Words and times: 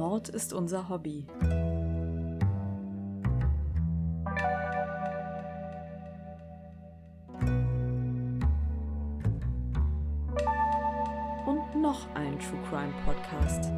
Mord 0.00 0.30
ist 0.30 0.54
unser 0.54 0.88
Hobby. 0.88 1.26
Und 11.44 11.82
noch 11.82 12.08
ein 12.14 12.38
True 12.38 12.58
Crime 12.70 12.94
Podcast. 13.04 13.70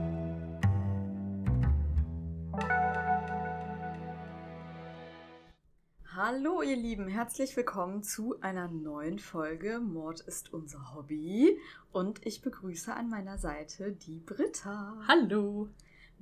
Hallo 6.14 6.62
ihr 6.62 6.76
Lieben, 6.76 7.08
herzlich 7.08 7.56
willkommen 7.56 8.04
zu 8.04 8.40
einer 8.40 8.68
neuen 8.68 9.18
Folge 9.18 9.80
Mord 9.80 10.20
ist 10.20 10.54
unser 10.54 10.94
Hobby 10.94 11.58
und 11.90 12.24
ich 12.24 12.42
begrüße 12.42 12.94
an 12.94 13.08
meiner 13.08 13.38
Seite 13.38 13.90
die 13.90 14.20
Britta. 14.20 14.94
Hallo. 15.08 15.68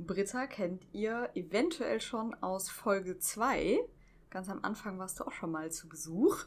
Britta 0.07 0.47
kennt 0.47 0.87
ihr 0.93 1.31
eventuell 1.35 2.01
schon 2.01 2.35
aus 2.43 2.71
Folge 2.71 3.19
2. 3.19 3.79
Ganz 4.31 4.49
am 4.49 4.65
Anfang 4.65 4.99
warst 4.99 5.21
du 5.21 5.25
auch 5.25 5.33
schon 5.33 5.51
mal 5.51 5.71
zu 5.71 5.89
Besuch. 5.89 6.45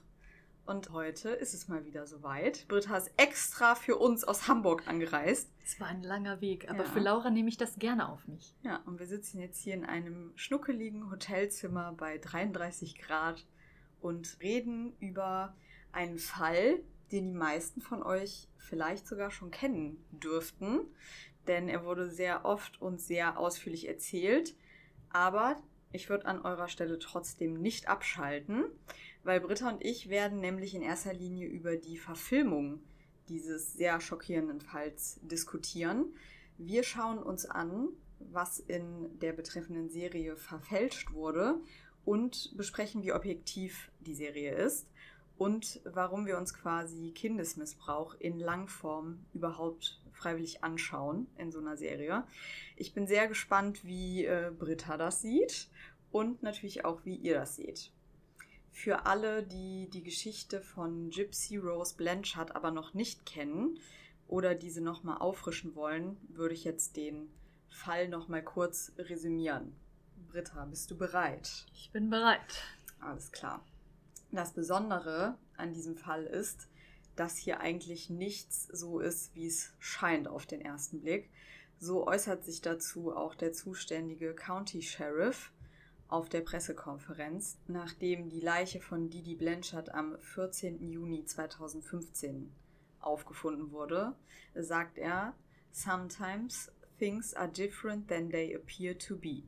Und 0.66 0.92
heute 0.92 1.30
ist 1.30 1.54
es 1.54 1.68
mal 1.68 1.86
wieder 1.86 2.08
soweit. 2.08 2.66
Britta 2.70 2.98
ist 2.98 3.12
extra 3.18 3.76
für 3.76 3.98
uns 3.98 4.24
aus 4.24 4.48
Hamburg 4.48 4.88
angereist. 4.88 5.52
Es 5.64 5.80
war 5.80 5.88
ein 5.88 6.02
langer 6.02 6.40
Weg, 6.42 6.70
aber 6.70 6.86
Ja. 6.86 6.90
für 6.90 7.00
Laura 7.00 7.30
nehme 7.30 7.50
ich 7.50 7.58
das 7.58 7.76
gerne 7.76 8.10
auf 8.10 8.26
mich. 8.28 8.56
Ja, 8.64 8.78
und 8.86 8.98
wir 9.00 9.06
sitzen 9.06 9.40
jetzt 9.40 9.62
hier 9.62 9.74
in 9.76 9.86
einem 9.86 10.32
schnuckeligen 10.36 11.12
Hotelzimmer 11.12 11.92
bei 11.94 12.18
33 12.18 12.98
Grad 12.98 13.46
und 14.02 14.38
reden 14.42 14.96
über 15.00 15.56
einen 15.92 16.18
Fall, 16.18 16.80
den 17.12 17.34
die 17.34 17.38
meisten 17.38 17.82
von 17.82 18.02
euch 18.02 18.48
vielleicht 18.58 19.06
sogar 19.06 19.30
schon 19.32 19.52
kennen 19.52 20.04
dürften, 20.12 20.80
denn 21.48 21.70
er 21.70 21.86
wurde 21.86 22.10
sehr 22.10 22.46
oft 22.46 22.82
und 22.82 23.02
sehr 23.02 23.38
ausführlich 23.38 23.88
erzählt. 23.88 24.56
Aber 25.10 25.58
ich 25.92 26.10
würde 26.10 26.26
an 26.26 26.42
eurer 26.42 26.68
Stelle 26.68 27.00
trotzdem 27.00 27.62
nicht 27.62 27.88
abschalten, 27.88 28.66
weil 29.24 29.40
Britta 29.40 29.70
und 29.70 29.84
ich 29.84 30.10
werden 30.10 30.40
nämlich 30.40 30.74
in 30.76 30.82
erster 30.82 31.14
Linie 31.14 31.48
über 31.48 31.78
die 31.78 31.98
Verfilmung 31.98 32.82
dieses 33.30 33.74
sehr 33.74 34.02
schockierenden 34.02 34.60
Falls 34.60 35.20
diskutieren. 35.22 36.14
Wir 36.58 36.84
schauen 36.84 37.20
uns 37.20 37.46
an, 37.46 37.90
was 38.20 38.60
in 38.60 39.20
der 39.20 39.34
betreffenden 39.34 39.90
Serie 39.90 40.36
verfälscht 40.36 41.14
wurde 41.14 41.60
und 42.06 42.56
besprechen, 42.58 43.04
wie 43.04 43.14
objektiv 43.14 43.92
die 44.02 44.16
Serie 44.16 44.56
ist 44.56 44.88
und 45.38 45.82
warum 45.86 46.26
wir 46.26 46.38
uns 46.38 46.54
quasi 46.54 47.12
Kindesmissbrauch 47.12 48.16
in 48.20 48.40
Langform 48.40 49.26
überhaupt 49.34 50.02
freiwillig 50.24 50.64
anschauen 50.64 51.28
in 51.38 51.52
so 51.52 51.60
einer 51.60 51.78
Serie. 51.78 52.24
Ich 52.78 52.94
bin 52.94 53.08
sehr 53.08 53.28
gespannt, 53.28 53.84
wie 53.84 54.26
äh, 54.26 54.52
Britta 54.58 54.98
das 54.98 55.22
sieht 55.22 55.68
und 56.12 56.44
natürlich 56.44 56.86
auch, 56.86 57.04
wie 57.04 57.16
ihr 57.16 57.36
das 57.36 57.58
seht. 57.58 57.92
Für 58.72 59.06
alle, 59.06 59.44
die 59.44 59.90
die 59.90 60.02
Geschichte 60.04 60.62
von 60.62 61.10
Gypsy 61.10 61.58
Rose 61.58 61.96
Blanchard 61.96 62.56
aber 62.56 62.72
noch 62.72 62.94
nicht 62.94 63.26
kennen 63.26 63.78
oder 64.28 64.56
diese 64.56 64.82
nochmal 64.82 65.18
auffrischen 65.18 65.76
wollen, 65.76 66.18
würde 66.30 66.56
ich 66.56 66.64
jetzt 66.64 66.96
den 66.96 67.30
Fall 67.70 68.08
nochmal 68.08 68.44
kurz 68.44 68.94
resümieren. 68.98 69.76
Britta, 70.30 70.66
bist 70.66 70.90
du 70.90 70.98
bereit? 70.98 71.66
Ich 71.74 71.92
bin 71.92 72.10
bereit. 72.10 72.64
Alles 73.00 73.32
klar. 73.32 73.64
Das 74.32 74.54
Besondere 74.54 75.38
an 75.58 75.74
diesem 75.74 75.96
Fall 75.96 76.24
ist, 76.24 76.68
dass 77.16 77.38
hier 77.38 77.60
eigentlich 77.60 78.10
nichts 78.10 78.68
so 78.72 79.00
ist, 79.00 79.36
wie 79.36 79.48
es 79.48 79.74
scheint 79.80 80.28
auf 80.28 80.46
den 80.46 80.62
ersten 80.62 81.02
Blick. 81.02 81.30
So 81.80 82.08
äußert 82.08 82.46
sich 82.46 82.62
dazu 82.62 83.16
auch 83.16 83.36
der 83.36 83.54
zuständige 83.54 84.34
County 84.34 84.82
Sheriff 84.82 85.52
auf 86.08 86.30
der 86.30 86.42
Pressekonferenz, 86.42 87.58
nachdem 87.68 88.30
die 88.30 88.40
Leiche 88.40 88.80
von 88.80 89.10
Didi 89.10 89.36
Blanchard 89.36 89.94
am 89.94 90.18
14. 90.20 90.92
Juni 90.92 91.26
2015 91.26 92.52
aufgefunden 93.00 93.72
wurde, 93.72 94.16
sagt 94.54 94.98
er, 94.98 95.34
Sometimes 95.72 96.72
things 97.00 97.34
are 97.34 97.50
different 97.50 98.08
than 98.08 98.30
they 98.30 98.56
appear 98.56 98.98
to 98.98 99.18
be. 99.18 99.44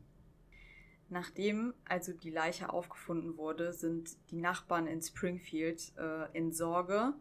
Nachdem 1.10 1.74
also 1.86 2.14
die 2.14 2.32
Leiche 2.32 2.74
aufgefunden 2.74 3.38
wurde, 3.38 3.74
sind 3.74 4.18
die 4.32 4.38
Nachbarn 4.38 4.88
in 4.88 5.02
Springfield 5.02 5.94
äh, 5.98 6.36
in 6.36 6.52
Sorge, 6.52 7.14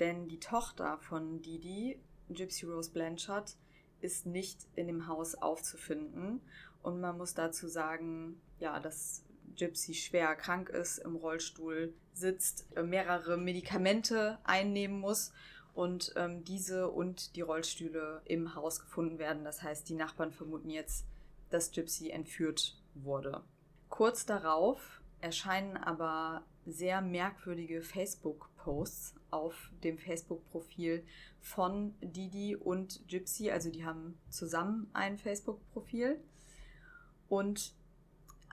denn 0.00 0.28
die 0.28 0.40
Tochter 0.40 0.98
von 0.98 1.42
Didi, 1.42 2.00
Gypsy 2.30 2.66
Rose 2.66 2.90
Blanchard, 2.90 3.56
ist 4.00 4.26
nicht 4.26 4.66
in 4.74 4.86
dem 4.86 5.06
Haus 5.06 5.34
aufzufinden. 5.34 6.40
Und 6.82 7.00
man 7.00 7.18
muss 7.18 7.34
dazu 7.34 7.68
sagen, 7.68 8.40
ja, 8.58 8.80
dass 8.80 9.22
Gypsy 9.56 9.94
schwer 9.94 10.34
krank 10.36 10.70
ist, 10.70 10.98
im 10.98 11.16
Rollstuhl 11.16 11.92
sitzt, 12.14 12.66
äh, 12.76 12.82
mehrere 12.82 13.36
Medikamente 13.36 14.38
einnehmen 14.44 14.98
muss 14.98 15.32
und 15.74 16.12
ähm, 16.16 16.44
diese 16.44 16.88
und 16.88 17.36
die 17.36 17.42
Rollstühle 17.42 18.22
im 18.24 18.54
Haus 18.54 18.80
gefunden 18.80 19.18
werden. 19.18 19.44
Das 19.44 19.62
heißt, 19.62 19.88
die 19.88 19.94
Nachbarn 19.94 20.32
vermuten 20.32 20.70
jetzt, 20.70 21.04
dass 21.50 21.72
Gypsy 21.72 22.10
entführt 22.10 22.76
wurde. 22.94 23.42
Kurz 23.88 24.24
darauf 24.24 25.00
erscheinen 25.20 25.76
aber 25.76 26.44
sehr 26.66 27.00
merkwürdige 27.00 27.82
Facebook-Posts 28.60 29.14
auf 29.30 29.70
dem 29.82 29.98
Facebook-Profil 29.98 31.04
von 31.40 31.94
Didi 32.00 32.56
und 32.56 33.06
Gypsy. 33.08 33.50
Also 33.50 33.70
die 33.70 33.84
haben 33.84 34.18
zusammen 34.28 34.90
ein 34.92 35.18
Facebook-Profil. 35.18 36.20
Und 37.28 37.74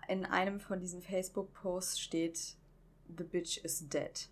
in 0.07 0.25
einem 0.25 0.59
von 0.59 0.79
diesen 0.79 1.01
Facebook-Posts 1.01 1.99
steht, 1.99 2.55
The 3.15 3.23
bitch 3.23 3.63
is 3.63 3.87
dead. 3.87 4.29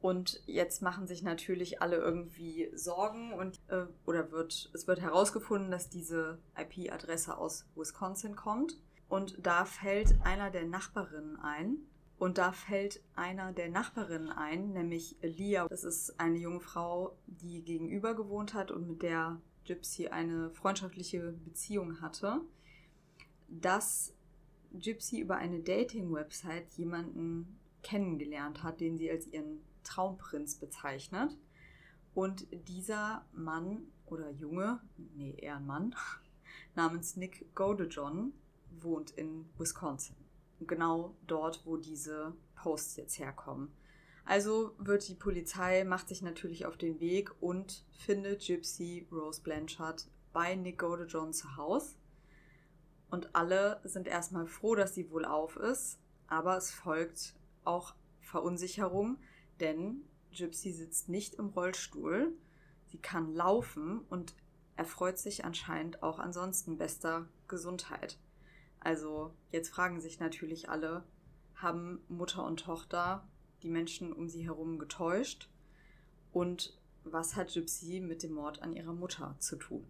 Und 0.00 0.42
jetzt 0.46 0.82
machen 0.82 1.06
sich 1.06 1.22
natürlich 1.22 1.82
alle 1.82 1.96
irgendwie 1.96 2.70
Sorgen 2.74 3.32
und 3.32 3.60
äh, 3.68 3.86
oder 4.04 4.30
wird 4.30 4.70
es 4.72 4.86
wird 4.86 5.00
herausgefunden, 5.00 5.70
dass 5.70 5.88
diese 5.88 6.38
IP-Adresse 6.56 7.36
aus 7.36 7.66
Wisconsin 7.74 8.36
kommt. 8.36 8.78
Und 9.08 9.36
da 9.44 9.64
fällt 9.64 10.14
einer 10.22 10.50
der 10.50 10.64
Nachbarinnen 10.64 11.40
ein. 11.40 11.78
Und 12.18 12.38
da 12.38 12.52
fällt 12.52 13.02
einer 13.16 13.52
der 13.52 13.68
Nachbarinnen 13.68 14.30
ein, 14.30 14.72
nämlich 14.72 15.16
Lia. 15.20 15.66
Das 15.68 15.84
ist 15.84 16.18
eine 16.20 16.38
junge 16.38 16.60
Frau, 16.60 17.16
die 17.26 17.62
gegenüber 17.62 18.14
gewohnt 18.14 18.54
hat 18.54 18.70
und 18.70 18.86
mit 18.86 19.02
der 19.02 19.40
Gypsy 19.64 20.08
eine 20.08 20.50
freundschaftliche 20.50 21.32
Beziehung 21.44 22.00
hatte. 22.00 22.40
Dass 23.48 24.14
Gypsy 24.72 25.20
über 25.20 25.36
eine 25.36 25.60
Dating-Website 25.60 26.70
jemanden 26.72 27.58
kennengelernt 27.82 28.62
hat, 28.62 28.80
den 28.80 28.96
sie 28.96 29.10
als 29.10 29.26
ihren 29.26 29.60
Traumprinz 29.82 30.56
bezeichnet. 30.56 31.36
Und 32.14 32.46
dieser 32.68 33.24
Mann 33.32 33.88
oder 34.06 34.30
Junge, 34.30 34.80
nee, 34.96 35.34
eher 35.36 35.56
ein 35.56 35.66
Mann, 35.66 35.94
namens 36.74 37.16
Nick 37.16 37.54
Godejohn, 37.54 38.32
wohnt 38.80 39.10
in 39.12 39.46
Wisconsin. 39.58 40.23
Genau 40.66 41.14
dort, 41.26 41.62
wo 41.64 41.76
diese 41.76 42.34
Posts 42.56 42.96
jetzt 42.96 43.18
herkommen. 43.18 43.72
Also 44.24 44.74
wird 44.78 45.06
die 45.08 45.14
Polizei, 45.14 45.84
macht 45.84 46.08
sich 46.08 46.22
natürlich 46.22 46.64
auf 46.64 46.78
den 46.78 46.98
Weg 46.98 47.30
und 47.42 47.84
findet 47.98 48.46
Gypsy 48.46 49.06
Rose 49.12 49.42
Blanchard 49.42 50.08
bei 50.32 50.54
Nick 50.54 50.78
Godejohn 50.78 51.32
zu 51.32 51.56
Hause. 51.56 51.96
Und 53.10 53.34
alle 53.34 53.80
sind 53.84 54.08
erstmal 54.08 54.46
froh, 54.46 54.74
dass 54.74 54.94
sie 54.94 55.10
wohl 55.10 55.24
auf 55.24 55.56
ist, 55.56 55.98
aber 56.26 56.56
es 56.56 56.70
folgt 56.70 57.34
auch 57.64 57.94
Verunsicherung, 58.20 59.18
denn 59.60 60.02
Gypsy 60.32 60.72
sitzt 60.72 61.08
nicht 61.08 61.34
im 61.34 61.48
Rollstuhl, 61.50 62.32
sie 62.86 62.98
kann 62.98 63.34
laufen 63.34 64.00
und 64.08 64.34
erfreut 64.76 65.18
sich 65.18 65.44
anscheinend 65.44 66.02
auch 66.02 66.18
ansonsten 66.18 66.76
bester 66.78 67.28
Gesundheit. 67.46 68.18
Also 68.84 69.34
jetzt 69.50 69.70
fragen 69.70 70.00
sich 70.00 70.20
natürlich 70.20 70.68
alle, 70.68 71.02
haben 71.56 72.04
Mutter 72.08 72.44
und 72.44 72.60
Tochter 72.60 73.26
die 73.62 73.70
Menschen 73.70 74.12
um 74.12 74.28
sie 74.28 74.44
herum 74.46 74.78
getäuscht? 74.78 75.48
Und 76.32 76.78
was 77.02 77.34
hat 77.34 77.52
Gypsy 77.52 78.00
mit 78.00 78.22
dem 78.22 78.32
Mord 78.32 78.62
an 78.62 78.74
ihrer 78.74 78.92
Mutter 78.92 79.34
zu 79.38 79.56
tun? 79.56 79.86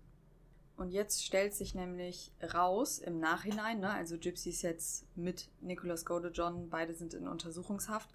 Und 0.76 0.91
jetzt 0.91 1.25
stellt 1.25 1.55
sich 1.55 1.75
nämlich 1.75 2.32
raus 2.55 2.99
im 2.99 3.19
Nachhinein, 3.19 3.81
ne, 3.81 3.91
also 3.91 4.17
Gypsy 4.17 4.50
ist 4.50 4.62
jetzt 4.62 5.06
mit 5.17 5.49
Nicholas 5.61 6.05
Godejohn, 6.05 6.69
beide 6.69 6.94
sind 6.94 7.14
in 7.14 7.29
Untersuchungshaft. 7.29 8.11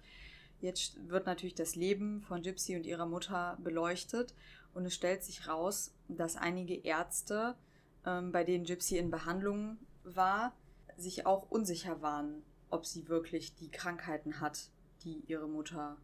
Jetzt 0.60 1.08
wird 1.08 1.26
natürlich 1.26 1.54
das 1.54 1.74
Leben 1.74 2.20
von 2.22 2.42
Gypsy 2.42 2.76
und 2.76 2.84
ihrer 2.84 3.06
Mutter 3.06 3.56
beleuchtet 3.62 4.34
und 4.74 4.84
es 4.84 4.94
stellt 4.94 5.24
sich 5.24 5.48
raus, 5.48 5.94
dass 6.08 6.36
einige 6.36 6.74
Ärzte, 6.74 7.56
ähm, 8.04 8.30
bei 8.32 8.44
denen 8.44 8.64
Gypsy 8.64 8.98
in 8.98 9.10
Behandlung 9.10 9.78
war, 10.04 10.54
sich 11.00 11.26
auch 11.26 11.50
unsicher 11.50 12.02
waren, 12.02 12.42
ob 12.70 12.86
sie 12.86 13.08
wirklich 13.08 13.54
die 13.56 13.70
Krankheiten 13.70 14.40
hat, 14.40 14.70
die 15.02 15.22
ihre 15.26 15.48
Mutter 15.48 15.96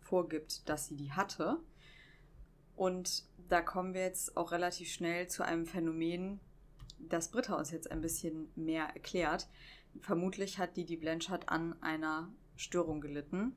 vorgibt, 0.00 0.68
dass 0.68 0.86
sie 0.86 0.96
die 0.96 1.12
hatte. 1.12 1.58
Und 2.76 3.24
da 3.48 3.60
kommen 3.60 3.94
wir 3.94 4.02
jetzt 4.02 4.36
auch 4.36 4.52
relativ 4.52 4.88
schnell 4.90 5.28
zu 5.28 5.44
einem 5.44 5.66
Phänomen, 5.66 6.40
dass 6.98 7.30
Britta 7.30 7.54
uns 7.56 7.70
jetzt 7.70 7.90
ein 7.90 8.00
bisschen 8.00 8.48
mehr 8.56 8.86
erklärt. 8.86 9.48
Vermutlich 10.00 10.58
hat 10.58 10.76
Didi 10.76 10.96
Blanchard 10.96 11.48
an 11.48 11.80
einer 11.82 12.30
Störung 12.56 13.00
gelitten. 13.00 13.54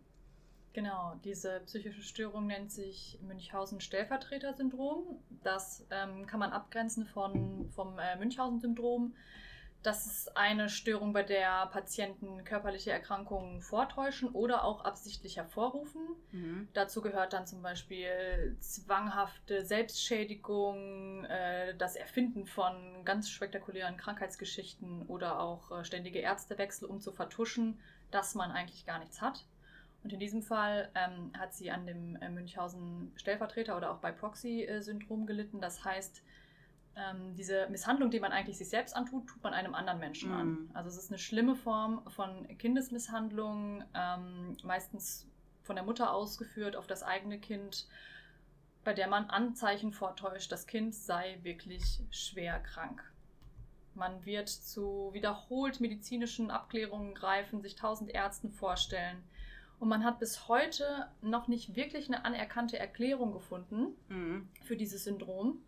Genau, 0.74 1.16
diese 1.24 1.62
psychische 1.66 2.04
Störung 2.04 2.46
nennt 2.46 2.72
sich 2.72 3.18
Münchhausen-Stellvertreter-Syndrom. 3.24 5.20
Das 5.42 5.84
ähm, 5.90 6.28
kann 6.28 6.40
man 6.40 6.52
abgrenzen 6.52 7.08
von, 7.08 7.68
vom 7.72 7.98
äh, 7.98 8.16
Münchhausen-Syndrom. 8.18 9.16
Das 9.84 10.06
ist 10.06 10.36
eine 10.36 10.70
Störung, 10.70 11.14
bei 11.14 11.24
der 11.24 11.68
Patienten 11.68 12.44
körperliche 12.44 12.92
Erkrankungen 12.92 13.62
vortäuschen 13.62 14.30
oder 14.30 14.64
auch 14.64 14.84
absichtlich 14.84 15.38
hervorrufen. 15.38 16.02
Mhm. 16.32 16.68
Dazu 16.74 17.02
gehört 17.02 17.34
dann 17.34 17.46
zum 17.46 17.62
Beispiel 17.62 18.58
zwanghafte 18.60 19.64
Selbstschädigung, 19.64 21.24
äh, 21.26 21.76
das 21.78 21.96
Erfinden 21.96 22.46
von 22.48 23.06
ganz 23.06 23.30
spektakulären 23.30 23.98
Krankheitsgeschichten 23.98 25.04
oder 25.04 25.40
auch 25.40 25.72
äh, 25.72 25.86
ständige 25.86 26.20
Ärztewechsel, 26.20 26.88
um 26.88 27.00
zu 27.00 27.12
vertuschen, 27.12 27.80
dass 28.12 28.36
man 28.36 28.52
eigentlich 28.52 28.86
gar 28.86 29.00
nichts 29.00 29.22
hat. 29.22 29.46
Und 30.04 30.14
in 30.14 30.20
diesem 30.20 30.42
Fall 30.42 30.90
ähm, 30.96 31.32
hat 31.38 31.54
sie 31.54 31.72
an 31.72 31.86
dem 31.86 32.16
äh, 32.18 32.30
Münchhausen-Stellvertreter 32.30 33.76
oder 33.76 33.92
auch 33.92 34.00
bei 34.00 34.12
Proxy-Syndrom 34.12 35.26
gelitten. 35.26 35.60
Das 35.60 35.84
heißt, 35.84 36.24
ähm, 36.98 37.36
diese 37.36 37.68
Misshandlung, 37.70 38.10
die 38.10 38.20
man 38.20 38.32
eigentlich 38.32 38.58
sich 38.58 38.70
selbst 38.70 38.96
antut, 38.96 39.28
tut 39.28 39.44
man 39.44 39.54
einem 39.54 39.76
anderen 39.76 40.00
Menschen 40.00 40.32
mhm. 40.32 40.36
an. 40.36 40.72
Also 40.74 40.90
es 40.90 40.98
ist 40.98 41.12
eine 41.12 41.20
schlimme 41.20 41.56
Form 41.56 42.02
von 42.10 42.48
Kindesmisshandlung, 42.58 43.84
ähm, 43.94 44.58
meistens 44.64 45.28
von 45.64 45.76
der 45.76 45.86
Mutter 45.86 46.12
ausgeführt 46.12 46.76
auf 46.76 46.88
das 46.88 47.04
eigene 47.04 47.40
Kind, 47.40 47.88
bei 48.84 48.94
der 48.94 49.08
man 49.08 49.30
Anzeichen 49.30 49.92
vortäuscht, 49.92 50.52
das 50.52 50.66
Kind 50.66 50.96
sei 50.96 51.40
wirklich 51.44 52.02
schwer 52.10 52.60
krank. 52.60 53.04
Man 53.94 54.26
wird 54.26 54.48
zu 54.48 55.10
wiederholt 55.14 55.82
medizinischen 55.82 56.52
Abklärungen 56.52 57.14
greifen, 57.14 57.62
sich 57.62 57.76
tausend 57.76 58.12
Ärzten 58.12 58.52
vorstellen. 58.52 59.24
Und 59.80 59.90
man 59.90 60.04
hat 60.04 60.20
bis 60.20 60.48
heute 60.48 61.08
noch 61.22 61.48
nicht 61.48 61.76
wirklich 61.76 62.08
eine 62.08 62.24
anerkannte 62.24 62.80
Erklärung 62.80 63.34
gefunden 63.34 63.96
mhm. 64.08 64.50
für 64.64 64.78
dieses 64.78 65.04
Syndrom. 65.04 65.62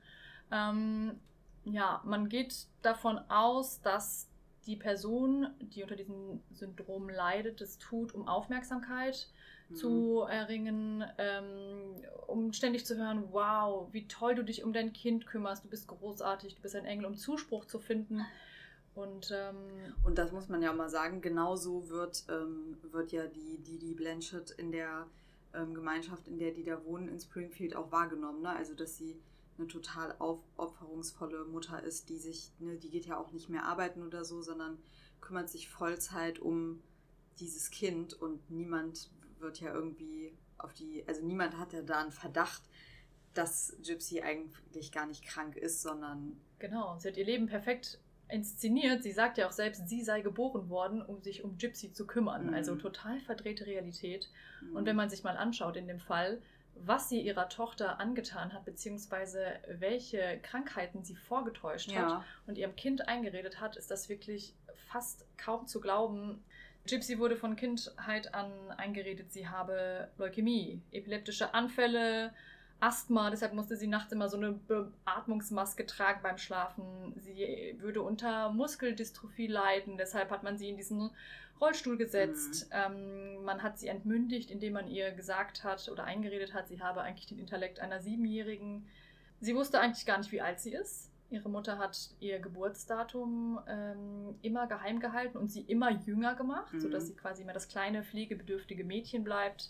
Ähm, 0.51 1.19
ja, 1.65 2.01
man 2.05 2.29
geht 2.29 2.67
davon 2.81 3.17
aus, 3.29 3.81
dass 3.81 4.27
die 4.65 4.75
Person, 4.75 5.47
die 5.59 5.83
unter 5.83 5.95
diesem 5.95 6.41
Syndrom 6.53 7.09
leidet, 7.09 7.61
es 7.61 7.77
tut, 7.77 8.13
um 8.13 8.27
Aufmerksamkeit 8.27 9.27
mhm. 9.69 9.75
zu 9.75 10.21
erringen, 10.29 11.03
ähm, 11.17 11.95
um 12.27 12.53
ständig 12.53 12.85
zu 12.85 12.97
hören, 12.97 13.29
wow, 13.31 13.87
wie 13.91 14.07
toll 14.07 14.35
du 14.35 14.43
dich 14.43 14.63
um 14.63 14.73
dein 14.73 14.93
Kind 14.93 15.25
kümmerst, 15.25 15.63
du 15.63 15.69
bist 15.69 15.87
großartig, 15.87 16.55
du 16.55 16.61
bist 16.61 16.75
ein 16.75 16.85
Engel, 16.85 17.05
um 17.05 17.15
Zuspruch 17.15 17.65
zu 17.65 17.79
finden. 17.79 18.25
Und, 18.95 19.31
ähm, 19.33 19.93
und 20.03 20.17
das 20.17 20.31
muss 20.31 20.49
man 20.49 20.61
ja 20.61 20.73
mal 20.73 20.89
sagen, 20.89 21.21
genauso 21.21 21.89
wird, 21.89 22.25
ähm, 22.29 22.77
wird 22.91 23.11
ja 23.11 23.27
die 23.27 23.57
Didi 23.57 23.93
Blanchett 23.93 24.51
in 24.51 24.71
der 24.71 25.07
ähm, 25.53 25.73
Gemeinschaft, 25.73 26.27
in 26.27 26.37
der 26.37 26.51
die 26.51 26.63
da 26.63 26.83
wohnen, 26.83 27.07
in 27.07 27.19
Springfield 27.19 27.75
auch 27.75 27.91
wahrgenommen. 27.91 28.41
Ne? 28.41 28.49
Also, 28.49 28.73
dass 28.73 28.97
sie 28.97 29.15
eine 29.59 29.67
total 29.67 30.15
aufopferungsvolle 30.19 31.45
Mutter 31.45 31.83
ist, 31.83 32.09
die 32.09 32.17
sich, 32.17 32.51
ne, 32.59 32.77
die 32.77 32.89
geht 32.89 33.05
ja 33.05 33.17
auch 33.17 33.31
nicht 33.31 33.49
mehr 33.49 33.65
arbeiten 33.65 34.01
oder 34.03 34.25
so, 34.25 34.41
sondern 34.41 34.77
kümmert 35.21 35.49
sich 35.49 35.69
Vollzeit 35.69 36.39
um 36.39 36.81
dieses 37.39 37.69
Kind 37.69 38.13
und 38.13 38.49
niemand 38.49 39.11
wird 39.39 39.59
ja 39.59 39.73
irgendwie 39.73 40.33
auf 40.57 40.73
die, 40.73 41.03
also 41.07 41.25
niemand 41.25 41.57
hat 41.57 41.73
ja 41.73 41.81
da 41.81 42.01
einen 42.01 42.11
Verdacht, 42.11 42.63
dass 43.33 43.75
Gypsy 43.83 44.21
eigentlich 44.21 44.91
gar 44.91 45.05
nicht 45.05 45.23
krank 45.23 45.55
ist, 45.55 45.81
sondern. 45.81 46.39
Genau, 46.57 46.97
sie 46.97 47.09
hat 47.09 47.17
ihr 47.17 47.25
Leben 47.25 47.47
perfekt 47.47 47.99
inszeniert. 48.27 49.03
Sie 49.03 49.11
sagt 49.11 49.37
ja 49.37 49.47
auch 49.47 49.51
selbst, 49.51 49.87
sie 49.87 50.03
sei 50.03 50.21
geboren 50.21 50.69
worden, 50.69 51.01
um 51.01 51.21
sich 51.21 51.43
um 51.43 51.57
Gypsy 51.57 51.93
zu 51.93 52.05
kümmern. 52.05 52.47
Mhm. 52.47 52.53
Also 52.53 52.75
total 52.75 53.19
verdrehte 53.21 53.65
Realität. 53.65 54.29
Mhm. 54.61 54.75
Und 54.75 54.85
wenn 54.85 54.95
man 54.95 55.09
sich 55.09 55.23
mal 55.23 55.37
anschaut 55.37 55.77
in 55.77 55.87
dem 55.87 55.99
Fall, 55.99 56.41
was 56.85 57.09
sie 57.09 57.21
ihrer 57.21 57.49
Tochter 57.49 57.99
angetan 57.99 58.53
hat, 58.53 58.65
beziehungsweise 58.65 59.59
welche 59.67 60.39
Krankheiten 60.41 61.03
sie 61.03 61.15
vorgetäuscht 61.15 61.91
ja. 61.91 62.01
hat 62.17 62.25
und 62.47 62.57
ihrem 62.57 62.75
Kind 62.75 63.07
eingeredet 63.07 63.59
hat, 63.59 63.75
ist 63.75 63.91
das 63.91 64.09
wirklich 64.09 64.53
fast 64.89 65.25
kaum 65.37 65.67
zu 65.67 65.79
glauben. 65.79 66.43
Gypsy 66.87 67.19
wurde 67.19 67.35
von 67.35 67.55
Kindheit 67.55 68.33
an 68.33 68.51
eingeredet, 68.71 69.31
sie 69.31 69.47
habe 69.47 70.09
Leukämie, 70.17 70.81
epileptische 70.91 71.53
Anfälle, 71.53 72.33
Asthma, 72.79 73.29
deshalb 73.29 73.53
musste 73.53 73.75
sie 73.75 73.87
nachts 73.87 74.11
immer 74.13 74.29
so 74.29 74.37
eine 74.37 74.53
Beatmungsmaske 74.53 75.85
tragen 75.85 76.21
beim 76.23 76.37
Schlafen. 76.37 77.13
Sie 77.17 77.75
würde 77.79 78.01
unter 78.01 78.51
Muskeldystrophie 78.51 79.47
leiden, 79.47 79.97
deshalb 79.97 80.29
hat 80.29 80.43
man 80.43 80.57
sie 80.57 80.69
in 80.69 80.77
diesen 80.77 81.11
Rollstuhl 81.59 81.97
gesetzt. 81.97 82.69
Mhm. 82.69 82.75
Ähm, 82.95 83.43
man 83.43 83.63
hat 83.63 83.77
sie 83.79 83.87
entmündigt, 83.87 84.49
indem 84.49 84.73
man 84.73 84.87
ihr 84.87 85.11
gesagt 85.11 85.63
hat 85.63 85.89
oder 85.89 86.05
eingeredet 86.05 86.53
hat, 86.53 86.67
sie 86.67 86.81
habe 86.81 87.01
eigentlich 87.01 87.27
den 87.27 87.39
Intellekt 87.39 87.79
einer 87.79 87.99
Siebenjährigen. 87.99 88.87
Sie 89.41 89.55
wusste 89.55 89.79
eigentlich 89.79 90.05
gar 90.05 90.17
nicht, 90.17 90.31
wie 90.31 90.41
alt 90.41 90.59
sie 90.59 90.71
ist. 90.71 91.11
Ihre 91.31 91.49
Mutter 91.49 91.77
hat 91.77 92.09
ihr 92.19 92.39
Geburtsdatum 92.39 93.59
ähm, 93.67 94.35
immer 94.41 94.67
geheim 94.67 94.99
gehalten 94.99 95.37
und 95.37 95.49
sie 95.49 95.61
immer 95.61 95.91
jünger 95.91 96.35
gemacht, 96.35 96.73
mhm. 96.73 96.79
sodass 96.79 97.07
sie 97.07 97.15
quasi 97.15 97.43
immer 97.43 97.53
das 97.53 97.67
kleine, 97.67 98.03
pflegebedürftige 98.03 98.83
Mädchen 98.83 99.23
bleibt. 99.23 99.69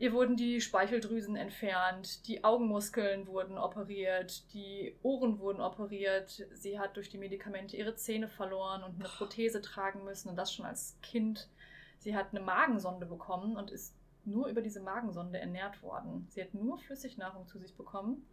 Ihr 0.00 0.14
wurden 0.14 0.34
die 0.34 0.62
Speicheldrüsen 0.62 1.36
entfernt, 1.36 2.26
die 2.26 2.42
Augenmuskeln 2.42 3.26
wurden 3.26 3.58
operiert, 3.58 4.50
die 4.54 4.96
Ohren 5.02 5.38
wurden 5.38 5.60
operiert. 5.60 6.46
Sie 6.54 6.80
hat 6.80 6.96
durch 6.96 7.10
die 7.10 7.18
Medikamente 7.18 7.76
ihre 7.76 7.94
Zähne 7.96 8.26
verloren 8.26 8.82
und 8.82 8.94
eine 8.94 9.10
Prothese 9.10 9.60
tragen 9.60 10.02
müssen 10.04 10.30
und 10.30 10.36
das 10.36 10.54
schon 10.54 10.64
als 10.64 10.96
Kind. 11.02 11.50
Sie 11.98 12.16
hat 12.16 12.28
eine 12.30 12.40
Magensonde 12.40 13.04
bekommen 13.04 13.58
und 13.58 13.70
ist 13.70 13.94
nur 14.24 14.46
über 14.46 14.62
diese 14.62 14.80
Magensonde 14.80 15.38
ernährt 15.38 15.82
worden. 15.82 16.26
Sie 16.30 16.40
hat 16.40 16.54
nur 16.54 16.78
Flüssignahrung 16.78 17.46
zu 17.46 17.58
sich 17.58 17.76
bekommen. 17.76 18.26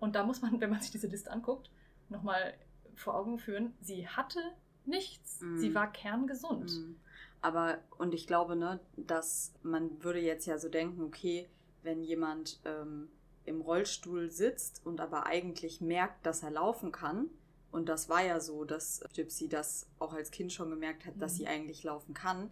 Und 0.00 0.14
da 0.16 0.22
muss 0.22 0.42
man, 0.42 0.60
wenn 0.60 0.68
man 0.68 0.82
sich 0.82 0.90
diese 0.90 1.06
Liste 1.06 1.30
anguckt, 1.30 1.70
nochmal 2.10 2.52
vor 2.94 3.14
Augen 3.14 3.38
führen, 3.38 3.72
sie 3.80 4.06
hatte 4.06 4.40
nichts. 4.84 5.40
Mm. 5.40 5.56
Sie 5.56 5.74
war 5.74 5.90
kerngesund. 5.90 6.70
Mm. 6.70 6.96
Aber, 7.42 7.78
und 7.98 8.14
ich 8.14 8.26
glaube, 8.26 8.56
ne, 8.56 8.80
dass 8.96 9.52
man 9.62 10.02
würde 10.02 10.20
jetzt 10.20 10.46
ja 10.46 10.58
so 10.58 10.68
denken, 10.68 11.02
okay, 11.02 11.48
wenn 11.82 12.02
jemand 12.02 12.60
ähm, 12.64 13.08
im 13.44 13.60
Rollstuhl 13.60 14.30
sitzt 14.30 14.82
und 14.84 15.00
aber 15.00 15.26
eigentlich 15.26 15.80
merkt, 15.80 16.26
dass 16.26 16.42
er 16.42 16.50
laufen 16.50 16.92
kann, 16.92 17.30
und 17.72 17.88
das 17.88 18.08
war 18.08 18.24
ja 18.24 18.40
so, 18.40 18.64
dass 18.64 19.00
Gypsy 19.14 19.48
das 19.48 19.86
auch 19.98 20.12
als 20.12 20.30
Kind 20.30 20.52
schon 20.52 20.70
gemerkt 20.70 21.06
hat, 21.06 21.16
mhm. 21.16 21.20
dass 21.20 21.36
sie 21.36 21.46
eigentlich 21.46 21.84
laufen 21.84 22.14
kann, 22.14 22.50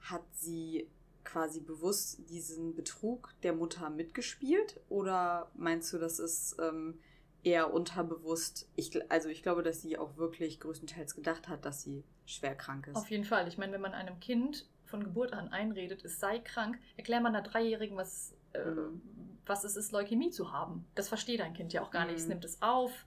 hat 0.00 0.24
sie 0.34 0.88
quasi 1.24 1.60
bewusst 1.60 2.28
diesen 2.28 2.74
Betrug 2.74 3.34
der 3.42 3.52
Mutter 3.52 3.90
mitgespielt? 3.90 4.80
Oder 4.88 5.50
meinst 5.54 5.92
du, 5.92 5.98
das 5.98 6.18
ist 6.18 6.56
ähm, 6.60 6.98
eher 7.42 7.72
unterbewusst? 7.72 8.68
Ich, 8.76 8.90
also 9.10 9.28
ich 9.28 9.42
glaube, 9.42 9.62
dass 9.62 9.82
sie 9.82 9.98
auch 9.98 10.16
wirklich 10.16 10.60
größtenteils 10.60 11.14
gedacht 11.14 11.48
hat, 11.48 11.64
dass 11.64 11.82
sie 11.82 12.04
schwer 12.26 12.54
krank 12.54 12.86
ist. 12.86 12.96
Auf 12.96 13.10
jeden 13.10 13.24
Fall. 13.24 13.48
Ich 13.48 13.58
meine, 13.58 13.72
wenn 13.72 13.80
man 13.80 13.94
einem 13.94 14.20
Kind 14.20 14.66
von 14.84 15.04
Geburt 15.04 15.32
an 15.32 15.48
einredet, 15.48 16.04
es 16.04 16.18
sei 16.20 16.38
krank, 16.38 16.78
erklär 16.96 17.20
man 17.20 17.34
einer 17.34 17.46
Dreijährigen, 17.46 17.96
was, 17.96 18.34
äh, 18.52 18.64
mhm. 18.64 19.00
was 19.46 19.64
es 19.64 19.76
ist, 19.76 19.92
Leukämie 19.92 20.30
zu 20.30 20.52
haben. 20.52 20.84
Das 20.94 21.08
versteht 21.08 21.40
ein 21.40 21.54
Kind 21.54 21.72
ja 21.72 21.82
auch 21.82 21.90
gar 21.90 22.02
mhm. 22.02 22.08
nicht. 22.08 22.18
Es 22.18 22.24
mhm. 22.24 22.30
nimmt 22.30 22.44
es 22.44 22.60
auf. 22.62 23.04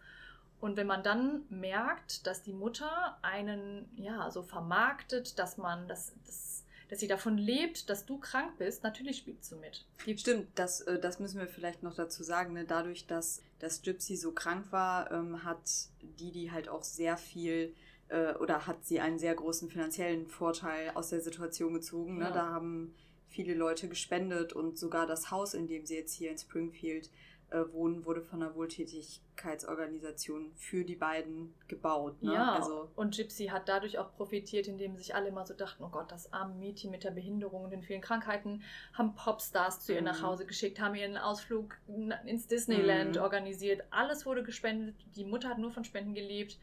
Und 0.61 0.77
wenn 0.77 0.87
man 0.87 1.03
dann 1.03 1.43
merkt, 1.49 2.25
dass 2.25 2.41
die 2.41 2.53
Mutter 2.53 3.17
einen 3.21 3.89
ja 3.97 4.31
so 4.31 4.43
vermarktet, 4.43 5.37
dass 5.37 5.57
man 5.57 5.89
das, 5.89 6.15
das 6.25 6.53
dass 6.93 6.99
sie 6.99 7.07
davon 7.07 7.39
lebt, 7.39 7.89
dass 7.89 8.05
du 8.05 8.19
krank 8.19 8.59
bist, 8.59 8.83
natürlich 8.83 9.17
spielst 9.17 9.51
du 9.51 9.55
mit. 9.55 9.83
Stimmt, 10.15 10.47
das, 10.53 10.81
äh, 10.81 10.99
das 10.99 11.19
müssen 11.19 11.39
wir 11.39 11.47
vielleicht 11.47 11.81
noch 11.81 11.95
dazu 11.95 12.23
sagen. 12.23 12.53
Ne? 12.53 12.65
Dadurch, 12.65 13.07
dass, 13.07 13.41
dass 13.63 13.81
Gypsy 13.81 14.17
so 14.17 14.33
krank 14.33 14.71
war, 14.71 15.09
ähm, 15.11 15.45
hat 15.45 15.87
Didi 16.01 16.49
halt 16.51 16.67
auch 16.67 16.83
sehr 16.83 17.15
viel 17.15 17.73
äh, 18.09 18.33
oder 18.35 18.67
hat 18.67 18.83
sie 18.85 18.99
einen 18.99 19.17
sehr 19.17 19.33
großen 19.33 19.69
finanziellen 19.69 20.27
Vorteil 20.27 20.91
aus 20.95 21.09
der 21.09 21.21
Situation 21.21 21.73
gezogen. 21.73 22.17
Ne? 22.17 22.25
Ja. 22.25 22.31
Da 22.31 22.45
haben 22.49 22.93
viele 23.29 23.53
Leute 23.53 23.87
gespendet 23.87 24.51
und 24.51 24.77
sogar 24.77 25.07
das 25.07 25.31
Haus, 25.31 25.53
in 25.53 25.67
dem 25.67 25.85
sie 25.85 25.95
jetzt 25.95 26.13
hier 26.13 26.29
in 26.29 26.37
Springfield 26.37 27.09
äh, 27.53 27.71
wohnen, 27.71 28.03
wurde 28.05 28.21
von 28.21 28.41
einer 28.41 28.55
Wohltätigkeitsorganisation 28.55 30.51
für 30.55 30.83
die 30.83 30.95
beiden 30.95 31.53
gebaut. 31.67 32.21
Ne? 32.23 32.33
Ja, 32.33 32.53
also, 32.53 32.89
und 32.95 33.15
Gypsy 33.15 33.45
hat 33.47 33.69
dadurch 33.69 33.99
auch 33.99 34.11
profitiert, 34.15 34.67
indem 34.67 34.97
sich 34.97 35.13
alle 35.13 35.27
immer 35.27 35.45
so 35.45 35.53
dachten, 35.53 35.83
oh 35.83 35.89
Gott, 35.89 36.11
das 36.11 36.33
arme 36.33 36.55
Mädchen 36.55 36.89
mit 36.89 37.03
der 37.03 37.11
Behinderung 37.11 37.63
und 37.63 37.69
den 37.69 37.83
vielen 37.83 38.01
Krankheiten, 38.01 38.63
haben 38.93 39.13
Popstars 39.15 39.81
zu 39.81 39.93
ihr 39.93 40.01
nach 40.01 40.19
mhm. 40.19 40.25
Hause 40.25 40.45
geschickt, 40.45 40.81
haben 40.81 40.95
ihren 40.95 41.17
Ausflug 41.17 41.77
ins 42.25 42.47
Disneyland 42.47 43.17
mhm. 43.17 43.21
organisiert. 43.21 43.83
Alles 43.91 44.25
wurde 44.25 44.43
gespendet, 44.43 44.95
die 45.15 45.23
Mutter 45.23 45.49
hat 45.49 45.59
nur 45.59 45.71
von 45.71 45.83
Spenden 45.83 46.15
gelebt 46.15 46.57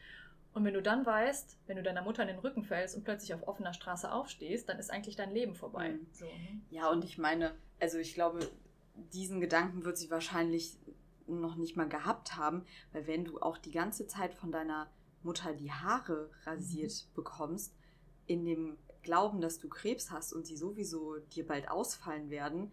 und 0.53 0.65
wenn 0.65 0.73
du 0.73 0.81
dann 0.81 1.05
weißt, 1.05 1.57
wenn 1.67 1.77
du 1.77 1.83
deiner 1.83 2.01
Mutter 2.01 2.23
in 2.23 2.27
den 2.27 2.39
Rücken 2.39 2.63
fällst 2.63 2.95
und 2.97 3.05
plötzlich 3.05 3.33
auf 3.33 3.47
offener 3.47 3.73
Straße 3.73 4.11
aufstehst, 4.11 4.67
dann 4.67 4.79
ist 4.79 4.91
eigentlich 4.91 5.15
dein 5.15 5.31
Leben 5.31 5.55
vorbei. 5.55 5.91
Mhm. 5.91 6.07
So, 6.11 6.25
ne? 6.25 6.61
Ja, 6.69 6.89
und 6.89 7.05
ich 7.05 7.17
meine, 7.17 7.53
also 7.79 7.97
ich 7.97 8.13
glaube, 8.13 8.39
diesen 9.13 9.41
Gedanken 9.41 9.83
wird 9.83 9.97
sie 9.97 10.11
wahrscheinlich 10.11 10.77
noch 11.27 11.55
nicht 11.55 11.77
mal 11.77 11.87
gehabt 11.87 12.35
haben, 12.35 12.65
weil 12.91 13.07
wenn 13.07 13.25
du 13.25 13.39
auch 13.39 13.57
die 13.57 13.71
ganze 13.71 14.07
Zeit 14.07 14.33
von 14.33 14.51
deiner 14.51 14.89
Mutter 15.23 15.53
die 15.53 15.71
Haare 15.71 16.29
rasiert 16.45 16.91
mhm. 16.91 17.15
bekommst, 17.15 17.73
in 18.27 18.45
dem 18.45 18.77
Glauben, 19.03 19.41
dass 19.41 19.57
du 19.57 19.67
Krebs 19.67 20.11
hast 20.11 20.33
und 20.33 20.45
sie 20.45 20.57
sowieso 20.57 21.17
dir 21.17 21.45
bald 21.45 21.69
ausfallen 21.69 22.29
werden, 22.29 22.71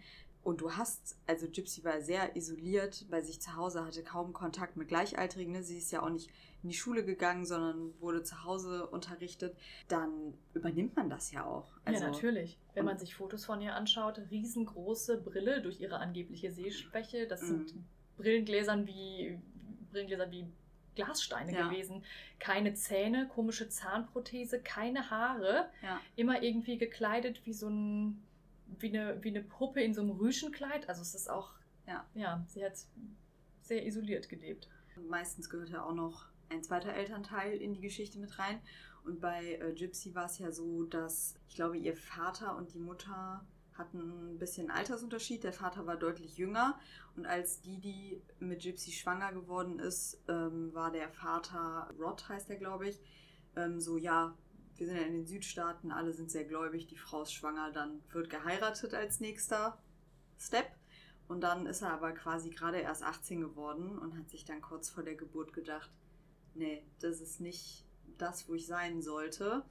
und 0.48 0.62
du 0.62 0.72
hast, 0.72 1.18
also 1.26 1.46
Gypsy 1.46 1.84
war 1.84 2.00
sehr 2.00 2.34
isoliert 2.36 3.06
bei 3.10 3.20
sich 3.20 3.40
zu 3.40 3.54
Hause, 3.56 3.84
hatte 3.84 4.02
kaum 4.02 4.32
Kontakt 4.32 4.76
mit 4.76 4.88
Gleichaltrigen. 4.88 5.52
Ne? 5.52 5.62
Sie 5.62 5.76
ist 5.76 5.92
ja 5.92 6.02
auch 6.02 6.08
nicht 6.08 6.30
in 6.62 6.70
die 6.70 6.74
Schule 6.74 7.04
gegangen, 7.04 7.44
sondern 7.46 7.92
wurde 8.00 8.22
zu 8.22 8.44
Hause 8.44 8.86
unterrichtet. 8.86 9.56
Dann 9.86 10.34
übernimmt 10.54 10.96
man 10.96 11.08
das 11.08 11.30
ja 11.30 11.44
auch. 11.44 11.72
Also, 11.84 12.04
ja, 12.04 12.10
natürlich. 12.10 12.58
Wenn 12.74 12.84
man 12.84 12.98
sich 12.98 13.14
Fotos 13.14 13.44
von 13.44 13.60
ihr 13.60 13.74
anschaut, 13.74 14.20
riesengroße 14.30 15.18
Brille 15.18 15.62
durch 15.62 15.80
ihre 15.80 15.98
angebliche 15.98 16.52
Sehschwäche. 16.52 17.26
Das 17.26 17.40
sind 17.40 17.74
mm. 17.74 17.84
Brillengläsern 18.16 18.86
wie, 18.86 19.38
Brillengläser 19.90 20.30
wie 20.30 20.46
Glassteine 20.96 21.52
ja. 21.52 21.68
gewesen. 21.68 22.02
Keine 22.40 22.74
Zähne, 22.74 23.28
komische 23.28 23.68
Zahnprothese, 23.68 24.60
keine 24.60 25.10
Haare. 25.10 25.70
Ja. 25.82 26.00
Immer 26.16 26.42
irgendwie 26.42 26.78
gekleidet 26.78 27.46
wie 27.46 27.52
so 27.52 27.68
ein 27.68 28.22
wie 28.78 28.88
eine, 28.88 29.22
wie 29.22 29.28
eine 29.28 29.42
Puppe 29.42 29.80
in 29.80 29.94
so 29.94 30.02
einem 30.02 30.10
Rüschenkleid. 30.10 30.88
Also 30.88 31.02
es 31.02 31.14
ist 31.14 31.30
auch, 31.30 31.52
ja, 31.86 32.04
ja 32.14 32.44
sie 32.48 32.64
hat 32.64 32.74
sehr 33.62 33.86
isoliert 33.86 34.28
gelebt. 34.28 34.68
Meistens 35.08 35.48
gehört 35.48 35.70
ja 35.70 35.84
auch 35.84 35.94
noch 35.94 36.26
ein 36.50 36.62
zweiter 36.62 36.92
Elternteil 36.94 37.56
in 37.58 37.74
die 37.74 37.80
Geschichte 37.80 38.18
mit 38.18 38.38
rein. 38.38 38.60
Und 39.04 39.20
bei 39.20 39.54
äh, 39.54 39.72
Gypsy 39.72 40.14
war 40.14 40.26
es 40.26 40.38
ja 40.38 40.52
so, 40.52 40.84
dass 40.84 41.34
ich 41.48 41.54
glaube, 41.54 41.76
ihr 41.78 41.96
Vater 41.96 42.56
und 42.56 42.74
die 42.74 42.78
Mutter 42.78 43.46
hatten 43.74 44.32
ein 44.32 44.38
bisschen 44.38 44.70
Altersunterschied. 44.70 45.44
Der 45.44 45.52
Vater 45.52 45.86
war 45.86 45.96
deutlich 45.96 46.36
jünger. 46.36 46.78
Und 47.16 47.26
als 47.26 47.60
Didi 47.60 48.22
mit 48.40 48.62
Gypsy 48.62 48.92
schwanger 48.92 49.32
geworden 49.32 49.78
ist, 49.78 50.20
ähm, 50.28 50.74
war 50.74 50.90
der 50.90 51.08
Vater, 51.08 51.92
Rod 51.98 52.28
heißt 52.28 52.50
er, 52.50 52.56
glaube 52.56 52.88
ich, 52.88 53.00
ähm, 53.56 53.80
so, 53.80 53.96
ja, 53.96 54.36
wir 54.76 54.86
sind 54.86 54.96
ja 54.96 55.02
in 55.02 55.12
den 55.12 55.26
Südstaaten, 55.26 55.90
alle 55.90 56.12
sind 56.12 56.30
sehr 56.30 56.44
gläubig, 56.44 56.86
die 56.86 56.96
Frau 56.96 57.22
ist 57.22 57.32
schwanger, 57.32 57.72
dann 57.72 58.00
wird 58.12 58.30
geheiratet 58.30 58.94
als 58.94 59.20
nächster 59.20 59.78
Step. 60.38 60.66
Und 61.26 61.42
dann 61.42 61.66
ist 61.66 61.82
er 61.82 61.92
aber 61.92 62.12
quasi 62.12 62.50
gerade 62.50 62.78
erst 62.78 63.02
18 63.02 63.40
geworden 63.40 63.98
und 63.98 64.16
hat 64.16 64.30
sich 64.30 64.44
dann 64.44 64.62
kurz 64.62 64.88
vor 64.88 65.02
der 65.02 65.14
Geburt 65.14 65.52
gedacht, 65.52 65.90
nee, 66.54 66.82
das 67.00 67.20
ist 67.20 67.40
nicht 67.40 67.84
das, 68.18 68.48
wo 68.48 68.54
ich 68.54 68.66
sein 68.66 69.02
sollte. 69.02 69.64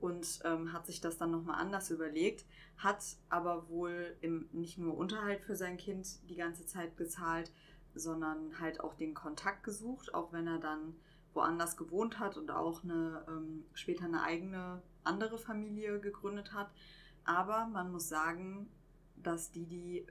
Und 0.00 0.40
ähm, 0.44 0.72
hat 0.72 0.86
sich 0.86 1.00
das 1.00 1.18
dann 1.18 1.32
nochmal 1.32 1.60
anders 1.60 1.90
überlegt, 1.90 2.46
hat 2.76 3.02
aber 3.30 3.68
wohl 3.68 4.16
im, 4.20 4.48
nicht 4.52 4.78
nur 4.78 4.96
Unterhalt 4.96 5.40
für 5.40 5.56
sein 5.56 5.76
Kind 5.76 6.06
die 6.30 6.36
ganze 6.36 6.66
Zeit 6.66 6.96
gezahlt, 6.96 7.50
sondern 7.94 8.60
halt 8.60 8.80
auch 8.80 8.94
den 8.94 9.12
Kontakt 9.12 9.64
gesucht, 9.64 10.14
auch 10.14 10.32
wenn 10.32 10.46
er 10.46 10.60
dann 10.60 10.94
woanders 11.34 11.76
gewohnt 11.76 12.20
hat 12.20 12.36
und 12.36 12.50
auch 12.52 12.84
eine, 12.84 13.24
ähm, 13.28 13.64
später 13.74 14.04
eine 14.04 14.22
eigene 14.22 14.82
andere 15.02 15.38
Familie 15.38 15.98
gegründet 15.98 16.52
hat. 16.52 16.70
Aber 17.24 17.66
man 17.66 17.90
muss 17.90 18.08
sagen, 18.08 18.68
dass 19.16 19.50
Didi 19.50 20.06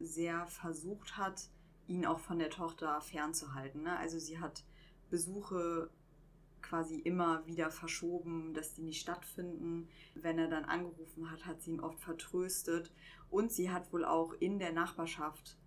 sehr 0.00 0.46
versucht 0.46 1.16
hat, 1.16 1.48
ihn 1.86 2.06
auch 2.06 2.20
von 2.20 2.38
der 2.38 2.50
Tochter 2.50 3.00
fernzuhalten. 3.00 3.82
Ne? 3.82 3.96
Also 3.98 4.18
sie 4.18 4.38
hat 4.38 4.64
Besuche 5.10 5.90
quasi 6.62 6.98
immer 6.98 7.46
wieder 7.46 7.70
verschoben, 7.70 8.54
dass 8.54 8.74
die 8.74 8.82
nicht 8.82 9.00
stattfinden. 9.00 9.88
Wenn 10.14 10.38
er 10.38 10.48
dann 10.48 10.64
angerufen 10.64 11.30
hat, 11.30 11.46
hat 11.46 11.62
sie 11.62 11.72
ihn 11.72 11.80
oft 11.80 12.00
vertröstet. 12.00 12.90
Und 13.30 13.52
sie 13.52 13.70
hat 13.70 13.92
wohl 13.92 14.04
auch 14.04 14.32
in 14.32 14.58
der 14.58 14.72
Nachbarschaft 14.72 15.58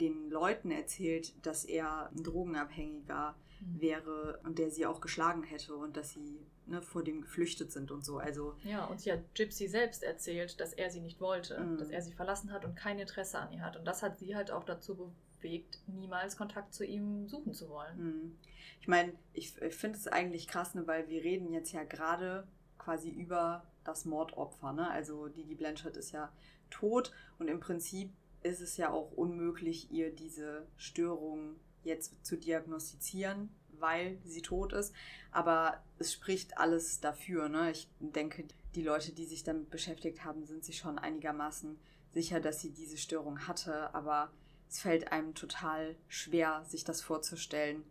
den 0.00 0.30
Leuten 0.30 0.70
erzählt, 0.70 1.34
dass 1.44 1.64
er 1.64 2.10
ein 2.10 2.22
Drogenabhängiger 2.22 3.34
mhm. 3.60 3.80
wäre 3.80 4.40
und 4.44 4.58
der 4.58 4.70
sie 4.70 4.86
auch 4.86 5.00
geschlagen 5.00 5.42
hätte 5.42 5.74
und 5.74 5.96
dass 5.96 6.12
sie 6.12 6.40
ne, 6.66 6.80
vor 6.80 7.04
dem 7.04 7.20
geflüchtet 7.20 7.70
sind 7.72 7.90
und 7.90 8.04
so. 8.04 8.18
Also 8.18 8.54
ja, 8.64 8.86
und 8.86 9.00
sie 9.00 9.12
hat 9.12 9.34
Gypsy 9.34 9.68
selbst 9.68 10.02
erzählt, 10.02 10.58
dass 10.60 10.72
er 10.72 10.90
sie 10.90 11.00
nicht 11.00 11.20
wollte, 11.20 11.60
mhm. 11.60 11.76
dass 11.76 11.90
er 11.90 12.02
sie 12.02 12.12
verlassen 12.12 12.52
hat 12.52 12.64
und 12.64 12.76
kein 12.76 12.98
Interesse 12.98 13.38
an 13.38 13.52
ihr 13.52 13.62
hat. 13.62 13.76
Und 13.76 13.84
das 13.84 14.02
hat 14.02 14.18
sie 14.18 14.34
halt 14.34 14.50
auch 14.50 14.64
dazu 14.64 15.12
bewegt, 15.40 15.80
niemals 15.86 16.36
Kontakt 16.36 16.74
zu 16.74 16.84
ihm 16.84 17.28
suchen 17.28 17.54
zu 17.54 17.68
wollen. 17.68 17.98
Mhm. 17.98 18.36
Ich 18.80 18.88
meine, 18.88 19.12
ich, 19.32 19.60
ich 19.60 19.74
finde 19.74 19.98
es 19.98 20.06
eigentlich 20.06 20.48
krass, 20.48 20.74
ne, 20.74 20.86
weil 20.86 21.08
wir 21.08 21.22
reden 21.22 21.52
jetzt 21.52 21.72
ja 21.72 21.84
gerade 21.84 22.46
quasi 22.78 23.10
über 23.10 23.64
das 23.84 24.04
Mordopfer. 24.04 24.72
Ne? 24.72 24.90
Also 24.90 25.28
Didi 25.28 25.54
Blanchard 25.54 25.96
ist 25.96 26.12
ja 26.12 26.32
tot 26.70 27.12
und 27.38 27.48
im 27.48 27.60
Prinzip 27.60 28.10
ist 28.42 28.60
es 28.60 28.76
ja 28.76 28.90
auch 28.90 29.12
unmöglich, 29.12 29.90
ihr 29.90 30.10
diese 30.10 30.66
Störung 30.76 31.56
jetzt 31.82 32.24
zu 32.24 32.36
diagnostizieren, 32.36 33.50
weil 33.78 34.18
sie 34.24 34.42
tot 34.42 34.72
ist. 34.72 34.94
Aber 35.30 35.82
es 35.98 36.12
spricht 36.12 36.58
alles 36.58 37.00
dafür. 37.00 37.48
Ne? 37.48 37.70
Ich 37.70 37.88
denke, 37.98 38.44
die 38.74 38.82
Leute, 38.82 39.12
die 39.12 39.26
sich 39.26 39.42
damit 39.42 39.70
beschäftigt 39.70 40.24
haben, 40.24 40.44
sind 40.44 40.64
sich 40.64 40.78
schon 40.78 40.98
einigermaßen 40.98 41.78
sicher, 42.12 42.40
dass 42.40 42.60
sie 42.60 42.70
diese 42.70 42.96
Störung 42.96 43.46
hatte. 43.46 43.94
Aber 43.94 44.30
es 44.70 44.78
fällt 44.78 45.10
einem 45.10 45.34
total 45.34 45.96
schwer, 46.06 46.64
sich 46.64 46.84
das 46.84 47.02
vorzustellen, 47.02 47.82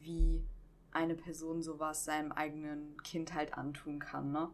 wie 0.00 0.44
eine 0.90 1.14
Person 1.14 1.62
sowas 1.62 2.04
seinem 2.04 2.32
eigenen 2.32 3.00
Kind 3.04 3.34
halt 3.34 3.54
antun 3.54 4.00
kann. 4.00 4.32
Ne? 4.32 4.50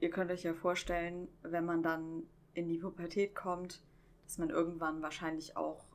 Ihr 0.00 0.10
könnt 0.10 0.30
euch 0.30 0.42
ja 0.42 0.52
vorstellen, 0.52 1.28
wenn 1.42 1.64
man 1.64 1.82
dann 1.82 2.24
in 2.52 2.68
die 2.68 2.76
Pubertät 2.76 3.34
kommt, 3.34 3.82
dass 4.24 4.36
man 4.36 4.50
irgendwann 4.50 5.00
wahrscheinlich 5.00 5.56
auch 5.56 5.86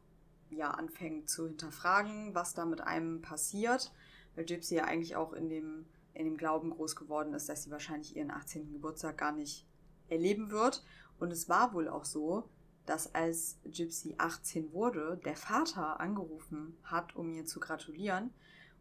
ja 0.50 0.72
anfängt 0.72 1.30
zu 1.30 1.48
hinterfragen, 1.48 2.34
was 2.34 2.56
da 2.56 2.66
mit 2.66 2.82
einem 2.82 3.22
passiert, 3.22 3.94
weil 4.34 4.46
Gypsy 4.46 4.76
ja 4.76 4.86
eigentlich 4.86 5.16
auch 5.16 5.34
in 5.34 5.48
dem, 5.48 5.86
in 6.14 6.26
dem 6.26 6.38
Glauben 6.38 6.72
groß 6.72 6.96
geworden 6.96 7.36
ist, 7.36 7.50
dass 7.50 7.64
sie 7.64 7.72
wahrscheinlich 7.72 8.16
ihren 8.16 8.32
18. 8.32 8.72
Geburtstag 8.72 9.20
gar 9.20 9.32
nicht 9.32 9.68
erleben 10.08 10.50
wird. 10.50 10.84
Und 11.20 11.32
es 11.32 11.50
war 11.50 11.74
wohl 11.74 11.88
auch 11.88 12.06
so, 12.06 12.50
dass 12.86 13.14
als 13.16 13.58
Gypsy 13.66 14.16
18 14.18 14.72
wurde, 14.74 15.20
der 15.26 15.36
Vater 15.36 16.00
angerufen 16.00 16.78
hat, 16.84 17.16
um 17.16 17.32
ihr 17.34 17.46
zu 17.46 17.60
gratulieren. 17.60 18.32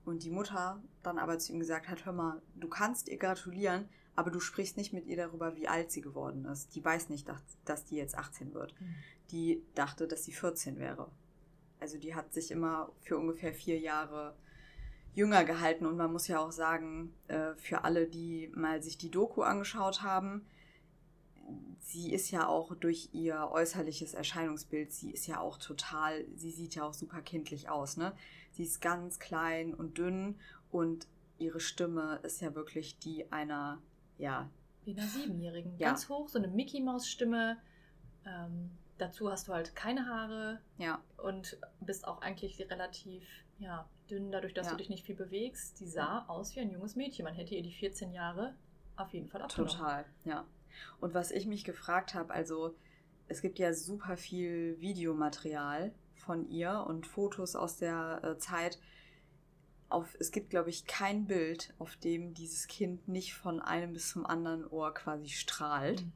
Und 0.04 0.22
die 0.22 0.30
Mutter 0.30 0.82
dann 1.02 1.18
aber 1.18 1.38
zu 1.38 1.52
ihm 1.52 1.58
gesagt 1.58 1.88
hat, 1.88 2.04
hör 2.04 2.12
mal, 2.12 2.42
du 2.56 2.68
kannst 2.68 3.08
ihr 3.08 3.16
gratulieren, 3.16 3.88
aber 4.16 4.30
du 4.30 4.38
sprichst 4.38 4.76
nicht 4.76 4.92
mit 4.92 5.06
ihr 5.06 5.16
darüber, 5.16 5.56
wie 5.56 5.66
alt 5.66 5.90
sie 5.90 6.02
geworden 6.02 6.44
ist. 6.44 6.74
Die 6.74 6.84
weiß 6.84 7.08
nicht, 7.08 7.28
dass, 7.28 7.40
dass 7.64 7.84
die 7.86 7.96
jetzt 7.96 8.16
18 8.16 8.52
wird. 8.52 8.78
Mhm 8.80 8.94
die 9.30 9.62
dachte, 9.74 10.06
dass 10.06 10.24
sie 10.24 10.32
14 10.32 10.78
wäre. 10.78 11.10
Also 11.80 11.98
die 11.98 12.14
hat 12.14 12.32
sich 12.32 12.50
immer 12.50 12.92
für 13.00 13.18
ungefähr 13.18 13.52
vier 13.52 13.78
Jahre 13.78 14.36
jünger 15.12 15.44
gehalten. 15.44 15.86
Und 15.86 15.96
man 15.96 16.12
muss 16.12 16.28
ja 16.28 16.38
auch 16.38 16.52
sagen, 16.52 17.14
äh, 17.28 17.54
für 17.56 17.84
alle, 17.84 18.06
die 18.06 18.50
mal 18.54 18.82
sich 18.82 18.98
die 18.98 19.10
Doku 19.10 19.42
angeschaut 19.42 20.02
haben, 20.02 20.46
sie 21.80 22.12
ist 22.12 22.30
ja 22.30 22.48
auch 22.48 22.74
durch 22.74 23.10
ihr 23.12 23.50
äußerliches 23.52 24.14
Erscheinungsbild, 24.14 24.92
sie 24.92 25.10
ist 25.10 25.26
ja 25.26 25.40
auch 25.40 25.58
total, 25.58 26.24
sie 26.36 26.50
sieht 26.50 26.74
ja 26.74 26.84
auch 26.84 26.94
super 26.94 27.20
kindlich 27.22 27.68
aus, 27.68 27.96
ne? 27.96 28.12
Sie 28.52 28.64
ist 28.64 28.80
ganz 28.80 29.18
klein 29.18 29.74
und 29.74 29.98
dünn 29.98 30.38
und 30.70 31.06
ihre 31.38 31.60
Stimme 31.60 32.20
ist 32.22 32.40
ja 32.40 32.54
wirklich 32.54 32.98
die 32.98 33.30
einer, 33.32 33.82
ja. 34.18 34.48
Wie 34.84 34.92
einer 34.92 35.06
Siebenjährigen. 35.06 35.76
Ja. 35.78 35.88
Ganz 35.88 36.08
hoch, 36.08 36.28
so 36.28 36.38
eine 36.38 36.48
Mickey-Maus-Stimme. 36.48 37.58
Ähm, 38.26 38.70
Dazu 38.98 39.30
hast 39.30 39.48
du 39.48 39.52
halt 39.52 39.74
keine 39.74 40.06
Haare 40.06 40.60
ja. 40.78 41.02
und 41.16 41.58
bist 41.80 42.06
auch 42.06 42.22
eigentlich 42.22 42.60
relativ 42.70 43.26
ja, 43.58 43.88
dünn, 44.08 44.30
dadurch, 44.30 44.54
dass 44.54 44.66
ja. 44.66 44.72
du 44.72 44.78
dich 44.78 44.88
nicht 44.88 45.04
viel 45.04 45.16
bewegst. 45.16 45.80
Die 45.80 45.88
sah 45.88 46.24
aus 46.28 46.54
wie 46.54 46.60
ein 46.60 46.70
junges 46.70 46.94
Mädchen. 46.94 47.24
Man 47.24 47.34
hätte 47.34 47.56
ihr 47.56 47.62
die 47.62 47.72
14 47.72 48.12
Jahre 48.12 48.54
auf 48.96 49.12
jeden 49.12 49.28
Fall 49.28 49.42
abgenommen. 49.42 49.72
Total, 49.76 50.04
ja. 50.24 50.44
Und 51.00 51.14
was 51.14 51.30
ich 51.30 51.46
mich 51.46 51.64
gefragt 51.64 52.14
habe, 52.14 52.32
also 52.32 52.74
es 53.28 53.40
gibt 53.40 53.58
ja 53.58 53.72
super 53.72 54.16
viel 54.16 54.76
Videomaterial 54.80 55.94
von 56.14 56.48
ihr 56.48 56.84
und 56.86 57.06
Fotos 57.06 57.56
aus 57.56 57.76
der 57.76 58.20
äh, 58.22 58.38
Zeit. 58.38 58.78
Auf, 59.88 60.16
es 60.18 60.30
gibt, 60.30 60.50
glaube 60.50 60.70
ich, 60.70 60.86
kein 60.86 61.26
Bild, 61.26 61.74
auf 61.78 61.96
dem 61.96 62.34
dieses 62.34 62.66
Kind 62.66 63.06
nicht 63.08 63.34
von 63.34 63.60
einem 63.60 63.92
bis 63.92 64.10
zum 64.10 64.26
anderen 64.26 64.66
Ohr 64.66 64.92
quasi 64.94 65.28
strahlt. 65.28 66.02
Mhm. 66.02 66.12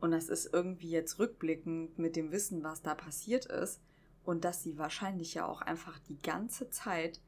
Und 0.00 0.12
das 0.12 0.28
ist 0.28 0.52
irgendwie 0.52 0.90
jetzt 0.90 1.18
rückblickend 1.18 1.98
mit 1.98 2.16
dem 2.16 2.32
Wissen, 2.32 2.62
was 2.62 2.80
da 2.80 2.94
passiert 2.94 3.46
ist 3.46 3.80
und 4.24 4.44
dass 4.44 4.62
sie 4.62 4.78
wahrscheinlich 4.78 5.34
ja 5.34 5.46
auch 5.46 5.60
einfach 5.60 5.98
die 5.98 6.18
ganze 6.20 6.70
Zeit 6.70 7.20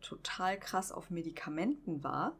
total 0.00 0.58
krass 0.58 0.92
auf 0.92 1.10
Medikamenten 1.10 2.02
war, 2.02 2.36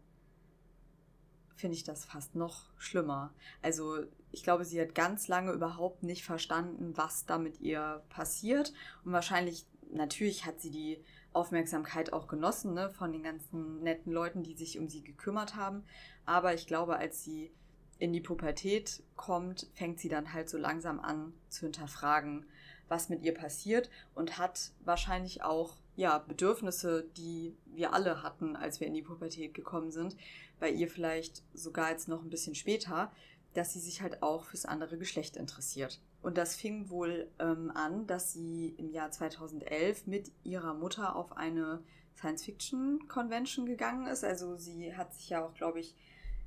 finde 1.57 1.77
ich 1.77 1.85
das 1.85 2.05
fast 2.05 2.35
noch 2.35 2.65
schlimmer. 2.79 3.33
Also 3.63 4.05
ich 4.31 4.43
glaube, 4.43 4.65
sie 4.65 4.81
hat 4.81 4.95
ganz 4.95 5.29
lange 5.29 5.53
überhaupt 5.53 6.03
nicht 6.03 6.25
verstanden, 6.25 6.97
was 6.97 7.27
da 7.27 7.39
mit 7.39 7.61
ihr 7.61 8.03
passiert. 8.11 8.73
Und 9.05 9.13
wahrscheinlich, 9.13 9.67
natürlich 9.91 10.45
hat 10.45 10.61
sie 10.61 10.71
die 10.71 11.03
Aufmerksamkeit 11.33 12.13
auch 12.13 12.29
genossen 12.29 12.75
ne, 12.75 12.91
von 12.91 13.13
den 13.13 13.23
ganzen 13.23 13.83
netten 13.83 14.13
Leuten, 14.13 14.43
die 14.43 14.55
sich 14.55 14.79
um 14.79 14.89
sie 14.89 15.03
gekümmert 15.03 15.57
haben. 15.57 15.85
Aber 16.25 16.55
ich 16.55 16.67
glaube, 16.67 16.97
als 16.97 17.25
sie 17.25 17.51
in 17.99 18.13
die 18.13 18.21
Pubertät 18.21 19.03
kommt, 19.17 19.69
fängt 19.75 20.01
sie 20.01 20.09
dann 20.09 20.33
halt 20.33 20.51
so 20.51 20.59
langsam 20.59 21.01
an 21.01 21.33
zu 21.49 21.63
hinterfragen, 21.63 22.47
was 22.89 23.09
mit 23.09 23.23
ihr 23.23 23.35
passiert 23.35 23.91
und 24.15 24.39
hat 24.39 24.73
wahrscheinlich 24.85 25.43
auch 25.43 25.77
ja, 25.97 26.19
Bedürfnisse, 26.19 27.07
die 27.17 27.57
wir 27.75 27.95
alle 27.95 28.23
hatten, 28.23 28.55
als 28.55 28.81
wir 28.81 28.87
in 28.87 28.95
die 28.95 29.03
Pubertät 29.03 29.55
gekommen 29.55 29.91
sind. 29.91 30.17
Bei 30.59 30.71
ihr 30.71 30.89
vielleicht 30.89 31.43
sogar 31.55 31.91
jetzt 31.91 32.09
noch 32.09 32.23
ein 32.23 32.31
bisschen 32.31 32.55
später, 32.55 33.13
dass 33.55 33.73
sie 33.73 33.81
sich 33.81 34.03
halt 34.03 34.23
auch 34.23 34.45
fürs 34.45 34.67
andere 34.67 34.99
Geschlecht 34.99 35.37
interessiert. 35.37 36.01
Und 36.23 36.37
das 36.37 36.57
fing 36.57 36.91
wohl 36.91 37.29
ähm, 37.39 37.71
an, 37.75 38.07
dass 38.07 38.33
sie 38.33 38.75
im 38.79 38.91
Jahr 38.91 39.11
2011 39.11 40.07
mit 40.07 40.33
ihrer 40.45 40.75
Mutter 40.75 41.17
auf 41.17 41.37
eine 41.37 41.83
Science-Fiction-Convention 42.17 43.67
gegangen 43.67 44.07
ist. 44.07 44.25
Also 44.25 44.57
sie 44.57 44.97
hat 44.97 45.15
sich 45.15 45.31
ja 45.31 45.45
auch, 45.45 45.55
glaube 45.55 45.81
ich, 45.81 45.95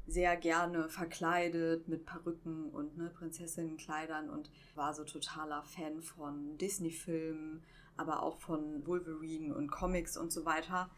sehr 0.05 0.35
gerne 0.37 0.89
verkleidet 0.89 1.87
mit 1.87 2.05
Perücken 2.05 2.69
und 2.71 2.97
ne, 2.97 3.09
Prinzessinnenkleidern 3.09 4.29
und 4.29 4.49
war 4.75 4.93
so 4.93 5.03
totaler 5.03 5.63
Fan 5.63 6.01
von 6.01 6.57
Disney-Filmen, 6.57 7.63
aber 7.95 8.23
auch 8.23 8.39
von 8.39 8.85
Wolverine 8.87 9.53
und 9.53 9.69
Comics 9.69 10.17
und 10.17 10.31
so 10.31 10.45
weiter. 10.45 10.89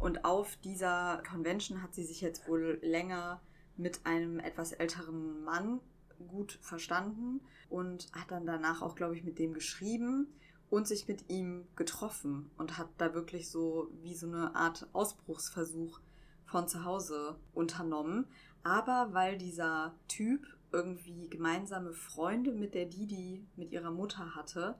Und 0.00 0.24
auf 0.24 0.56
dieser 0.56 1.22
Convention 1.30 1.82
hat 1.82 1.94
sie 1.94 2.04
sich 2.04 2.22
jetzt 2.22 2.48
wohl 2.48 2.78
länger 2.82 3.40
mit 3.76 4.04
einem 4.04 4.40
etwas 4.40 4.72
älteren 4.72 5.44
Mann 5.44 5.80
gut 6.28 6.58
verstanden 6.62 7.40
und 7.68 8.08
hat 8.12 8.30
dann 8.30 8.46
danach 8.46 8.82
auch, 8.82 8.94
glaube 8.94 9.14
ich, 9.14 9.24
mit 9.24 9.38
dem 9.38 9.52
geschrieben 9.52 10.26
und 10.70 10.88
sich 10.88 11.06
mit 11.06 11.28
ihm 11.28 11.66
getroffen 11.76 12.50
und 12.56 12.78
hat 12.78 12.88
da 12.96 13.14
wirklich 13.14 13.50
so 13.50 13.90
wie 14.02 14.14
so 14.14 14.26
eine 14.26 14.54
Art 14.54 14.88
Ausbruchsversuch 14.94 16.00
von 16.46 16.66
zu 16.66 16.84
Hause 16.84 17.38
unternommen. 17.52 18.26
Aber 18.62 19.12
weil 19.12 19.36
dieser 19.36 19.94
Typ 20.08 20.46
irgendwie 20.72 21.28
gemeinsame 21.28 21.92
Freunde 21.92 22.52
mit 22.52 22.74
der 22.74 22.86
Didi, 22.86 23.46
mit 23.56 23.70
ihrer 23.72 23.90
Mutter 23.90 24.34
hatte, 24.34 24.78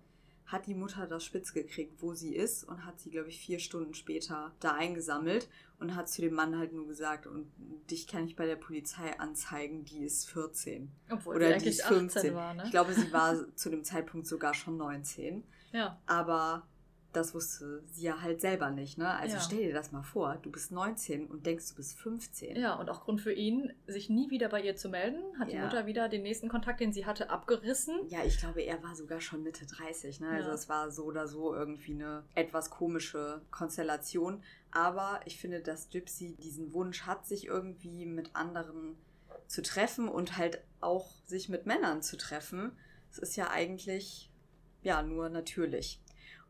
hat 0.50 0.66
die 0.66 0.74
Mutter 0.74 1.06
das 1.06 1.24
spitz 1.24 1.52
gekriegt, 1.52 2.02
wo 2.02 2.12
sie 2.14 2.34
ist 2.34 2.64
und 2.64 2.84
hat 2.84 2.98
sie, 2.98 3.10
glaube 3.10 3.28
ich, 3.28 3.40
vier 3.40 3.58
Stunden 3.58 3.94
später 3.94 4.52
da 4.60 4.74
eingesammelt 4.74 5.48
und 5.78 5.94
hat 5.94 6.08
zu 6.08 6.22
dem 6.22 6.34
Mann 6.34 6.58
halt 6.58 6.72
nur 6.72 6.86
gesagt, 6.86 7.26
und 7.26 7.50
dich 7.90 8.06
kann 8.06 8.24
ich 8.24 8.36
bei 8.36 8.46
der 8.46 8.56
Polizei 8.56 9.18
anzeigen, 9.18 9.84
die 9.84 10.04
ist 10.04 10.28
14. 10.30 10.90
Obwohl 11.10 11.36
Oder 11.36 11.56
die 11.56 11.68
ist 11.68 11.82
15. 11.82 12.34
War, 12.34 12.54
ne? 12.54 12.64
Ich 12.64 12.70
glaube, 12.70 12.92
sie 12.94 13.12
war 13.12 13.36
zu 13.54 13.70
dem 13.70 13.84
Zeitpunkt 13.84 14.26
sogar 14.26 14.54
schon 14.54 14.76
19. 14.76 15.44
Ja. 15.72 16.00
Aber 16.06 16.66
das 17.12 17.34
wusste 17.34 17.82
sie 17.90 18.04
ja 18.04 18.20
halt 18.20 18.40
selber 18.40 18.70
nicht. 18.70 18.98
Ne? 18.98 19.08
Also 19.08 19.36
ja. 19.36 19.40
stell 19.40 19.58
dir 19.58 19.74
das 19.74 19.90
mal 19.90 20.02
vor, 20.02 20.38
du 20.42 20.50
bist 20.50 20.70
19 20.70 21.26
und 21.26 21.44
denkst, 21.44 21.70
du 21.70 21.74
bist 21.76 21.98
15. 21.98 22.56
Ja, 22.56 22.74
und 22.74 22.88
auch 22.88 23.02
Grund 23.02 23.20
für 23.20 23.32
ihn, 23.32 23.72
sich 23.86 24.10
nie 24.10 24.30
wieder 24.30 24.48
bei 24.48 24.62
ihr 24.62 24.76
zu 24.76 24.88
melden, 24.88 25.20
hat 25.38 25.48
ja. 25.48 25.54
die 25.54 25.64
Mutter 25.64 25.86
wieder 25.86 26.08
den 26.08 26.22
nächsten 26.22 26.48
Kontakt, 26.48 26.80
den 26.80 26.92
sie 26.92 27.06
hatte, 27.06 27.30
abgerissen. 27.30 27.94
Ja, 28.08 28.24
ich 28.24 28.38
glaube, 28.38 28.62
er 28.62 28.82
war 28.82 28.94
sogar 28.94 29.20
schon 29.20 29.42
Mitte 29.42 29.66
30. 29.66 30.20
Ne? 30.20 30.28
Also 30.28 30.36
ja. 30.36 30.50
Also 30.50 30.50
es 30.52 30.68
war 30.68 30.90
so 30.90 31.04
oder 31.04 31.26
so 31.26 31.54
irgendwie 31.54 31.94
eine 31.94 32.24
etwas 32.34 32.70
komische 32.70 33.42
Konstellation. 33.50 34.42
Aber 34.70 35.20
ich 35.24 35.38
finde, 35.38 35.60
dass 35.60 35.90
Gypsy 35.90 36.36
diesen 36.36 36.72
Wunsch 36.72 37.02
hat, 37.02 37.26
sich 37.26 37.46
irgendwie 37.46 38.06
mit 38.06 38.34
anderen 38.36 38.96
zu 39.48 39.62
treffen 39.62 40.08
und 40.08 40.36
halt 40.36 40.62
auch 40.80 41.10
sich 41.26 41.48
mit 41.48 41.66
Männern 41.66 42.02
zu 42.02 42.16
treffen. 42.16 42.72
Es 43.10 43.18
ist 43.18 43.36
ja 43.36 43.50
eigentlich 43.50 44.30
ja 44.82 45.02
nur 45.02 45.28
natürlich. 45.28 46.00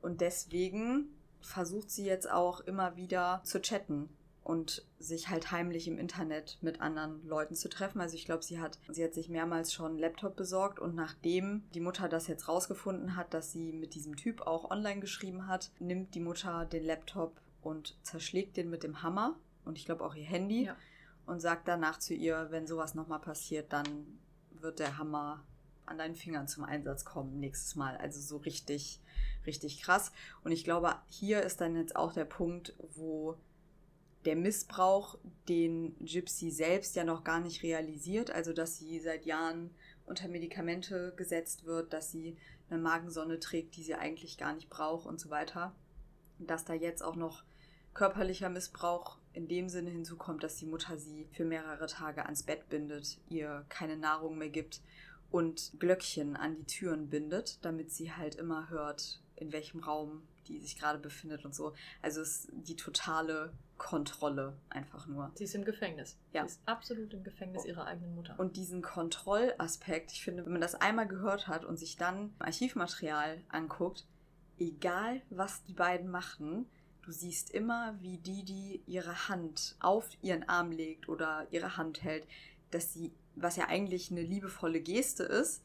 Und 0.01 0.21
deswegen 0.21 1.09
versucht 1.41 1.91
sie 1.91 2.05
jetzt 2.05 2.31
auch 2.31 2.61
immer 2.61 2.97
wieder 2.97 3.41
zu 3.45 3.61
chatten 3.61 4.09
und 4.43 4.85
sich 4.99 5.29
halt 5.29 5.53
heimlich 5.53 5.87
im 5.87 5.99
Internet 5.99 6.59
mit 6.61 6.81
anderen 6.81 7.27
Leuten 7.27 7.55
zu 7.55 7.69
treffen. 7.69 8.01
Also 8.01 8.17
ich 8.17 8.25
glaube, 8.25 8.43
sie 8.43 8.59
hat, 8.59 8.79
sie 8.89 9.05
hat 9.05 9.15
sich 9.15 9.29
mehrmals 9.29 9.73
schon 9.73 9.93
einen 9.93 9.99
Laptop 9.99 10.37
besorgt 10.37 10.79
und 10.79 10.95
nachdem 10.95 11.63
die 11.75 11.81
Mutter 11.81 12.09
das 12.09 12.27
jetzt 12.27 12.49
rausgefunden 12.49 13.17
hat, 13.17 13.35
dass 13.35 13.53
sie 13.53 13.73
mit 13.73 13.95
diesem 13.95 14.17
Typ 14.17 14.43
auch 14.43 14.71
online 14.71 15.01
geschrieben 15.01 15.47
hat, 15.47 15.71
nimmt 15.79 16.15
die 16.15 16.21
Mutter 16.21 16.65
den 16.65 16.85
Laptop 16.85 17.41
und 17.63 17.99
zerschlägt 18.03 18.57
den 18.57 18.71
mit 18.71 18.83
dem 18.83 19.03
Hammer 19.03 19.37
und 19.65 19.79
ich 19.79 19.85
glaube 19.85 20.05
auch 20.05 20.15
ihr 20.15 20.25
Handy 20.25 20.65
ja. 20.65 20.77
und 21.27 21.41
sagt 21.41 21.69
danach 21.69 21.99
zu 21.99 22.15
ihr, 22.15 22.49
wenn 22.51 22.67
sowas 22.67 22.95
nochmal 22.95 23.21
passiert, 23.21 23.73
dann 23.73 24.19
wird 24.51 24.79
der 24.79 24.99
Hammer 24.99 25.45
an 25.87 25.99
deinen 25.99 26.15
Fingern 26.15 26.49
zum 26.49 26.65
Einsatz 26.65 27.05
kommen 27.05 27.41
nächstes 27.41 27.75
Mal. 27.77 27.97
Also 27.97 28.21
so 28.21 28.39
richtig 28.39 29.01
richtig 29.47 29.83
krass. 29.83 30.13
Und 30.45 30.53
ich 30.53 30.65
glaube, 30.65 30.95
hier 31.09 31.43
ist 31.43 31.61
dann 31.61 31.77
jetzt 31.77 31.97
auch 31.97 32.13
der 32.13 32.25
Punkt, 32.25 32.75
wo 32.95 33.37
der 34.25 34.37
Missbrauch, 34.37 35.19
den 35.49 35.97
Gypsy 36.01 36.51
selbst 36.51 36.95
ja 36.97 37.05
noch 37.05 37.25
gar 37.25 37.41
nicht 37.41 37.63
realisiert, 37.63 38.31
also 38.31 38.53
dass 38.53 38.79
sie 38.79 39.01
seit 39.01 39.25
Jahren 39.25 39.71
unter 40.05 40.29
Medikamente 40.29 41.15
gesetzt 41.17 41.65
wird, 41.65 41.93
dass 41.93 42.11
sie 42.11 42.37
eine 42.69 42.81
Magensonne 42.81 43.39
trägt, 43.41 43.77
die 43.77 43.83
sie 43.83 43.95
eigentlich 43.95 44.37
gar 44.37 44.55
nicht 44.55 44.69
braucht 44.69 45.07
und 45.07 45.19
so 45.19 45.31
weiter, 45.31 45.75
dass 46.39 46.65
da 46.65 46.75
jetzt 46.75 47.03
auch 47.03 47.17
noch 47.17 47.45
körperlicher 47.95 48.49
Missbrauch 48.49 49.19
in 49.33 49.49
dem 49.49 49.69
Sinne 49.69 49.91
hinzukommt, 49.91 50.43
dass 50.43 50.57
die 50.57 50.67
Mutter 50.67 50.97
sie 50.99 51.29
für 51.33 51.45
mehrere 51.45 51.87
Tage 51.87 52.25
ans 52.25 52.43
Bett 52.43 52.69
bindet, 52.69 53.19
ihr 53.29 53.65
keine 53.69 53.97
Nahrung 53.97 54.39
mehr 54.39 54.49
gibt 54.49 54.81
und 55.31 55.73
Glöckchen 55.79 56.37
an 56.37 56.57
die 56.57 56.65
Türen 56.65 57.09
bindet, 57.09 57.65
damit 57.65 57.91
sie 57.91 58.13
halt 58.13 58.35
immer 58.35 58.69
hört, 58.71 59.20
in 59.41 59.53
welchem 59.53 59.81
Raum 59.81 60.23
die 60.51 60.59
sich 60.59 60.79
gerade 60.79 60.99
befindet 60.99 61.45
und 61.45 61.55
so. 61.55 61.75
Also 62.03 62.21
es 62.21 62.45
ist 62.45 62.51
die 62.53 62.77
totale 62.77 63.53
Kontrolle 63.79 64.57
einfach 64.69 65.07
nur. 65.07 65.31
Sie 65.35 65.45
ist 65.45 65.55
im 65.55 65.65
Gefängnis. 65.65 66.19
Ja. 66.33 66.43
Sie 66.43 66.55
ist 66.55 66.61
absolut 66.67 67.15
im 67.15 67.25
Gefängnis 67.25 67.65
ihrer 67.65 67.87
eigenen 67.87 68.15
Mutter. 68.15 68.35
Und 68.39 68.57
diesen 68.57 68.83
Kontrollaspekt, 68.83 70.13
ich 70.13 70.23
finde, 70.23 70.45
wenn 70.45 70.53
man 70.53 70.61
das 70.61 70.75
einmal 70.75 71.07
gehört 71.07 71.49
hat 71.49 71.65
und 71.65 71.79
sich 71.79 71.97
dann 71.97 72.35
Archivmaterial 72.39 73.43
anguckt, 73.49 74.07
egal 74.59 75.23
was 75.31 75.63
die 75.65 75.73
beiden 75.73 76.11
machen, 76.11 76.67
du 77.03 77.13
siehst 77.13 77.51
immer, 77.51 77.97
wie 78.01 78.19
die, 78.19 78.45
die 78.45 78.83
ihre 78.87 79.29
Hand 79.29 79.77
auf 79.81 80.11
ihren 80.21 80.49
Arm 80.49 80.73
legt 80.73 81.09
oder 81.09 81.47
ihre 81.51 81.77
Hand 81.77 82.03
hält, 82.03 82.27
dass 82.71 82.93
sie, 82.93 83.13
was 83.35 83.57
ja 83.57 83.69
eigentlich 83.69 84.11
eine 84.11 84.23
liebevolle 84.23 84.81
Geste 84.81 85.23
ist, 85.23 85.65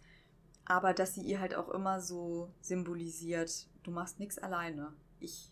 aber 0.65 0.93
dass 0.93 1.13
sie 1.13 1.21
ihr 1.21 1.39
halt 1.39 1.55
auch 1.55 1.69
immer 1.69 2.01
so 2.01 2.51
symbolisiert, 2.59 3.67
du 3.83 3.91
machst 3.91 4.19
nichts 4.19 4.37
alleine. 4.37 4.93
Ich, 5.19 5.51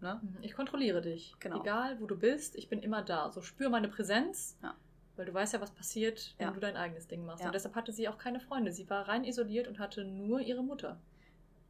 ne? 0.00 0.20
Mhm, 0.22 0.38
ich 0.42 0.54
kontrolliere 0.54 1.02
dich. 1.02 1.34
Genau. 1.40 1.60
Egal, 1.60 2.00
wo 2.00 2.06
du 2.06 2.16
bist, 2.16 2.56
ich 2.56 2.68
bin 2.68 2.80
immer 2.80 3.02
da. 3.02 3.30
So 3.30 3.42
spür 3.42 3.68
meine 3.68 3.88
Präsenz. 3.88 4.56
Ja. 4.62 4.74
Weil 5.16 5.26
du 5.26 5.34
weißt 5.34 5.52
ja, 5.52 5.60
was 5.60 5.72
passiert, 5.72 6.34
wenn 6.38 6.48
ja. 6.48 6.52
du 6.54 6.60
dein 6.60 6.76
eigenes 6.76 7.06
Ding 7.06 7.26
machst. 7.26 7.40
Ja. 7.40 7.48
Und 7.48 7.54
deshalb 7.54 7.74
hatte 7.74 7.92
sie 7.92 8.08
auch 8.08 8.16
keine 8.16 8.40
Freunde. 8.40 8.72
Sie 8.72 8.88
war 8.88 9.08
rein 9.08 9.24
isoliert 9.24 9.68
und 9.68 9.78
hatte 9.78 10.04
nur 10.04 10.40
ihre 10.40 10.62
Mutter. 10.62 10.98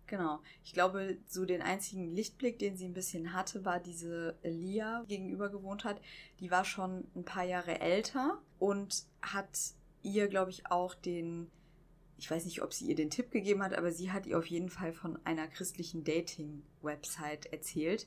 Genau. 0.07 0.41
Ich 0.63 0.75
glaube, 0.75 1.17
so 1.27 1.47
den 1.47 1.63
einzigen 1.63 2.13
Lichtblick, 2.13 2.59
den 2.59 2.77
sie 2.77 2.85
ein 2.85 2.93
bisschen 2.93 3.33
hatte, 3.33 3.65
war 3.65 3.81
diese 3.81 4.37
Lia 4.43 5.05
gegenüber 5.09 5.49
gewohnt 5.49 5.85
hat. 5.85 6.01
Die 6.39 6.51
war 6.51 6.65
schon 6.65 7.09
ein 7.17 7.25
paar 7.25 7.45
Jahre 7.45 7.81
älter 7.81 8.39
und 8.59 9.07
hat 9.23 9.59
ihr, 10.03 10.29
glaube 10.29 10.51
ich, 10.51 10.71
auch 10.71 10.95
den 10.95 11.51
ich 12.23 12.31
weiß 12.31 12.45
nicht, 12.45 12.63
ob 12.63 12.73
sie 12.73 12.87
ihr 12.87 12.95
den 12.95 13.11
Tipp 13.11 13.33
gegeben 13.33 13.65
hat, 13.65 13.75
aber 13.75 13.91
sie 13.91 14.13
hat 14.13 14.27
ihr 14.27 14.39
auf 14.39 14.47
jeden 14.47 14.71
Fall 14.71 14.93
von 14.93 15.19
einer 15.27 15.49
christlichen 15.49 16.05
Dating-Website 16.05 17.47
erzählt, 17.47 18.07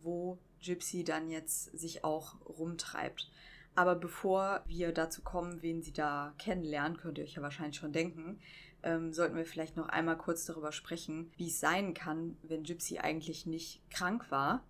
wo 0.00 0.38
Gypsy 0.64 1.04
dann 1.04 1.28
jetzt 1.28 1.64
sich 1.78 2.02
auch 2.02 2.40
rumtreibt. 2.46 3.30
Aber 3.74 3.94
bevor 3.94 4.64
wir 4.66 4.92
dazu 4.92 5.20
kommen, 5.20 5.60
wen 5.60 5.82
sie 5.82 5.92
da 5.92 6.32
kennenlernen, 6.38 6.96
könnt 6.96 7.18
ihr 7.18 7.24
euch 7.24 7.34
ja 7.34 7.42
wahrscheinlich 7.42 7.76
schon 7.76 7.92
denken, 7.92 8.40
ähm, 8.82 9.12
sollten 9.12 9.36
wir 9.36 9.44
vielleicht 9.44 9.76
noch 9.76 9.90
einmal 9.90 10.16
kurz 10.16 10.46
darüber 10.46 10.72
sprechen, 10.72 11.30
wie 11.36 11.48
es 11.48 11.60
sein 11.60 11.92
kann, 11.92 12.38
wenn 12.42 12.62
Gypsy 12.62 13.00
eigentlich 13.00 13.44
nicht 13.44 13.82
krank 13.90 14.30
war, 14.30 14.64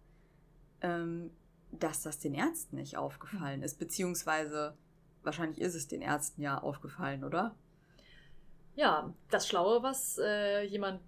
ähm, 0.80 1.30
dass 1.70 2.02
das 2.02 2.18
den 2.18 2.34
Ärzten 2.34 2.74
nicht 2.74 2.96
aufgefallen 2.96 3.62
ist. 3.62 3.78
Beziehungsweise 3.78 4.76
wahrscheinlich 5.22 5.60
ist 5.60 5.76
es 5.76 5.86
den 5.86 6.02
Ärzten 6.02 6.42
ja 6.42 6.58
aufgefallen, 6.58 7.22
oder? 7.22 7.54
Ja, 8.74 9.12
das 9.30 9.46
Schlaue, 9.46 9.82
was 9.82 10.18
äh, 10.18 10.62
jemand 10.62 11.00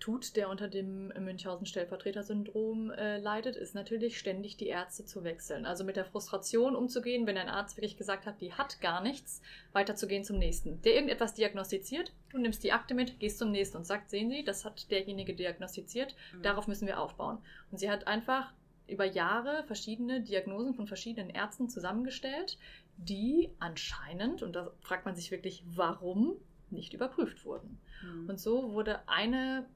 tut, 0.00 0.34
der 0.34 0.48
unter 0.48 0.66
dem 0.66 1.08
Münchhausen-Stellvertreter-Syndrom 1.08 2.90
äh, 2.90 3.18
leidet, 3.18 3.54
ist 3.56 3.74
natürlich 3.74 4.18
ständig 4.18 4.56
die 4.56 4.66
Ärzte 4.66 5.04
zu 5.04 5.22
wechseln. 5.22 5.66
Also 5.66 5.84
mit 5.84 5.96
der 5.96 6.06
Frustration 6.06 6.74
umzugehen, 6.74 7.26
wenn 7.26 7.36
ein 7.36 7.48
Arzt 7.48 7.76
wirklich 7.76 7.98
gesagt 7.98 8.26
hat, 8.26 8.40
die 8.40 8.54
hat 8.54 8.80
gar 8.80 9.02
nichts, 9.02 9.42
weiterzugehen 9.72 10.24
zum 10.24 10.38
nächsten. 10.38 10.80
Der 10.82 10.94
irgendetwas 10.94 11.34
diagnostiziert, 11.34 12.12
du 12.30 12.38
nimmst 12.38 12.64
die 12.64 12.72
Akte 12.72 12.94
mit, 12.94 13.20
gehst 13.20 13.38
zum 13.38 13.50
nächsten 13.52 13.76
und 13.76 13.84
sagst, 13.84 14.10
sehen 14.10 14.30
Sie, 14.30 14.42
das 14.42 14.64
hat 14.64 14.90
derjenige 14.90 15.34
diagnostiziert, 15.34 16.16
mhm. 16.32 16.42
darauf 16.42 16.66
müssen 16.66 16.86
wir 16.86 16.98
aufbauen. 16.98 17.38
Und 17.70 17.78
sie 17.78 17.90
hat 17.90 18.06
einfach 18.06 18.52
über 18.88 19.04
Jahre 19.04 19.62
verschiedene 19.66 20.20
Diagnosen 20.22 20.74
von 20.74 20.86
verschiedenen 20.86 21.30
Ärzten 21.30 21.68
zusammengestellt, 21.68 22.58
die 22.96 23.50
anscheinend, 23.60 24.42
und 24.42 24.56
da 24.56 24.72
fragt 24.80 25.04
man 25.04 25.14
sich 25.14 25.30
wirklich, 25.30 25.62
warum, 25.66 26.36
nicht 26.72 26.94
überprüft 26.94 27.44
wurden. 27.44 27.80
Mhm. 28.02 28.28
Und 28.28 28.40
so 28.40 28.72
wurde 28.72 29.08
eine, 29.08 29.66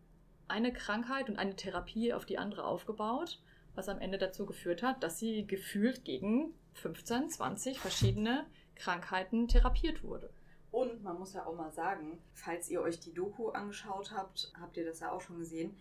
eine 0.49 0.73
Krankheit 0.73 1.29
und 1.29 1.39
eine 1.39 1.57
Therapie 1.57 2.13
auf 2.13 2.25
die 2.25 2.39
andere 2.39 2.65
aufgebaut, 2.65 3.41
was 3.75 3.89
am 3.89 4.01
Ende 4.01 4.19
dazu 4.19 4.47
geführt 4.47 4.83
hat, 4.83 5.03
dass 5.03 5.19
sie 5.19 5.47
gefühlt 5.47 6.05
gegen 6.05 6.55
15, 6.75 7.31
20 7.31 7.79
verschiedene 7.79 8.47
Krankheiten 8.75 9.49
therapiert 9.49 10.03
wurde. 10.03 10.31
Und 10.71 11.05
man 11.05 11.19
muss 11.19 11.35
ja 11.35 11.47
auch 11.47 11.57
mal 11.57 11.71
sagen, 11.71 12.19
falls 12.33 12.69
ihr 12.69 12.81
euch 12.81 12.99
die 12.99 13.15
Doku 13.15 13.51
angeschaut 13.51 14.11
habt, 14.11 14.53
habt 14.61 14.77
ihr 14.77 14.85
das 14.85 15.01
ja 15.01 15.13
auch 15.13 15.21
schon 15.21 15.39
gesehen, 15.39 15.77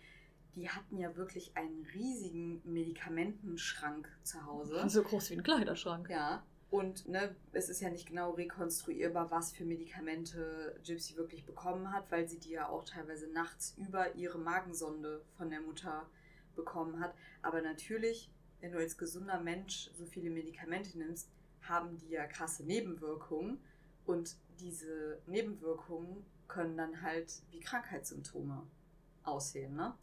die 0.54 0.68
hatten 0.68 0.98
ja 0.98 1.16
wirklich 1.16 1.56
einen 1.56 1.84
riesigen 1.94 2.62
Medikamentenschrank 2.64 4.08
zu 4.22 4.44
Hause. 4.46 4.84
So 4.88 5.02
groß 5.02 5.30
wie 5.30 5.34
ein 5.34 5.42
Kleiderschrank. 5.42 6.08
Ja. 6.08 6.44
Und 6.74 7.08
ne, 7.08 7.36
es 7.52 7.68
ist 7.68 7.80
ja 7.82 7.88
nicht 7.88 8.08
genau 8.08 8.32
rekonstruierbar, 8.32 9.30
was 9.30 9.52
für 9.52 9.64
Medikamente 9.64 10.74
Gypsy 10.84 11.16
wirklich 11.16 11.44
bekommen 11.44 11.92
hat, 11.92 12.10
weil 12.10 12.28
sie 12.28 12.40
die 12.40 12.50
ja 12.50 12.68
auch 12.68 12.84
teilweise 12.84 13.28
nachts 13.28 13.76
über 13.76 14.16
ihre 14.16 14.38
Magensonde 14.38 15.22
von 15.36 15.50
der 15.50 15.60
Mutter 15.60 16.10
bekommen 16.56 16.98
hat. 16.98 17.14
Aber 17.42 17.62
natürlich, 17.62 18.28
wenn 18.60 18.72
du 18.72 18.78
als 18.78 18.98
gesunder 18.98 19.38
Mensch 19.38 19.88
so 19.94 20.04
viele 20.04 20.30
Medikamente 20.30 20.98
nimmst, 20.98 21.30
haben 21.62 21.96
die 21.96 22.08
ja 22.08 22.26
krasse 22.26 22.64
Nebenwirkungen. 22.64 23.60
Und 24.04 24.34
diese 24.58 25.20
Nebenwirkungen 25.28 26.26
können 26.48 26.76
dann 26.76 27.02
halt 27.02 27.40
wie 27.52 27.60
Krankheitssymptome 27.60 28.66
aussehen. 29.22 29.76
Ne? 29.76 29.94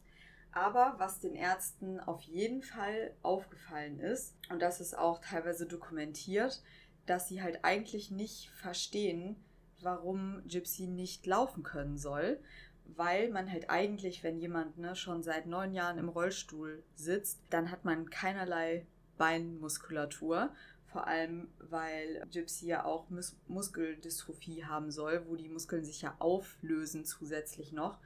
Aber 0.52 0.94
was 0.98 1.18
den 1.18 1.34
Ärzten 1.34 1.98
auf 1.98 2.22
jeden 2.22 2.62
Fall 2.62 3.14
aufgefallen 3.22 3.98
ist, 3.98 4.36
und 4.50 4.60
das 4.60 4.80
ist 4.80 4.96
auch 4.96 5.20
teilweise 5.20 5.66
dokumentiert, 5.66 6.62
dass 7.06 7.28
sie 7.28 7.42
halt 7.42 7.64
eigentlich 7.64 8.10
nicht 8.10 8.50
verstehen, 8.50 9.36
warum 9.80 10.42
Gypsy 10.46 10.86
nicht 10.86 11.26
laufen 11.26 11.62
können 11.62 11.96
soll, 11.96 12.38
weil 12.84 13.30
man 13.30 13.50
halt 13.50 13.70
eigentlich, 13.70 14.22
wenn 14.22 14.38
jemand 14.38 14.78
ne, 14.78 14.94
schon 14.94 15.22
seit 15.22 15.46
neun 15.46 15.72
Jahren 15.72 15.98
im 15.98 16.08
Rollstuhl 16.08 16.82
sitzt, 16.94 17.40
dann 17.50 17.70
hat 17.70 17.84
man 17.84 18.10
keinerlei 18.10 18.86
Beinmuskulatur. 19.16 20.54
Vor 20.86 21.06
allem, 21.06 21.48
weil 21.58 22.26
Gypsy 22.30 22.66
ja 22.66 22.84
auch 22.84 23.08
Mus 23.08 23.34
Muskeldystrophie 23.48 24.64
haben 24.64 24.90
soll, 24.90 25.26
wo 25.26 25.36
die 25.36 25.48
Muskeln 25.48 25.84
sich 25.84 26.02
ja 26.02 26.14
auflösen 26.18 27.06
zusätzlich 27.06 27.72
noch. 27.72 27.98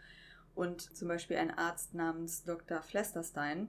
Und 0.57 0.81
zum 0.97 1.07
Beispiel 1.09 1.37
ein 1.37 1.57
Arzt 1.57 1.95
namens 1.95 2.43
Dr. 2.43 2.83
Flesterstein 2.83 3.69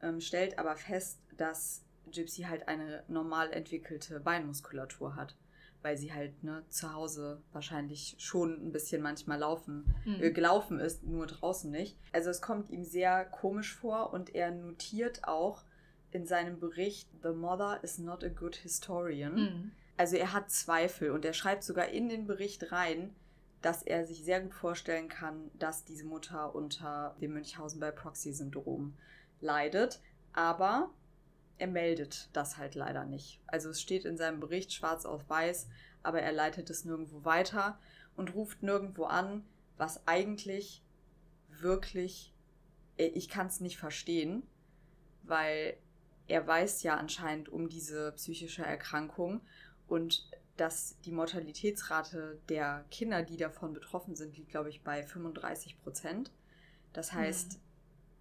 ähm, 0.00 0.20
stellt 0.20 0.58
aber 0.58 0.76
fest, 0.76 1.20
dass 1.36 1.84
Gypsy 2.12 2.42
halt 2.42 2.68
eine 2.68 3.02
normal 3.08 3.52
entwickelte 3.52 4.20
Beinmuskulatur 4.20 5.16
hat, 5.16 5.36
weil 5.82 5.98
sie 5.98 6.12
halt 6.12 6.44
ne, 6.44 6.64
zu 6.68 6.94
Hause 6.94 7.42
wahrscheinlich 7.52 8.14
schon 8.18 8.52
ein 8.64 8.70
bisschen 8.70 9.02
manchmal 9.02 9.40
laufen, 9.40 9.92
mhm. 10.04 10.22
äh, 10.22 10.30
gelaufen 10.30 10.78
ist, 10.78 11.02
nur 11.02 11.26
draußen 11.26 11.72
nicht. 11.72 11.98
Also 12.12 12.30
es 12.30 12.40
kommt 12.40 12.70
ihm 12.70 12.84
sehr 12.84 13.24
komisch 13.24 13.74
vor 13.74 14.12
und 14.12 14.32
er 14.32 14.52
notiert 14.52 15.24
auch 15.24 15.64
in 16.12 16.24
seinem 16.24 16.60
Bericht, 16.60 17.10
The 17.20 17.30
Mother 17.30 17.82
is 17.82 17.98
not 17.98 18.22
a 18.22 18.28
good 18.28 18.54
historian. 18.54 19.34
Mhm. 19.34 19.72
Also 19.96 20.16
er 20.16 20.32
hat 20.32 20.52
Zweifel 20.52 21.10
und 21.10 21.24
er 21.24 21.32
schreibt 21.32 21.64
sogar 21.64 21.88
in 21.88 22.08
den 22.08 22.28
Bericht 22.28 22.70
rein, 22.70 23.16
dass 23.62 23.82
er 23.82 24.06
sich 24.06 24.24
sehr 24.24 24.40
gut 24.40 24.54
vorstellen 24.54 25.08
kann, 25.08 25.50
dass 25.58 25.84
diese 25.84 26.04
Mutter 26.04 26.54
unter 26.54 27.16
dem 27.20 27.32
Münchhausen 27.32 27.80
bei 27.80 27.90
Proxy-Syndrom 27.90 28.94
leidet. 29.40 30.00
Aber 30.32 30.90
er 31.58 31.66
meldet 31.66 32.28
das 32.32 32.56
halt 32.56 32.74
leider 32.74 33.04
nicht. 33.04 33.40
Also 33.46 33.70
es 33.70 33.80
steht 33.80 34.04
in 34.04 34.16
seinem 34.16 34.40
Bericht 34.40 34.72
schwarz 34.72 35.04
auf 35.04 35.28
weiß, 35.28 35.68
aber 36.02 36.22
er 36.22 36.32
leitet 36.32 36.70
es 36.70 36.84
nirgendwo 36.84 37.24
weiter 37.24 37.78
und 38.16 38.34
ruft 38.34 38.62
nirgendwo 38.62 39.04
an, 39.04 39.44
was 39.76 40.06
eigentlich 40.06 40.82
wirklich, 41.48 42.32
ich 42.96 43.28
kann 43.28 43.48
es 43.48 43.60
nicht 43.60 43.78
verstehen, 43.78 44.44
weil 45.24 45.76
er 46.28 46.46
weiß 46.46 46.82
ja 46.82 46.96
anscheinend 46.96 47.48
um 47.48 47.68
diese 47.68 48.12
psychische 48.12 48.64
Erkrankung 48.64 49.40
und 49.88 50.28
dass 50.58 50.98
die 51.04 51.12
Mortalitätsrate 51.12 52.40
der 52.48 52.84
Kinder, 52.90 53.22
die 53.22 53.36
davon 53.36 53.72
betroffen 53.72 54.16
sind, 54.16 54.36
liegt, 54.36 54.50
glaube 54.50 54.68
ich, 54.68 54.82
bei 54.82 55.02
35 55.02 55.80
Prozent. 55.80 56.32
Das 56.92 57.12
heißt, 57.12 57.52
mhm. 57.52 57.60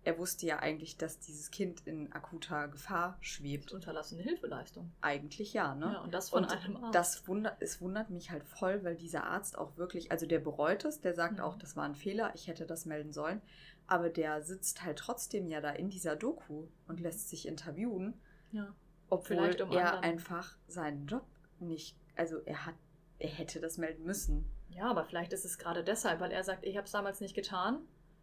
er 0.03 0.17
wusste 0.19 0.45
ja 0.45 0.59
eigentlich, 0.59 0.97
dass 0.97 1.19
dieses 1.19 1.49
Kind 1.49 1.81
in 1.85 2.11
akuter 2.13 2.67
Gefahr 2.67 3.17
schwebt. 3.21 3.73
Unterlassene 3.73 4.21
Hilfeleistung. 4.21 4.91
Eigentlich 5.01 5.53
ja, 5.53 5.73
ne? 5.73 5.93
Ja, 5.93 6.01
und 6.01 6.13
das 6.13 6.29
von 6.29 6.43
und 6.43 6.51
einem 6.51 6.77
Arzt. 6.77 6.95
Das 6.95 7.27
wundert, 7.27 7.57
es 7.59 7.81
wundert 7.81 8.11
mich 8.11 8.29
halt 8.29 8.43
voll, 8.43 8.83
weil 8.83 8.95
dieser 8.95 9.23
Arzt 9.23 9.57
auch 9.57 9.77
wirklich, 9.77 10.11
also 10.11 10.27
der 10.27 10.39
bereut 10.39 10.85
es, 10.85 11.01
der 11.01 11.15
sagt 11.15 11.37
mhm. 11.37 11.43
auch, 11.43 11.57
das 11.57 11.75
war 11.75 11.85
ein 11.85 11.95
Fehler, 11.95 12.31
ich 12.35 12.47
hätte 12.47 12.67
das 12.67 12.85
melden 12.85 13.13
sollen. 13.13 13.41
Aber 13.87 14.09
der 14.09 14.43
sitzt 14.43 14.83
halt 14.83 14.99
trotzdem 14.99 15.47
ja 15.47 15.59
da 15.59 15.71
in 15.71 15.89
dieser 15.89 16.15
Doku 16.15 16.67
und 16.87 16.99
lässt 16.99 17.29
sich 17.29 17.47
interviewen. 17.47 18.13
Ja. 18.51 18.75
Obwohl 19.09 19.59
um 19.61 19.71
er 19.71 19.93
anderen. 19.93 20.03
einfach 20.03 20.57
seinen 20.67 21.07
Job 21.07 21.25
nicht 21.59 21.97
also 22.17 22.39
er 22.45 22.65
hat, 22.65 22.75
er 23.19 23.29
hätte 23.29 23.59
das 23.59 23.77
melden 23.77 24.03
müssen. 24.03 24.45
Ja, 24.69 24.89
aber 24.89 25.05
vielleicht 25.05 25.33
ist 25.33 25.45
es 25.45 25.57
gerade 25.57 25.83
deshalb, 25.83 26.19
weil 26.19 26.31
er 26.31 26.43
sagt, 26.43 26.65
ich 26.65 26.77
habe 26.77 26.85
es 26.85 26.91
damals 26.91 27.21
nicht 27.21 27.35
getan. 27.35 27.79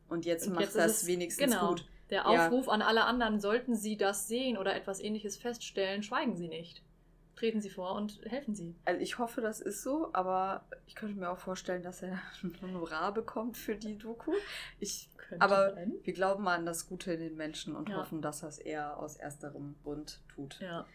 Und 0.09 0.27
jetzt 0.27 0.47
und 0.47 0.55
macht 0.55 0.65
jetzt 0.65 0.77
das 0.77 1.03
es, 1.03 1.07
wenigstens 1.07 1.53
genau, 1.53 1.71
gut. 1.71 1.87
Der 2.11 2.29
Aufruf 2.29 2.67
ja. 2.67 2.73
an 2.73 2.83
alle 2.83 3.05
anderen, 3.05 3.41
sollten 3.41 3.75
sie 3.75 3.97
das 3.97 4.29
sehen 4.29 4.59
oder 4.59 4.75
etwas 4.77 5.01
ähnliches 5.01 5.37
feststellen, 5.37 6.03
schweigen 6.03 6.37
sie 6.37 6.49
nicht. 6.49 6.83
Treten 7.37 7.61
sie 7.61 7.71
vor 7.71 7.95
und 7.97 8.21
helfen 8.27 8.55
sie. 8.55 8.77
Also 8.85 9.01
ich 9.01 9.19
hoffe, 9.19 9.41
das 9.41 9.61
ist 9.61 9.83
so, 9.83 10.11
aber 10.13 10.65
ich 10.87 10.95
könnte 10.95 11.19
mir 11.19 11.31
auch 11.31 11.39
vorstellen, 11.39 11.83
dass 11.83 12.03
er 12.03 12.21
ein 12.43 12.55
Honorar 12.63 13.13
bekommt 13.13 13.57
für 13.57 13.75
die 13.75 13.99
Doku. 13.99 14.33
Ich, 14.79 15.09
aber 15.39 15.75
sein. 15.75 15.95
wir 16.03 16.13
glauben 16.13 16.47
an 16.47 16.67
das 16.67 16.87
Gute 16.87 17.15
in 17.15 17.21
den 17.21 17.37
Menschen 17.37 17.75
und 17.75 17.89
ja. 17.89 17.97
hoffen, 17.97 18.23
dass 18.23 18.43
er 18.43 18.51
es 18.51 18.59
eher 18.59 18.99
aus 18.99 19.17
ersterem 19.17 19.75
Grund 19.83 20.21
tut. 20.29 20.61
Ja. 20.61 20.87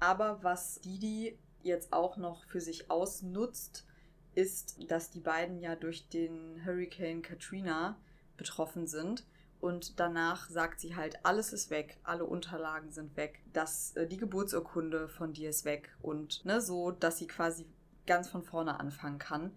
Aber 0.00 0.42
was 0.42 0.80
Didi 0.80 1.38
jetzt 1.62 1.92
auch 1.92 2.16
noch 2.16 2.44
für 2.44 2.60
sich 2.60 2.90
ausnutzt, 2.90 3.86
ist, 4.34 4.76
dass 4.90 5.10
die 5.10 5.20
beiden 5.20 5.58
ja 5.58 5.76
durch 5.76 6.08
den 6.08 6.64
Hurricane 6.64 7.22
Katrina 7.22 7.96
betroffen 8.36 8.86
sind. 8.86 9.24
Und 9.60 10.00
danach 10.00 10.50
sagt 10.50 10.80
sie 10.80 10.96
halt, 10.96 11.24
alles 11.24 11.52
ist 11.52 11.70
weg, 11.70 11.98
alle 12.02 12.24
Unterlagen 12.24 12.90
sind 12.90 13.16
weg, 13.16 13.44
dass 13.52 13.94
äh, 13.94 14.08
die 14.08 14.16
Geburtsurkunde 14.16 15.08
von 15.08 15.32
dir 15.32 15.50
ist 15.50 15.64
weg 15.64 15.96
und 16.02 16.44
ne, 16.44 16.60
so, 16.60 16.90
dass 16.90 17.18
sie 17.18 17.28
quasi 17.28 17.66
ganz 18.04 18.28
von 18.28 18.42
vorne 18.42 18.80
anfangen 18.80 19.20
kann. 19.20 19.52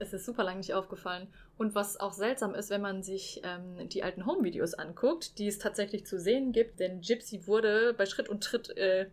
Es 0.00 0.12
ist 0.12 0.26
super 0.26 0.42
lang 0.42 0.56
nicht 0.56 0.74
aufgefallen. 0.74 1.28
Und 1.56 1.76
was 1.76 2.00
auch 2.00 2.12
seltsam 2.12 2.56
ist, 2.56 2.70
wenn 2.70 2.80
man 2.80 3.04
sich 3.04 3.42
ähm, 3.44 3.88
die 3.88 4.02
alten 4.02 4.26
Home-Videos 4.26 4.74
anguckt, 4.74 5.38
die 5.38 5.46
es 5.46 5.58
tatsächlich 5.58 6.04
zu 6.04 6.18
sehen 6.18 6.50
gibt, 6.50 6.80
denn 6.80 7.00
Gypsy 7.00 7.46
wurde 7.46 7.94
bei 7.94 8.06
Schritt 8.06 8.28
und 8.28 8.42
Tritt 8.42 8.76
äh, 8.76 9.08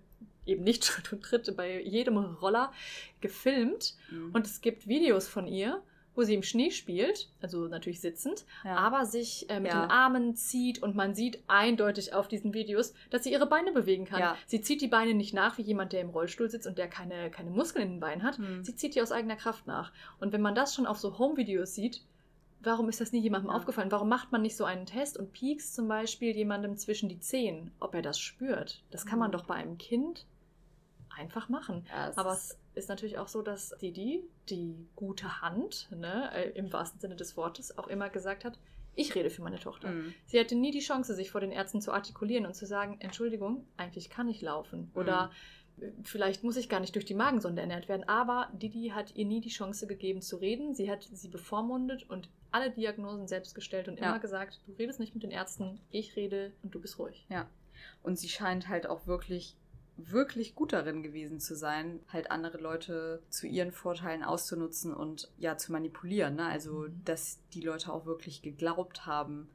eben 0.45 0.63
nicht 0.63 0.85
Schritt 0.85 1.11
und 1.13 1.23
Tritt 1.23 1.55
bei 1.55 1.81
jedem 1.81 2.17
Roller 2.17 2.71
gefilmt. 3.19 3.95
Mhm. 4.09 4.31
Und 4.33 4.47
es 4.47 4.61
gibt 4.61 4.87
Videos 4.87 5.27
von 5.27 5.47
ihr, 5.47 5.81
wo 6.15 6.23
sie 6.23 6.33
im 6.33 6.43
Schnee 6.43 6.71
spielt, 6.71 7.29
also 7.41 7.67
natürlich 7.67 8.01
sitzend, 8.01 8.45
ja. 8.65 8.75
aber 8.75 9.05
sich 9.05 9.49
äh, 9.49 9.59
mit 9.59 9.71
ja. 9.71 9.81
den 9.81 9.91
Armen 9.91 10.35
zieht 10.35 10.83
und 10.83 10.95
man 10.95 11.15
sieht 11.15 11.41
eindeutig 11.47 12.13
auf 12.13 12.27
diesen 12.27 12.53
Videos, 12.53 12.93
dass 13.09 13.23
sie 13.23 13.31
ihre 13.31 13.45
Beine 13.45 13.71
bewegen 13.71 14.05
kann. 14.05 14.19
Ja. 14.19 14.37
Sie 14.45 14.61
zieht 14.61 14.81
die 14.81 14.87
Beine 14.87 15.13
nicht 15.13 15.33
nach 15.33 15.57
wie 15.57 15.61
jemand, 15.61 15.93
der 15.93 16.01
im 16.01 16.09
Rollstuhl 16.09 16.49
sitzt 16.49 16.67
und 16.67 16.77
der 16.77 16.89
keine, 16.89 17.31
keine 17.31 17.49
Muskeln 17.49 17.85
in 17.85 17.93
den 17.93 17.99
Beinen 18.01 18.23
hat. 18.23 18.39
Mhm. 18.39 18.63
Sie 18.63 18.75
zieht 18.75 18.95
die 18.95 19.01
aus 19.01 19.11
eigener 19.11 19.37
Kraft 19.37 19.67
nach. 19.67 19.93
Und 20.19 20.33
wenn 20.33 20.41
man 20.41 20.55
das 20.55 20.75
schon 20.75 20.85
auf 20.85 20.99
so 20.99 21.17
Home-Videos 21.17 21.75
sieht, 21.75 22.01
warum 22.61 22.89
ist 22.89 22.99
das 22.99 23.13
nie 23.13 23.21
jemandem 23.21 23.49
aufgefallen? 23.49 23.91
Warum 23.91 24.09
macht 24.09 24.31
man 24.33 24.41
nicht 24.41 24.57
so 24.57 24.65
einen 24.65 24.85
Test 24.85 25.17
und 25.17 25.31
piekst 25.31 25.73
zum 25.73 25.87
Beispiel 25.87 26.35
jemandem 26.35 26.75
zwischen 26.75 27.07
die 27.07 27.19
Zehen, 27.19 27.71
ob 27.79 27.95
er 27.95 28.01
das 28.01 28.19
spürt? 28.19 28.83
Das 28.91 29.05
kann 29.05 29.19
man 29.19 29.29
mhm. 29.29 29.33
doch 29.33 29.45
bei 29.45 29.55
einem 29.55 29.77
Kind 29.77 30.25
einfach 31.21 31.49
machen. 31.49 31.85
Ja, 31.89 32.11
Aber 32.15 32.33
es 32.33 32.57
ist 32.73 32.89
natürlich 32.89 33.17
auch 33.17 33.27
so, 33.27 33.41
dass 33.41 33.69
Didi, 33.81 34.23
die 34.49 34.87
gute 34.95 35.41
Hand, 35.41 35.89
ne, 35.91 36.31
äh, 36.33 36.49
im 36.51 36.73
wahrsten 36.73 36.99
Sinne 36.99 37.15
des 37.15 37.37
Wortes, 37.37 37.77
auch 37.77 37.87
immer 37.87 38.09
gesagt 38.09 38.43
hat, 38.43 38.57
ich 38.95 39.15
rede 39.15 39.29
für 39.29 39.41
meine 39.41 39.59
Tochter. 39.59 39.89
Mhm. 39.89 40.13
Sie 40.25 40.39
hatte 40.39 40.55
nie 40.55 40.71
die 40.71 40.79
Chance, 40.79 41.15
sich 41.15 41.31
vor 41.31 41.39
den 41.39 41.51
Ärzten 41.51 41.81
zu 41.81 41.93
artikulieren 41.93 42.45
und 42.45 42.55
zu 42.55 42.65
sagen, 42.65 42.97
Entschuldigung, 42.99 43.65
eigentlich 43.77 44.09
kann 44.09 44.27
ich 44.27 44.41
laufen. 44.41 44.91
Oder 44.95 45.31
mhm. 45.77 46.03
vielleicht 46.03 46.43
muss 46.43 46.57
ich 46.57 46.67
gar 46.67 46.81
nicht 46.81 46.95
durch 46.95 47.05
die 47.05 47.13
Magensonde 47.13 47.61
ernährt 47.61 47.87
werden. 47.87 48.07
Aber 48.09 48.49
Didi 48.53 48.89
hat 48.89 49.15
ihr 49.15 49.25
nie 49.25 49.39
die 49.39 49.49
Chance 49.49 49.87
gegeben 49.87 50.21
zu 50.21 50.37
reden. 50.37 50.75
Sie 50.75 50.91
hat 50.91 51.07
sie 51.09 51.29
bevormundet 51.29 52.09
und 52.09 52.27
alle 52.51 52.69
Diagnosen 52.69 53.27
selbst 53.27 53.55
gestellt 53.55 53.87
und 53.87 53.97
ja. 53.97 54.09
immer 54.09 54.19
gesagt, 54.19 54.59
du 54.67 54.73
redest 54.73 54.99
nicht 54.99 55.13
mit 55.13 55.23
den 55.23 55.31
Ärzten, 55.31 55.79
ich 55.89 56.17
rede 56.17 56.51
und 56.63 56.75
du 56.75 56.81
bist 56.81 56.99
ruhig. 56.99 57.25
Ja. 57.29 57.49
Und 58.03 58.19
sie 58.19 58.29
scheint 58.29 58.67
halt 58.67 58.87
auch 58.87 59.07
wirklich 59.07 59.55
wirklich 60.09 60.55
gut 60.55 60.73
darin 60.73 61.03
gewesen 61.03 61.39
zu 61.39 61.55
sein, 61.55 61.99
halt 62.07 62.31
andere 62.31 62.57
Leute 62.57 63.21
zu 63.29 63.47
ihren 63.47 63.71
Vorteilen 63.71 64.23
auszunutzen 64.23 64.93
und 64.93 65.31
ja 65.37 65.57
zu 65.57 65.71
manipulieren. 65.71 66.35
Ne? 66.35 66.45
Also, 66.45 66.87
mhm. 66.87 67.01
dass 67.05 67.39
die 67.53 67.61
Leute 67.61 67.91
auch 67.91 68.05
wirklich 68.05 68.41
geglaubt 68.41 69.05
haben, 69.05 69.49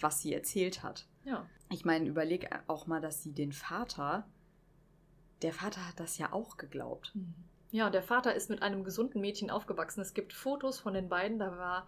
was 0.00 0.20
sie 0.20 0.32
erzählt 0.32 0.82
hat. 0.82 1.06
Ja. 1.24 1.46
Ich 1.70 1.84
meine, 1.84 2.08
überleg 2.08 2.50
auch 2.66 2.86
mal, 2.86 3.00
dass 3.00 3.22
sie 3.22 3.32
den 3.32 3.52
Vater, 3.52 4.26
der 5.42 5.52
Vater 5.52 5.86
hat 5.86 6.00
das 6.00 6.18
ja 6.18 6.32
auch 6.32 6.56
geglaubt. 6.56 7.12
Mhm. 7.14 7.34
Ja, 7.70 7.88
der 7.88 8.02
Vater 8.02 8.34
ist 8.34 8.50
mit 8.50 8.62
einem 8.62 8.84
gesunden 8.84 9.20
Mädchen 9.20 9.50
aufgewachsen. 9.50 10.02
Es 10.02 10.12
gibt 10.12 10.34
Fotos 10.34 10.78
von 10.78 10.92
den 10.92 11.08
beiden, 11.08 11.38
da 11.38 11.56
war 11.56 11.86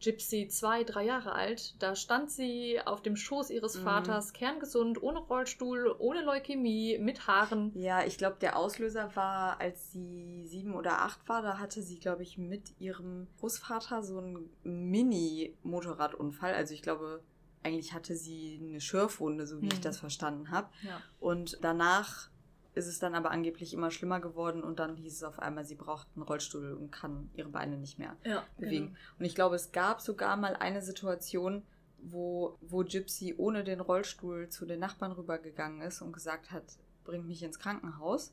Gypsy 0.00 0.48
zwei, 0.48 0.84
drei 0.84 1.04
Jahre 1.04 1.32
alt. 1.32 1.74
Da 1.82 1.94
stand 1.96 2.30
sie 2.30 2.80
auf 2.84 3.02
dem 3.02 3.16
Schoß 3.16 3.50
ihres 3.50 3.76
Mhm. 3.78 3.84
Vaters, 3.84 4.32
kerngesund, 4.32 5.02
ohne 5.02 5.20
Rollstuhl, 5.20 5.94
ohne 5.98 6.22
Leukämie, 6.24 6.98
mit 6.98 7.26
Haaren. 7.26 7.72
Ja, 7.74 8.04
ich 8.04 8.18
glaube, 8.18 8.36
der 8.40 8.56
Auslöser 8.56 9.14
war, 9.16 9.60
als 9.60 9.92
sie 9.92 10.44
sieben 10.46 10.74
oder 10.74 11.00
acht 11.02 11.28
war. 11.28 11.40
Da 11.42 11.58
hatte 11.58 11.82
sie, 11.82 11.98
glaube 11.98 12.22
ich, 12.24 12.36
mit 12.36 12.78
ihrem 12.78 13.26
Großvater 13.40 14.02
so 14.02 14.18
einen 14.18 14.50
Mini-Motorradunfall. 14.64 16.54
Also 16.54 16.74
ich 16.74 16.82
glaube, 16.82 17.22
eigentlich 17.62 17.92
hatte 17.92 18.14
sie 18.16 18.60
eine 18.62 18.80
Schürfwunde, 18.80 19.46
so 19.46 19.60
wie 19.60 19.66
ich 19.68 19.74
Hm. 19.74 19.82
das 19.82 19.98
verstanden 19.98 20.50
habe. 20.50 20.68
Ja. 20.82 21.00
Und 21.20 21.58
danach 21.62 22.28
ist 22.76 22.86
es 22.86 22.98
dann 22.98 23.14
aber 23.14 23.30
angeblich 23.30 23.72
immer 23.74 23.90
schlimmer 23.90 24.20
geworden 24.20 24.62
und 24.62 24.78
dann 24.78 24.96
hieß 24.96 25.14
es 25.14 25.22
auf 25.24 25.38
einmal, 25.40 25.64
sie 25.64 25.74
braucht 25.74 26.06
einen 26.14 26.22
Rollstuhl 26.22 26.74
und 26.74 26.92
kann 26.92 27.30
ihre 27.34 27.48
Beine 27.48 27.76
nicht 27.78 27.98
mehr 27.98 28.16
Ja, 28.24 28.44
bewegen. 28.58 28.86
genau. 28.88 28.98
Und 29.18 29.24
ich 29.24 29.34
glaube, 29.34 29.56
es 29.56 29.72
gab 29.72 30.00
sogar 30.00 30.36
mal 30.36 30.54
eine 30.56 30.82
Situation, 30.82 31.62
wo, 31.98 32.56
wo 32.60 32.84
Gypsy 32.84 33.34
ohne 33.38 33.64
den 33.64 33.80
Rollstuhl 33.80 34.48
zu 34.50 34.66
den 34.66 34.78
Nachbarn 34.80 35.12
rübergegangen 35.12 35.80
ist 35.80 36.02
und 36.02 36.12
gesagt 36.12 36.50
hat, 36.52 36.64
bring 37.04 37.26
mich 37.26 37.42
ins 37.42 37.58
Krankenhaus. 37.58 38.32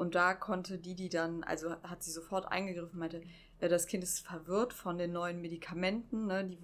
Und 0.00 0.14
da 0.14 0.32
konnte 0.32 0.78
Didi 0.78 1.10
dann, 1.10 1.44
also 1.44 1.72
hat 1.82 2.02
sie 2.02 2.10
sofort 2.10 2.50
eingegriffen, 2.50 2.98
meinte, 2.98 3.20
ja, 3.60 3.68
das 3.68 3.86
Kind 3.86 4.02
ist 4.02 4.20
verwirrt 4.26 4.72
von 4.72 4.96
den 4.96 5.12
neuen 5.12 5.42
Medikamenten. 5.42 6.26
Ne? 6.26 6.46
Die 6.46 6.56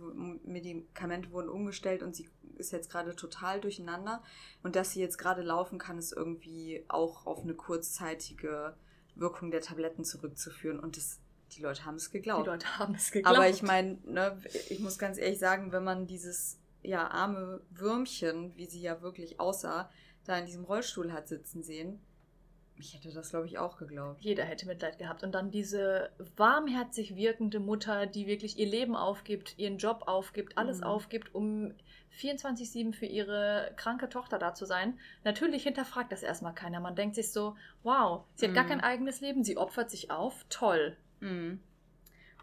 Medikamente 0.48 1.30
wurden 1.32 1.50
umgestellt 1.50 2.02
und 2.02 2.16
sie 2.16 2.30
ist 2.56 2.72
jetzt 2.72 2.90
gerade 2.90 3.14
total 3.14 3.60
durcheinander. 3.60 4.22
Und 4.62 4.74
dass 4.74 4.92
sie 4.92 5.00
jetzt 5.00 5.18
gerade 5.18 5.42
laufen 5.42 5.78
kann, 5.78 5.98
ist 5.98 6.12
irgendwie 6.12 6.82
auch 6.88 7.26
auf 7.26 7.42
eine 7.42 7.52
kurzzeitige 7.52 8.74
Wirkung 9.16 9.50
der 9.50 9.60
Tabletten 9.60 10.06
zurückzuführen. 10.06 10.80
Und 10.80 10.96
das, 10.96 11.18
die 11.52 11.60
Leute 11.60 11.84
haben 11.84 11.96
es 11.96 12.06
Die 12.06 12.12
geglaubt. 12.12 12.46
Leute 12.46 12.78
haben 12.78 12.94
es 12.94 13.12
geglaubt. 13.12 13.36
Aber 13.36 13.50
ich 13.50 13.62
meine, 13.62 13.98
ne, 14.06 14.40
ich 14.70 14.80
muss 14.80 14.96
ganz 14.96 15.18
ehrlich 15.18 15.38
sagen, 15.38 15.72
wenn 15.72 15.84
man 15.84 16.06
dieses 16.06 16.58
ja 16.82 17.06
arme 17.08 17.60
Würmchen, 17.68 18.56
wie 18.56 18.64
sie 18.64 18.80
ja 18.80 19.02
wirklich 19.02 19.38
aussah, 19.40 19.90
da 20.24 20.38
in 20.38 20.46
diesem 20.46 20.64
Rollstuhl 20.64 21.12
hat 21.12 21.28
sitzen 21.28 21.62
sehen, 21.62 22.00
ich 22.78 22.94
hätte 22.94 23.10
das 23.12 23.30
glaube 23.30 23.46
ich 23.46 23.58
auch 23.58 23.78
geglaubt. 23.78 24.20
Jeder 24.22 24.44
hätte 24.44 24.66
Mitleid 24.66 24.98
gehabt. 24.98 25.22
Und 25.22 25.32
dann 25.32 25.50
diese 25.50 26.10
warmherzig 26.36 27.16
wirkende 27.16 27.60
Mutter, 27.60 28.06
die 28.06 28.26
wirklich 28.26 28.58
ihr 28.58 28.66
Leben 28.66 28.94
aufgibt, 28.96 29.58
ihren 29.58 29.78
Job 29.78 30.04
aufgibt, 30.06 30.58
alles 30.58 30.78
Mhm. 30.78 30.84
aufgibt, 30.84 31.34
um 31.34 31.74
24-7 32.10 32.92
für 32.94 33.06
ihre 33.06 33.72
kranke 33.76 34.08
Tochter 34.08 34.38
da 34.38 34.54
zu 34.54 34.64
sein. 34.64 34.98
Natürlich 35.24 35.62
hinterfragt 35.64 36.12
das 36.12 36.22
erstmal 36.22 36.54
keiner. 36.54 36.80
Man 36.80 36.96
denkt 36.96 37.14
sich 37.14 37.32
so, 37.32 37.56
wow, 37.82 38.24
sie 38.36 38.46
hat 38.46 38.54
gar 38.54 38.64
Mhm. 38.64 38.68
kein 38.68 38.80
eigenes 38.80 39.20
Leben, 39.20 39.44
sie 39.44 39.56
opfert 39.58 39.90
sich 39.90 40.10
auf, 40.10 40.44
toll. 40.48 40.96
Mhm. 41.20 41.60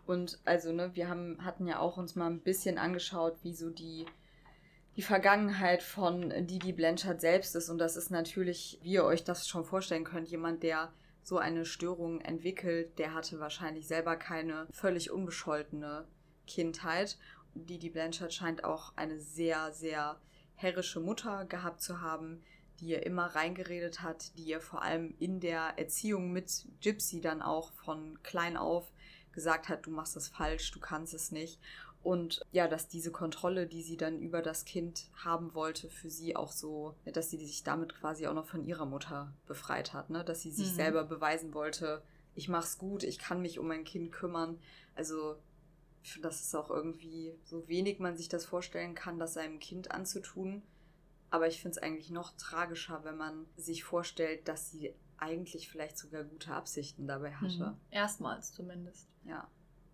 Und 0.05 0.39
also, 0.45 0.73
ne, 0.73 0.91
wir 0.95 1.07
haben, 1.07 1.43
hatten 1.45 1.65
ja 1.65 1.79
auch 1.79 1.97
uns 1.97 2.15
mal 2.15 2.29
ein 2.29 2.41
bisschen 2.41 2.77
angeschaut, 2.77 3.35
wie 3.43 3.53
so 3.53 3.69
die, 3.69 4.05
die 4.95 5.01
Vergangenheit 5.01 5.81
von 5.81 6.29
Didi 6.45 6.71
Blanchard 6.71 7.19
selbst 7.19 7.55
ist. 7.55 7.69
Und 7.69 7.79
das 7.79 7.95
ist 7.95 8.11
natürlich, 8.11 8.79
wie 8.83 8.93
ihr 8.93 9.05
euch 9.05 9.23
das 9.23 9.47
schon 9.47 9.65
vorstellen 9.65 10.03
könnt, 10.03 10.27
jemand, 10.27 10.63
der 10.63 10.93
so 11.23 11.37
eine 11.37 11.65
Störung 11.65 12.21
entwickelt, 12.21 12.99
der 12.99 13.13
hatte 13.13 13.39
wahrscheinlich 13.39 13.87
selber 13.87 14.15
keine 14.17 14.67
völlig 14.71 15.09
unbescholtene 15.09 16.05
Kindheit. 16.47 17.17
Didi 17.55 17.89
Blanchard 17.89 18.33
scheint 18.33 18.63
auch 18.63 18.93
eine 18.95 19.19
sehr, 19.19 19.71
sehr 19.71 20.19
herrische 20.55 20.99
Mutter 20.99 21.45
gehabt 21.45 21.81
zu 21.81 22.01
haben, 22.01 22.43
die 22.79 22.87
ihr 22.87 23.05
immer 23.05 23.27
reingeredet 23.27 24.01
hat, 24.01 24.37
die 24.37 24.43
ihr 24.43 24.59
vor 24.59 24.81
allem 24.81 25.15
in 25.19 25.39
der 25.39 25.77
Erziehung 25.77 26.31
mit 26.33 26.67
Gypsy 26.81 27.21
dann 27.21 27.41
auch 27.41 27.71
von 27.71 28.21
klein 28.23 28.57
auf 28.57 28.91
gesagt 29.31 29.67
hat, 29.67 29.85
du 29.85 29.91
machst 29.91 30.15
das 30.15 30.27
falsch, 30.27 30.71
du 30.71 30.79
kannst 30.79 31.13
es 31.13 31.31
nicht. 31.31 31.59
Und 32.03 32.41
ja, 32.51 32.67
dass 32.67 32.89
diese 32.89 33.11
Kontrolle, 33.11 33.65
die 33.65 33.81
sie 33.81 33.95
dann 33.95 34.19
über 34.19 34.41
das 34.41 34.65
Kind 34.65 35.09
haben 35.23 35.53
wollte, 35.53 35.89
für 35.89 36.09
sie 36.09 36.35
auch 36.35 36.51
so, 36.51 36.95
dass 37.05 37.29
sie 37.29 37.37
sich 37.37 37.63
damit 37.63 37.95
quasi 37.95 38.27
auch 38.27 38.33
noch 38.33 38.45
von 38.45 38.65
ihrer 38.65 38.85
Mutter 38.85 39.33
befreit 39.47 39.93
hat, 39.93 40.09
ne? 40.09 40.23
Dass 40.25 40.41
sie 40.41 40.51
sich 40.51 40.71
Mhm. 40.71 40.75
selber 40.75 41.03
beweisen 41.05 41.53
wollte, 41.53 42.03
ich 42.35 42.49
mach's 42.49 42.77
gut, 42.77 43.03
ich 43.03 43.19
kann 43.19 43.41
mich 43.41 43.57
um 43.57 43.67
mein 43.67 43.85
Kind 43.85 44.11
kümmern. 44.11 44.59
Also, 44.95 45.37
ich 46.03 46.11
finde, 46.11 46.27
das 46.27 46.41
ist 46.41 46.53
auch 46.55 46.69
irgendwie, 46.69 47.33
so 47.45 47.67
wenig 47.69 47.99
man 47.99 48.17
sich 48.17 48.27
das 48.27 48.43
vorstellen 48.45 48.95
kann, 48.95 49.17
das 49.17 49.33
seinem 49.35 49.59
Kind 49.59 49.91
anzutun. 49.91 50.61
Aber 51.29 51.47
ich 51.47 51.61
finde 51.61 51.77
es 51.77 51.83
eigentlich 51.83 52.09
noch 52.11 52.35
tragischer, 52.35 53.03
wenn 53.05 53.15
man 53.17 53.45
sich 53.55 53.83
vorstellt, 53.85 54.47
dass 54.49 54.69
sie 54.71 54.93
eigentlich 55.17 55.69
vielleicht 55.69 55.97
sogar 55.97 56.25
gute 56.25 56.53
Absichten 56.53 57.07
dabei 57.07 57.33
hatte. 57.33 57.65
Mhm. 57.71 57.77
Erstmals 57.91 58.51
zumindest. 58.51 59.07
Ja. 59.23 59.47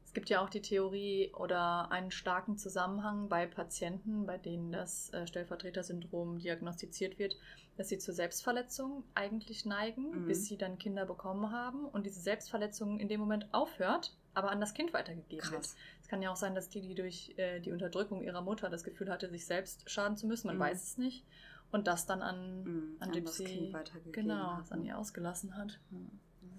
Es 0.10 0.14
gibt 0.16 0.30
ja 0.32 0.42
auch 0.44 0.50
die 0.50 0.64
Theorie 0.64 1.32
oder 1.36 1.92
einen 1.92 2.10
starken 2.10 2.58
Zusammenhang 2.58 3.30
bei 3.30 3.46
Patienten, 3.46 4.26
bei 4.26 4.40
denen 4.40 4.72
das 4.72 5.14
äh, 5.14 5.28
Stellvertreter-Syndrom 5.28 6.40
diagnostiziert 6.40 7.20
wird, 7.20 7.38
dass 7.78 7.90
sie 7.90 8.00
zur 8.00 8.16
Selbstverletzung 8.16 9.04
eigentlich 9.14 9.68
neigen, 9.68 10.10
Mhm. 10.10 10.26
bis 10.26 10.48
sie 10.48 10.58
dann 10.58 10.80
Kinder 10.80 11.06
bekommen 11.06 11.52
haben 11.52 11.86
und 11.86 12.08
diese 12.08 12.22
Selbstverletzung 12.22 13.00
in 13.00 13.08
dem 13.08 13.20
Moment 13.20 13.54
aufhört, 13.54 14.16
aber 14.34 14.50
an 14.50 14.60
das 14.60 14.74
Kind 14.74 14.94
weitergegeben 14.94 15.52
wird. 15.52 15.62
Krass. 15.62 15.76
Es 16.02 16.08
kann 16.08 16.24
ja 16.24 16.32
auch 16.32 16.36
sein, 16.38 16.56
dass 16.56 16.70
die, 16.70 16.82
die 16.82 16.96
durch 16.96 17.36
äh, 17.38 17.60
die 17.60 17.72
Unterdrückung 17.72 18.24
ihrer 18.24 18.42
Mutter 18.42 18.72
das 18.72 18.84
Gefühl 18.84 19.12
hatte, 19.12 19.30
sich 19.30 19.46
selbst 19.46 19.88
schaden 19.92 20.18
zu 20.18 20.26
müssen, 20.26 20.48
man 20.48 20.56
Mhm. 20.56 20.62
weiß 20.62 20.82
es 20.82 20.98
nicht, 20.98 21.24
und 21.72 21.86
das 21.86 22.08
dann 22.08 22.24
an, 22.24 22.64
Mhm, 22.64 22.96
an 23.00 23.10
an 23.10 23.24
das 23.24 23.38
Gypsy 23.38 23.44
Kind 23.46 23.74
weitergegeben 23.74 24.12
genau, 24.28 24.58
hat, 24.58 24.72
an 24.72 24.82
ne? 24.82 24.88
ihr 24.88 24.98
ausgelassen 24.98 25.56
hat. 25.56 25.80
Ja, 25.92 25.98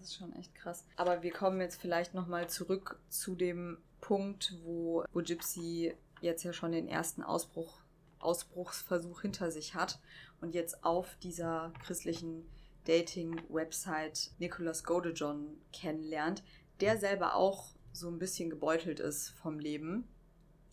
Das 0.01 0.09
ist 0.09 0.17
schon 0.17 0.35
echt 0.37 0.55
krass. 0.55 0.87
Aber 0.97 1.23
wir 1.23 1.31
kommen 1.31 1.61
jetzt 1.61 1.79
vielleicht 1.79 2.15
nochmal 2.15 2.49
zurück 2.49 2.99
zu 3.11 3.35
dem 3.35 3.77
Punkt, 4.01 4.55
wo, 4.65 5.05
wo 5.13 5.21
Gypsy 5.21 5.95
jetzt 6.23 6.43
ja 6.43 6.55
schon 6.55 6.73
den 6.73 6.89
ersten 6.89 7.23
Ausbruch, 7.23 7.83
Ausbruchsversuch 8.19 9.21
hinter 9.21 9.51
sich 9.51 9.75
hat 9.75 9.99
und 10.41 10.55
jetzt 10.55 10.85
auf 10.85 11.17
dieser 11.17 11.75
christlichen 11.85 12.49
Dating-Website 12.87 14.31
Nicholas 14.39 14.85
Godejohn 14.85 15.61
kennenlernt, 15.71 16.43
der 16.81 16.97
selber 16.97 17.35
auch 17.35 17.75
so 17.93 18.09
ein 18.09 18.19
bisschen 18.19 18.49
gebeutelt 18.49 19.01
ist 19.01 19.29
vom 19.29 19.59
Leben. 19.59 20.09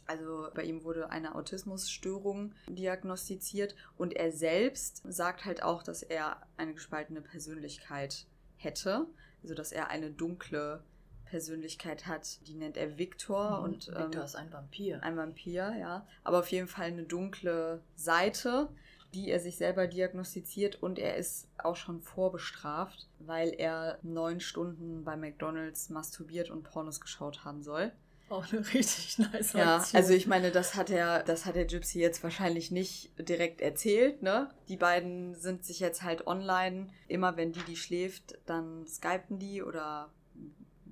Also 0.06 0.48
bei 0.54 0.64
ihm 0.64 0.86
wurde 0.86 1.10
eine 1.10 1.36
Autismusstörung 1.36 2.54
diagnostiziert 2.70 3.76
und 3.98 4.14
er 4.14 4.32
selbst 4.32 5.02
sagt 5.04 5.44
halt 5.44 5.64
auch, 5.64 5.84
dass 5.84 6.02
er 6.02 6.48
eine 6.56 6.74
gespaltene 6.74 7.20
Persönlichkeit 7.20 8.26
hätte. 8.58 9.08
Also 9.44 9.56
dass 9.56 9.72
er 9.72 9.90
eine 9.90 10.12
dunkle 10.12 10.84
Persönlichkeit 11.26 12.08
hat, 12.08 12.48
die 12.48 12.54
nennt 12.54 12.78
er 12.78 12.98
Victor 12.98 13.62
und 13.62 13.88
Victor 13.88 14.14
ähm, 14.14 14.22
ist 14.22 14.36
ein 14.36 14.52
Vampir. 14.52 15.04
ein 15.04 15.18
Vampir, 15.18 15.76
ja. 15.78 16.08
Aber 16.24 16.40
auf 16.40 16.48
jeden 16.50 16.68
Fall 16.68 16.86
eine 16.86 17.04
dunkle 17.04 17.82
Seite, 17.96 18.70
die 19.14 19.30
er 19.30 19.40
sich 19.40 19.58
selber 19.58 19.88
diagnostiziert 19.88 20.82
und 20.82 21.00
er 21.00 21.18
ist 21.18 21.50
auch 21.58 21.76
schon 21.76 22.02
vorbestraft, 22.02 23.08
weil 23.20 23.54
er 23.58 24.00
neun 24.04 24.40
Stunden 24.40 25.04
bei 25.04 25.16
McDonalds 25.16 25.90
masturbiert 25.90 26.50
und 26.50 26.64
Pornos 26.64 27.02
geschaut 27.02 27.44
haben 27.44 27.64
soll. 27.64 27.92
Auch 28.30 28.52
eine 28.52 28.60
richtig 28.74 29.20
nice 29.20 29.54
Ja, 29.54 29.78
Aktion. 29.78 30.02
also 30.02 30.14
ich 30.14 30.28
meine, 30.28 30.52
das 30.52 30.76
hat 30.76 30.90
er, 30.90 31.24
das 31.24 31.46
hat 31.46 31.56
der 31.56 31.66
Gypsy 31.66 32.00
jetzt 32.00 32.24
wahrscheinlich 32.24 32.72
nicht 32.72 33.12
direkt 33.18 33.62
erzählt, 33.62 34.22
ne? 34.22 34.50
Die 34.68 34.76
beiden 34.78 35.34
sind 35.36 35.64
sich 35.66 35.80
jetzt 35.80 36.04
halt 36.04 36.28
online. 36.28 36.88
Immer 37.08 37.38
wenn 37.38 37.54
die 37.54 37.62
die 37.62 37.78
schläft, 37.78 38.38
dann 38.46 38.86
skypen 38.86 39.40
die 39.40 39.64
oder 39.64 40.12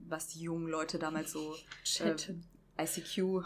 was 0.08 0.28
die 0.28 0.39
jungen 0.41 0.67
Leute 0.67 0.98
damals 0.98 1.32
so 1.32 1.56
Chatten. 1.84 2.45
ICQ, 2.80 3.43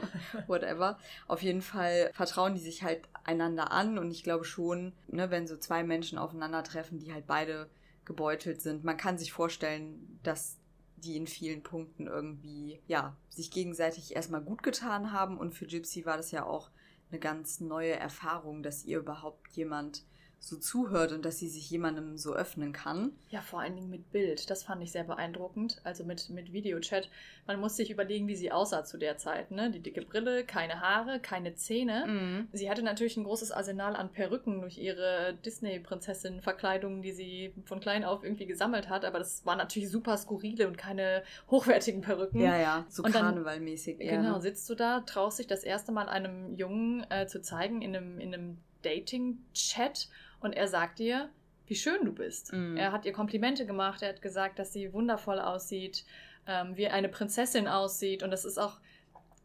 whatever. 0.46 0.98
Auf 1.26 1.42
jeden 1.42 1.62
Fall 1.62 2.10
vertrauen 2.14 2.54
die 2.54 2.60
sich 2.60 2.82
halt 2.82 3.02
einander 3.24 3.72
an 3.72 3.98
und 3.98 4.10
ich 4.10 4.22
glaube 4.22 4.44
schon, 4.44 4.92
ne, 5.08 5.30
wenn 5.30 5.46
so 5.46 5.56
zwei 5.56 5.82
Menschen 5.82 6.16
aufeinandertreffen, 6.18 6.98
die 6.98 7.12
halt 7.12 7.26
beide 7.26 7.68
gebeutelt 8.04 8.62
sind, 8.62 8.84
man 8.84 8.96
kann 8.96 9.18
sich 9.18 9.32
vorstellen, 9.32 10.18
dass 10.22 10.56
die 11.04 11.16
in 11.16 11.26
vielen 11.26 11.62
Punkten 11.62 12.06
irgendwie, 12.06 12.80
ja, 12.86 13.16
sich 13.28 13.50
gegenseitig 13.50 14.14
erstmal 14.16 14.42
gut 14.42 14.62
getan 14.62 15.12
haben. 15.12 15.38
Und 15.38 15.54
für 15.54 15.66
Gypsy 15.66 16.04
war 16.06 16.16
das 16.16 16.30
ja 16.30 16.44
auch 16.44 16.70
eine 17.10 17.20
ganz 17.20 17.60
neue 17.60 17.94
Erfahrung, 17.94 18.62
dass 18.62 18.84
ihr 18.84 18.98
überhaupt 18.98 19.48
jemand 19.56 20.04
so 20.40 20.56
zuhört 20.56 21.12
und 21.12 21.24
dass 21.24 21.38
sie 21.38 21.48
sich 21.48 21.68
jemandem 21.68 22.16
so 22.16 22.32
öffnen 22.34 22.72
kann. 22.72 23.12
Ja, 23.28 23.40
vor 23.40 23.60
allen 23.60 23.74
Dingen 23.74 23.90
mit 23.90 24.12
Bild. 24.12 24.48
Das 24.50 24.62
fand 24.62 24.82
ich 24.82 24.92
sehr 24.92 25.04
beeindruckend. 25.04 25.80
Also 25.84 26.04
mit, 26.04 26.30
mit 26.30 26.52
Videochat. 26.52 27.10
Man 27.46 27.58
muss 27.58 27.76
sich 27.76 27.90
überlegen, 27.90 28.28
wie 28.28 28.36
sie 28.36 28.52
aussah 28.52 28.84
zu 28.84 28.98
der 28.98 29.16
Zeit. 29.18 29.50
Ne? 29.50 29.70
Die 29.70 29.80
dicke 29.80 30.02
Brille, 30.02 30.44
keine 30.44 30.80
Haare, 30.80 31.18
keine 31.20 31.54
Zähne. 31.56 32.06
Mhm. 32.06 32.48
Sie 32.52 32.70
hatte 32.70 32.82
natürlich 32.82 33.16
ein 33.16 33.24
großes 33.24 33.50
Arsenal 33.50 33.96
an 33.96 34.10
Perücken 34.12 34.60
durch 34.60 34.78
ihre 34.78 35.34
Disney-Prinzessin-Verkleidungen, 35.44 37.02
die 37.02 37.12
sie 37.12 37.52
von 37.64 37.80
klein 37.80 38.04
auf 38.04 38.22
irgendwie 38.24 38.46
gesammelt 38.46 38.88
hat. 38.88 39.04
Aber 39.04 39.18
das 39.18 39.44
waren 39.44 39.58
natürlich 39.58 39.90
super 39.90 40.16
skurrile 40.16 40.68
und 40.68 40.78
keine 40.78 41.22
hochwertigen 41.50 42.00
Perücken. 42.00 42.40
Ja, 42.40 42.56
ja, 42.56 42.86
so 42.88 43.02
Und 43.02 43.14
dann- 43.14 43.22
karnevalmäßig. 43.22 43.98
Genau, 43.98 44.34
ne? 44.36 44.40
sitzt 44.40 44.68
du 44.70 44.74
da, 44.74 45.00
traust 45.00 45.38
dich 45.38 45.46
das 45.46 45.64
erste 45.64 45.92
Mal 45.92 46.08
einem 46.08 46.54
Jungen 46.56 47.04
äh, 47.10 47.26
zu 47.26 47.42
zeigen 47.42 47.82
in 47.82 47.96
einem, 47.96 48.20
in 48.20 48.32
einem 48.34 48.58
Dating-Chat 48.82 50.08
und 50.40 50.54
er 50.54 50.68
sagt 50.68 50.98
dir, 50.98 51.30
wie 51.66 51.74
schön 51.74 52.04
du 52.04 52.12
bist. 52.12 52.52
Mhm. 52.52 52.76
Er 52.76 52.92
hat 52.92 53.04
ihr 53.04 53.12
Komplimente 53.12 53.66
gemacht, 53.66 54.02
er 54.02 54.10
hat 54.10 54.22
gesagt, 54.22 54.58
dass 54.58 54.72
sie 54.72 54.92
wundervoll 54.92 55.38
aussieht, 55.38 56.04
ähm, 56.46 56.76
wie 56.76 56.88
eine 56.88 57.08
Prinzessin 57.08 57.68
aussieht 57.68 58.22
und 58.22 58.30
das 58.30 58.44
ist 58.44 58.58
auch 58.58 58.78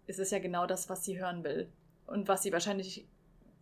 ist 0.08 0.20
es 0.20 0.32
ja 0.32 0.40
genau 0.40 0.66
das, 0.66 0.90
was 0.90 1.04
sie 1.04 1.20
hören 1.20 1.44
will. 1.44 1.70
Und 2.06 2.28
was 2.28 2.44
sie 2.44 2.52
wahrscheinlich 2.52 3.08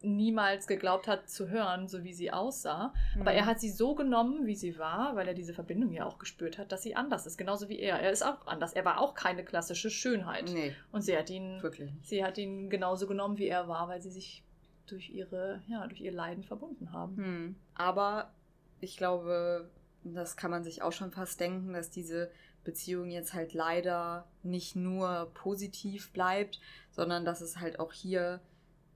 niemals 0.04 0.66
geglaubt 0.66 1.08
hat 1.08 1.30
zu 1.30 1.50
hören, 1.50 1.88
so 1.88 2.04
wie 2.04 2.14
sie 2.14 2.32
aussah. 2.32 2.92
Mhm. 3.14 3.22
Aber 3.22 3.34
er 3.34 3.46
hat 3.46 3.60
sie 3.60 3.70
so 3.70 3.94
genommen, 3.94 4.48
wie 4.48 4.56
sie 4.56 4.80
war, 4.80 5.16
weil 5.16 5.28
er 5.28 5.36
diese 5.36 5.54
Verbindung 5.54 5.92
ja 5.92 6.06
auch 6.06 6.18
gespürt 6.18 6.58
hat, 6.58 6.72
dass 6.72 6.82
sie 6.82 6.96
anders 6.96 7.28
ist, 7.28 7.38
genauso 7.38 7.70
wie 7.70 7.80
er. 7.80 8.00
Er 8.00 8.12
ist 8.12 8.26
auch 8.26 8.48
anders. 8.48 8.74
Er 8.74 8.84
war 8.84 9.00
auch 9.00 9.14
keine 9.14 9.46
klassische 9.46 9.92
Schönheit. 9.92 10.50
Nee. 10.52 10.76
Und 10.92 11.02
sie 11.02 11.16
hat 11.16 11.30
ihn, 11.30 11.62
Wirklich. 11.62 11.92
sie 12.02 12.26
hat 12.26 12.40
ihn 12.40 12.72
genauso 12.72 13.06
genommen, 13.06 13.38
wie 13.38 13.48
er 13.48 13.68
war, 13.68 13.88
weil 13.90 14.02
sie 14.02 14.10
sich 14.10 14.44
durch 14.92 15.10
ihre, 15.10 15.62
ja, 15.68 15.88
durch 15.88 16.02
ihr 16.02 16.12
Leiden 16.12 16.44
verbunden 16.44 16.92
haben. 16.92 17.16
Mhm. 17.16 17.56
Aber 17.76 18.34
ich 18.80 18.98
glaube, 18.98 19.70
das 20.04 20.36
kann 20.36 20.52
man 20.52 20.64
sich 20.64 20.82
auch 20.82 20.92
schon 20.92 21.12
fast 21.12 21.40
denken, 21.40 21.74
dass 21.74 21.90
diese 21.90 22.32
Beziehung 22.64 23.10
jetzt 23.10 23.34
halt 23.34 23.54
leider 23.54 24.28
nicht 24.44 24.76
nur 24.76 25.32
positiv 25.34 26.12
bleibt, 26.12 26.60
sondern 26.92 27.26
dass 27.26 27.42
es 27.42 27.60
halt 27.60 27.80
auch 27.80 27.94
hier 27.94 28.42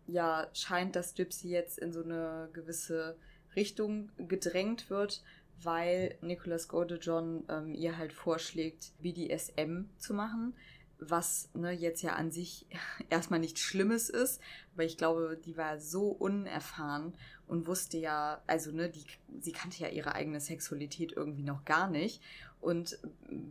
ja 0.08 0.47
scheint, 0.53 0.95
dass 0.95 1.15
Gypsy 1.15 1.49
jetzt 1.49 1.79
in 1.79 1.91
so 1.91 2.03
eine 2.03 2.49
gewisse 2.53 3.17
Richtung 3.55 4.12
gedrängt 4.17 4.89
wird, 4.89 5.23
weil 5.62 6.17
Nicholas 6.21 6.67
Godejohn 6.67 7.45
ähm, 7.49 7.73
ihr 7.73 7.97
halt 7.97 8.13
vorschlägt, 8.13 8.91
BDSM 9.01 9.86
zu 9.97 10.13
machen, 10.13 10.53
was 10.99 11.49
ne, 11.53 11.71
jetzt 11.71 12.01
ja 12.01 12.13
an 12.13 12.31
sich 12.31 12.65
erstmal 13.10 13.39
nichts 13.39 13.62
Schlimmes 13.62 14.10
ist, 14.10 14.41
aber 14.73 14.84
ich 14.84 14.97
glaube, 14.97 15.39
die 15.43 15.58
war 15.58 15.79
so 15.79 16.08
unerfahren 16.08 17.13
und 17.47 17.67
wusste 17.67 17.97
ja, 17.97 18.41
also 18.47 18.71
ne, 18.71 18.89
die, 18.89 19.05
sie 19.39 19.51
kannte 19.51 19.84
ja 19.84 19.89
ihre 19.89 20.15
eigene 20.15 20.39
Sexualität 20.39 21.13
irgendwie 21.13 21.43
noch 21.43 21.65
gar 21.65 21.89
nicht 21.89 22.21
und 22.62 22.97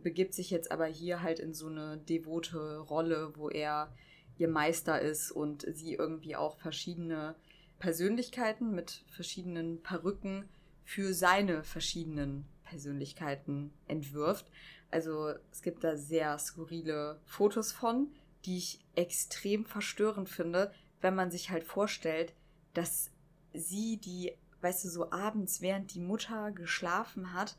begibt 0.03 0.33
sich 0.33 0.49
jetzt 0.49 0.71
aber 0.71 0.85
hier 0.85 1.21
halt 1.21 1.39
in 1.39 1.53
so 1.53 1.67
eine 1.67 1.97
devote 1.97 2.79
Rolle, 2.79 3.31
wo 3.35 3.49
er 3.49 3.93
ihr 4.37 4.49
Meister 4.49 4.99
ist 5.01 5.31
und 5.31 5.65
sie 5.73 5.93
irgendwie 5.93 6.35
auch 6.35 6.57
verschiedene 6.57 7.35
Persönlichkeiten 7.79 8.73
mit 8.73 9.03
verschiedenen 9.09 9.81
Perücken 9.81 10.49
für 10.83 11.13
seine 11.13 11.63
verschiedenen 11.63 12.45
Persönlichkeiten 12.65 13.71
entwirft. 13.87 14.51
Also 14.95 15.33
es 15.51 15.61
gibt 15.61 15.83
da 15.83 15.97
sehr 15.97 16.39
skurrile 16.39 17.19
Fotos 17.25 17.73
von, 17.73 18.07
die 18.45 18.59
ich 18.59 18.79
extrem 18.95 19.65
verstörend 19.65 20.29
finde, 20.29 20.71
wenn 21.01 21.15
man 21.15 21.31
sich 21.31 21.49
halt 21.49 21.65
vorstellt, 21.65 22.33
dass 22.73 23.11
sie, 23.51 23.97
die, 23.97 24.31
weißt 24.61 24.85
du, 24.85 24.87
so 24.87 25.11
abends, 25.11 25.59
während 25.59 25.93
die 25.93 25.99
Mutter 25.99 26.53
geschlafen 26.53 27.33
hat 27.33 27.57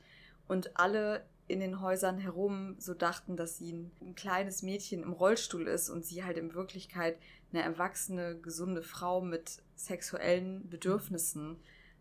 und 0.49 0.79
alle 0.79 1.27
in 1.47 1.61
den 1.61 1.83
Häusern 1.83 2.17
herum 2.17 2.77
so 2.79 2.95
dachten, 2.95 3.37
dass 3.37 3.59
sie 3.59 3.75
ein, 3.75 3.93
ein, 4.01 4.15
kleines 4.15 4.63
Mädchen 4.63 5.03
im 5.03 5.13
Rollstuhl 5.13 5.69
ist 5.69 5.91
und 5.91 6.07
sie 6.07 6.25
halt 6.25 6.39
in 6.39 6.55
Wirklichkeit 6.55 7.19
eine 7.53 7.61
erwachsene, 7.63 8.39
gesunde 8.39 8.83
Frau 8.83 9.21
mit 9.21 9.63
sexuellen 9.75 10.71
Bedürfnissen 10.71 11.59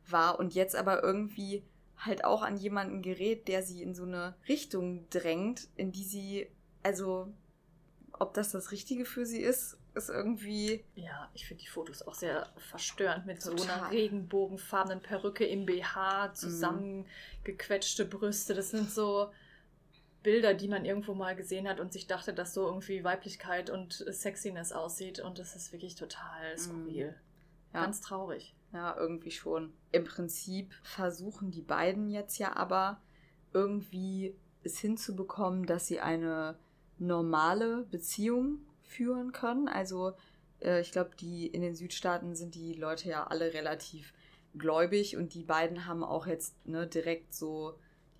war 0.07 0.39
und 0.39 0.55
jetzt 0.55 0.77
aber 0.77 1.03
irgendwie 1.03 1.61
halt 1.97 2.23
auch 2.23 2.41
an 2.41 2.57
jemanden 2.57 3.01
gerät, 3.01 3.47
der 3.47 3.63
sie 3.63 3.81
in 3.81 3.95
so 3.95 4.03
eine 4.03 4.35
Richtung 4.47 5.09
drängt, 5.09 5.67
in 5.75 5.91
die 5.91 6.03
sie, 6.03 6.47
also 6.83 7.33
ob 8.13 8.33
das 8.33 8.51
das 8.51 8.71
Richtige 8.71 9.05
für 9.05 9.25
sie 9.25 9.41
ist, 9.41 9.77
ist 9.93 10.09
irgendwie. 10.09 10.83
Ja, 10.95 11.29
ich 11.33 11.47
finde 11.47 11.63
die 11.63 11.69
Fotos 11.69 12.01
auch 12.01 12.13
sehr 12.13 12.49
verstörend 12.57 13.25
mit 13.25 13.41
total. 13.41 13.57
so 13.57 13.65
einer 13.65 13.91
regenbogenfarbenen 13.91 15.01
Perücke 15.01 15.45
im 15.45 15.65
BH, 15.65 16.33
zusammengequetschte 16.33 18.05
Brüste. 18.05 18.53
Das 18.53 18.71
sind 18.71 18.91
so 18.91 19.31
Bilder, 20.23 20.53
die 20.53 20.67
man 20.67 20.85
irgendwo 20.85 21.13
mal 21.13 21.35
gesehen 21.35 21.67
hat 21.67 21.79
und 21.79 21.93
sich 21.93 22.07
dachte, 22.07 22.33
dass 22.33 22.53
so 22.53 22.65
irgendwie 22.65 23.03
Weiblichkeit 23.03 23.69
und 23.69 23.93
Sexiness 23.93 24.71
aussieht. 24.71 25.19
Und 25.19 25.39
das 25.39 25.55
ist 25.55 25.71
wirklich 25.71 25.95
total 25.95 26.53
mhm. 26.53 26.57
skurril. 26.57 27.15
Ja. 27.73 27.83
Ganz 27.83 28.01
traurig. 28.01 28.55
Ja, 28.73 28.95
irgendwie 28.97 29.31
schon. 29.31 29.73
Im 29.91 30.03
Prinzip 30.03 30.73
versuchen 30.83 31.51
die 31.51 31.61
beiden 31.61 32.09
jetzt 32.09 32.37
ja 32.37 32.55
aber 32.55 33.01
irgendwie 33.53 34.35
es 34.63 34.79
hinzubekommen, 34.79 35.65
dass 35.65 35.87
sie 35.87 36.01
eine 36.01 36.57
normale 36.97 37.83
Beziehung 37.83 38.59
führen 38.81 39.31
können. 39.31 39.67
Also 39.67 40.13
äh, 40.61 40.81
ich 40.81 40.91
glaube, 40.91 41.11
die 41.19 41.47
in 41.47 41.61
den 41.61 41.75
Südstaaten 41.75 42.35
sind 42.35 42.55
die 42.55 42.73
Leute 42.73 43.09
ja 43.09 43.27
alle 43.27 43.53
relativ 43.53 44.13
gläubig 44.57 45.17
und 45.17 45.33
die 45.33 45.43
beiden 45.43 45.85
haben 45.85 46.03
auch 46.03 46.27
jetzt 46.27 46.55
ne, 46.65 46.87
direkt 46.87 47.33
so, 47.33 47.77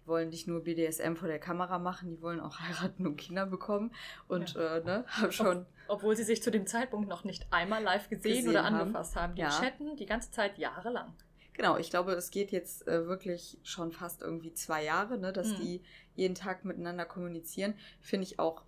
wollen 0.07 0.29
nicht 0.29 0.47
nur 0.47 0.63
BDSM 0.63 1.15
vor 1.15 1.27
der 1.27 1.39
Kamera 1.39 1.79
machen, 1.79 2.09
die 2.09 2.21
wollen 2.21 2.39
auch 2.39 2.59
heiraten 2.59 3.05
und 3.07 3.17
Kinder 3.17 3.45
bekommen 3.45 3.91
und 4.27 4.53
ja. 4.53 4.77
äh, 4.77 4.83
ne, 4.83 5.05
haben 5.07 5.31
schon. 5.31 5.57
Ob, 5.87 5.97
obwohl 5.97 6.15
sie 6.15 6.23
sich 6.23 6.41
zu 6.41 6.51
dem 6.51 6.67
Zeitpunkt 6.67 7.09
noch 7.09 7.23
nicht 7.23 7.47
einmal 7.51 7.83
live 7.83 8.09
gesehen, 8.09 8.37
gesehen 8.37 8.49
oder 8.49 8.63
angefasst 8.65 9.15
haben. 9.15 9.35
Die 9.35 9.41
ja. 9.41 9.49
chatten 9.49 9.95
die 9.95 10.05
ganze 10.05 10.31
Zeit 10.31 10.57
jahrelang. 10.57 11.13
Genau, 11.53 11.77
ich 11.77 11.89
glaube, 11.89 12.11
es 12.13 12.31
geht 12.31 12.51
jetzt 12.51 12.85
äh, 12.87 13.07
wirklich 13.07 13.57
schon 13.63 13.91
fast 13.93 14.21
irgendwie 14.21 14.53
zwei 14.53 14.83
Jahre, 14.83 15.17
ne, 15.17 15.31
dass 15.31 15.47
mhm. 15.47 15.61
die 15.61 15.81
jeden 16.13 16.35
Tag 16.35 16.65
miteinander 16.65 17.05
kommunizieren. 17.05 17.75
Finde 18.01 18.27
ich 18.27 18.39
auch 18.39 18.63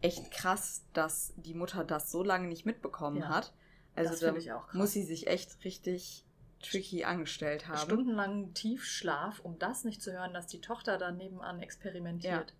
echt 0.00 0.32
krass, 0.32 0.84
dass 0.92 1.32
die 1.36 1.54
Mutter 1.54 1.84
das 1.84 2.10
so 2.10 2.24
lange 2.24 2.48
nicht 2.48 2.66
mitbekommen 2.66 3.18
ja, 3.18 3.28
hat. 3.28 3.52
Also 3.94 4.26
da 4.26 4.62
muss 4.72 4.92
sie 4.92 5.02
sich 5.02 5.26
echt 5.26 5.64
richtig 5.64 6.24
tricky 6.62 7.04
angestellt 7.04 7.68
haben. 7.68 7.78
Stundenlang 7.78 8.54
Tiefschlaf, 8.54 9.40
um 9.40 9.58
das 9.58 9.84
nicht 9.84 10.02
zu 10.02 10.12
hören, 10.12 10.34
dass 10.34 10.46
die 10.46 10.60
Tochter 10.60 10.98
da 10.98 11.10
nebenan 11.10 11.60
experimentiert. 11.60 12.50
Ja. 12.50 12.56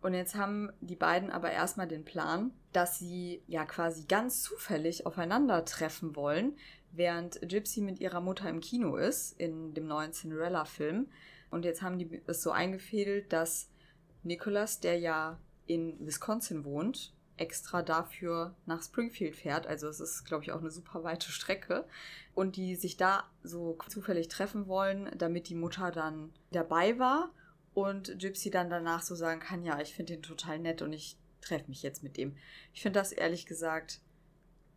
Und 0.00 0.12
jetzt 0.12 0.34
haben 0.34 0.70
die 0.80 0.96
beiden 0.96 1.30
aber 1.30 1.50
erstmal 1.50 1.88
den 1.88 2.04
Plan, 2.04 2.52
dass 2.72 2.98
sie 2.98 3.42
ja 3.46 3.64
quasi 3.64 4.04
ganz 4.04 4.42
zufällig 4.42 5.06
aufeinandertreffen 5.06 6.14
wollen, 6.14 6.58
während 6.92 7.40
Gypsy 7.48 7.80
mit 7.80 8.00
ihrer 8.00 8.20
Mutter 8.20 8.48
im 8.50 8.60
Kino 8.60 8.96
ist, 8.96 9.32
in 9.40 9.72
dem 9.72 9.86
neuen 9.86 10.12
Cinderella-Film. 10.12 11.08
Und 11.50 11.64
jetzt 11.64 11.80
haben 11.80 11.98
die 11.98 12.20
es 12.26 12.42
so 12.42 12.50
eingefädelt, 12.50 13.32
dass 13.32 13.70
Nicholas, 14.22 14.80
der 14.80 14.98
ja 14.98 15.40
in 15.66 15.96
Wisconsin 16.06 16.64
wohnt, 16.64 17.14
extra 17.36 17.82
dafür 17.82 18.54
nach 18.66 18.82
Springfield 18.82 19.36
fährt. 19.36 19.66
Also 19.66 19.88
es 19.88 20.00
ist, 20.00 20.24
glaube 20.24 20.44
ich, 20.44 20.52
auch 20.52 20.60
eine 20.60 20.70
super 20.70 21.02
weite 21.04 21.30
Strecke. 21.30 21.86
Und 22.34 22.56
die 22.56 22.74
sich 22.74 22.96
da 22.96 23.30
so 23.42 23.78
zufällig 23.88 24.28
treffen 24.28 24.66
wollen, 24.66 25.10
damit 25.16 25.48
die 25.48 25.54
Mutter 25.54 25.90
dann 25.90 26.32
dabei 26.50 26.98
war 26.98 27.30
und 27.74 28.18
Gypsy 28.18 28.50
dann 28.50 28.70
danach 28.70 29.02
so 29.02 29.14
sagen 29.14 29.40
kann, 29.40 29.64
ja, 29.64 29.80
ich 29.80 29.94
finde 29.94 30.14
den 30.14 30.22
total 30.22 30.58
nett 30.58 30.82
und 30.82 30.92
ich 30.92 31.16
treffe 31.40 31.68
mich 31.68 31.82
jetzt 31.82 32.02
mit 32.02 32.16
dem. 32.16 32.36
Ich 32.72 32.82
finde 32.82 32.98
das 32.98 33.12
ehrlich 33.12 33.46
gesagt 33.46 34.00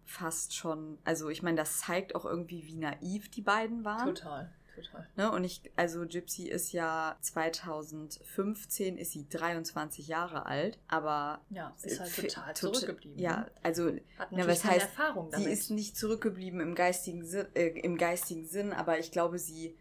fast 0.05 0.55
schon, 0.55 0.99
also 1.03 1.29
ich 1.29 1.41
meine, 1.43 1.57
das 1.57 1.79
zeigt 1.79 2.15
auch 2.15 2.25
irgendwie, 2.25 2.65
wie 2.65 2.75
naiv 2.75 3.29
die 3.29 3.41
beiden 3.41 3.83
waren. 3.83 4.15
Total 4.15 4.56
total. 4.81 5.07
Ne? 5.15 5.31
Und 5.31 5.43
ich, 5.43 5.61
also 5.75 6.05
Gypsy 6.05 6.47
ist 6.47 6.71
ja 6.71 7.17
2015 7.21 8.97
ist 8.97 9.11
sie 9.11 9.27
23 9.29 10.07
Jahre 10.07 10.45
alt, 10.45 10.79
aber 10.87 11.41
ja, 11.49 11.75
ist 11.83 11.99
halt 11.99 12.15
total 12.15 12.55
zurückgeblieben. 12.55 13.19
Ja, 13.19 13.41
ne? 13.41 13.51
also 13.63 13.91
hat 14.17 14.31
na, 14.31 14.47
was 14.47 14.63
heißt, 14.63 14.87
Erfahrung 14.87 15.31
damit. 15.31 15.45
sie 15.45 15.51
ist 15.51 15.71
nicht 15.71 15.97
zurückgeblieben 15.97 16.59
im 16.59 16.75
geistigen 16.75 17.25
Sinn, 17.25 17.47
äh, 17.53 17.67
im 17.67 17.97
geistigen 17.97 18.45
Sinn, 18.45 18.73
aber 18.73 18.99
ich 18.99 19.11
glaube, 19.11 19.39
sie 19.39 19.75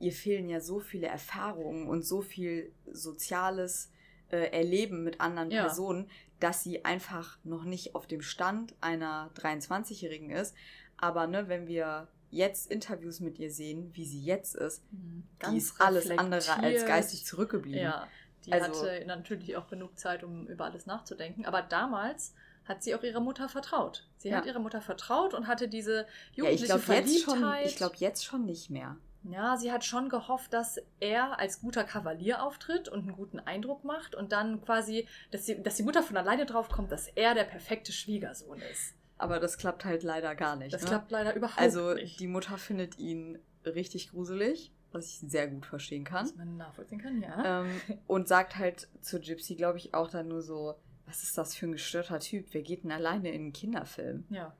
ihr 0.00 0.12
fehlen 0.12 0.48
ja 0.48 0.60
so 0.60 0.80
viele 0.80 1.06
Erfahrungen 1.06 1.86
und 1.86 2.02
so 2.02 2.22
viel 2.22 2.72
soziales 2.90 3.92
äh, 4.30 4.50
Erleben 4.50 5.04
mit 5.04 5.20
anderen 5.20 5.50
ja. 5.50 5.62
Personen, 5.62 6.08
dass 6.40 6.62
sie 6.62 6.84
einfach 6.84 7.38
noch 7.44 7.64
nicht 7.64 7.94
auf 7.94 8.06
dem 8.06 8.22
Stand 8.22 8.74
einer 8.80 9.30
23-Jährigen 9.34 10.30
ist. 10.30 10.54
Aber 10.96 11.26
ne, 11.26 11.48
wenn 11.48 11.66
wir 11.66 12.08
jetzt 12.30 12.70
Interviews 12.70 13.20
mit 13.20 13.38
ihr 13.38 13.50
sehen, 13.50 13.90
wie 13.94 14.04
sie 14.04 14.22
jetzt 14.22 14.54
ist, 14.54 14.82
mhm. 14.92 15.24
die 15.50 15.58
ist 15.58 15.80
alles 15.80 16.10
andere 16.10 16.56
als 16.58 16.86
geistig 16.86 17.24
zurückgeblieben. 17.24 17.80
Ja, 17.80 18.06
die 18.46 18.52
also, 18.52 18.82
hatte 18.82 19.04
natürlich 19.06 19.56
auch 19.56 19.68
genug 19.68 19.98
Zeit, 19.98 20.24
um 20.24 20.46
über 20.46 20.64
alles 20.64 20.86
nachzudenken. 20.86 21.44
Aber 21.44 21.62
damals 21.62 22.34
hat 22.64 22.82
sie 22.82 22.94
auch 22.94 23.02
ihrer 23.02 23.20
Mutter 23.20 23.48
vertraut. 23.48 24.06
Sie 24.16 24.28
ja. 24.28 24.36
hat 24.36 24.46
ihrer 24.46 24.60
Mutter 24.60 24.80
vertraut 24.80 25.34
und 25.34 25.46
hatte 25.46 25.68
diese 25.68 26.06
jugendliche 26.32 26.66
ja, 26.66 26.76
ich 26.76 26.84
glaub, 26.84 26.96
Jetzt 26.96 27.24
schon, 27.24 27.54
ich 27.64 27.76
glaube 27.76 27.96
jetzt 27.98 28.24
schon 28.24 28.44
nicht 28.44 28.70
mehr. 28.70 28.96
Ja, 29.24 29.58
sie 29.58 29.70
hat 29.70 29.84
schon 29.84 30.08
gehofft, 30.08 30.54
dass 30.54 30.80
er 30.98 31.38
als 31.38 31.60
guter 31.60 31.84
Kavalier 31.84 32.42
auftritt 32.42 32.88
und 32.88 33.00
einen 33.00 33.12
guten 33.12 33.38
Eindruck 33.38 33.84
macht 33.84 34.14
und 34.14 34.32
dann 34.32 34.62
quasi, 34.64 35.06
dass, 35.30 35.44
sie, 35.44 35.62
dass 35.62 35.76
die 35.76 35.82
Mutter 35.82 36.02
von 36.02 36.16
alleine 36.16 36.46
drauf 36.46 36.70
kommt, 36.70 36.90
dass 36.90 37.06
er 37.08 37.34
der 37.34 37.44
perfekte 37.44 37.92
Schwiegersohn 37.92 38.62
ist. 38.72 38.94
Aber 39.20 39.38
das 39.38 39.58
klappt 39.58 39.84
halt 39.84 40.02
leider 40.02 40.34
gar 40.34 40.56
nicht. 40.56 40.72
Das 40.72 40.80
ne? 40.80 40.88
klappt 40.88 41.10
leider 41.10 41.34
überhaupt 41.34 41.60
also, 41.60 41.92
nicht. 41.92 42.04
Also 42.04 42.16
die 42.16 42.26
Mutter 42.26 42.56
findet 42.56 42.98
ihn 42.98 43.38
richtig 43.66 44.10
gruselig, 44.10 44.72
was 44.92 45.08
ich 45.08 45.30
sehr 45.30 45.46
gut 45.46 45.66
verstehen 45.66 46.04
kann. 46.04 46.24
Was 46.24 46.36
man 46.36 46.56
nachvollziehen 46.56 47.02
kann, 47.02 47.20
ja. 47.20 47.60
Ähm, 47.60 47.80
und 48.06 48.28
sagt 48.28 48.56
halt 48.56 48.88
zu 49.02 49.20
Gypsy, 49.20 49.56
glaube 49.56 49.76
ich, 49.76 49.92
auch 49.92 50.08
dann 50.08 50.28
nur 50.28 50.40
so, 50.40 50.74
was 51.04 51.22
ist 51.22 51.36
das 51.36 51.54
für 51.54 51.66
ein 51.66 51.72
gestörter 51.72 52.18
Typ? 52.18 52.46
Wer 52.52 52.62
geht 52.62 52.82
denn 52.82 52.92
alleine 52.92 53.28
in 53.28 53.42
einen 53.42 53.52
Kinderfilm? 53.52 54.24
Ja. 54.30 54.56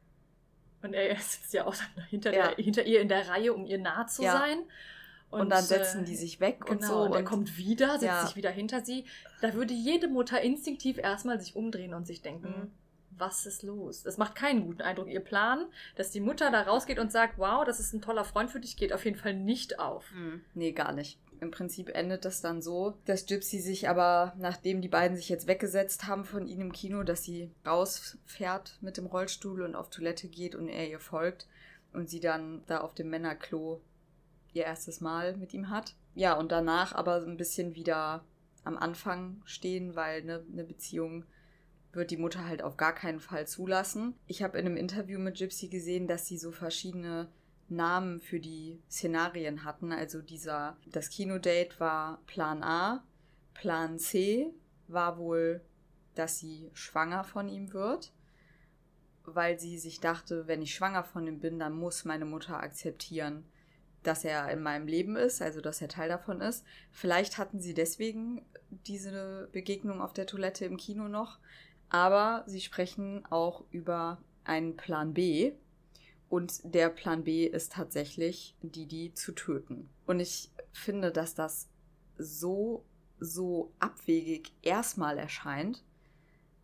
Und 0.83 0.93
er 0.93 1.17
sitzt 1.17 1.55
ja 1.55 1.65
auch 1.65 1.75
dann 1.75 2.05
hinter, 2.05 2.35
ja. 2.35 2.49
Der, 2.49 2.63
hinter 2.63 2.85
ihr 2.85 3.01
in 3.01 3.09
der 3.09 3.29
Reihe, 3.29 3.55
um 3.55 3.65
ihr 3.65 3.79
nah 3.79 4.07
zu 4.07 4.23
ja. 4.23 4.33
sein. 4.33 4.59
Und, 5.31 5.41
und, 5.41 5.49
dann 5.49 5.65
setzen 5.65 6.05
die 6.05 6.17
sich 6.17 6.39
weg 6.41 6.67
genau, 6.67 6.73
und 6.73 6.85
so. 6.85 7.01
Und 7.05 7.15
er 7.15 7.25
kommt 7.25 7.57
wieder, 7.57 7.93
setzt 7.93 8.03
ja. 8.03 8.27
sich 8.27 8.37
wieder 8.37 8.51
hinter 8.51 8.85
sie. 8.85 9.07
Da 9.41 9.55
würde 9.55 9.73
jede 9.73 10.09
Mutter 10.09 10.43
instinktiv 10.43 10.99
erstmal 10.99 11.41
sich 11.41 11.57
umdrehen 11.57 11.95
und 11.95 12.07
sich 12.07 12.21
denken, 12.21 12.49
mhm 12.49 12.73
was 13.11 13.47
ist 13.47 13.63
los? 13.63 14.03
Das 14.03 14.19
macht 14.19 14.35
keinen 14.35 14.65
guten 14.65 14.83
Eindruck. 14.83 15.09
Ihr 15.09 15.21
Plan, 15.21 15.67
dass 15.97 16.11
die 16.11 16.21
Mutter 16.21 16.51
da 16.51 16.63
rausgeht 16.63 16.99
und 16.99 17.13
sagt, 17.13 17.39
wow, 17.39 17.65
das 17.65 17.81
ist 17.81 17.93
ein 17.93 18.03
toller 18.03 18.25
Freund 18.25 18.51
für 18.51 18.61
dich, 18.61 18.77
geht 18.77 18.93
auf 18.93 19.05
jeden 19.05 19.19
Fall 19.19 19.35
nicht 19.35 19.79
auf. 19.79 20.11
Mhm. 20.13 20.43
Nee, 20.55 20.73
gar 20.73 20.93
nicht. 20.93 21.19
Im 21.41 21.51
Prinzip 21.51 21.89
endet 21.95 22.25
das 22.25 22.43
dann 22.43 22.61
so, 22.61 22.99
dass 23.07 23.27
Gypsy 23.27 23.61
sich 23.61 23.89
aber, 23.89 24.35
nachdem 24.39 24.83
die 24.83 24.89
beiden 24.89 25.17
sich 25.17 25.31
jetzt 25.31 25.47
weggesetzt 25.47 26.07
haben 26.07 26.25
von 26.25 26.47
ihm 26.47 26.61
im 26.61 26.73
Kino, 26.73 27.03
dass 27.03 27.23
sie 27.23 27.51
rausfährt 27.67 28.77
mit 28.83 28.99
dem 28.99 29.07
Rollstuhl 29.07 29.63
und 29.63 29.75
auf 29.75 29.89
Toilette 29.89 30.29
geht 30.29 30.55
und 30.55 30.69
er 30.69 30.89
ihr 30.89 31.01
folgt 31.01 31.49
und 31.93 32.11
sie 32.11 32.21
dann 32.21 32.63
da 32.67 32.81
auf 32.81 32.95
dem 32.95 33.09
Männerklo 33.09 33.81
ihr 34.53 34.65
erstes 34.65 35.01
Mal 35.01 35.37
mit 35.37 35.55
ihm 35.55 35.71
hat. 35.71 35.95
Ja, 36.15 36.35
und 36.35 36.53
danach 36.53 36.95
aber 36.95 37.21
so 37.21 37.27
ein 37.27 37.37
bisschen 37.37 37.75
wieder 37.75 38.25
am 38.65 38.77
Anfang 38.77 39.41
stehen, 39.45 39.97
weil 39.97 40.21
eine 40.21 40.45
ne 40.51 40.65
Beziehung 40.65 41.25
wird 41.93 42.11
die 42.11 42.17
Mutter 42.17 42.47
halt 42.47 42.63
auf 42.63 42.77
gar 42.77 42.95
keinen 42.95 43.21
Fall 43.21 43.47
zulassen. 43.47 44.15
Ich 44.27 44.43
habe 44.43 44.59
in 44.59 44.67
einem 44.67 44.77
Interview 44.77 45.19
mit 45.19 45.39
Gypsy 45.39 45.69
gesehen, 45.69 46.07
dass 46.07 46.27
sie 46.27 46.39
so 46.39 46.53
verschiedene 46.53 47.29
Namen 47.69 48.21
für 48.21 48.41
die 48.41 48.81
Szenarien 48.91 49.65
hatten. 49.65 49.93
Also 49.93 50.23
dieser, 50.23 50.77
das 50.87 51.11
Kinodate 51.11 51.79
war 51.79 52.21
Plan 52.27 52.63
A, 52.63 53.05
Plan 53.55 53.99
C 53.99 54.53
war 54.89 55.19
wohl, 55.19 55.61
dass 56.15 56.39
sie 56.39 56.71
schwanger 56.75 57.25
von 57.25 57.49
ihm 57.49 57.73
wird, 57.73 58.13
weil 59.25 59.59
sie 59.59 59.79
sich 59.79 60.01
dachte, 60.01 60.47
wenn 60.47 60.63
ich 60.63 60.75
schwanger 60.75 61.05
von 61.05 61.27
ihm 61.27 61.41
bin, 61.41 61.59
dann 61.59 61.73
muss 61.73 62.05
meine 62.05 62.25
Mutter 62.25 62.61
akzeptieren, 62.61 63.45
dass 64.03 64.25
er 64.25 64.51
in 64.51 64.63
meinem 64.63 64.87
Leben 64.87 65.17
ist, 65.17 65.43
also 65.43 65.61
dass 65.61 65.81
er 65.81 65.89
Teil 65.89 66.09
davon 66.09 66.41
ist. 66.41 66.65
Vielleicht 66.91 67.39
hatten 67.39 67.61
sie 67.61 67.75
deswegen 67.75 68.45
diese 68.71 69.49
Begegnung 69.53 70.01
auf 70.01 70.13
der 70.13 70.27
Toilette 70.27 70.65
im 70.65 70.77
Kino 70.77 71.09
noch, 71.09 71.39
aber 71.91 72.45
sie 72.47 72.61
sprechen 72.61 73.25
auch 73.31 73.65
über 73.71 74.19
einen 74.45 74.77
Plan 74.77 75.13
B. 75.13 75.53
Und 76.29 76.61
der 76.63 76.89
Plan 76.89 77.25
B 77.25 77.45
ist 77.47 77.73
tatsächlich, 77.73 78.55
Didi 78.63 79.13
zu 79.15 79.33
töten. 79.33 79.91
Und 80.07 80.21
ich 80.21 80.51
finde, 80.73 81.11
dass 81.11 81.35
das 81.35 81.69
so, 82.17 82.85
so 83.19 83.73
abwegig 83.81 84.53
erstmal 84.63 85.19
erscheint. 85.19 85.83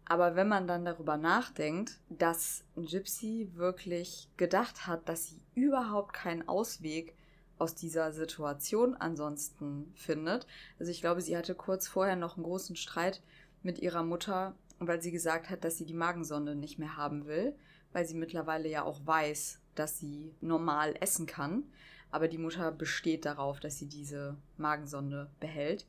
Aber 0.04 0.36
wenn 0.36 0.46
man 0.46 0.68
dann 0.68 0.84
darüber 0.84 1.16
nachdenkt, 1.16 1.98
dass 2.08 2.64
Gypsy 2.76 3.50
wirklich 3.54 4.30
gedacht 4.36 4.86
hat, 4.86 5.08
dass 5.08 5.26
sie 5.26 5.40
überhaupt 5.56 6.12
keinen 6.12 6.48
Ausweg 6.48 7.16
aus 7.58 7.74
dieser 7.74 8.12
Situation 8.12 8.94
ansonsten 8.94 9.92
findet. 9.96 10.46
Also 10.78 10.92
ich 10.92 11.00
glaube, 11.00 11.22
sie 11.22 11.36
hatte 11.36 11.56
kurz 11.56 11.88
vorher 11.88 12.14
noch 12.14 12.36
einen 12.36 12.44
großen 12.44 12.76
Streit 12.76 13.20
mit 13.62 13.80
ihrer 13.80 14.04
Mutter 14.04 14.54
weil 14.78 15.00
sie 15.00 15.10
gesagt 15.10 15.50
hat, 15.50 15.64
dass 15.64 15.78
sie 15.78 15.86
die 15.86 15.94
Magensonde 15.94 16.54
nicht 16.54 16.78
mehr 16.78 16.96
haben 16.96 17.26
will, 17.26 17.54
weil 17.92 18.06
sie 18.06 18.14
mittlerweile 18.14 18.68
ja 18.68 18.84
auch 18.84 19.00
weiß, 19.04 19.60
dass 19.74 19.98
sie 19.98 20.34
normal 20.40 20.94
essen 21.00 21.26
kann. 21.26 21.64
Aber 22.10 22.28
die 22.28 22.38
Mutter 22.38 22.70
besteht 22.72 23.24
darauf, 23.24 23.60
dass 23.60 23.78
sie 23.78 23.86
diese 23.86 24.36
Magensonde 24.56 25.30
behält. 25.40 25.86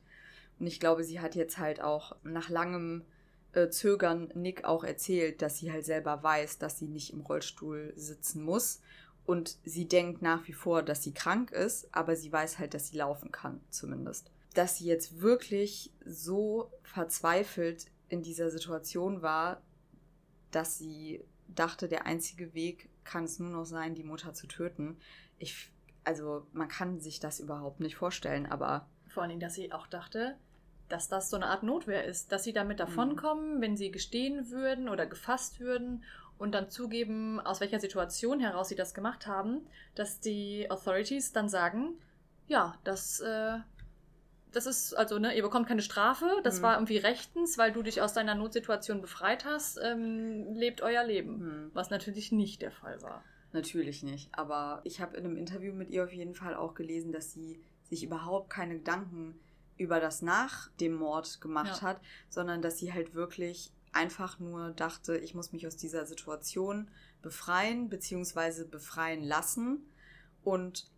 Und 0.58 0.66
ich 0.66 0.80
glaube, 0.80 1.04
sie 1.04 1.20
hat 1.20 1.34
jetzt 1.34 1.58
halt 1.58 1.80
auch 1.80 2.16
nach 2.22 2.48
langem 2.48 3.04
äh, 3.52 3.68
Zögern 3.68 4.30
Nick 4.34 4.64
auch 4.64 4.84
erzählt, 4.84 5.42
dass 5.42 5.58
sie 5.58 5.70
halt 5.72 5.84
selber 5.84 6.22
weiß, 6.22 6.58
dass 6.58 6.78
sie 6.78 6.88
nicht 6.88 7.12
im 7.12 7.20
Rollstuhl 7.20 7.92
sitzen 7.96 8.42
muss. 8.42 8.80
Und 9.24 9.58
sie 9.64 9.86
denkt 9.86 10.22
nach 10.22 10.48
wie 10.48 10.54
vor, 10.54 10.82
dass 10.82 11.02
sie 11.02 11.12
krank 11.12 11.50
ist, 11.50 11.94
aber 11.94 12.16
sie 12.16 12.32
weiß 12.32 12.58
halt, 12.58 12.72
dass 12.72 12.88
sie 12.88 12.96
laufen 12.96 13.30
kann, 13.30 13.60
zumindest. 13.68 14.30
Dass 14.54 14.78
sie 14.78 14.86
jetzt 14.86 15.20
wirklich 15.20 15.92
so 16.04 16.72
verzweifelt 16.82 17.86
in 18.08 18.22
dieser 18.22 18.50
Situation 18.50 19.22
war, 19.22 19.62
dass 20.50 20.78
sie 20.78 21.24
dachte, 21.48 21.88
der 21.88 22.06
einzige 22.06 22.54
Weg 22.54 22.88
kann 23.04 23.24
es 23.24 23.38
nur 23.38 23.50
noch 23.50 23.64
sein, 23.64 23.94
die 23.94 24.04
Mutter 24.04 24.34
zu 24.34 24.46
töten. 24.46 24.98
Ich, 25.38 25.70
also 26.04 26.46
man 26.52 26.68
kann 26.68 27.00
sich 27.00 27.20
das 27.20 27.40
überhaupt 27.40 27.80
nicht 27.80 27.96
vorstellen, 27.96 28.46
aber. 28.46 28.86
Vor 29.08 29.22
allen 29.22 29.30
Dingen, 29.30 29.40
dass 29.40 29.54
sie 29.54 29.72
auch 29.72 29.86
dachte, 29.86 30.36
dass 30.88 31.08
das 31.08 31.30
so 31.30 31.36
eine 31.36 31.46
Art 31.46 31.62
Notwehr 31.62 32.04
ist, 32.04 32.32
dass 32.32 32.44
sie 32.44 32.52
damit 32.52 32.80
davonkommen, 32.80 33.56
mhm. 33.56 33.60
wenn 33.60 33.76
sie 33.76 33.90
gestehen 33.90 34.50
würden 34.50 34.88
oder 34.88 35.06
gefasst 35.06 35.60
würden 35.60 36.04
und 36.38 36.52
dann 36.52 36.70
zugeben, 36.70 37.40
aus 37.40 37.60
welcher 37.60 37.80
Situation 37.80 38.40
heraus 38.40 38.68
sie 38.68 38.76
das 38.76 38.94
gemacht 38.94 39.26
haben, 39.26 39.66
dass 39.94 40.20
die 40.20 40.70
Authorities 40.70 41.32
dann 41.32 41.48
sagen, 41.48 41.98
ja, 42.46 42.78
das 42.84 43.20
äh, 43.20 43.58
das 44.52 44.66
ist, 44.66 44.94
also, 44.94 45.18
ne, 45.18 45.36
ihr 45.36 45.42
bekommt 45.42 45.66
keine 45.68 45.82
Strafe, 45.82 46.26
das 46.42 46.58
mhm. 46.58 46.62
war 46.62 46.74
irgendwie 46.74 46.96
rechtens, 46.96 47.58
weil 47.58 47.72
du 47.72 47.82
dich 47.82 48.00
aus 48.00 48.12
deiner 48.12 48.34
Notsituation 48.34 49.00
befreit 49.00 49.44
hast, 49.44 49.78
ähm, 49.82 50.54
lebt 50.54 50.80
euer 50.80 51.04
Leben. 51.04 51.38
Mhm. 51.38 51.70
Was 51.74 51.90
natürlich 51.90 52.32
nicht 52.32 52.62
der 52.62 52.72
Fall 52.72 53.00
war. 53.02 53.22
Natürlich 53.52 54.02
nicht. 54.02 54.28
Aber 54.32 54.80
ich 54.84 55.00
habe 55.00 55.16
in 55.16 55.24
einem 55.24 55.36
Interview 55.36 55.72
mit 55.72 55.90
ihr 55.90 56.04
auf 56.04 56.12
jeden 56.12 56.34
Fall 56.34 56.54
auch 56.54 56.74
gelesen, 56.74 57.12
dass 57.12 57.32
sie 57.32 57.60
sich 57.84 58.04
überhaupt 58.04 58.50
keine 58.50 58.76
Gedanken 58.76 59.38
über 59.76 60.00
das 60.00 60.22
nach 60.22 60.70
dem 60.80 60.94
Mord 60.94 61.40
gemacht 61.40 61.80
ja. 61.80 61.82
hat, 61.82 62.00
sondern 62.28 62.60
dass 62.60 62.78
sie 62.78 62.92
halt 62.92 63.14
wirklich 63.14 63.72
einfach 63.92 64.38
nur 64.38 64.70
dachte, 64.70 65.16
ich 65.16 65.34
muss 65.34 65.52
mich 65.52 65.66
aus 65.66 65.76
dieser 65.76 66.04
Situation 66.04 66.90
befreien, 67.22 67.88
beziehungsweise 67.88 68.66
befreien 68.66 69.22
lassen. 69.22 69.88
Und 70.42 70.90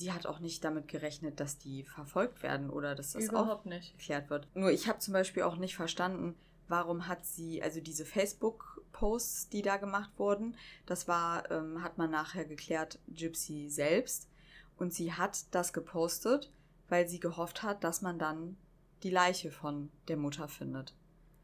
die 0.00 0.12
hat 0.12 0.26
auch 0.26 0.40
nicht 0.40 0.64
damit 0.64 0.88
gerechnet, 0.88 1.40
dass 1.40 1.58
die 1.58 1.84
verfolgt 1.84 2.42
werden 2.42 2.70
oder 2.70 2.94
dass 2.94 3.12
das 3.12 3.24
Überhaupt 3.24 3.66
nicht. 3.66 3.96
geklärt 3.96 4.30
wird. 4.30 4.48
Nur 4.54 4.70
ich 4.70 4.88
habe 4.88 4.98
zum 4.98 5.12
Beispiel 5.12 5.42
auch 5.42 5.56
nicht 5.56 5.76
verstanden, 5.76 6.36
warum 6.68 7.08
hat 7.08 7.26
sie, 7.26 7.62
also 7.62 7.80
diese 7.80 8.04
Facebook-Posts, 8.04 9.48
die 9.50 9.62
da 9.62 9.76
gemacht 9.76 10.10
wurden, 10.16 10.56
das 10.86 11.08
war, 11.08 11.50
ähm, 11.50 11.82
hat 11.82 11.98
man 11.98 12.10
nachher 12.10 12.44
geklärt, 12.44 12.98
Gypsy 13.08 13.68
selbst. 13.68 14.28
Und 14.76 14.94
sie 14.94 15.12
hat 15.12 15.54
das 15.54 15.72
gepostet, 15.72 16.50
weil 16.88 17.06
sie 17.06 17.20
gehofft 17.20 17.62
hat, 17.62 17.84
dass 17.84 18.00
man 18.00 18.18
dann 18.18 18.56
die 19.02 19.10
Leiche 19.10 19.50
von 19.50 19.90
der 20.08 20.16
Mutter 20.16 20.48
findet. 20.48 20.94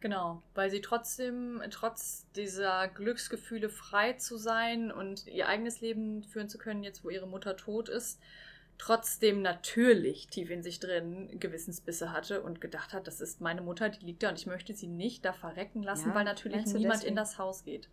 Genau, 0.01 0.43
weil 0.55 0.71
sie 0.71 0.81
trotzdem, 0.81 1.63
trotz 1.71 2.27
dieser 2.37 2.87
Glücksgefühle 2.89 3.69
frei 3.69 4.13
zu 4.13 4.37
sein 4.37 4.93
und 4.93 5.27
ihr 5.27 5.49
eigenes 5.49 5.81
Leben 5.81 6.23
führen 6.23 6.49
zu 6.49 6.59
können, 6.59 6.83
jetzt 6.83 7.03
wo 7.03 7.11
ihre 7.11 7.27
Mutter 7.27 7.57
tot 7.57 7.89
ist, 7.89 8.21
trotzdem 8.79 9.43
natürlich 9.43 10.29
tief 10.29 10.51
in 10.51 10.63
sich 10.63 10.81
drin 10.81 11.39
Gewissensbisse 11.39 12.13
hatte 12.13 12.43
und 12.43 12.61
gedacht 12.61 12.93
hat, 12.93 13.07
das 13.07 13.21
ist 13.21 13.41
meine 13.41 13.63
Mutter, 13.63 13.89
die 13.89 14.05
liegt 14.05 14.23
da 14.23 14.29
und 14.31 14.39
ich 14.39 14.47
möchte 14.47 14.75
sie 14.75 14.87
nicht 14.87 15.25
da 15.25 15.33
verrecken 15.33 15.83
lassen, 15.83 16.11
ja, 16.11 16.15
weil 16.15 16.25
natürlich 16.25 16.67
niemand 16.67 16.97
deswegen? 16.97 17.11
in 17.11 17.17
das 17.17 17.39
Haus 17.39 17.65
geht. 17.65 17.89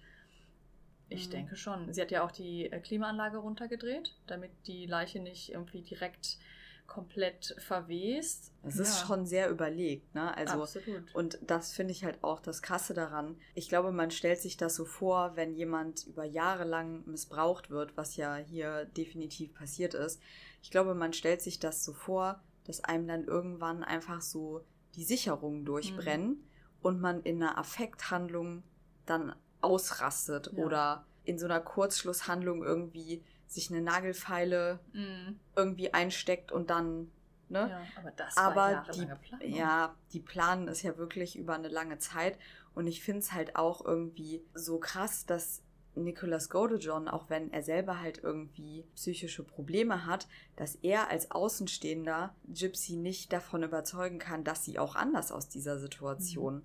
Ich 1.10 1.28
mhm. 1.28 1.32
denke 1.32 1.56
schon. 1.56 1.94
Sie 1.94 2.02
hat 2.02 2.12
ja 2.12 2.26
auch 2.26 2.32
die 2.32 2.72
äh, 2.72 2.80
Klimaanlage 2.80 3.38
runtergedreht, 3.38 4.16
damit 4.28 4.52
die 4.68 4.86
Leiche 4.86 5.20
nicht 5.20 5.52
irgendwie 5.52 5.82
direkt 5.82 6.38
komplett 6.86 7.56
verwest. 7.60 8.52
Es 8.64 8.78
ist 8.78 9.02
ja. 9.02 9.08
schon 9.08 9.26
sehr 9.26 9.50
überlegt, 9.50 10.14
ne? 10.14 10.36
Also 10.36 10.64
Absolut. 10.64 11.16
und 11.16 11.40
das 11.42 11.72
finde 11.72 11.94
ich 11.94 12.04
halt 12.04 12.24
auch 12.24 12.40
das 12.40 12.62
krasse 12.62 12.94
daran. 12.94 13.38
Ich 13.56 13.70
glaube, 13.70 13.92
man 13.92 14.12
stellt 14.12 14.40
sich 14.40 14.58
das 14.58 14.76
so 14.76 14.86
vor, 14.86 15.36
wenn 15.36 15.54
jemand 15.54 16.06
über 16.06 16.26
Jahre 16.26 16.66
lang 16.66 17.04
missbraucht 17.06 17.70
wird, 17.70 17.96
was 17.96 18.18
ja 18.18 18.36
hier 18.36 18.86
definitiv 18.86 19.54
passiert 19.54 19.94
ist. 19.94 20.22
Ich 20.64 20.72
glaube, 20.72 20.96
man 20.96 21.14
stellt 21.14 21.42
sich 21.42 21.60
das 21.60 21.84
so 21.84 21.94
vor, 21.94 22.42
dass 22.64 22.84
einem 22.84 23.08
dann 23.08 23.26
irgendwann 23.26 23.84
einfach 23.84 24.22
so 24.22 24.66
die 24.96 25.04
Sicherungen 25.04 25.66
durchbrennen 25.66 26.30
mhm. 26.30 26.44
und 26.82 27.02
man 27.02 27.22
in 27.22 27.44
einer 27.44 27.58
Affekthandlung 27.58 28.64
dann 29.06 29.36
ausrastet 29.62 30.52
ja. 30.54 30.64
oder 30.64 31.06
in 31.26 31.38
so 31.38 31.46
einer 31.46 31.60
Kurzschlusshandlung 31.60 32.64
irgendwie 32.64 33.24
sich 33.48 33.70
eine 33.70 33.82
Nagelfeile 33.82 34.80
mm. 34.94 35.34
irgendwie 35.56 35.94
einsteckt 35.94 36.52
und 36.52 36.70
dann. 36.70 37.12
Ne? 37.50 37.70
Ja, 37.70 37.82
aber 38.00 38.12
das 38.12 38.38
aber 38.38 38.56
war 38.56 38.86
die, 38.92 39.06
Plan. 39.06 39.42
Ja, 39.42 39.96
die 40.12 40.20
planen 40.20 40.68
es 40.68 40.82
ja 40.82 40.98
wirklich 40.98 41.38
über 41.38 41.54
eine 41.54 41.68
lange 41.68 42.00
Zeit. 42.00 42.40
Und 42.74 42.88
ich 42.88 43.04
finde 43.04 43.20
es 43.20 43.32
halt 43.32 43.56
auch 43.56 43.86
irgendwie 43.86 44.44
so 44.54 44.80
krass, 44.80 45.26
dass 45.26 45.62
Nicholas 45.96 46.50
Godejohn, 46.50 47.08
auch 47.08 47.30
wenn 47.30 47.52
er 47.52 47.64
selber 47.64 48.00
halt 48.02 48.20
irgendwie 48.24 48.86
psychische 48.96 49.44
Probleme 49.44 50.06
hat, 50.06 50.28
dass 50.56 50.76
er 50.76 51.10
als 51.10 51.32
Außenstehender 51.32 52.36
Gypsy 52.48 52.96
nicht 52.96 53.32
davon 53.32 53.64
überzeugen 53.64 54.20
kann, 54.20 54.44
dass 54.44 54.66
sie 54.66 54.80
auch 54.80 54.96
anders 54.96 55.32
aus 55.32 55.50
dieser 55.50 55.78
Situation 55.78 56.56
mhm. 56.56 56.64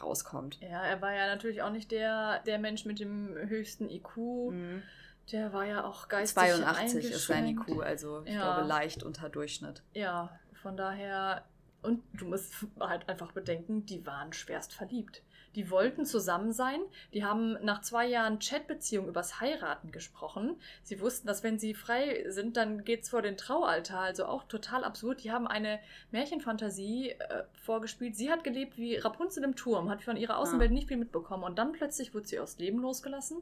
rauskommt. 0.00 0.60
Ja, 0.60 0.82
er 0.82 1.00
war 1.00 1.12
ja 1.12 1.26
natürlich 1.26 1.62
auch 1.62 1.72
nicht 1.72 1.90
der, 1.90 2.40
der 2.40 2.58
Mensch 2.58 2.84
mit 2.84 3.00
dem 3.00 3.34
höchsten 3.34 3.88
IQ. 3.88 4.16
Mhm. 4.16 4.82
Der 5.30 5.52
war 5.52 5.64
ja 5.64 5.84
auch 5.84 6.08
geistig 6.08 6.34
82 6.34 7.10
ist 7.10 7.26
sein 7.26 7.46
IQ, 7.46 7.80
also 7.82 8.22
ich 8.24 8.34
ja. 8.34 8.54
glaube 8.54 8.68
leicht 8.68 9.02
unter 9.02 9.28
Durchschnitt. 9.28 9.82
Ja, 9.94 10.36
von 10.62 10.76
daher 10.76 11.44
und 11.82 12.02
du 12.14 12.26
musst 12.26 12.52
halt 12.78 13.08
einfach 13.08 13.32
bedenken, 13.32 13.84
die 13.86 14.06
waren 14.06 14.32
schwerst 14.32 14.72
verliebt. 14.72 15.22
Die 15.54 15.70
wollten 15.70 16.04
zusammen 16.06 16.52
sein. 16.52 16.80
Die 17.12 17.24
haben 17.24 17.58
nach 17.62 17.82
zwei 17.82 18.06
Jahren 18.06 18.38
Chatbeziehung 18.38 19.08
übers 19.08 19.40
Heiraten 19.40 19.92
gesprochen. 19.92 20.56
Sie 20.82 21.00
wussten, 21.00 21.26
dass 21.26 21.42
wenn 21.42 21.58
sie 21.58 21.74
frei 21.74 22.24
sind, 22.28 22.56
dann 22.56 22.84
geht's 22.84 23.10
vor 23.10 23.22
den 23.22 23.36
Traualtar. 23.36 24.00
Also 24.00 24.24
auch 24.24 24.44
total 24.44 24.84
absurd. 24.84 25.22
Die 25.24 25.30
haben 25.30 25.46
eine 25.46 25.78
Märchenfantasie 26.10 27.10
äh, 27.10 27.44
vorgespielt. 27.64 28.16
Sie 28.16 28.30
hat 28.30 28.44
gelebt 28.44 28.78
wie 28.78 28.96
Rapunzel 28.96 29.44
im 29.44 29.56
Turm, 29.56 29.90
hat 29.90 30.02
von 30.02 30.16
ihrer 30.16 30.38
Außenwelt 30.38 30.70
ja. 30.70 30.74
nicht 30.74 30.88
viel 30.88 30.96
mitbekommen. 30.96 31.44
Und 31.44 31.58
dann 31.58 31.72
plötzlich 31.72 32.14
wurde 32.14 32.26
sie 32.26 32.40
aus 32.40 32.58
Leben 32.58 32.78
losgelassen. 32.78 33.38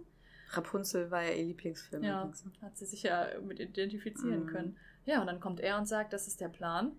Rapunzel 0.52 1.10
war 1.10 1.22
ja 1.22 1.32
ihr 1.32 1.44
Lieblingsfilm. 1.44 2.02
Ja, 2.02 2.22
übrigens. 2.22 2.44
hat 2.60 2.76
sie 2.76 2.86
sich 2.86 3.04
ja 3.04 3.26
mit 3.40 3.60
identifizieren 3.60 4.44
mhm. 4.44 4.46
können. 4.46 4.76
Ja, 5.06 5.20
und 5.20 5.26
dann 5.26 5.40
kommt 5.40 5.60
er 5.60 5.78
und 5.78 5.86
sagt, 5.86 6.12
das 6.12 6.26
ist 6.26 6.40
der 6.40 6.48
Plan. 6.48 6.92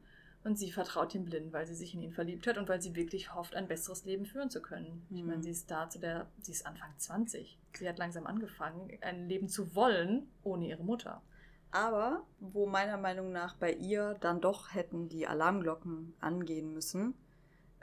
Und 0.44 0.58
sie 0.58 0.72
vertraut 0.72 1.14
ihm 1.14 1.26
blind, 1.26 1.54
weil 1.54 1.68
sie 1.68 1.76
sich 1.76 1.94
in 1.94 2.02
ihn 2.02 2.14
verliebt 2.14 2.48
hat 2.48 2.58
und 2.58 2.68
weil 2.68 2.82
sie 2.82 2.96
wirklich 2.96 3.36
hofft, 3.36 3.56
ein 3.56 3.68
besseres 3.68 4.06
Leben 4.06 4.26
führen 4.26 4.50
zu 4.50 4.62
können. 4.62 5.06
Mhm. 5.10 5.18
Ich 5.18 5.24
meine, 5.24 5.44
sie 5.44 5.52
ist 5.52 5.70
da 5.70 5.88
zu 5.88 6.00
der, 6.00 6.28
sie 6.42 6.52
ist 6.52 6.66
Anfang 6.66 6.89
20. 6.98 7.60
Sie 7.78 7.88
hat 7.88 8.00
langsam 8.00 8.26
angefangen, 8.26 8.89
ein 9.02 9.30
Leben 9.30 9.50
zu 9.50 9.76
wollen, 9.76 10.28
ohne 10.44 10.68
ihre 10.68 10.84
Mutter. 10.84 11.22
Aber 11.70 12.26
wo 12.39 12.66
meiner 12.66 12.98
Meinung 12.98 13.32
nach 13.32 13.56
bei 13.56 13.72
ihr 13.72 14.16
dann 14.20 14.42
doch 14.42 14.74
hätten 14.74 15.10
die 15.10 15.28
Alarmglocken 15.28 16.16
angehen 16.20 16.74
müssen, 16.74 17.14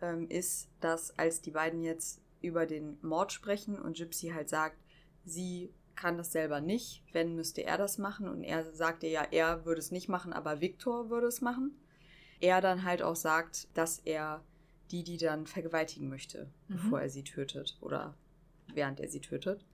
ähm, 0.00 0.28
ist, 0.28 0.68
dass 0.80 1.16
als 1.16 1.40
die 1.40 1.52
beiden 1.52 1.82
jetzt 1.82 2.20
über 2.42 2.66
den 2.66 2.98
Mord 3.02 3.32
sprechen 3.32 3.80
und 3.80 3.96
Gypsy 3.96 4.28
halt 4.28 4.48
sagt, 4.48 4.76
sie 5.24 5.72
kann 5.94 6.18
das 6.18 6.32
selber 6.32 6.60
nicht, 6.60 7.02
wenn 7.12 7.34
müsste 7.34 7.62
er 7.62 7.78
das 7.78 7.98
machen 7.98 8.28
und 8.28 8.44
er 8.44 8.72
sagte 8.72 9.06
ja, 9.06 9.26
er 9.30 9.64
würde 9.64 9.80
es 9.80 9.90
nicht 9.90 10.08
machen, 10.08 10.32
aber 10.32 10.60
Viktor 10.60 11.10
würde 11.10 11.26
es 11.26 11.40
machen 11.40 11.76
er 12.40 12.60
dann 12.60 12.84
halt 12.84 13.02
auch 13.02 13.16
sagt, 13.16 13.68
dass 13.74 13.98
er 14.00 14.42
die, 14.90 15.04
die 15.04 15.18
dann 15.18 15.46
vergewaltigen 15.46 16.08
möchte, 16.08 16.50
mhm. 16.68 16.76
bevor 16.76 17.00
er 17.00 17.10
sie 17.10 17.24
tötet 17.24 17.76
oder 17.80 18.14
während 18.72 19.00
er 19.00 19.08
sie 19.08 19.20
tötet. 19.20 19.64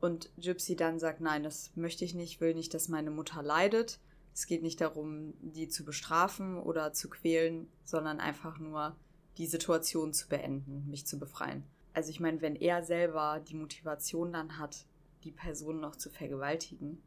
Und 0.00 0.30
Gypsy 0.36 0.76
dann 0.76 0.98
sagt, 0.98 1.20
nein, 1.20 1.42
das 1.42 1.70
möchte 1.74 2.04
ich 2.04 2.14
nicht, 2.14 2.40
will 2.40 2.54
nicht, 2.54 2.74
dass 2.74 2.88
meine 2.88 3.10
Mutter 3.10 3.42
leidet. 3.42 3.98
Es 4.34 4.46
geht 4.46 4.62
nicht 4.62 4.80
darum, 4.80 5.32
die 5.40 5.68
zu 5.68 5.84
bestrafen 5.84 6.58
oder 6.58 6.92
zu 6.92 7.08
quälen, 7.08 7.68
sondern 7.84 8.20
einfach 8.20 8.58
nur 8.58 8.94
die 9.38 9.46
Situation 9.46 10.12
zu 10.12 10.28
beenden, 10.28 10.88
mich 10.90 11.06
zu 11.06 11.18
befreien. 11.18 11.64
Also 11.94 12.10
ich 12.10 12.20
meine, 12.20 12.42
wenn 12.42 12.56
er 12.56 12.82
selber 12.82 13.40
die 13.48 13.54
Motivation 13.54 14.32
dann 14.32 14.58
hat, 14.58 14.84
die 15.24 15.30
Person 15.30 15.80
noch 15.80 15.96
zu 15.96 16.10
vergewaltigen, 16.10 17.02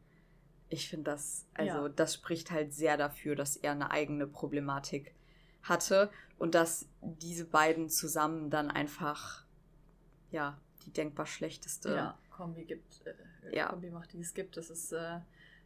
ich 0.70 0.88
finde 0.88 1.10
das, 1.10 1.46
also 1.52 1.86
ja. 1.86 1.88
das 1.88 2.14
spricht 2.14 2.50
halt 2.50 2.72
sehr 2.72 2.96
dafür, 2.96 3.34
dass 3.34 3.56
er 3.56 3.72
eine 3.72 3.90
eigene 3.90 4.26
Problematik 4.26 5.12
hatte 5.62 6.10
und 6.38 6.54
dass 6.54 6.88
diese 7.02 7.44
beiden 7.44 7.90
zusammen 7.90 8.50
dann 8.50 8.70
einfach, 8.70 9.44
ja, 10.30 10.56
die 10.86 10.92
denkbar 10.92 11.26
schlechteste 11.26 11.90
ja, 11.90 12.18
Kombi 12.30 12.64
gibt, 12.64 13.04
äh, 13.04 13.56
ja. 13.56 13.68
Kombi 13.68 13.90
macht, 13.90 14.12
die 14.12 14.20
es 14.20 14.32
gibt. 14.32 14.56
Das 14.56 14.70
ist 14.70 14.92
äh, 14.92 15.18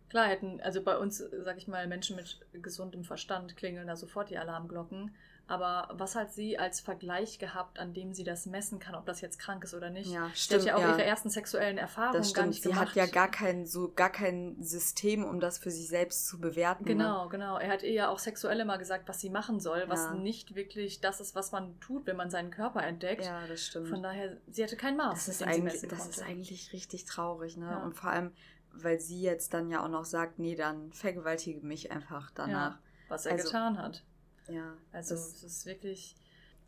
klar, 0.09 0.27
hätten, 0.27 0.61
also 0.63 0.83
bei 0.83 0.97
uns, 0.97 1.19
sag 1.19 1.59
ich 1.59 1.69
mal, 1.69 1.87
Menschen 1.87 2.17
mit 2.17 2.41
gesundem 2.55 3.05
Verstand 3.05 3.57
klingeln 3.57 3.87
da 3.87 3.97
sofort 3.97 4.31
die 4.31 4.39
Alarmglocken. 4.39 5.15
Aber 5.47 5.89
was 5.93 6.17
hat 6.17 6.33
sie 6.33 6.59
als 6.59 6.81
Vergleich 6.81 7.39
gehabt, 7.39 7.79
an 7.79 7.93
dem 7.93 8.15
sie 8.15 8.25
das 8.25 8.47
messen 8.47 8.79
kann, 8.79 8.95
ob 8.95 9.05
das 9.05 9.21
jetzt 9.21 9.39
krank 9.39 9.63
ist 9.65 9.75
oder 9.75 9.91
nicht? 9.91 10.11
Ja, 10.11 10.31
stimmt. 10.35 10.63
Sie 10.63 10.71
hat 10.71 10.79
ja 10.79 10.83
auch 10.83 10.89
ja. 10.89 10.97
ihre 10.97 11.05
ersten 11.05 11.29
sexuellen 11.29 11.77
Erfahrungen 11.77 12.23
das 12.23 12.33
gar 12.33 12.47
nicht 12.47 12.63
sie 12.63 12.71
gemacht. 12.71 12.95
Sie 12.95 13.01
hat 13.01 13.09
ja 13.09 13.13
gar 13.13 13.31
kein, 13.31 13.67
so, 13.67 13.93
gar 13.93 14.11
kein 14.11 14.57
System, 14.63 15.23
um 15.23 15.41
das 15.41 15.59
für 15.59 15.71
sich 15.71 15.89
selbst 15.89 16.27
zu 16.27 16.41
bewerten. 16.41 16.85
Ne? 16.85 16.93
Genau, 16.93 17.25
ne? 17.25 17.31
genau. 17.31 17.59
Er 17.59 17.71
hat 17.71 17.83
ihr 17.83 17.93
ja 17.93 18.09
auch 18.09 18.19
sexuell 18.19 18.59
immer 18.61 18.79
gesagt, 18.79 19.07
was 19.07 19.21
sie 19.21 19.29
machen 19.29 19.61
soll, 19.61 19.85
was 19.89 20.05
ja. 20.05 20.15
nicht 20.15 20.55
wirklich 20.55 21.03
das 21.03 21.21
ist, 21.21 21.35
was 21.35 21.53
man 21.53 21.79
tut, 21.79 22.07
wenn 22.07 22.17
man 22.17 22.31
seinen 22.31 22.51
Körper 22.51 22.83
entdeckt. 22.83 23.27
Ja, 23.27 23.47
das 23.47 23.67
stimmt. 23.67 23.89
Von 23.89 24.03
daher, 24.03 24.39
sie 24.49 24.65
hatte 24.65 24.77
kein 24.77 24.97
Maß. 24.97 25.27
Das, 25.27 25.29
ist 25.29 25.43
eigentlich, 25.43 25.83
das 25.83 26.09
ist 26.09 26.23
eigentlich 26.23 26.73
richtig 26.73 27.05
traurig, 27.05 27.59
ne? 27.59 27.83
Und 27.85 27.95
vor 27.95 28.09
allem, 28.09 28.33
weil 28.73 28.99
sie 28.99 29.21
jetzt 29.21 29.53
dann 29.53 29.71
ja 29.71 29.85
auch 29.85 29.89
noch 29.89 30.07
sagt, 30.07 30.39
nee, 30.39 30.55
dann 30.55 30.91
vergewaltige 30.93 31.61
mich 31.67 31.93
einfach 31.93 32.31
danach. 32.35 32.79
was 33.09 33.27
er 33.27 33.33
also, 33.33 33.45
getan 33.45 33.77
hat. 33.77 34.03
Ja. 34.49 34.77
Also 34.93 35.15
es 35.15 35.43
ist 35.43 35.67
wirklich. 35.67 36.17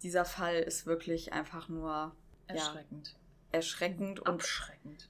Dieser 0.02 0.26
Fall 0.26 0.56
ist 0.56 0.84
wirklich 0.84 1.32
einfach 1.32 1.68
nur 1.68 2.14
erschreckend. 2.46 3.08
Ja, 3.08 3.56
erschreckend 3.56 4.20
und 4.20 4.28
abschreckend. 4.28 5.08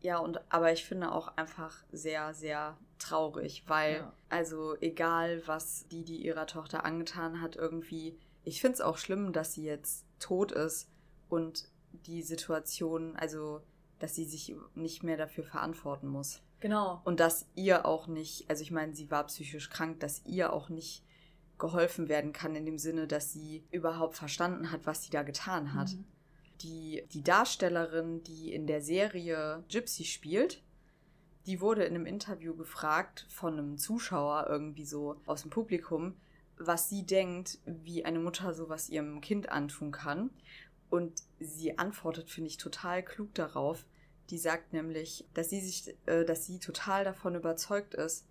Ja, 0.00 0.18
und 0.18 0.40
aber 0.52 0.72
ich 0.72 0.84
finde 0.84 1.12
auch 1.12 1.36
einfach 1.36 1.82
sehr, 1.90 2.34
sehr 2.34 2.76
traurig, 2.98 3.64
weil, 3.66 3.96
ja. 3.96 4.12
also 4.28 4.76
egal, 4.80 5.46
was 5.46 5.88
die, 5.88 6.04
die 6.04 6.24
ihrer 6.24 6.46
Tochter 6.46 6.84
angetan 6.84 7.40
hat, 7.40 7.56
irgendwie, 7.56 8.18
ich 8.44 8.60
finde 8.60 8.74
es 8.74 8.80
auch 8.80 8.98
schlimm, 8.98 9.32
dass 9.32 9.54
sie 9.54 9.64
jetzt 9.64 10.04
tot 10.18 10.52
ist 10.52 10.88
und 11.28 11.68
die 11.92 12.22
Situation, 12.22 13.16
also 13.16 13.62
dass 13.98 14.14
sie 14.14 14.24
sich 14.24 14.54
nicht 14.74 15.02
mehr 15.02 15.16
dafür 15.16 15.44
verantworten 15.44 16.08
muss. 16.08 16.42
Genau. 16.60 17.00
Und 17.04 17.20
dass 17.20 17.46
ihr 17.54 17.86
auch 17.86 18.06
nicht, 18.06 18.48
also 18.50 18.62
ich 18.62 18.70
meine, 18.70 18.94
sie 18.94 19.10
war 19.10 19.26
psychisch 19.26 19.70
krank, 19.70 20.00
dass 20.00 20.24
ihr 20.26 20.52
auch 20.52 20.68
nicht 20.68 21.02
geholfen 21.64 22.10
werden 22.10 22.34
kann, 22.34 22.54
in 22.54 22.66
dem 22.66 22.76
Sinne, 22.76 23.06
dass 23.06 23.32
sie 23.32 23.64
überhaupt 23.70 24.16
verstanden 24.16 24.70
hat, 24.70 24.84
was 24.84 25.02
sie 25.02 25.10
da 25.10 25.22
getan 25.22 25.72
hat. 25.72 25.94
Mhm. 25.94 26.04
Die, 26.60 27.04
die 27.14 27.22
Darstellerin, 27.22 28.22
die 28.22 28.52
in 28.52 28.66
der 28.66 28.82
Serie 28.82 29.64
Gypsy 29.70 30.04
spielt, 30.04 30.62
die 31.46 31.62
wurde 31.62 31.84
in 31.84 31.94
einem 31.94 32.04
Interview 32.04 32.54
gefragt 32.54 33.26
von 33.30 33.54
einem 33.54 33.78
Zuschauer 33.78 34.46
irgendwie 34.46 34.84
so 34.84 35.16
aus 35.24 35.40
dem 35.40 35.50
Publikum, 35.50 36.16
was 36.58 36.90
sie 36.90 37.06
denkt, 37.06 37.58
wie 37.64 38.04
eine 38.04 38.18
Mutter 38.18 38.52
sowas 38.52 38.90
ihrem 38.90 39.22
Kind 39.22 39.48
antun 39.48 39.90
kann. 39.90 40.28
Und 40.90 41.22
sie 41.40 41.78
antwortet, 41.78 42.30
finde 42.30 42.48
ich, 42.50 42.58
total 42.58 43.02
klug 43.02 43.32
darauf. 43.34 43.86
Die 44.28 44.38
sagt 44.38 44.74
nämlich, 44.74 45.26
dass 45.32 45.48
sie 45.48 45.62
sich, 45.62 45.96
äh, 46.04 46.26
dass 46.26 46.44
sie 46.44 46.58
total 46.58 47.04
davon 47.04 47.34
überzeugt 47.34 47.94
ist, 47.94 48.26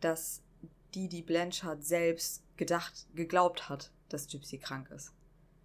dass 0.00 0.42
die, 0.94 1.08
die 1.08 1.22
Blanchard 1.22 1.84
selbst 1.84 2.42
gedacht, 2.56 3.06
geglaubt 3.14 3.68
hat, 3.68 3.90
dass 4.08 4.28
Gypsy 4.28 4.58
krank 4.58 4.90
ist. 4.90 5.12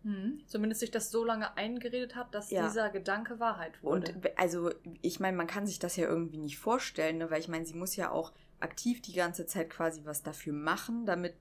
Hm. 0.03 0.41
Zumindest 0.47 0.81
sich 0.81 0.91
das 0.91 1.11
so 1.11 1.23
lange 1.23 1.55
eingeredet 1.57 2.15
hat, 2.15 2.33
dass 2.33 2.49
ja. 2.49 2.67
dieser 2.67 2.89
Gedanke 2.89 3.39
Wahrheit 3.39 3.81
wurde. 3.83 4.13
Und 4.13 4.39
also, 4.39 4.71
ich 5.01 5.19
meine, 5.19 5.37
man 5.37 5.47
kann 5.47 5.67
sich 5.67 5.77
das 5.77 5.95
ja 5.95 6.07
irgendwie 6.07 6.39
nicht 6.39 6.57
vorstellen, 6.57 7.19
ne? 7.19 7.29
weil 7.29 7.39
ich 7.39 7.47
meine, 7.47 7.65
sie 7.65 7.75
muss 7.75 7.95
ja 7.95 8.09
auch 8.09 8.33
aktiv 8.59 9.01
die 9.01 9.13
ganze 9.13 9.45
Zeit 9.45 9.69
quasi 9.69 10.01
was 10.05 10.23
dafür 10.23 10.53
machen, 10.53 11.05
damit 11.05 11.35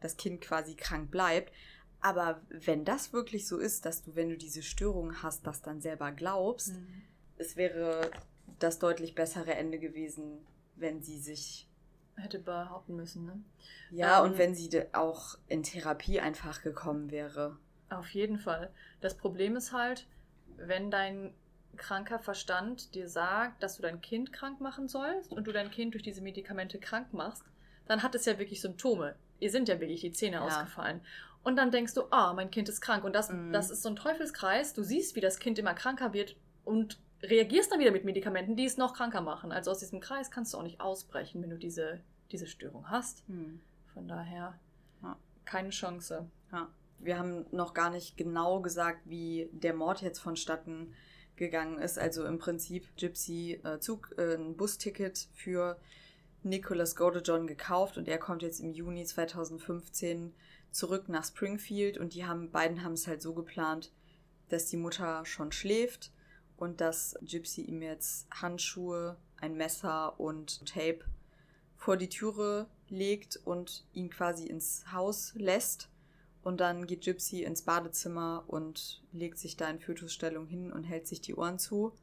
das 0.00 0.16
Kind 0.16 0.40
quasi 0.40 0.74
krank 0.74 1.10
bleibt. 1.10 1.52
Aber 2.00 2.42
wenn 2.50 2.84
das 2.84 3.12
wirklich 3.12 3.46
so 3.46 3.58
ist, 3.58 3.86
dass 3.86 4.02
du, 4.02 4.16
wenn 4.16 4.28
du 4.28 4.36
diese 4.36 4.62
Störung 4.62 5.22
hast, 5.22 5.46
das 5.46 5.62
dann 5.62 5.80
selber 5.80 6.10
glaubst, 6.10 6.74
mhm. 6.74 7.02
es 7.36 7.56
wäre 7.56 8.10
das 8.58 8.80
deutlich 8.80 9.14
bessere 9.14 9.54
Ende 9.54 9.78
gewesen, 9.78 10.44
wenn 10.74 11.02
sie 11.02 11.18
sich 11.18 11.68
hätte 12.16 12.38
behaupten 12.38 12.96
müssen, 12.96 13.26
ne? 13.26 13.40
Ja, 13.90 14.18
ähm, 14.18 14.30
und 14.32 14.38
wenn 14.38 14.54
sie 14.54 14.70
auch 14.92 15.36
in 15.48 15.62
Therapie 15.62 16.20
einfach 16.20 16.62
gekommen 16.62 17.10
wäre. 17.10 17.56
Auf 17.90 18.10
jeden 18.10 18.38
Fall. 18.38 18.70
Das 19.00 19.16
Problem 19.16 19.56
ist 19.56 19.72
halt, 19.72 20.06
wenn 20.56 20.90
dein 20.90 21.34
kranker 21.76 22.18
Verstand 22.18 22.94
dir 22.94 23.08
sagt, 23.08 23.62
dass 23.62 23.76
du 23.76 23.82
dein 23.82 24.00
Kind 24.00 24.32
krank 24.32 24.60
machen 24.60 24.88
sollst 24.88 25.32
und 25.32 25.46
du 25.46 25.52
dein 25.52 25.70
Kind 25.70 25.94
durch 25.94 26.02
diese 26.02 26.20
Medikamente 26.20 26.78
krank 26.78 27.12
machst, 27.12 27.44
dann 27.86 28.02
hat 28.02 28.14
es 28.14 28.24
ja 28.24 28.38
wirklich 28.38 28.60
Symptome. 28.60 29.16
Ihr 29.40 29.50
sind 29.50 29.68
ja 29.68 29.80
wirklich 29.80 30.02
die 30.02 30.12
Zähne 30.12 30.36
ja. 30.36 30.42
ausgefallen. 30.42 31.00
Und 31.42 31.56
dann 31.56 31.70
denkst 31.70 31.94
du, 31.94 32.02
ah, 32.10 32.32
mein 32.34 32.50
Kind 32.50 32.68
ist 32.68 32.80
krank. 32.80 33.04
Und 33.04 33.14
das, 33.14 33.30
mhm. 33.30 33.52
das 33.52 33.70
ist 33.70 33.82
so 33.82 33.88
ein 33.88 33.96
Teufelskreis. 33.96 34.74
Du 34.74 34.82
siehst, 34.82 35.16
wie 35.16 35.20
das 35.20 35.38
Kind 35.38 35.58
immer 35.58 35.74
kranker 35.74 36.12
wird 36.12 36.36
und 36.64 37.00
reagierst 37.22 37.70
dann 37.70 37.80
wieder 37.80 37.92
mit 37.92 38.04
Medikamenten, 38.04 38.56
die 38.56 38.64
es 38.64 38.76
noch 38.76 38.94
kranker 38.94 39.20
machen. 39.20 39.52
Also 39.52 39.70
aus 39.70 39.78
diesem 39.78 40.00
Kreis 40.00 40.30
kannst 40.30 40.52
du 40.52 40.58
auch 40.58 40.62
nicht 40.62 40.80
ausbrechen, 40.80 41.42
wenn 41.42 41.50
du 41.50 41.58
diese, 41.58 42.00
diese 42.30 42.46
Störung 42.46 42.90
hast. 42.90 43.22
Hm. 43.28 43.60
Von 43.94 44.08
daher 44.08 44.58
ja. 45.02 45.16
keine 45.44 45.70
Chance. 45.70 46.28
Ja. 46.50 46.68
Wir 46.98 47.18
haben 47.18 47.46
noch 47.50 47.74
gar 47.74 47.90
nicht 47.90 48.16
genau 48.16 48.60
gesagt, 48.60 49.00
wie 49.04 49.48
der 49.52 49.74
Mord 49.74 50.02
jetzt 50.02 50.20
vonstatten 50.20 50.94
gegangen 51.36 51.78
ist. 51.78 51.98
Also 51.98 52.24
im 52.26 52.38
Prinzip 52.38 52.88
Gypsy 52.96 53.60
äh, 53.64 53.78
Zug, 53.80 54.14
äh, 54.18 54.34
ein 54.34 54.56
Busticket 54.56 55.28
für 55.32 55.78
Nicholas 56.42 56.96
Godejohn 56.96 57.46
gekauft 57.46 57.98
und 57.98 58.08
er 58.08 58.18
kommt 58.18 58.42
jetzt 58.42 58.60
im 58.60 58.72
Juni 58.72 59.04
2015 59.04 60.34
zurück 60.70 61.08
nach 61.08 61.24
Springfield 61.24 61.98
und 61.98 62.14
die 62.14 62.24
haben 62.24 62.50
beiden 62.50 62.82
haben 62.82 62.94
es 62.94 63.06
halt 63.06 63.22
so 63.22 63.34
geplant, 63.34 63.92
dass 64.48 64.66
die 64.66 64.76
Mutter 64.76 65.24
schon 65.24 65.52
schläft 65.52 66.12
und 66.62 66.80
dass 66.80 67.18
Gypsy 67.22 67.62
ihm 67.62 67.82
jetzt 67.82 68.28
Handschuhe, 68.30 69.16
ein 69.36 69.56
Messer 69.56 70.20
und 70.20 70.64
Tape 70.64 71.00
vor 71.76 71.96
die 71.96 72.08
Türe 72.08 72.68
legt 72.88 73.34
und 73.44 73.84
ihn 73.92 74.10
quasi 74.10 74.46
ins 74.46 74.84
Haus 74.92 75.32
lässt. 75.34 75.88
Und 76.44 76.60
dann 76.60 76.86
geht 76.86 77.02
Gypsy 77.02 77.42
ins 77.42 77.62
Badezimmer 77.62 78.44
und 78.46 79.02
legt 79.10 79.38
sich 79.38 79.56
da 79.56 79.68
in 79.68 79.80
Fötusstellung 79.80 80.46
hin 80.46 80.72
und 80.72 80.84
hält 80.84 81.08
sich 81.08 81.20
die 81.20 81.34
Ohren 81.34 81.58
zu, 81.58 81.94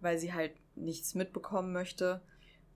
weil 0.00 0.20
sie 0.20 0.32
halt 0.32 0.52
nichts 0.76 1.16
mitbekommen 1.16 1.72
möchte. 1.72 2.22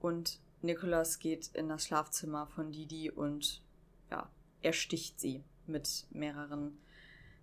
Und 0.00 0.40
Nicholas 0.62 1.20
geht 1.20 1.46
in 1.54 1.68
das 1.68 1.84
Schlafzimmer 1.84 2.48
von 2.48 2.72
Didi 2.72 3.12
und 3.12 3.62
ja, 4.10 4.28
er 4.62 4.72
sticht 4.72 5.20
sie 5.20 5.44
mit 5.68 6.08
mehreren 6.10 6.76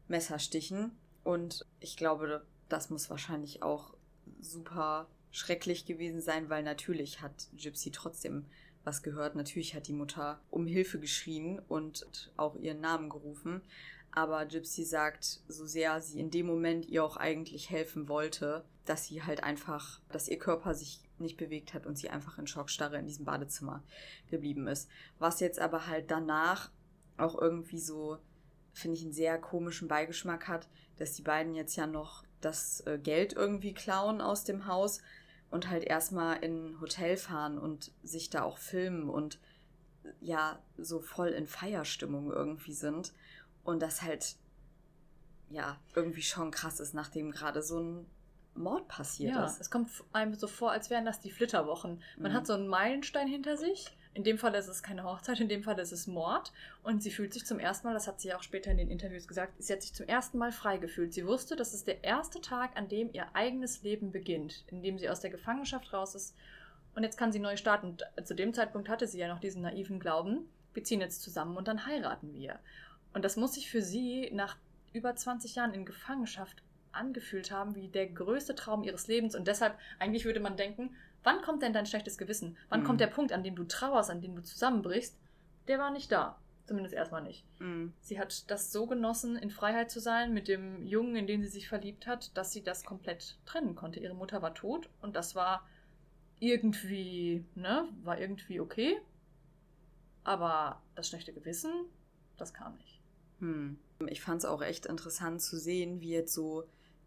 Messerstichen. 0.10 0.92
Und 1.24 1.66
ich 1.80 1.96
glaube, 1.96 2.46
das 2.72 2.90
muss 2.90 3.10
wahrscheinlich 3.10 3.64
auch 3.64 3.96
super 4.40 5.08
schrecklich 5.32 5.86
gewesen 5.86 6.22
sein, 6.22 6.50
weil 6.50 6.64
natürlich 6.64 7.22
hat 7.22 7.48
Gypsy 7.56 7.92
trotzdem 7.92 8.46
was 8.84 9.04
gehört. 9.04 9.36
Natürlich 9.36 9.76
hat 9.76 9.88
die 9.88 9.94
Mutter 9.94 10.42
um 10.50 10.66
Hilfe 10.68 11.00
geschrien 11.00 11.60
und 11.60 12.32
auch 12.38 12.56
ihren 12.56 12.82
Namen 12.82 13.10
gerufen. 13.10 13.62
Aber 14.12 14.46
Gypsy 14.46 14.84
sagt, 14.84 15.42
so 15.48 15.66
sehr 15.66 16.02
sie 16.02 16.20
in 16.20 16.32
dem 16.32 16.46
Moment 16.46 16.86
ihr 16.88 17.04
auch 17.04 17.16
eigentlich 17.16 17.70
helfen 17.70 18.10
wollte, 18.10 18.66
dass 18.86 19.06
sie 19.06 19.24
halt 19.24 19.44
einfach, 19.44 20.02
dass 20.10 20.28
ihr 20.28 20.38
Körper 20.38 20.74
sich 20.74 21.00
nicht 21.18 21.38
bewegt 21.38 21.74
hat 21.74 21.86
und 21.86 21.98
sie 21.98 22.10
einfach 22.10 22.38
in 22.38 22.48
Schockstarre 22.48 22.98
in 22.98 23.08
diesem 23.08 23.26
Badezimmer 23.26 23.84
geblieben 24.30 24.68
ist. 24.68 24.90
Was 25.20 25.40
jetzt 25.40 25.60
aber 25.60 25.88
halt 25.88 26.12
danach 26.12 26.72
auch 27.18 27.40
irgendwie 27.40 27.80
so, 27.80 28.18
finde 28.74 28.98
ich, 28.98 29.04
einen 29.04 29.14
sehr 29.14 29.38
komischen 29.38 29.88
Beigeschmack 29.88 30.48
hat, 30.48 30.68
dass 30.98 31.14
die 31.14 31.22
beiden 31.22 31.56
jetzt 31.56 31.76
ja 31.76 31.88
noch 31.88 32.26
das 32.42 32.82
äh, 32.88 32.98
Geld 32.98 33.34
irgendwie 33.34 33.74
klauen 33.74 34.22
aus 34.22 34.44
dem 34.44 34.66
Haus 34.68 35.02
und 35.50 35.70
halt 35.70 35.84
erstmal 35.84 36.38
in 36.44 36.66
ein 36.74 36.82
Hotel 36.82 37.18
fahren 37.18 37.58
und 37.58 37.92
sich 38.04 38.30
da 38.30 38.44
auch 38.44 38.58
filmen 38.58 39.10
und 39.10 39.40
ja, 40.20 40.60
so 40.78 41.00
voll 41.00 41.30
in 41.30 41.48
Feierstimmung 41.48 42.32
irgendwie 42.32 42.74
sind. 42.74 43.14
Und 43.64 43.82
das 43.82 44.02
halt, 44.02 44.36
ja, 45.50 45.80
irgendwie 45.96 46.22
schon 46.24 46.52
krass 46.52 46.80
ist, 46.80 46.94
nachdem 46.94 47.32
gerade 47.32 47.62
so 47.62 47.80
ein 47.80 48.06
Mord 48.56 48.88
passiert 48.88 49.36
ja, 49.36 49.46
ist. 49.46 49.62
es 49.62 49.70
kommt 49.70 49.90
einem 50.12 50.34
so 50.34 50.48
vor, 50.48 50.72
als 50.72 50.90
wären 50.90 51.06
das 51.06 51.20
die 51.20 51.32
Flitterwochen. 51.32 52.02
Man 52.18 52.32
Mhm. 52.32 52.36
hat 52.36 52.48
so 52.48 52.54
einen 52.54 52.68
Meilenstein 52.68 53.28
hinter 53.28 53.58
sich. 53.58 53.96
In 54.14 54.24
dem 54.24 54.38
Fall 54.38 54.54
ist 54.56 54.68
es 54.68 54.84
keine 54.84 55.04
Hochzeit, 55.04 55.40
in 55.40 55.48
dem 55.48 55.64
Fall 55.64 55.80
ist 55.80 55.94
es 55.94 56.06
Mord. 56.06 56.52
Und 56.84 57.02
sie 57.02 57.12
fühlt 57.12 57.34
sich 57.34 57.46
zum 57.46 57.60
ersten 57.60 57.88
Mal, 57.88 57.94
das 57.94 58.08
hat 58.08 58.20
sie 58.20 58.34
auch 58.34 58.44
später 58.44 58.70
in 58.72 58.78
den 58.78 58.92
Interviews 58.92 59.28
gesagt, 59.28 59.54
sie 59.64 59.72
hat 59.72 59.82
sich 59.82 59.94
zum 59.94 60.08
ersten 60.08 60.38
Mal 60.38 60.52
frei 60.52 60.78
gefühlt. 60.78 61.14
Sie 61.14 61.26
wusste, 61.26 61.56
das 61.56 61.74
ist 61.74 61.88
der 61.88 62.04
erste 62.04 62.42
Tag, 62.42 62.76
an 62.76 62.90
dem 62.90 63.10
ihr 63.14 63.34
eigenes 63.36 63.84
Leben 63.84 64.12
beginnt, 64.12 64.66
in 64.68 64.84
dem 64.84 64.98
sie 64.98 65.10
aus 65.10 65.22
der 65.22 65.32
Gefangenschaft 65.32 65.94
raus 65.94 66.16
ist. 66.16 66.36
Und 66.94 67.04
jetzt 67.04 67.18
kann 67.18 67.32
sie 67.32 67.40
neu 67.40 67.56
starten. 67.56 67.88
Und 67.88 68.28
zu 68.28 68.36
dem 68.36 68.54
Zeitpunkt 68.54 68.90
hatte 68.90 69.08
sie 69.08 69.20
ja 69.20 69.30
noch 69.30 69.40
diesen 69.40 69.62
naiven 69.62 70.00
Glauben, 70.00 70.50
wir 70.74 70.84
ziehen 70.84 71.02
jetzt 71.02 71.22
zusammen 71.22 71.58
und 71.58 71.68
dann 71.68 71.86
heiraten 71.86 72.34
wir. 72.34 72.60
Und 73.14 73.26
das 73.26 73.36
muss 73.36 73.56
sich 73.56 73.70
für 73.70 73.82
sie 73.82 74.30
nach 74.34 74.56
über 74.94 75.16
20 75.16 75.56
Jahren 75.56 75.74
in 75.74 75.86
Gefangenschaft 75.86 76.64
angefühlt 76.92 77.52
haben 77.52 77.76
wie 77.76 77.88
der 77.88 78.08
größte 78.08 78.56
Traum 78.56 78.84
ihres 78.84 79.08
Lebens. 79.08 79.36
Und 79.36 79.48
deshalb, 79.48 79.78
eigentlich 80.00 80.26
würde 80.26 80.40
man 80.40 80.58
denken, 80.58 80.96
wann 81.24 81.42
kommt 81.42 81.62
denn 81.64 81.74
dein 81.74 81.86
schlechtes 81.86 82.18
Gewissen? 82.18 82.58
Wann 82.70 82.82
Mhm. 82.82 82.86
kommt 82.86 83.02
der 83.02 83.08
Punkt, 83.08 83.32
an 83.32 83.44
dem 83.44 83.56
du 83.56 83.64
trauerst, 83.64 84.10
an 84.10 84.22
dem 84.22 84.36
du 84.36 84.42
zusammenbrichst? 84.44 85.18
Der 85.68 85.80
war 85.80 85.92
nicht 85.92 86.12
da. 86.12 86.38
Zumindest 86.68 86.96
erstmal 86.96 87.22
nicht. 87.24 87.44
Mhm. 87.60 87.94
Sie 88.02 88.20
hat 88.20 88.50
das 88.50 88.72
so 88.72 88.86
genossen, 88.88 89.36
in 89.36 89.50
Freiheit 89.50 89.92
zu 89.92 90.00
sein 90.00 90.34
mit 90.34 90.48
dem 90.48 90.86
Jungen, 90.86 91.16
in 91.16 91.28
den 91.28 91.42
sie 91.42 91.50
sich 91.50 91.68
verliebt 91.68 92.08
hat, 92.08 92.36
dass 92.38 92.52
sie 92.54 92.64
das 92.64 92.86
komplett 92.86 93.38
trennen 93.46 93.76
konnte. 93.76 94.00
Ihre 94.00 94.14
Mutter 94.14 94.42
war 94.42 94.54
tot 94.54 94.90
und 95.02 95.16
das 95.16 95.36
war 95.36 95.68
irgendwie, 96.40 97.46
ne, 97.56 97.88
war 98.04 98.20
irgendwie 98.20 98.60
okay. 98.60 99.00
Aber 100.24 100.82
das 100.96 101.10
schlechte 101.10 101.34
Gewissen, 101.34 101.72
das 102.38 102.54
kam 102.54 102.76
nicht. 102.78 103.00
Hm. 103.40 103.78
Ich 104.08 104.22
fand 104.22 104.40
es 104.40 104.46
auch 104.46 104.62
echt 104.62 104.86
interessant 104.86 105.42
zu 105.42 105.58
sehen, 105.58 106.00
wie 106.02 106.10
jetzt 106.12 106.34
so 106.34 106.64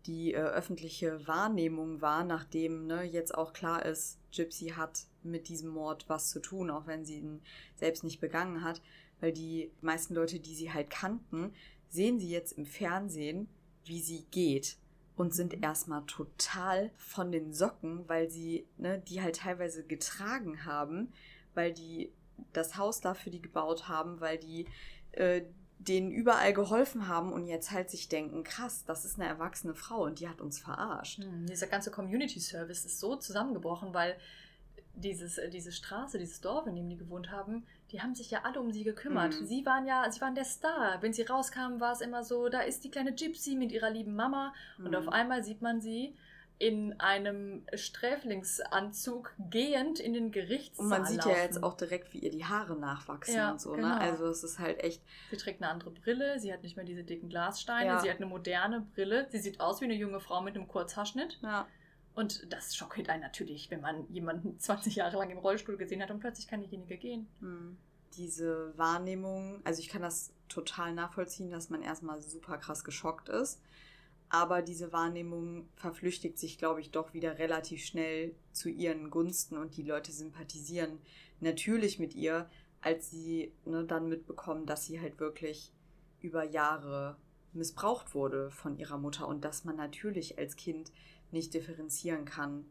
die 0.07 0.35
äh, 0.35 0.39
öffentliche 0.39 1.27
Wahrnehmung 1.27 2.01
war, 2.01 2.25
nachdem 2.25 2.87
ne, 2.87 3.03
jetzt 3.03 3.35
auch 3.35 3.53
klar 3.53 3.85
ist, 3.85 4.19
Gypsy 4.35 4.69
hat 4.77 5.07
mit 5.23 5.49
diesem 5.49 5.71
Mord 5.71 6.05
was 6.09 6.31
zu 6.31 6.41
tun, 6.41 6.71
auch 6.71 6.87
wenn 6.87 7.05
sie 7.05 7.19
ihn 7.19 7.41
selbst 7.77 8.05
nicht 8.05 8.21
begangen 8.21 8.63
hat. 8.63 8.83
Weil 9.21 9.33
die 9.33 9.71
meisten 9.81 10.15
Leute, 10.15 10.41
die 10.41 10.55
sie 10.55 10.73
halt 10.73 10.91
kannten, 10.91 11.53
sehen 11.89 12.19
sie 12.19 12.29
jetzt 12.29 12.53
im 12.53 12.67
Fernsehen, 12.67 13.49
wie 13.85 14.01
sie 14.01 14.27
geht 14.31 14.77
und 15.17 15.35
sind 15.35 15.57
Mhm. 15.57 15.63
erstmal 15.63 16.05
total 16.07 16.91
von 16.97 17.31
den 17.33 17.53
Socken, 17.53 18.09
weil 18.09 18.29
sie 18.31 18.67
ne, 18.77 18.99
die 18.99 19.23
halt 19.23 19.37
teilweise 19.37 19.85
getragen 19.85 20.65
haben, 20.65 21.13
weil 21.55 21.73
die 21.73 22.13
das 22.53 22.77
Haus 22.77 23.01
dafür 23.01 23.31
die 23.31 23.43
gebaut 23.43 23.89
haben, 23.89 24.21
weil 24.21 24.39
die 24.39 24.67
äh, 25.13 25.43
denen 25.89 26.11
überall 26.11 26.53
geholfen 26.53 27.09
haben 27.09 27.33
und 27.33 27.47
jetzt 27.47 27.71
halt 27.71 27.91
sich 27.91 28.09
denken, 28.09 28.45
krass, 28.45 28.85
das 28.87 29.05
ist 29.05 29.19
eine 29.19 29.29
erwachsene 29.29 29.75
Frau 29.75 30.05
und 30.05 30.21
die 30.21 30.29
hat 30.29 30.41
uns 30.41 30.59
verarscht. 30.59 31.19
Hm, 31.23 31.47
dieser 31.47 31.67
ganze 31.67 31.91
Community 31.91 32.41
Service 32.41 32.85
ist 32.85 33.01
so 33.01 33.17
zusammengebrochen, 33.17 33.95
weil 33.95 34.17
dieses, 34.97 35.39
äh, 35.39 35.51
diese 35.51 35.73
Straße, 35.73 36.19
dieses 36.19 36.41
Dorf, 36.41 36.67
in 36.67 36.77
dem 36.77 36.89
die 36.89 36.97
gewohnt 36.97 37.31
haben, 37.31 37.67
die 37.91 38.01
haben 38.01 38.15
sich 38.15 38.31
ja 38.31 38.41
alle 38.45 38.61
um 38.61 38.73
sie 38.73 38.85
gekümmert. 38.85 39.41
Mhm. 39.41 39.47
Sie 39.47 39.67
waren 39.67 39.87
ja, 39.87 40.11
sie 40.11 40.21
waren 40.21 40.35
der 40.35 40.45
Star. 40.45 40.99
Wenn 41.03 41.13
sie 41.13 41.23
rauskamen, 41.23 41.81
war 41.81 41.93
es 41.93 42.01
immer 42.01 42.25
so, 42.25 42.49
da 42.49 42.61
ist 42.61 42.85
die 42.85 42.91
kleine 42.91 43.13
Gypsy 43.15 43.57
mit 43.57 43.73
ihrer 43.73 43.91
lieben 43.91 44.15
Mama. 44.15 44.53
Und 44.79 44.89
Mhm. 44.91 44.95
auf 44.95 45.09
einmal 45.09 45.43
sieht 45.45 45.63
man 45.63 45.81
sie 45.81 46.15
in 46.59 46.99
einem 47.01 47.65
Sträflingsanzug 47.75 49.35
gehend 49.51 49.99
in 50.01 50.13
den 50.13 50.31
Gerichtssaal 50.31 50.85
Und 50.85 50.91
man 50.91 51.05
sieht 51.07 51.19
laufen. 51.19 51.31
ja 51.31 51.43
jetzt 51.43 51.63
auch 51.63 51.77
direkt, 51.77 52.13
wie 52.13 52.19
ihr 52.19 52.31
die 52.31 52.45
Haare 52.45 52.77
nachwachsen 52.77 53.35
Ja, 53.35 53.51
und 53.53 53.61
so, 53.61 53.73
genau. 53.73 53.89
ne? 53.89 54.01
Also 54.01 54.27
es 54.27 54.45
ist 54.45 54.59
halt 54.59 54.79
echt, 54.83 55.03
Sie 55.31 55.37
trägt 55.37 55.63
eine 55.63 55.71
andere 55.71 55.91
Brille, 55.91 56.39
sie 56.39 56.53
hat 56.53 56.63
nicht 56.63 56.77
mehr 56.77 56.85
diese 56.85 57.03
dicken 57.05 57.29
Glassteine, 57.29 57.87
Ja. 57.87 58.01
sie 58.01 58.09
hat 58.11 58.19
eine 58.19 58.27
moderne 58.27 58.81
Brille, 58.95 59.27
sie 59.31 59.39
sieht 59.39 59.61
aus 59.61 59.81
wie 59.81 59.87
eine 59.87 59.95
junge 59.95 60.21
Frau 60.21 60.41
mit 60.43 60.55
einem 60.57 60.69
Kurzhaarschnitt. 60.69 61.39
ja. 61.43 61.67
Und 62.17 62.53
das 62.53 62.77
schockiert 62.77 63.09
einen 63.09 63.23
natürlich, 63.23 63.73
wenn 63.73 63.81
man 63.81 64.07
jemanden 64.09 64.57
20 64.61 64.95
Jahre 64.97 65.17
lang 65.17 65.31
im 65.31 65.39
Rollstuhl 65.39 65.77
gesehen 65.77 66.01
hat 66.01 66.13
und 66.13 66.21
plötzlich 66.21 66.47
kann 66.47 66.61
diejenige 66.61 66.97
gehen. 66.97 67.27
Hm. 67.41 67.77
Diese 68.17 68.73
Wahrnehmung, 68.79 69.61
also 69.65 69.81
ich 69.81 69.89
kann 69.89 70.03
das 70.03 70.33
total 70.49 70.95
nachvollziehen, 70.95 71.51
dass 71.51 71.71
man 71.71 71.83
erstmal 71.83 72.23
super 72.23 72.59
krass 72.59 72.85
geschockt 72.85 73.29
ist. 73.29 73.61
Aber 74.29 74.63
diese 74.63 74.93
Wahrnehmung 74.93 75.69
verflüchtigt 75.77 76.39
sich, 76.39 76.59
glaube 76.59 76.81
ich, 76.81 76.91
doch 76.91 77.15
wieder 77.15 77.39
relativ 77.39 77.85
schnell 77.85 78.35
zu 78.53 78.69
ihren 78.69 79.11
Gunsten 79.11 79.57
und 79.57 79.77
die 79.77 79.83
Leute 79.83 80.11
sympathisieren 80.13 80.99
natürlich 81.41 81.99
mit 81.99 82.15
ihr, 82.15 82.49
als 82.81 83.11
sie 83.11 83.53
ne, 83.65 83.85
dann 83.85 84.09
mitbekommen, 84.09 84.67
dass 84.67 84.85
sie 84.87 85.01
halt 85.01 85.21
wirklich 85.21 85.73
über 86.21 86.43
Jahre 86.45 87.17
missbraucht 87.53 88.15
wurde 88.15 88.51
von 88.51 88.77
ihrer 88.79 88.99
Mutter 88.99 89.29
und 89.29 89.45
dass 89.45 89.65
man 89.65 89.77
natürlich 89.77 90.39
als 90.39 90.57
Kind 90.57 90.91
nicht 91.31 91.55
differenzieren 91.55 92.25
kann, 92.25 92.65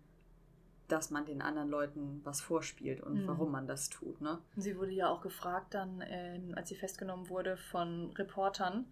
dass 0.89 1.09
man 1.11 1.25
den 1.25 1.41
anderen 1.41 1.69
Leuten 1.69 2.19
was 2.25 2.41
vorspielt 2.41 3.01
und 3.01 3.23
Mhm. 3.23 3.27
warum 3.27 3.51
man 3.51 3.67
das 3.67 3.89
tut, 3.89 4.19
ne? 4.21 4.39
Sie 4.57 4.77
wurde 4.77 4.91
ja 4.91 5.09
auch 5.09 5.21
gefragt 5.21 5.73
dann, 5.73 6.03
ähm, 6.05 6.53
als 6.55 6.69
sie 6.69 6.75
festgenommen 6.75 7.29
wurde 7.29 7.55
von 7.55 8.11
Reportern, 8.11 8.85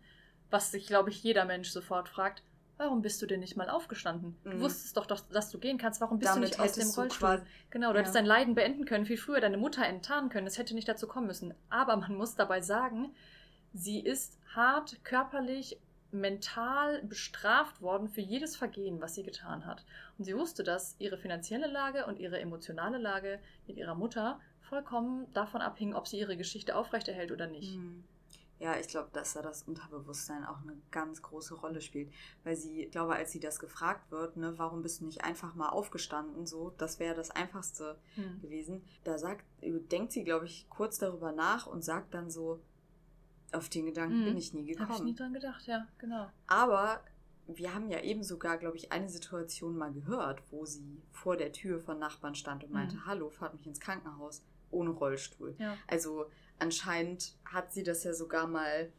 was 0.50 0.72
sich, 0.72 0.88
glaube 0.88 1.10
ich, 1.10 1.22
jeder 1.24 1.46
Mensch 1.46 1.70
sofort 1.70 2.08
fragt, 2.10 2.44
warum 2.82 3.02
bist 3.02 3.22
du 3.22 3.26
denn 3.26 3.40
nicht 3.40 3.56
mal 3.56 3.70
aufgestanden? 3.70 4.36
Du 4.44 4.50
Mhm. 4.58 4.62
wusstest 4.62 4.98
doch, 4.98 5.06
dass, 5.06 5.28
dass 5.30 5.50
du 5.52 5.60
gehen 5.60 5.78
kannst, 5.78 6.02
warum 6.02 6.20
bist 6.20 6.36
Damit 6.36 6.54
du 6.58 6.58
nicht 6.58 6.60
aus 6.60 6.74
dem 6.74 6.90
du 6.90 7.00
Rollstuhl? 7.02 7.42
Genau, 7.70 7.90
du 7.90 7.96
Ja. 7.96 8.00
hättest 8.00 8.16
dein 8.16 8.26
Leiden 8.26 8.56
beenden 8.56 8.86
können, 8.86 9.06
viel 9.06 9.18
früher 9.18 9.40
deine 9.40 9.58
Mutter 9.58 9.86
enttarnen 9.86 10.30
können, 10.30 10.48
es 10.48 10.58
hätte 10.58 10.74
nicht 10.74 10.88
dazu 10.88 11.08
kommen 11.08 11.28
müssen. 11.28 11.54
Aber 11.70 11.96
man 11.96 12.16
muss 12.16 12.36
dabei 12.36 12.62
sagen, 12.62 13.14
sie 13.74 14.00
ist 14.00 14.38
hart 14.56 15.04
körperlich, 15.04 15.78
mental 16.14 17.02
bestraft 17.04 17.82
worden 17.82 18.10
für 18.10 18.20
jedes 18.22 18.58
Vergehen, 18.58 19.00
was 19.00 19.16
sie 19.16 19.24
getan 19.24 19.66
hat. 19.66 19.86
Und 20.18 20.26
sie 20.26 20.36
wusste, 20.36 20.64
dass 20.64 20.96
ihre 21.00 21.18
finanzielle 21.18 21.68
Lage 21.68 22.06
und 22.06 22.20
ihre 22.20 22.40
emotionale 22.42 22.98
Lage 22.98 23.40
mit 23.66 23.78
ihrer 23.78 23.96
Mutter 23.96 24.40
vollkommen 24.62 25.32
davon 25.34 25.62
abhingen, 25.62 25.96
ob 25.96 26.08
sie 26.08 26.20
ihre 26.20 26.36
Geschichte 26.36 26.76
aufrechterhält 26.76 27.32
oder 27.32 27.48
nicht. 27.48 27.76
Hm. 27.76 28.04
Ja, 28.62 28.78
ich 28.78 28.88
glaube, 28.88 29.10
dass 29.12 29.34
da 29.34 29.42
das 29.42 29.64
Unterbewusstsein 29.64 30.46
auch 30.46 30.62
eine 30.62 30.78
ganz 30.92 31.22
große 31.24 31.56
Rolle 31.56 31.82
spielt. 31.82 32.14
Weil 32.44 32.56
sie, 32.56 32.84
ich 32.84 32.92
glaube, 32.92 33.16
als 33.16 33.32
sie 33.32 33.40
das 33.40 33.58
gefragt 33.60 34.12
wird, 34.12 34.38
ne, 34.38 34.54
warum 34.58 34.84
bist 34.84 35.02
du 35.02 35.06
nicht 35.06 35.24
einfach 35.24 35.56
mal 35.56 35.70
aufgestanden, 35.70 36.46
so, 36.46 36.70
das 36.78 37.00
wäre 37.00 37.16
das 37.16 37.32
Einfachste 37.32 37.98
Hm. 38.16 38.40
gewesen. 38.42 38.84
Da 39.04 39.18
sagt, 39.18 39.44
denkt 39.62 40.12
sie, 40.12 40.24
glaube 40.24 40.46
ich, 40.46 40.68
kurz 40.70 41.00
darüber 41.00 41.32
nach 41.32 41.66
und 41.66 41.84
sagt 41.84 42.14
dann 42.14 42.30
so, 42.30 42.62
auf 43.52 43.68
den 43.68 43.88
Gedanken 43.88 44.22
Mhm. 44.22 44.26
bin 44.26 44.38
ich 44.38 44.54
nie 44.54 44.62
Habe 44.62 44.72
ich 44.72 44.78
gekommen. 44.78 45.06
nie 45.06 45.16
dran 45.16 45.34
gedacht, 45.34 45.66
ja, 45.66 45.88
genau. 45.98 46.30
Aber 46.48 47.02
wir 47.48 47.74
haben 47.74 47.90
ja 47.90 48.00
eben 48.02 48.24
sogar, 48.24 48.58
glaube 48.58 48.78
ich, 48.78 48.92
eine 48.92 49.10
Situation 49.10 49.76
mal 49.76 49.92
gehört, 49.92 50.42
wo 50.52 50.66
sie 50.66 51.02
vor 51.12 51.36
der 51.36 51.52
Tür 51.52 51.80
von 51.80 51.98
Nachbarn 52.00 52.36
stand 52.36 52.64
und 52.64 52.72
meinte, 52.72 52.96
Mhm. 52.98 53.06
hallo, 53.08 53.30
fahrt 53.30 53.54
mich 53.56 53.66
ins 53.66 53.80
Krankenhaus 53.80 54.44
ohne 54.70 54.92
Rollstuhl. 54.92 55.56
Ja. 55.58 55.76
Also 55.88 56.28
anscheinend 56.62 57.36
hat 57.46 57.74
sie 57.74 57.84
das 57.84 58.04
ja 58.04 58.14
sogar 58.14 58.48
mal 58.48 58.92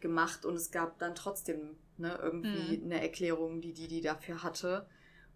gemacht 0.00 0.44
und 0.44 0.54
es 0.54 0.70
gab 0.70 0.98
dann 0.98 1.14
trotzdem 1.14 1.76
ne, 1.96 2.18
irgendwie 2.22 2.78
Mhm. 2.78 2.84
eine 2.84 3.00
Erklärung, 3.00 3.60
die 3.60 3.72
die, 3.72 3.88
die 3.88 4.02
dafür 4.02 4.42
hatte. 4.42 4.86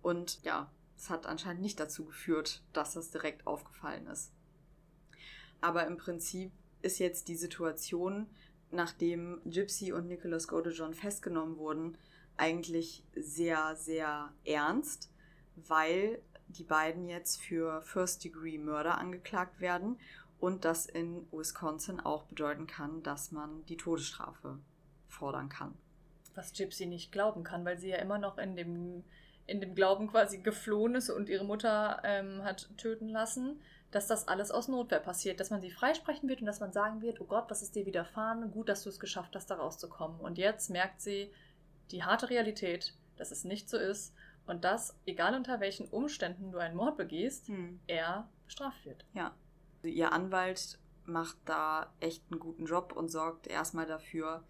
Und 0.03 0.43
ja, 0.45 0.71
es 0.97 1.11
hat 1.11 1.27
anscheinend 1.27 1.63
nicht 1.63 1.81
dazu 1.81 2.05
geführt, 2.05 2.63
dass 2.73 2.95
das 2.95 3.11
direkt 3.11 3.47
aufgefallen 3.47 4.07
ist. 4.07 4.33
Aber 5.61 5.87
im 5.87 5.97
Prinzip 5.97 6.53
ist 6.83 6.99
jetzt 6.99 7.29
die 7.29 7.37
Situation, 7.37 8.27
nachdem 8.71 9.41
Gypsy 9.45 9.93
und 9.93 10.07
Nicholas 10.07 10.47
Godejohn 10.49 10.95
festgenommen 10.95 11.57
wurden, 11.57 11.99
eigentlich 12.37 13.05
sehr, 13.15 13.77
sehr 13.77 14.33
ernst, 14.45 15.11
weil 15.57 16.23
die 16.49 16.65
beiden 16.65 17.09
jetzt 17.09 17.41
für 17.43 17.83
First-Degree-Murder 17.83 18.99
angeklagt 18.99 19.61
werden 19.61 19.99
und 20.41 20.65
das 20.65 20.87
in 20.87 21.27
Wisconsin 21.31 22.01
auch 22.01 22.25
bedeuten 22.25 22.67
kann, 22.67 23.03
dass 23.03 23.31
man 23.31 23.65
die 23.67 23.77
Todesstrafe 23.77 24.59
fordern 25.09 25.49
kann. 25.49 25.75
Was 26.35 26.53
Gypsy 26.53 26.87
nicht 26.87 27.13
glauben 27.13 27.45
kann, 27.45 27.65
weil 27.65 27.79
sie 27.79 27.91
ja 27.91 27.99
immer 27.99 28.19
noch 28.19 28.39
in 28.39 28.57
dem, 28.57 29.05
in 29.47 29.61
dem 29.61 29.75
Glauben 29.75 30.09
quasi 30.09 30.39
geflohen 30.39 30.95
ist 30.95 31.11
und 31.11 31.29
ihre 31.29 31.45
Mutter 31.45 32.01
ähm, 32.05 32.43
hat 32.43 32.71
töten 32.79 33.09
lassen, 33.09 33.61
dass 33.91 34.07
das 34.07 34.29
alles 34.29 34.51
aus 34.51 34.69
Notwehr 34.69 35.01
passiert, 35.01 35.41
dass 35.41 35.51
man 35.51 35.61
sie 35.61 35.71
freisprechen 35.71 36.29
wird 36.29 36.41
und 36.41 36.47
dass 36.47 36.61
man 36.61 36.73
sagen 36.73 37.03
wird, 37.03 37.21
oh 37.21 37.25
Gott, 37.27 37.51
was 37.51 37.61
ist 37.61 37.75
dir 37.75 37.87
widerfahren? 37.87 38.51
Gut, 38.53 38.69
dass 38.69 38.85
du 38.85 38.89
es 38.89 39.01
geschafft 39.01 39.35
hast, 39.35 39.51
da 39.51 39.57
rauszukommen. 39.57 40.21
Und 40.21 40.39
jetzt 40.39 40.71
merkt 40.71 41.01
sie 41.01 41.33
die 41.91 42.05
harte 42.05 42.31
Realität, 42.31 42.95
dass 43.17 43.33
es 43.33 43.45
nicht 43.45 43.69
so 43.69 43.77
ist 43.77 44.15
und 44.47 44.65
dass, 44.65 44.97
egal 45.07 45.35
unter 45.35 45.61
welchen 45.61 45.89
Umständen 45.89 46.53
du 46.53 46.59
einen 46.59 46.77
Mord 46.77 46.97
begehst, 46.97 47.49
hm. 47.49 47.81
er 47.89 48.29
bestraft 48.47 48.85
wird. 48.85 49.05
Ja. 49.13 49.35
Ihr 49.83 50.13
Anwalt 50.13 50.79
macht 51.07 51.37
da 51.45 51.93
echt 52.01 52.23
einen 52.31 52.41
guten 52.41 52.67
Job 52.67 52.93
und 52.95 53.11
sorgt 53.11 53.47
erstmal 53.47 53.87
dafür, 53.87 54.45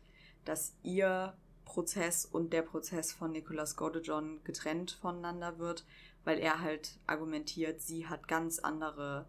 dass 0.45 0.75
ihr 0.83 1.37
Prozess 1.65 2.25
und 2.25 2.53
der 2.53 2.63
Prozess 2.63 3.13
von 3.13 3.33
Nicolas 3.33 3.77
Godejohn 3.77 4.43
getrennt 4.45 4.99
voneinander 5.01 5.59
wird, 5.59 5.85
weil 6.25 6.39
er 6.39 6.61
halt 6.61 6.99
argumentiert, 7.07 7.81
sie 7.81 8.09
hat 8.09 8.29
ganz 8.29 8.59
andere 8.59 9.29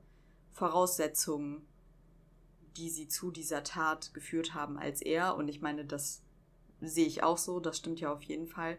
Voraussetzungen, 0.51 1.67
die 2.77 2.89
sie 2.89 3.07
zu 3.07 3.31
dieser 3.31 3.63
Tat 3.63 4.13
geführt 4.13 4.53
haben 4.53 4.77
als 4.77 5.01
er. 5.01 5.35
Und 5.35 5.47
ich 5.49 5.61
meine, 5.61 5.85
das 5.85 6.23
sehe 6.81 7.05
ich 7.05 7.23
auch 7.23 7.37
so, 7.37 7.59
das 7.59 7.77
stimmt 7.77 7.99
ja 7.99 8.11
auf 8.11 8.23
jeden 8.23 8.47
Fall. 8.47 8.77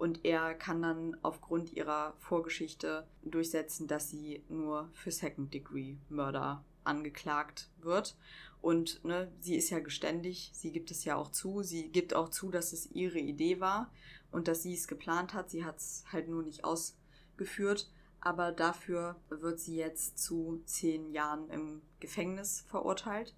Und 0.00 0.24
er 0.24 0.54
kann 0.54 0.80
dann 0.80 1.14
aufgrund 1.20 1.74
ihrer 1.74 2.14
Vorgeschichte 2.20 3.06
durchsetzen, 3.22 3.86
dass 3.86 4.08
sie 4.08 4.42
nur 4.48 4.88
für 4.94 5.10
Second-Degree-Murder 5.10 6.64
angeklagt 6.84 7.68
wird. 7.82 8.16
Und 8.62 9.04
ne, 9.04 9.30
sie 9.40 9.56
ist 9.56 9.68
ja 9.68 9.78
geständig, 9.80 10.52
sie 10.54 10.72
gibt 10.72 10.90
es 10.90 11.04
ja 11.04 11.16
auch 11.16 11.30
zu. 11.30 11.62
Sie 11.62 11.90
gibt 11.90 12.14
auch 12.14 12.30
zu, 12.30 12.50
dass 12.50 12.72
es 12.72 12.90
ihre 12.92 13.18
Idee 13.18 13.60
war 13.60 13.92
und 14.32 14.48
dass 14.48 14.62
sie 14.62 14.72
es 14.72 14.88
geplant 14.88 15.34
hat. 15.34 15.50
Sie 15.50 15.66
hat 15.66 15.76
es 15.76 16.02
halt 16.10 16.30
nur 16.30 16.44
nicht 16.44 16.64
ausgeführt. 16.64 17.90
Aber 18.22 18.52
dafür 18.52 19.16
wird 19.28 19.60
sie 19.60 19.76
jetzt 19.76 20.18
zu 20.18 20.62
zehn 20.64 21.10
Jahren 21.10 21.50
im 21.50 21.82
Gefängnis 22.00 22.64
verurteilt. 22.68 23.34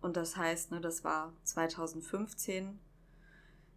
Und 0.00 0.16
das 0.16 0.36
heißt, 0.36 0.70
ne, 0.70 0.80
das 0.80 1.02
war 1.02 1.32
2015, 1.42 2.78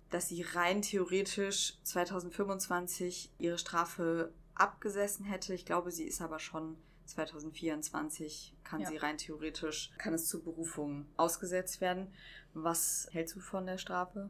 dass 0.10 0.30
sie 0.30 0.42
rein 0.42 0.82
theoretisch 0.82 1.78
2025 1.84 3.32
ihre 3.38 3.58
Strafe 3.58 4.34
abgesessen 4.56 5.26
hätte. 5.26 5.54
Ich 5.54 5.66
glaube, 5.66 5.92
sie 5.92 6.06
ist 6.06 6.22
aber 6.22 6.40
schon 6.40 6.78
2024 7.10 8.54
kann 8.64 8.82
ja. 8.82 8.88
sie 8.88 8.98
rein 8.98 9.18
theoretisch, 9.18 9.92
kann 9.98 10.14
es 10.14 10.28
zur 10.28 10.44
Berufung 10.44 11.08
ausgesetzt 11.18 11.82
werden. 11.82 12.14
Was 12.54 13.10
hältst 13.12 13.36
du 13.36 13.40
von 13.40 13.66
der 13.66 13.78
Strafe? 13.78 14.30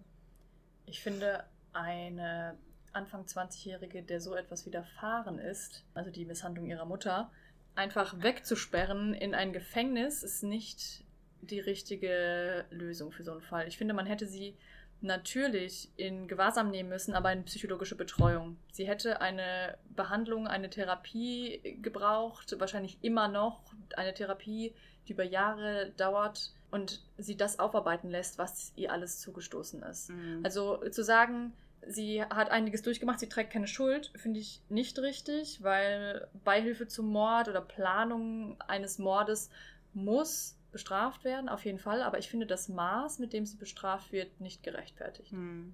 Ich 0.86 1.02
finde, 1.02 1.44
eine 1.74 2.58
Anfang 2.94 3.26
20-Jährige, 3.26 4.02
der 4.02 4.22
so 4.22 4.34
etwas 4.34 4.66
widerfahren 4.66 5.40
ist, 5.40 5.84
also 5.94 6.10
die 6.10 6.26
Misshandlung 6.26 6.66
ihrer 6.66 6.86
Mutter, 6.86 7.32
einfach 7.76 8.22
wegzusperren 8.22 9.14
in 9.14 9.36
ein 9.36 9.54
Gefängnis, 9.54 10.24
ist 10.24 10.44
nicht 10.44 11.06
die 11.42 11.60
richtige 11.60 12.66
Lösung 12.72 13.12
für 13.12 13.24
so 13.24 13.32
einen 13.32 13.42
Fall. 13.42 13.68
Ich 13.68 13.78
finde, 13.78 13.94
man 13.94 14.06
hätte 14.06 14.28
sie 14.28 14.58
natürlich 15.02 15.90
in 15.96 16.28
Gewahrsam 16.28 16.70
nehmen 16.70 16.90
müssen, 16.90 17.14
aber 17.14 17.32
in 17.32 17.46
psychologische 17.46 17.96
Betreuung. 17.96 18.58
Sie 18.72 18.88
hätte 18.88 19.22
eine 19.22 19.78
Behandlung, 19.96 20.48
eine 20.48 20.70
Therapie 20.70 21.78
gebraucht, 21.82 22.56
wahrscheinlich 22.60 22.98
immer 23.02 23.28
noch 23.28 23.62
eine 23.96 24.14
Therapie, 24.14 24.74
die 25.08 25.14
über 25.14 25.24
Jahre 25.24 25.92
dauert 25.98 26.52
und 26.72 27.02
sie 27.18 27.36
das 27.36 27.60
aufarbeiten 27.60 28.10
lässt, 28.10 28.38
was 28.38 28.74
ihr 28.76 28.92
alles 28.92 29.20
zugestoßen 29.20 29.82
ist. 29.84 30.10
Mhm. 30.10 30.42
Also 30.44 30.78
zu 30.90 31.04
sagen, 31.04 31.54
sie 31.88 32.24
hat 32.24 32.52
einiges 32.52 32.82
durchgemacht, 32.82 33.20
sie 33.20 33.30
trägt 33.30 33.52
keine 33.52 33.68
Schuld, 33.68 34.12
finde 34.16 34.40
ich 34.40 34.62
nicht 34.70 35.00
richtig, 35.00 35.64
weil 35.64 36.28
Beihilfe 36.44 36.88
zum 36.88 37.08
Mord 37.08 37.48
oder 37.48 37.62
Planung 37.62 38.62
eines 38.62 39.00
Mordes 39.00 39.50
muss 39.94 40.59
bestraft 40.72 41.24
werden, 41.24 41.50
auf 41.50 41.66
jeden 41.66 41.80
Fall, 41.80 42.02
aber 42.02 42.20
ich 42.20 42.30
finde 42.30 42.46
das 42.46 42.70
Maß, 42.70 43.20
mit 43.20 43.34
dem 43.34 43.46
sie 43.46 43.58
bestraft 43.58 44.12
wird, 44.12 44.40
nicht 44.40 44.64
gerechtfertigt. 44.64 45.32
Hm. 45.32 45.74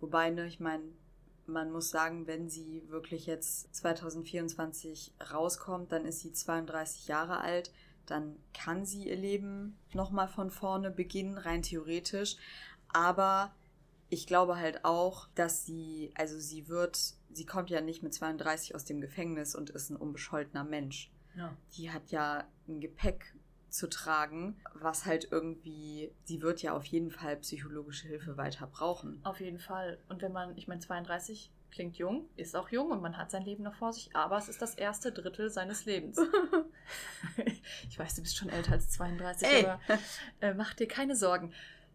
Wobei, 0.00 0.30
ne, 0.30 0.46
ich 0.46 0.60
meine, 0.60 0.84
man 1.46 1.70
muss 1.70 1.90
sagen, 1.90 2.26
wenn 2.26 2.48
sie 2.48 2.82
wirklich 2.88 3.26
jetzt 3.26 3.74
2024 3.74 5.12
rauskommt, 5.30 5.92
dann 5.92 6.04
ist 6.04 6.20
sie 6.20 6.32
32 6.32 7.08
Jahre 7.08 7.40
alt, 7.40 7.72
dann 8.06 8.36
kann 8.52 8.84
sie 8.84 9.08
ihr 9.08 9.16
Leben 9.16 9.78
nochmal 9.92 10.28
von 10.28 10.50
vorne 10.50 10.90
beginnen, 10.90 11.38
rein 11.38 11.62
theoretisch. 11.62 12.36
Aber 12.88 13.54
ich 14.10 14.26
glaube 14.26 14.56
halt 14.56 14.84
auch, 14.84 15.28
dass 15.34 15.64
sie, 15.66 16.12
also 16.14 16.38
sie 16.38 16.68
wird, 16.68 16.98
sie 17.32 17.46
kommt 17.46 17.70
ja 17.70 17.80
nicht 17.80 18.02
mit 18.02 18.14
32 18.14 18.74
aus 18.74 18.84
dem 18.84 19.00
Gefängnis 19.00 19.54
und 19.54 19.70
ist 19.70 19.90
ein 19.90 19.96
unbescholtener 19.96 20.64
Mensch. 20.64 21.10
Ja. 21.36 21.56
Die 21.76 21.90
hat 21.90 22.10
ja 22.10 22.44
ein 22.68 22.80
Gepäck 22.80 23.34
zu 23.74 23.88
tragen, 23.88 24.56
was 24.74 25.04
halt 25.04 25.28
irgendwie, 25.32 26.12
sie 26.22 26.42
wird 26.42 26.62
ja 26.62 26.76
auf 26.76 26.84
jeden 26.84 27.10
Fall 27.10 27.36
psychologische 27.38 28.06
Hilfe 28.06 28.36
weiter 28.36 28.68
brauchen. 28.68 29.20
Auf 29.24 29.40
jeden 29.40 29.58
Fall. 29.58 29.98
Und 30.08 30.22
wenn 30.22 30.32
man, 30.32 30.56
ich 30.56 30.68
meine, 30.68 30.80
32 30.80 31.50
klingt 31.72 31.96
jung, 31.96 32.28
ist 32.36 32.54
auch 32.54 32.68
jung 32.68 32.92
und 32.92 33.02
man 33.02 33.18
hat 33.18 33.32
sein 33.32 33.42
Leben 33.42 33.64
noch 33.64 33.74
vor 33.74 33.92
sich, 33.92 34.14
aber 34.14 34.38
es 34.38 34.48
ist 34.48 34.62
das 34.62 34.76
erste 34.76 35.10
Drittel 35.10 35.50
seines 35.50 35.86
Lebens. 35.86 36.20
ich 37.88 37.98
weiß, 37.98 38.14
du 38.14 38.22
bist 38.22 38.36
schon 38.36 38.48
älter 38.48 38.72
als 38.72 38.90
32, 38.90 39.48
Ey. 39.48 39.66
aber 39.66 39.80
äh, 40.40 40.54
mach 40.54 40.74
dir 40.74 40.86
keine 40.86 41.16
Sorgen 41.16 41.52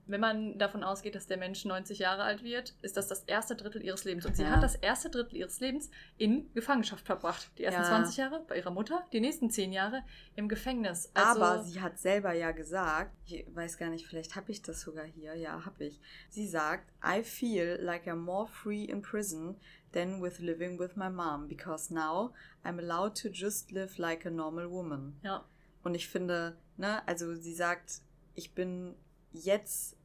wenn 0.10 0.22
man 0.22 0.58
davon 0.58 0.84
ausgeht, 0.84 1.14
dass 1.14 1.28
der 1.28 1.38
Mensch 1.38 1.66
90 1.66 2.00
Jahre 2.00 2.24
alt 2.24 2.44
wird, 2.44 2.74
ist 2.82 2.98
das 2.98 3.08
das 3.08 3.24
erste 3.24 3.56
Drittel 3.56 3.84
ihres 3.84 4.06
Lebens. 4.06 4.26
Und 4.26 4.36
sie 4.36 4.44
ja. 4.44 4.50
hat 4.50 4.64
das 4.64 4.76
erste 4.76 5.10
Drittel 5.10 5.38
ihres 5.38 5.60
Lebens 5.60 5.92
in 6.18 6.52
Gefangenschaft 6.54 7.06
verbracht. 7.06 7.52
Die 7.58 7.64
ersten 7.64 7.84
ja. 7.84 7.88
20 7.88 8.18
Jahre 8.18 8.44
bei 8.48 8.58
ihrer 8.58 8.72
Mutter, 8.72 9.06
die 9.14 9.20
nächsten 9.20 9.52
10 9.52 9.72
Jahre 9.72 10.04
im 10.36 10.50
Gefängnis. 10.50 11.12
Also 11.14 11.42
Aber 11.42 11.64
sie 11.64 11.80
hat 11.80 12.00
selber 12.00 12.34
ja 12.34 12.52
gesagt, 12.52 13.16
ich 13.28 13.46
weiß 13.54 13.78
gar 13.78 13.90
nicht, 13.90 14.08
vielleicht 14.08 14.36
habe 14.36 14.52
ich 14.52 14.64
das 14.64 14.82
sogar 14.82 15.06
hier, 15.06 15.36
ja, 15.36 15.64
habe 15.64 15.86
ich. 15.86 16.00
Sie 16.30 16.48
sagt, 16.48 16.92
I 17.06 17.22
feel 17.22 17.80
like 17.80 18.08
I'm 18.08 18.16
more 18.16 18.48
free 18.48 18.86
in 18.86 19.04
prison 19.04 19.58
than 19.92 20.22
with 20.22 20.40
living 20.40 20.80
with 20.80 20.96
my 20.96 21.10
mom, 21.10 21.48
because 21.48 21.94
now 21.94 22.34
I'm 22.64 22.80
allowed 22.80 23.16
to 23.22 23.30
just 23.30 23.72
live 23.72 24.00
like 24.00 24.26
a 24.26 24.32
normal 24.32 24.70
woman. 24.72 25.20
Ja. 25.24 25.46
Und 25.84 25.94
ich 25.94 26.08
finde, 26.08 26.58
ne, 26.78 27.08
also 27.08 27.36
sie 27.36 27.54
sagt, 27.54 28.02
ich 28.34 28.54
bin 28.54 28.96
jetzt 29.32 29.99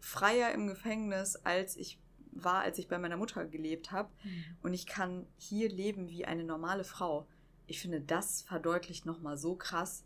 freier 0.00 0.52
im 0.52 0.66
Gefängnis, 0.66 1.36
als 1.36 1.76
ich 1.76 1.98
war, 2.32 2.62
als 2.62 2.78
ich 2.78 2.88
bei 2.88 2.98
meiner 2.98 3.16
Mutter 3.16 3.44
gelebt 3.44 3.92
habe. 3.92 4.10
Mhm. 4.24 4.44
Und 4.62 4.74
ich 4.74 4.86
kann 4.86 5.26
hier 5.36 5.68
leben 5.68 6.08
wie 6.08 6.24
eine 6.24 6.44
normale 6.44 6.84
Frau. 6.84 7.26
Ich 7.66 7.80
finde, 7.80 8.00
das 8.00 8.42
verdeutlicht 8.42 9.06
nochmal 9.06 9.36
so 9.36 9.54
krass, 9.54 10.04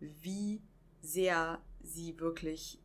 wie 0.00 0.62
sehr 1.00 1.60
sie 1.82 2.18
wirklich, 2.18 2.80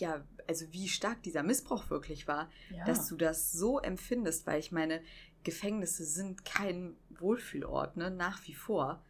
ja, 0.00 0.24
also 0.48 0.66
wie 0.72 0.88
stark 0.88 1.22
dieser 1.22 1.42
Missbrauch 1.42 1.90
wirklich 1.90 2.28
war, 2.28 2.50
ja. 2.70 2.84
dass 2.84 3.08
du 3.08 3.16
das 3.16 3.52
so 3.52 3.78
empfindest, 3.78 4.46
weil 4.46 4.60
ich 4.60 4.72
meine, 4.72 5.02
Gefängnisse 5.44 6.04
sind 6.04 6.44
kein 6.44 6.96
Wohlfühlort, 7.10 7.96
ne, 7.96 8.10
nach 8.10 8.46
wie 8.46 8.54
vor. 8.54 9.02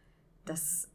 Dass, 0.45 0.89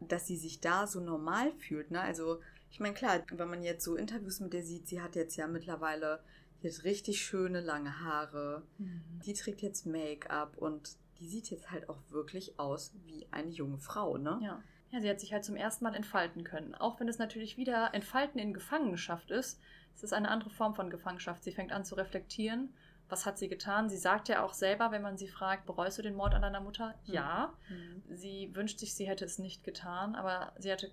dass 0.00 0.26
sie 0.26 0.36
sich 0.36 0.60
da 0.60 0.86
so 0.86 1.00
normal 1.00 1.52
fühlt, 1.52 1.90
ne? 1.90 2.02
Also 2.02 2.40
ich 2.70 2.80
meine, 2.80 2.94
klar, 2.94 3.22
wenn 3.30 3.48
man 3.48 3.62
jetzt 3.62 3.84
so 3.84 3.96
Interviews 3.96 4.40
mit 4.40 4.52
der 4.52 4.62
sieht, 4.62 4.88
sie 4.88 5.00
hat 5.00 5.16
jetzt 5.16 5.36
ja 5.36 5.46
mittlerweile 5.46 6.22
jetzt 6.62 6.84
richtig 6.84 7.22
schöne 7.22 7.60
lange 7.60 8.00
Haare. 8.00 8.62
Mhm. 8.78 9.20
Die 9.24 9.34
trägt 9.34 9.62
jetzt 9.62 9.86
Make-up 9.86 10.56
und 10.56 10.96
die 11.18 11.26
sieht 11.26 11.50
jetzt 11.50 11.70
halt 11.70 11.88
auch 11.88 11.98
wirklich 12.08 12.58
aus 12.58 12.92
wie 13.04 13.26
eine 13.30 13.50
junge 13.50 13.78
Frau, 13.78 14.16
ne? 14.16 14.38
Ja. 14.42 14.62
Ja, 14.90 15.00
sie 15.00 15.08
hat 15.08 15.20
sich 15.20 15.32
halt 15.32 15.44
zum 15.44 15.54
ersten 15.54 15.84
Mal 15.84 15.94
entfalten 15.94 16.42
können. 16.42 16.74
Auch 16.74 16.98
wenn 16.98 17.08
es 17.08 17.18
natürlich 17.18 17.56
wieder 17.56 17.94
Entfalten 17.94 18.40
in 18.40 18.52
Gefangenschaft 18.52 19.30
ist. 19.30 19.60
Es 19.94 20.02
ist 20.02 20.12
eine 20.12 20.28
andere 20.28 20.50
Form 20.50 20.74
von 20.74 20.90
Gefangenschaft. 20.90 21.44
Sie 21.44 21.52
fängt 21.52 21.70
an 21.70 21.84
zu 21.84 21.94
reflektieren. 21.94 22.74
Was 23.08 23.24
hat 23.24 23.38
sie 23.38 23.48
getan? 23.48 23.88
Sie 23.88 23.96
sagt 23.96 24.28
ja 24.28 24.44
auch 24.44 24.52
selber, 24.52 24.90
wenn 24.90 25.02
man 25.02 25.16
sie 25.16 25.28
fragt, 25.28 25.66
bereust 25.66 25.98
du 25.98 26.02
den 26.02 26.16
Mord 26.16 26.34
an 26.34 26.42
deiner 26.42 26.60
Mutter? 26.60 26.94
Mhm. 27.06 27.14
Ja. 27.14 27.54
Mhm. 27.68 28.02
Sie 28.08 28.50
wünscht 28.54 28.80
sich, 28.80 28.94
sie 28.94 29.06
hätte 29.06 29.24
es 29.24 29.38
nicht 29.38 29.62
getan, 29.62 30.16
aber 30.16 30.52
sie 30.58 30.72
hatte 30.72 30.90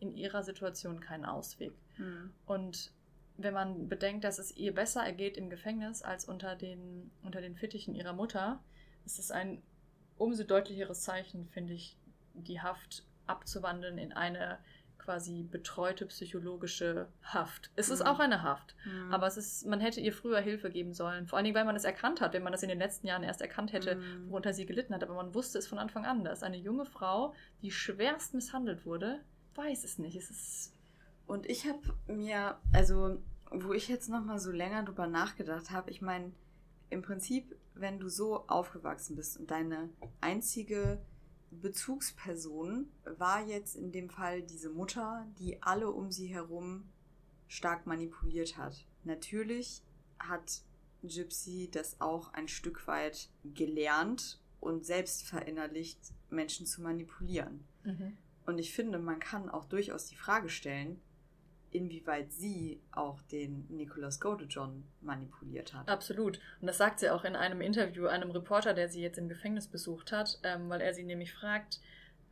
in 0.00 0.14
ihrer 0.14 0.42
Situation 0.42 1.00
keinen 1.00 1.24
Ausweg. 1.24 1.72
Mhm. 1.96 2.32
Und 2.46 2.92
wenn 3.38 3.54
man 3.54 3.88
bedenkt, 3.88 4.24
dass 4.24 4.38
es 4.38 4.56
ihr 4.56 4.74
besser 4.74 5.04
ergeht 5.04 5.36
im 5.36 5.50
Gefängnis 5.50 6.02
als 6.02 6.24
unter 6.24 6.56
den, 6.56 7.10
unter 7.22 7.40
den 7.40 7.56
Fittichen 7.56 7.94
ihrer 7.94 8.12
Mutter, 8.12 8.62
ist 9.04 9.18
es 9.18 9.30
ein 9.30 9.62
umso 10.16 10.44
deutlicheres 10.44 11.02
Zeichen, 11.02 11.48
finde 11.48 11.74
ich, 11.74 11.98
die 12.34 12.60
Haft 12.60 13.04
abzuwandeln 13.26 13.98
in 13.98 14.12
eine 14.12 14.58
quasi 14.98 15.44
betreute 15.44 16.04
psychologische 16.06 17.06
Haft. 17.22 17.70
Es 17.76 17.88
mhm. 17.88 17.94
ist 17.94 18.02
auch 18.02 18.18
eine 18.18 18.42
Haft, 18.42 18.74
mhm. 18.84 19.12
aber 19.12 19.26
es 19.26 19.36
ist, 19.36 19.66
man 19.66 19.80
hätte 19.80 20.00
ihr 20.00 20.12
früher 20.12 20.40
Hilfe 20.40 20.68
geben 20.68 20.94
sollen. 20.94 21.28
Vor 21.28 21.36
allen 21.36 21.44
Dingen, 21.44 21.54
weil 21.54 21.64
man 21.64 21.76
es 21.76 21.84
erkannt 21.84 22.20
hat, 22.20 22.32
wenn 22.32 22.42
man 22.42 22.52
das 22.52 22.64
in 22.64 22.68
den 22.68 22.78
letzten 22.78 23.06
Jahren 23.06 23.22
erst 23.22 23.40
erkannt 23.40 23.72
hätte, 23.72 23.96
mhm. 23.96 24.30
worunter 24.30 24.52
sie 24.52 24.66
gelitten 24.66 24.94
hat. 24.94 25.04
Aber 25.04 25.14
man 25.14 25.32
wusste 25.32 25.58
es 25.58 25.66
von 25.68 25.78
Anfang 25.78 26.04
an. 26.04 26.24
Da 26.24 26.32
ist 26.32 26.42
eine 26.42 26.56
junge 26.56 26.86
Frau, 26.86 27.34
die 27.62 27.70
schwerst 27.70 28.34
misshandelt 28.34 28.84
wurde, 28.84 29.20
weiß 29.56 29.84
es 29.84 29.98
nicht. 29.98 30.16
Es 30.16 30.30
ist 30.30 30.72
und 31.26 31.46
ich 31.46 31.66
habe 31.66 31.80
mir, 32.06 32.58
also 32.72 33.18
wo 33.50 33.72
ich 33.72 33.88
jetzt 33.88 34.08
nochmal 34.08 34.38
so 34.38 34.50
länger 34.50 34.84
drüber 34.84 35.06
nachgedacht 35.06 35.70
habe, 35.70 35.90
ich 35.90 36.02
meine, 36.02 36.32
im 36.88 37.02
Prinzip, 37.02 37.56
wenn 37.74 37.98
du 37.98 38.08
so 38.08 38.46
aufgewachsen 38.46 39.16
bist 39.16 39.38
und 39.38 39.50
deine 39.50 39.90
einzige 40.20 41.00
Bezugsperson 41.50 42.88
war 43.18 43.44
jetzt 43.44 43.76
in 43.76 43.92
dem 43.92 44.08
Fall 44.08 44.42
diese 44.42 44.70
Mutter, 44.70 45.26
die 45.38 45.62
alle 45.62 45.90
um 45.90 46.10
sie 46.10 46.26
herum 46.26 46.84
stark 47.48 47.86
manipuliert 47.86 48.56
hat. 48.56 48.84
Natürlich 49.04 49.82
hat 50.18 50.62
Gypsy 51.02 51.68
das 51.70 52.00
auch 52.00 52.32
ein 52.34 52.48
Stück 52.48 52.86
weit 52.86 53.30
gelernt 53.44 54.40
und 54.60 54.84
selbst 54.84 55.24
verinnerlicht, 55.24 55.98
Menschen 56.30 56.66
zu 56.66 56.82
manipulieren. 56.82 57.64
Mhm. 57.84 58.16
Und 58.46 58.58
ich 58.58 58.72
finde, 58.72 58.98
man 58.98 59.18
kann 59.18 59.48
auch 59.48 59.64
durchaus 59.64 60.06
die 60.06 60.16
Frage 60.16 60.48
stellen, 60.48 61.00
inwieweit 61.72 62.32
sie 62.32 62.80
auch 62.92 63.20
den 63.22 63.66
Nicholas 63.68 64.20
Godejohn 64.20 64.84
manipuliert 65.00 65.74
hat. 65.74 65.88
Absolut. 65.88 66.40
Und 66.60 66.68
das 66.68 66.78
sagt 66.78 67.00
sie 67.00 67.10
auch 67.10 67.24
in 67.24 67.36
einem 67.36 67.60
Interview 67.60 68.06
einem 68.06 68.30
Reporter, 68.30 68.72
der 68.72 68.88
sie 68.88 69.02
jetzt 69.02 69.18
im 69.18 69.28
Gefängnis 69.28 69.66
besucht 69.68 70.12
hat, 70.12 70.38
ähm, 70.42 70.68
weil 70.68 70.80
er 70.80 70.94
sie 70.94 71.04
nämlich 71.04 71.34
fragt, 71.34 71.80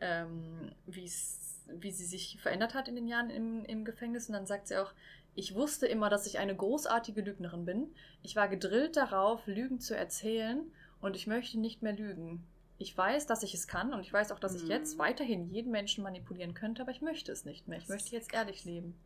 ähm, 0.00 0.72
wie 0.86 1.08
sie 1.08 2.04
sich 2.06 2.38
verändert 2.40 2.74
hat 2.74 2.88
in 2.88 2.94
den 2.94 3.08
Jahren 3.08 3.30
im, 3.30 3.64
im 3.64 3.84
Gefängnis. 3.84 4.28
Und 4.28 4.34
dann 4.34 4.46
sagt 4.46 4.68
sie 4.68 4.76
auch, 4.76 4.92
ich 5.34 5.54
wusste 5.54 5.86
immer, 5.86 6.10
dass 6.10 6.26
ich 6.26 6.38
eine 6.38 6.54
großartige 6.54 7.20
Lügnerin 7.20 7.64
bin. 7.64 7.92
Ich 8.22 8.36
war 8.36 8.48
gedrillt 8.48 8.96
darauf, 8.96 9.46
Lügen 9.46 9.80
zu 9.80 9.96
erzählen 9.96 10.70
und 11.00 11.16
ich 11.16 11.26
möchte 11.26 11.58
nicht 11.58 11.82
mehr 11.82 11.92
lügen. 11.92 12.46
Ich 12.78 12.96
weiß, 12.96 13.26
dass 13.26 13.42
ich 13.42 13.54
es 13.54 13.66
kann 13.66 13.94
und 13.94 14.00
ich 14.00 14.12
weiß 14.12 14.32
auch, 14.32 14.40
dass 14.40 14.54
ich 14.54 14.66
jetzt 14.66 14.94
mhm. 14.94 14.98
weiterhin 14.98 15.48
jeden 15.48 15.70
Menschen 15.70 16.02
manipulieren 16.02 16.54
könnte, 16.54 16.82
aber 16.82 16.90
ich 16.90 17.02
möchte 17.02 17.30
es 17.30 17.44
nicht 17.44 17.68
mehr. 17.68 17.78
Ich 17.78 17.88
möchte 17.88 18.14
jetzt 18.14 18.34
ehrlich 18.34 18.64
leben. 18.64 18.98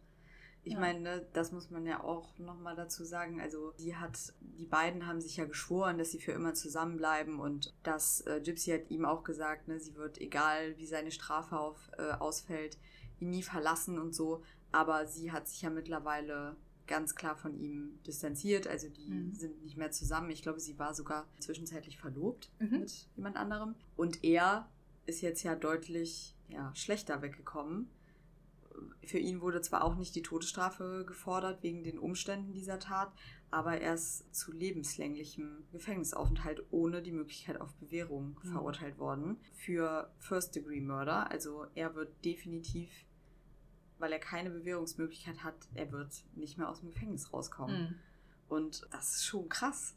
Ich 0.65 0.75
ja. 0.75 0.81
meine, 0.81 1.27
das 1.33 1.53
muss 1.53 1.71
man 1.71 1.87
ja 1.87 2.03
auch 2.03 2.37
nochmal 2.39 2.77
dazu 2.77 3.05
sagen. 3.05 3.41
Also, 3.41 3.73
die 3.79 3.97
hat, 3.97 4.35
die 4.41 4.67
beiden 4.67 5.07
haben 5.07 5.21
sich 5.21 5.37
ja 5.37 5.45
geschworen, 5.45 5.99
dass 5.99 6.11
sie 6.11 6.19
für 6.19 6.33
immer 6.33 6.55
zusammenbleiben 6.55 7.41
und 7.41 7.73
dass 7.83 8.21
äh, 8.23 8.41
Gypsy 8.43 8.73
hat 8.73 8.91
ihm 8.91 9.05
auch 9.05 9.23
gesagt, 9.23 9.69
ne, 9.69 9.79
sie 9.79 9.95
wird, 9.95 10.21
egal 10.21 10.77
wie 10.77 10.87
seine 10.87 11.11
Strafe 11.11 11.59
auf, 11.59 11.91
äh, 11.97 12.11
ausfällt, 12.13 12.77
ihn 13.21 13.31
nie 13.31 13.43
verlassen 13.43 13.99
und 13.99 14.15
so. 14.15 14.43
Aber 14.73 15.07
sie 15.07 15.33
hat 15.33 15.49
sich 15.49 15.63
ja 15.63 15.71
mittlerweile 15.71 16.57
ganz 16.89 17.15
klar 17.15 17.37
von 17.37 17.55
ihm 17.55 17.99
distanziert. 18.07 18.67
Also 18.67 18.89
die 18.89 19.11
mhm. 19.11 19.35
sind 19.35 19.63
nicht 19.63 19.77
mehr 19.77 19.93
zusammen. 19.93 20.31
Ich 20.31 20.43
glaube, 20.43 20.61
sie 20.61 20.79
war 20.79 20.95
sogar 20.95 21.29
zwischenzeitlich 21.39 21.99
verlobt 21.99 22.51
mhm. 22.59 22.81
mit 22.81 23.09
jemand 23.15 23.37
anderem. 23.37 23.77
Und 23.97 24.25
er 24.25 24.69
ist 25.07 25.21
jetzt 25.21 25.43
ja 25.43 25.55
deutlich 25.55 26.35
ja, 26.49 26.75
schlechter 26.75 27.23
weggekommen 27.23 27.89
für 29.05 29.19
ihn 29.19 29.41
wurde 29.41 29.61
zwar 29.61 29.85
auch 29.85 29.97
nicht 29.97 30.15
die 30.15 30.23
Todesstrafe 30.23 31.05
gefordert 31.07 31.63
wegen 31.63 31.83
den 31.83 31.99
Umständen 31.99 32.53
dieser 32.53 32.79
Tat, 32.79 33.13
aber 33.51 33.81
er 33.81 33.95
ist 33.95 34.35
zu 34.35 34.53
lebenslänglichem 34.53 35.65
Gefängnisaufenthalt 35.73 36.63
ohne 36.71 37.03
die 37.03 37.13
Möglichkeit 37.13 37.61
auf 37.61 37.75
Bewährung 37.77 38.39
mhm. 38.43 38.53
verurteilt 38.53 38.99
worden 38.99 39.39
für 39.55 40.13
First-Degree-Murder. 40.19 41.31
Also 41.31 41.67
er 41.75 41.95
wird 41.95 42.25
definitiv, 42.25 42.91
weil 43.99 44.13
er 44.13 44.19
keine 44.19 44.51
Bewährungsmöglichkeit 44.51 45.43
hat, 45.45 45.57
er 45.75 45.91
wird 45.93 46.13
nicht 46.35 46.59
mehr 46.59 46.69
aus 46.69 46.81
dem 46.81 46.91
Gefängnis 46.91 47.33
rauskommen. 47.33 47.81
Mhm. 47.81 47.95
Und 48.49 48.87
das 48.91 49.17
ist 49.17 49.27
schon 49.27 49.49
krass. 49.49 49.95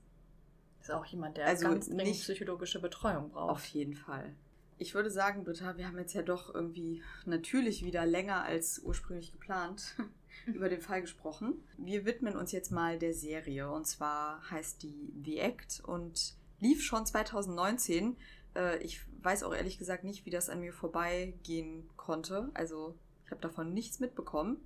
Ist 0.82 0.92
auch 0.92 1.06
jemand, 1.06 1.38
der 1.38 1.48
also 1.48 1.68
ganz 1.68 1.88
dringend 1.88 2.14
psychologische 2.14 2.80
Betreuung 2.80 3.30
braucht. 3.30 3.52
Auf 3.52 3.66
jeden 3.68 3.96
Fall 3.96 4.36
ich 4.82 4.96
würde 4.96 5.12
sagen, 5.12 5.44
Britta, 5.44 5.78
wir 5.78 5.88
haben 5.88 6.00
jetzt 6.00 6.14
ja 6.14 6.24
doch 6.24 6.54
irgendwie 6.56 7.04
natürlich 7.26 7.86
wieder 7.86 8.04
länger 8.04 8.44
als 8.44 8.80
ursprünglich 8.80 9.32
geplant 9.32 9.96
über 10.48 10.70
den 10.70 10.82
Fall 10.82 11.02
gesprochen. 11.02 11.64
Wir 11.78 12.04
widmen 12.04 12.36
uns 12.36 12.52
jetzt 12.52 12.72
mal 12.72 12.98
der 12.98 13.14
Serie 13.14 13.70
und 13.70 13.86
zwar 13.86 14.42
heißt 14.50 14.82
die 14.82 15.14
The 15.24 15.38
Act 15.38 15.82
und 15.86 16.34
lief 16.60 16.82
schon 16.82 17.06
2019. 17.06 18.18
Äh, 18.56 18.80
ich 18.80 19.02
weiß 19.22 19.44
auch 19.44 19.54
ehrlich 19.54 19.78
gesagt 19.78 20.04
nicht, 20.04 20.26
wie 20.26 20.32
das 20.32 20.50
an 20.50 20.62
mir 20.62 20.74
vorbeigehen 20.74 21.88
konnte. 21.96 22.50
Also 22.56 22.98
ich 23.32 23.38
habe 23.38 23.42
davon 23.42 23.74
nichts 23.74 24.00
mitbekommen 24.00 24.58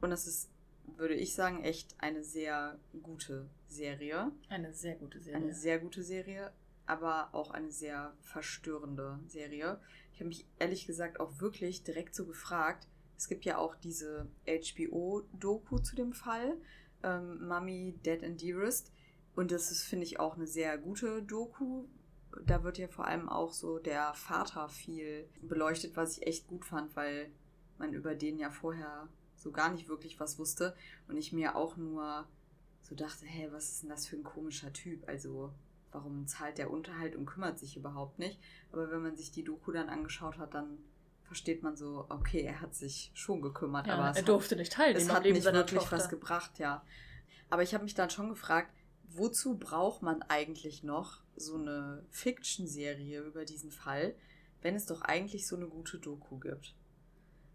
und 0.00 0.10
das 0.10 0.26
ist, 0.26 0.50
würde 0.96 1.14
ich 1.14 1.34
sagen, 1.34 1.62
echt 1.62 1.94
eine 1.98 2.24
sehr 2.24 2.78
gute 3.02 3.46
Serie. 3.68 4.32
Eine 4.48 4.72
sehr 4.72 4.94
gute 4.96 5.20
Serie. 5.20 5.36
Eine 5.36 5.54
sehr 5.54 5.78
gute 5.78 6.02
Serie 6.02 6.52
aber 6.86 7.28
auch 7.32 7.50
eine 7.50 7.70
sehr 7.70 8.12
verstörende 8.20 9.18
Serie. 9.26 9.80
Ich 10.12 10.20
habe 10.20 10.28
mich 10.28 10.46
ehrlich 10.58 10.86
gesagt 10.86 11.20
auch 11.20 11.40
wirklich 11.40 11.82
direkt 11.82 12.14
so 12.14 12.26
gefragt. 12.26 12.86
Es 13.16 13.28
gibt 13.28 13.44
ja 13.44 13.58
auch 13.58 13.74
diese 13.76 14.26
HBO-Doku 14.46 15.78
zu 15.78 15.96
dem 15.96 16.12
Fall, 16.12 16.56
ähm, 17.02 17.46
Mummy 17.46 17.98
Dead 18.04 18.22
and 18.22 18.40
Dearest. 18.40 18.92
Und 19.34 19.50
das 19.50 19.70
ist, 19.70 19.82
finde 19.82 20.04
ich, 20.04 20.20
auch 20.20 20.36
eine 20.36 20.46
sehr 20.46 20.78
gute 20.78 21.22
Doku. 21.22 21.84
Da 22.44 22.62
wird 22.64 22.78
ja 22.78 22.88
vor 22.88 23.06
allem 23.06 23.28
auch 23.28 23.52
so 23.52 23.78
der 23.78 24.12
Vater 24.14 24.68
viel 24.68 25.28
beleuchtet, 25.42 25.96
was 25.96 26.18
ich 26.18 26.26
echt 26.26 26.46
gut 26.48 26.64
fand, 26.64 26.94
weil 26.96 27.30
man 27.78 27.92
über 27.92 28.14
den 28.14 28.38
ja 28.38 28.50
vorher 28.50 29.08
so 29.36 29.50
gar 29.50 29.70
nicht 29.70 29.88
wirklich 29.88 30.20
was 30.20 30.38
wusste. 30.38 30.74
Und 31.08 31.16
ich 31.16 31.32
mir 31.32 31.56
auch 31.56 31.76
nur 31.76 32.26
so 32.80 32.94
dachte, 32.94 33.26
hey, 33.26 33.50
was 33.52 33.70
ist 33.70 33.82
denn 33.82 33.90
das 33.90 34.06
für 34.06 34.16
ein 34.16 34.24
komischer 34.24 34.72
Typ? 34.72 35.08
Also 35.08 35.52
warum 35.92 36.26
zahlt 36.26 36.58
der 36.58 36.70
Unterhalt 36.70 37.16
und 37.16 37.26
kümmert 37.26 37.58
sich 37.58 37.76
überhaupt 37.76 38.18
nicht. 38.18 38.38
Aber 38.72 38.90
wenn 38.90 39.02
man 39.02 39.16
sich 39.16 39.30
die 39.30 39.44
Doku 39.44 39.72
dann 39.72 39.88
angeschaut 39.88 40.38
hat, 40.38 40.54
dann 40.54 40.78
versteht 41.22 41.62
man 41.62 41.76
so, 41.76 42.06
okay, 42.10 42.42
er 42.42 42.60
hat 42.60 42.74
sich 42.74 43.10
schon 43.14 43.40
gekümmert, 43.40 43.86
ja, 43.86 43.94
aber 43.94 44.16
er 44.16 44.22
durfte 44.22 44.54
hat, 44.54 44.58
nicht 44.58 44.72
teilnehmen. 44.72 45.06
Es 45.06 45.12
hat 45.12 45.24
nicht 45.24 45.44
wirklich 45.44 45.80
Tochter. 45.80 45.96
was 45.96 46.08
gebracht, 46.08 46.58
ja. 46.58 46.84
Aber 47.48 47.62
ich 47.62 47.72
habe 47.74 47.84
mich 47.84 47.94
dann 47.94 48.10
schon 48.10 48.28
gefragt, 48.28 48.70
wozu 49.08 49.56
braucht 49.56 50.02
man 50.02 50.22
eigentlich 50.22 50.82
noch 50.82 51.22
so 51.36 51.56
eine 51.56 52.04
Fiction-Serie 52.10 53.22
über 53.22 53.44
diesen 53.44 53.70
Fall, 53.70 54.14
wenn 54.60 54.74
es 54.74 54.86
doch 54.86 55.02
eigentlich 55.02 55.46
so 55.46 55.56
eine 55.56 55.66
gute 55.66 55.98
Doku 55.98 56.38
gibt? 56.38 56.74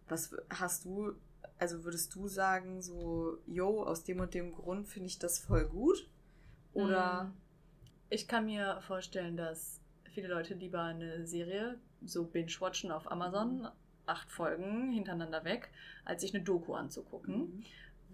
Was 0.09 0.35
hast 0.49 0.85
du, 0.85 1.13
also 1.57 1.83
würdest 1.83 2.13
du 2.15 2.27
sagen, 2.27 2.81
so, 2.81 3.37
yo, 3.45 3.83
aus 3.83 4.03
dem 4.03 4.19
und 4.19 4.33
dem 4.33 4.51
Grund 4.53 4.87
finde 4.87 5.07
ich 5.07 5.19
das 5.19 5.39
voll 5.39 5.65
gut? 5.65 6.09
Oder 6.73 7.25
mm. 7.25 7.33
Ich 8.11 8.27
kann 8.27 8.45
mir 8.45 8.81
vorstellen, 8.81 9.37
dass 9.37 9.79
viele 10.11 10.27
Leute 10.27 10.55
lieber 10.55 10.81
eine 10.81 11.27
Serie 11.27 11.79
so 12.03 12.25
binge-watchen 12.25 12.91
auf 12.91 13.11
Amazon, 13.11 13.59
mhm. 13.59 13.67
acht 14.07 14.31
Folgen 14.31 14.91
hintereinander 14.91 15.43
weg, 15.43 15.69
als 16.05 16.21
sich 16.21 16.33
eine 16.33 16.43
Doku 16.43 16.73
anzugucken. 16.73 17.37
Mhm. 17.37 17.63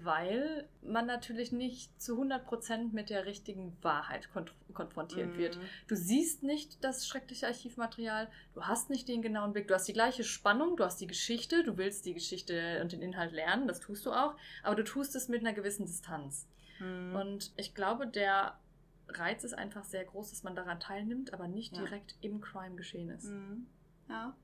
Weil 0.02 0.68
man 0.82 1.06
natürlich 1.06 1.52
nicht 1.52 2.02
zu 2.02 2.22
100% 2.22 2.92
mit 2.92 3.10
der 3.10 3.26
richtigen 3.26 3.76
Wahrheit 3.82 4.30
konf 4.32 4.54
konfrontiert 4.74 5.34
mhm. 5.34 5.38
wird. 5.38 5.60
Du 5.88 5.96
siehst 5.96 6.44
nicht 6.44 6.84
das 6.84 7.08
schreckliche 7.08 7.48
Archivmaterial, 7.48 8.28
du 8.54 8.64
hast 8.64 8.90
nicht 8.90 9.08
den 9.08 9.22
genauen 9.22 9.54
Blick, 9.54 9.70
du 9.70 9.74
hast 9.74 9.88
die 9.88 9.94
gleiche 9.94 10.26
Spannung, 10.26 10.76
du 10.76 10.84
hast 10.84 11.00
die 11.00 11.08
Geschichte, 11.08 11.64
du 11.64 11.78
willst 11.78 12.06
die 12.06 12.14
Geschichte 12.14 12.82
und 12.82 12.92
den 12.92 13.02
Inhalt 13.02 13.32
lernen, 13.32 13.70
das 13.70 13.80
tust 13.80 14.06
du 14.06 14.12
auch, 14.12 14.36
aber 14.64 14.76
du 14.76 14.84
tust 14.84 15.16
es 15.16 15.30
mit 15.30 15.40
einer 15.40 15.54
gewissen 15.54 15.86
Distanz. 15.86 16.46
Mhm. 16.80 17.16
Und 17.16 17.54
ich 17.56 17.74
glaube, 17.74 18.06
der 18.06 18.60
Reiz 19.08 19.44
ist 19.44 19.54
einfach 19.54 19.84
sehr 19.84 20.04
groß, 20.04 20.32
dass 20.32 20.44
man 20.44 20.56
daran 20.56 20.80
teilnimmt, 20.80 21.34
aber 21.34 21.48
nicht 21.48 21.76
ja. 21.76 21.84
direkt 21.84 22.16
im 22.22 22.42
Crime 22.42 22.76
geschehen 22.76 23.10
ist. 23.10 23.26
Mhm. 23.26 23.68
Ja, 24.10 24.36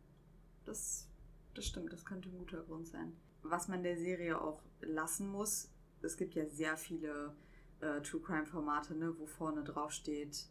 das, 0.66 1.08
das 1.56 1.66
stimmt, 1.66 1.92
das 1.94 2.06
könnte 2.06 2.30
ein 2.30 2.38
guter 2.38 2.62
Grund 2.62 2.88
sein. 2.88 3.14
Was 3.44 3.68
man 3.68 3.84
der 3.84 3.98
Serie 3.98 4.40
auch 4.40 4.62
lassen 4.84 5.30
muss, 5.30 5.70
es 6.02 6.18
gibt 6.18 6.34
ja 6.36 6.46
sehr 6.46 6.78
viele 6.78 7.36
äh, 7.82 8.02
True 8.02 8.22
Crime 8.22 8.46
Formate, 8.46 8.96
ne, 8.96 9.14
wo 9.18 9.26
vorne 9.26 9.64
drauf 9.64 9.92
steht, 9.92 10.48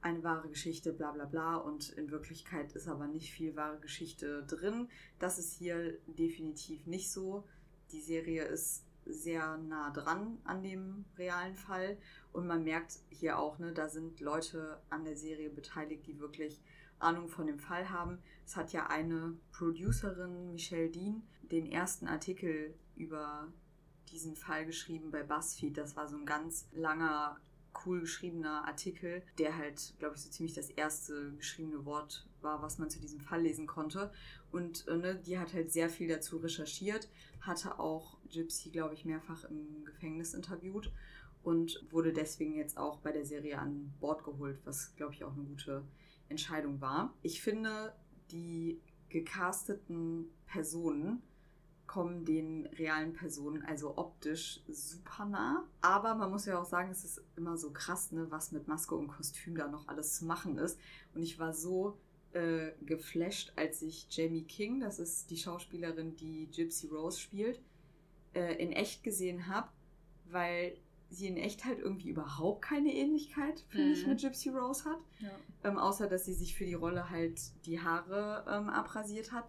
eine 0.00 0.22
wahre 0.22 0.48
Geschichte, 0.48 0.92
bla 0.92 1.12
bla 1.12 1.24
bla, 1.24 1.56
und 1.56 1.90
in 1.90 2.10
Wirklichkeit 2.10 2.72
ist 2.72 2.88
aber 2.88 3.06
nicht 3.06 3.32
viel 3.32 3.56
wahre 3.56 3.80
Geschichte 3.80 4.44
drin. 4.46 4.88
Das 5.18 5.38
ist 5.38 5.54
hier 5.54 5.98
definitiv 6.06 6.86
nicht 6.86 7.10
so. 7.10 7.44
Die 7.90 8.02
Serie 8.02 8.44
ist 8.44 8.84
sehr 9.06 9.56
nah 9.58 9.90
dran 9.90 10.38
an 10.44 10.62
dem 10.62 11.04
realen 11.18 11.56
Fall 11.56 11.98
und 12.32 12.46
man 12.46 12.64
merkt 12.64 12.98
hier 13.10 13.38
auch, 13.38 13.58
ne, 13.58 13.72
da 13.72 13.88
sind 13.88 14.20
Leute 14.20 14.80
an 14.90 15.04
der 15.04 15.16
Serie 15.16 15.50
beteiligt, 15.50 16.06
die 16.06 16.18
wirklich 16.18 16.60
Ahnung 16.98 17.28
von 17.28 17.46
dem 17.46 17.58
Fall 17.58 17.90
haben. 17.90 18.18
Es 18.46 18.56
hat 18.56 18.72
ja 18.72 18.86
eine 18.86 19.36
Producerin, 19.52 20.52
Michelle 20.52 20.90
Dean, 20.90 21.22
den 21.42 21.70
ersten 21.70 22.06
Artikel 22.06 22.74
über 22.96 23.48
diesen 24.10 24.36
Fall 24.36 24.66
geschrieben 24.66 25.10
bei 25.10 25.22
BuzzFeed. 25.22 25.76
Das 25.76 25.96
war 25.96 26.08
so 26.08 26.16
ein 26.16 26.26
ganz 26.26 26.68
langer, 26.72 27.36
cool 27.84 28.00
geschriebener 28.00 28.66
Artikel, 28.66 29.22
der 29.38 29.56
halt, 29.56 29.94
glaube 29.98 30.14
ich, 30.14 30.22
so 30.22 30.30
ziemlich 30.30 30.54
das 30.54 30.70
erste 30.70 31.32
geschriebene 31.34 31.84
Wort 31.84 32.26
war, 32.40 32.62
was 32.62 32.78
man 32.78 32.90
zu 32.90 33.00
diesem 33.00 33.20
Fall 33.20 33.42
lesen 33.42 33.66
konnte. 33.66 34.12
Und 34.52 34.86
äh, 34.88 34.96
ne, 34.96 35.16
die 35.16 35.38
hat 35.38 35.52
halt 35.52 35.72
sehr 35.72 35.88
viel 35.88 36.08
dazu 36.08 36.36
recherchiert, 36.36 37.08
hatte 37.40 37.78
auch 37.78 38.18
Gypsy, 38.30 38.70
glaube 38.70 38.94
ich, 38.94 39.04
mehrfach 39.04 39.44
im 39.44 39.84
Gefängnis 39.84 40.34
interviewt 40.34 40.92
und 41.42 41.84
wurde 41.90 42.12
deswegen 42.12 42.54
jetzt 42.54 42.78
auch 42.78 43.00
bei 43.00 43.12
der 43.12 43.24
Serie 43.24 43.58
an 43.58 43.92
Bord 44.00 44.24
geholt, 44.24 44.58
was, 44.64 44.94
glaube 44.96 45.14
ich, 45.14 45.24
auch 45.24 45.32
eine 45.32 45.44
gute 45.44 45.82
Entscheidung 46.34 46.80
war. 46.80 47.14
Ich 47.22 47.40
finde, 47.42 47.94
die 48.30 48.80
gecasteten 49.08 50.26
Personen 50.46 51.22
kommen 51.86 52.24
den 52.24 52.66
realen 52.66 53.12
Personen 53.12 53.62
also 53.62 53.96
optisch 53.96 54.60
super 54.68 55.26
nah. 55.26 55.64
Aber 55.80 56.16
man 56.16 56.30
muss 56.30 56.46
ja 56.46 56.60
auch 56.60 56.64
sagen, 56.64 56.90
es 56.90 57.04
ist 57.04 57.22
immer 57.36 57.56
so 57.56 57.70
krass, 57.70 58.10
ne, 58.10 58.26
was 58.30 58.50
mit 58.50 58.66
Maske 58.66 58.96
und 58.96 59.08
Kostüm 59.08 59.56
da 59.56 59.68
noch 59.68 59.86
alles 59.86 60.18
zu 60.18 60.24
machen 60.24 60.58
ist. 60.58 60.78
Und 61.14 61.22
ich 61.22 61.38
war 61.38 61.52
so 61.52 61.96
äh, 62.32 62.72
geflasht, 62.84 63.52
als 63.54 63.80
ich 63.82 64.08
Jamie 64.10 64.42
King, 64.42 64.80
das 64.80 64.98
ist 64.98 65.30
die 65.30 65.36
Schauspielerin, 65.36 66.16
die 66.16 66.48
Gypsy 66.50 66.88
Rose 66.88 67.20
spielt, 67.20 67.60
äh, 68.34 68.54
in 68.60 68.72
echt 68.72 69.04
gesehen 69.04 69.46
habe, 69.46 69.68
weil 70.24 70.76
sie 71.14 71.28
in 71.28 71.36
echt 71.36 71.64
halt 71.64 71.78
irgendwie 71.78 72.10
überhaupt 72.10 72.62
keine 72.62 72.92
Ähnlichkeit, 72.92 73.64
finde 73.68 73.86
mhm. 73.86 73.92
ich, 73.92 74.06
mit 74.06 74.20
Gypsy 74.20 74.50
Rose 74.50 74.84
hat. 74.84 74.98
Ja. 75.20 75.30
Ähm, 75.64 75.78
außer, 75.78 76.08
dass 76.08 76.24
sie 76.24 76.34
sich 76.34 76.54
für 76.54 76.66
die 76.66 76.74
Rolle 76.74 77.10
halt 77.10 77.40
die 77.66 77.80
Haare 77.80 78.44
ähm, 78.48 78.68
abrasiert 78.68 79.32
hat. 79.32 79.44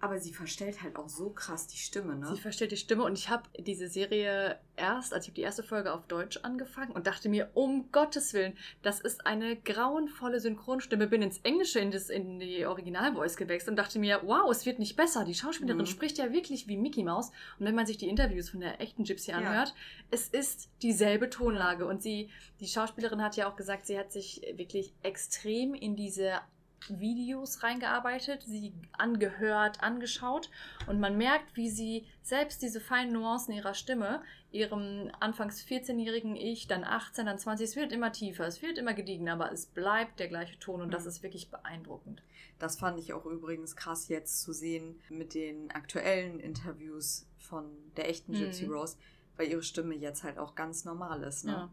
Aber 0.00 0.18
sie 0.18 0.34
verstellt 0.34 0.82
halt 0.82 0.96
auch 0.96 1.08
so 1.08 1.30
krass 1.30 1.66
die 1.66 1.78
Stimme, 1.78 2.14
ne? 2.16 2.26
Sie 2.34 2.40
verstellt 2.40 2.72
die 2.72 2.76
Stimme 2.76 3.04
und 3.04 3.18
ich 3.18 3.30
habe 3.30 3.44
diese 3.58 3.88
Serie 3.88 4.58
erst, 4.76 5.14
also 5.14 5.22
ich 5.24 5.28
habe 5.28 5.36
die 5.36 5.42
erste 5.42 5.62
Folge 5.62 5.92
auf 5.92 6.06
Deutsch 6.06 6.38
angefangen 6.42 6.92
und 6.92 7.06
dachte 7.06 7.28
mir, 7.28 7.50
um 7.54 7.90
Gottes 7.90 8.34
Willen, 8.34 8.54
das 8.82 9.00
ist 9.00 9.26
eine 9.26 9.56
grauenvolle 9.56 10.40
Synchronstimme. 10.40 11.06
Bin 11.06 11.22
ins 11.22 11.38
Englische, 11.38 11.78
in, 11.78 11.90
das, 11.90 12.10
in 12.10 12.38
die 12.38 12.66
Originalvoice 12.66 13.36
gewechselt 13.36 13.70
und 13.70 13.76
dachte 13.76 13.98
mir, 13.98 14.20
wow, 14.24 14.50
es 14.50 14.66
wird 14.66 14.78
nicht 14.78 14.96
besser. 14.96 15.24
Die 15.24 15.34
Schauspielerin 15.34 15.78
mhm. 15.78 15.86
spricht 15.86 16.18
ja 16.18 16.32
wirklich 16.32 16.68
wie 16.68 16.76
Mickey 16.76 17.02
Mouse. 17.02 17.30
Und 17.58 17.66
wenn 17.66 17.74
man 17.74 17.86
sich 17.86 17.96
die 17.96 18.08
Interviews 18.08 18.50
von 18.50 18.60
der 18.60 18.80
echten 18.80 19.04
Gypsy 19.04 19.32
anhört, 19.32 19.68
ja. 19.68 19.74
es 20.10 20.28
ist 20.28 20.68
dieselbe 20.82 21.30
Tonlage. 21.30 21.86
Und 21.86 22.02
sie, 22.02 22.30
die 22.60 22.66
Schauspielerin 22.66 23.22
hat 23.22 23.36
ja 23.36 23.48
auch 23.50 23.56
gesagt, 23.56 23.86
sie 23.86 23.98
hat 23.98 24.12
sich 24.12 24.42
wirklich 24.54 24.92
extrem 25.02 25.74
in 25.74 25.96
diese 25.96 26.40
Videos 26.88 27.62
reingearbeitet, 27.62 28.42
sie 28.42 28.72
angehört, 28.92 29.82
angeschaut 29.82 30.50
und 30.86 31.00
man 31.00 31.16
merkt, 31.16 31.56
wie 31.56 31.70
sie 31.70 32.06
selbst 32.22 32.62
diese 32.62 32.80
feinen 32.80 33.12
Nuancen 33.12 33.54
ihrer 33.54 33.74
Stimme, 33.74 34.22
ihrem 34.50 35.10
anfangs 35.20 35.62
14-jährigen 35.62 36.36
Ich, 36.36 36.66
dann 36.66 36.84
18, 36.84 37.26
dann 37.26 37.38
20, 37.38 37.68
es 37.68 37.76
wird 37.76 37.92
immer 37.92 38.12
tiefer, 38.12 38.46
es 38.46 38.62
wird 38.62 38.78
immer 38.78 38.94
gediegener, 38.94 39.34
aber 39.34 39.52
es 39.52 39.66
bleibt 39.66 40.20
der 40.20 40.28
gleiche 40.28 40.58
Ton 40.58 40.80
und 40.80 40.88
mhm. 40.88 40.92
das 40.92 41.06
ist 41.06 41.22
wirklich 41.22 41.50
beeindruckend. 41.50 42.22
Das 42.58 42.78
fand 42.78 42.98
ich 42.98 43.12
auch 43.12 43.26
übrigens 43.26 43.76
krass 43.76 44.08
jetzt 44.08 44.42
zu 44.42 44.52
sehen 44.52 45.00
mit 45.08 45.34
den 45.34 45.70
aktuellen 45.72 46.38
Interviews 46.40 47.26
von 47.36 47.64
der 47.96 48.08
echten 48.08 48.32
Gypsy 48.32 48.66
mhm. 48.66 48.72
Rose, 48.72 48.96
weil 49.36 49.48
ihre 49.48 49.62
Stimme 49.62 49.94
jetzt 49.94 50.22
halt 50.22 50.38
auch 50.38 50.54
ganz 50.54 50.84
normal 50.84 51.22
ist. 51.24 51.44
Ne? 51.44 51.52
Ja. 51.52 51.70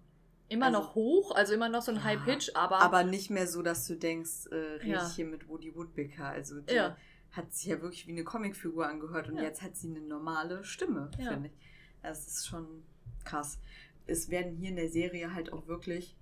Immer 0.51 0.65
also, 0.65 0.79
noch 0.79 0.95
hoch, 0.95 1.33
also 1.33 1.53
immer 1.53 1.69
noch 1.69 1.81
so 1.81 1.91
ein 1.91 1.97
ja, 1.97 2.03
High 2.03 2.25
Pitch, 2.25 2.49
aber. 2.55 2.79
Aber 2.79 3.05
nicht 3.05 3.29
mehr 3.29 3.47
so, 3.47 3.61
dass 3.61 3.87
du 3.87 3.95
denkst, 3.95 4.47
äh, 4.47 4.55
rede 4.55 4.87
ja. 4.89 5.07
ich 5.07 5.13
hier 5.13 5.25
mit 5.25 5.47
Woody 5.47 5.73
Woodpecker. 5.73 6.25
Also 6.25 6.59
die 6.59 6.73
ja. 6.73 6.97
hat 7.31 7.53
sich 7.53 7.67
ja 7.67 7.81
wirklich 7.81 8.05
wie 8.05 8.11
eine 8.11 8.25
Comicfigur 8.25 8.85
angehört 8.85 9.29
und 9.29 9.37
jetzt 9.37 9.61
hat 9.61 9.77
sie 9.77 9.87
eine 9.87 10.01
normale 10.01 10.65
Stimme, 10.65 11.09
finde 11.15 11.47
ich. 11.47 11.53
Das 12.01 12.27
ist 12.27 12.47
schon 12.47 12.83
krass. 13.23 13.59
Es 14.07 14.29
werden 14.29 14.57
hier 14.57 14.71
in 14.71 14.75
der 14.75 14.89
Serie 14.89 15.33
halt 15.33 15.53
auch 15.53 15.67
wirklich, 15.67 16.17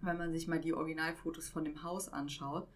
wenn 0.00 0.16
man 0.16 0.32
sich 0.32 0.46
mal 0.46 0.60
die 0.60 0.72
Originalfotos 0.72 1.48
von 1.48 1.64
dem 1.64 1.82
Haus 1.82 2.08
anschaut, 2.08 2.68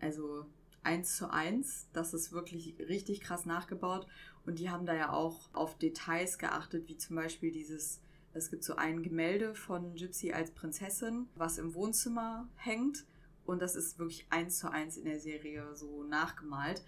also 0.00 0.46
eins 0.82 1.14
zu 1.14 1.30
eins, 1.30 1.90
das 1.92 2.14
ist 2.14 2.32
wirklich 2.32 2.76
richtig 2.78 3.20
krass 3.20 3.44
nachgebaut. 3.44 4.06
Und 4.46 4.58
die 4.58 4.70
haben 4.70 4.86
da 4.86 4.94
ja 4.94 5.12
auch 5.12 5.50
auf 5.52 5.76
Details 5.76 6.38
geachtet, 6.38 6.88
wie 6.88 6.96
zum 6.96 7.16
Beispiel 7.16 7.52
dieses 7.52 8.01
es 8.34 8.50
gibt 8.50 8.64
so 8.64 8.76
ein 8.76 9.02
Gemälde 9.02 9.54
von 9.54 9.94
Gypsy 9.94 10.32
als 10.32 10.50
Prinzessin, 10.52 11.28
was 11.34 11.58
im 11.58 11.74
Wohnzimmer 11.74 12.48
hängt. 12.56 13.04
Und 13.44 13.60
das 13.60 13.76
ist 13.76 13.98
wirklich 13.98 14.26
eins 14.30 14.58
zu 14.58 14.70
eins 14.70 14.96
in 14.96 15.04
der 15.04 15.20
Serie 15.20 15.74
so 15.74 16.04
nachgemalt. 16.04 16.82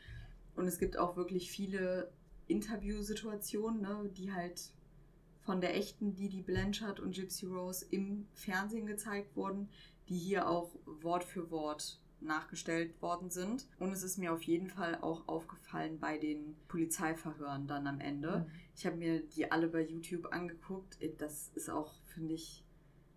Und 0.57 0.66
es 0.66 0.78
gibt 0.78 0.97
auch 0.97 1.16
wirklich 1.16 1.51
viele 1.51 2.11
Interviewsituationen, 2.47 3.82
ne, 3.82 4.11
die 4.16 4.32
halt 4.32 4.70
von 5.40 5.61
der 5.61 5.76
echten 5.76 6.14
Didi 6.14 6.40
Blanchard 6.40 7.01
und 7.01 7.14
Gypsy 7.14 7.47
Rose 7.47 7.84
im 7.90 8.26
Fernsehen 8.32 8.86
gezeigt 8.86 9.36
wurden, 9.36 9.68
die 10.09 10.16
hier 10.16 10.49
auch 10.49 10.70
Wort 10.86 11.24
für 11.24 11.51
Wort 11.51 12.01
nachgestellt 12.25 13.01
worden 13.01 13.31
sind. 13.31 13.66
Und 13.79 13.93
es 13.93 14.03
ist 14.03 14.18
mir 14.18 14.33
auf 14.33 14.43
jeden 14.43 14.68
Fall 14.68 14.99
auch 15.01 15.29
aufgefallen 15.29 15.99
bei 15.99 16.18
den 16.18 16.57
Polizeiverhören 16.68 17.66
dann 17.66 17.87
am 17.87 18.01
Ende. 18.01 18.41
Mhm. 18.41 18.53
Ich 18.77 18.87
habe 18.87 18.97
mir 18.97 19.20
die 19.20 19.51
alle 19.51 19.68
bei 19.68 19.83
YouTube 19.83 20.33
angeguckt. 20.33 20.99
Das 21.18 21.51
ist 21.55 21.70
auch, 21.70 21.95
finde 22.07 22.35
ich, 22.35 22.64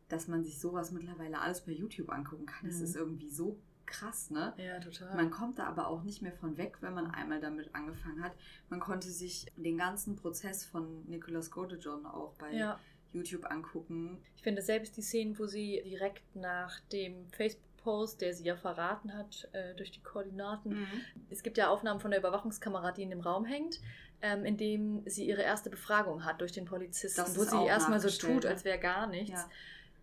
dass 0.10 0.28
man 0.28 0.44
sich 0.44 0.60
sowas 0.60 0.92
mittlerweile 0.92 1.40
alles 1.40 1.62
bei 1.62 1.72
YouTube 1.72 2.10
angucken 2.12 2.46
kann. 2.46 2.68
Das 2.68 2.78
mhm. 2.78 2.84
ist 2.84 2.96
irgendwie 2.96 3.30
so 3.30 3.60
krass, 3.88 4.30
ne? 4.30 4.54
Ja, 4.58 4.80
total. 4.80 5.16
Man 5.16 5.32
kommt 5.32 5.60
da 5.60 5.66
aber 5.66 5.88
auch 5.88 6.04
nicht 6.04 6.22
mehr 6.22 6.34
von 6.34 6.58
weg, 6.58 6.78
wenn 6.82 6.94
man 6.94 7.10
einmal 7.10 7.40
damit 7.40 7.74
angefangen 7.74 8.22
hat. 8.22 8.34
Man 8.70 8.80
konnte 8.80 9.10
sich 9.10 9.48
den 9.56 9.78
ganzen 9.78 10.16
Prozess 10.16 10.66
von 10.66 11.06
Nicolas 11.08 11.50
Godejohn 11.50 12.06
auch 12.06 12.34
bei 12.34 12.54
ja. 12.54 12.80
YouTube 13.14 13.46
angucken. 13.50 14.22
Ich 14.36 14.44
finde 14.44 14.62
selbst 14.62 14.98
die 14.98 15.02
Szenen, 15.02 15.40
wo 15.40 15.48
sie 15.48 15.82
direkt 15.86 16.36
nach 16.36 16.80
dem 16.92 17.30
Facebook 17.32 17.67
Post, 17.88 18.20
der 18.20 18.34
sie 18.34 18.44
ja 18.44 18.58
verraten 18.58 19.14
hat 19.14 19.48
äh, 19.54 19.74
durch 19.76 19.92
die 19.92 20.04
Koordinaten. 20.04 20.82
Mhm. 20.82 20.88
Es 21.30 21.42
gibt 21.42 21.58
ja 21.58 21.70
Aufnahmen 21.70 22.02
von 22.02 22.12
der 22.12 22.20
Überwachungskamera, 22.20 22.92
die 22.92 23.04
in 23.04 23.10
dem 23.12 23.22
Raum 23.22 23.46
hängt, 23.46 23.80
ähm, 24.22 24.44
in 24.44 24.58
dem 24.58 25.04
sie 25.06 25.26
ihre 25.26 25.42
erste 25.42 25.70
Befragung 25.70 26.26
hat 26.26 26.42
durch 26.42 26.52
den 26.52 26.66
Polizisten, 26.66 27.22
das 27.22 27.38
wo 27.38 27.44
sie 27.44 27.66
erstmal 27.66 28.02
so 28.02 28.10
tut, 28.10 28.46
als 28.46 28.66
wäre 28.66 28.78
gar 28.78 29.08
nichts. 29.08 29.40
Ja. 29.40 29.50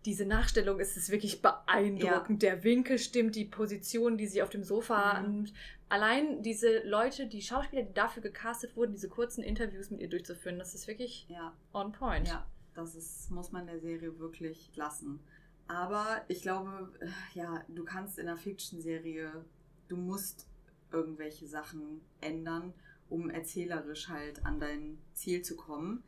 Diese 0.03 0.25
Nachstellung 0.25 0.79
ist 0.79 0.97
es 0.97 1.11
wirklich 1.11 1.43
beeindruckend. 1.43 2.41
Ja. 2.41 2.53
Der 2.53 2.63
Winkel 2.63 2.97
stimmt, 2.97 3.35
die 3.35 3.45
Position, 3.45 4.17
die 4.17 4.25
sie 4.25 4.41
auf 4.41 4.49
dem 4.49 4.63
Sofa 4.63 5.21
mhm. 5.21 5.31
nimmt. 5.31 5.53
Allein 5.87 6.41
diese 6.41 6.79
Leute, 6.87 7.27
die 7.27 7.43
Schauspieler, 7.43 7.83
die 7.83 7.93
dafür 7.93 8.23
gecastet 8.23 8.75
wurden, 8.75 8.93
diese 8.93 9.09
kurzen 9.09 9.43
Interviews 9.43 9.91
mit 9.91 10.01
ihr 10.01 10.09
durchzuführen, 10.09 10.57
das 10.57 10.73
ist 10.73 10.87
wirklich 10.87 11.27
ja. 11.29 11.53
on 11.71 11.91
point. 11.91 12.29
Ja, 12.29 12.47
das 12.73 12.95
ist, 12.95 13.29
muss 13.29 13.51
man 13.51 13.67
der 13.67 13.79
Serie 13.79 14.17
wirklich 14.17 14.75
lassen. 14.75 15.19
Aber 15.67 16.23
ich 16.27 16.41
glaube, 16.41 16.91
äh, 16.99 17.09
ja, 17.33 17.63
du 17.67 17.83
kannst 17.83 18.19
in 18.19 18.27
einer 18.27 18.37
Fiction-Serie, 18.37 19.45
du 19.87 19.97
musst 19.97 20.47
irgendwelche 20.91 21.47
Sachen 21.47 22.01
ändern, 22.21 22.73
um 23.09 23.29
erzählerisch 23.29 24.09
halt 24.09 24.45
an 24.45 24.59
dein 24.59 24.97
Ziel 25.13 25.41
zu 25.41 25.55
kommen. 25.55 26.03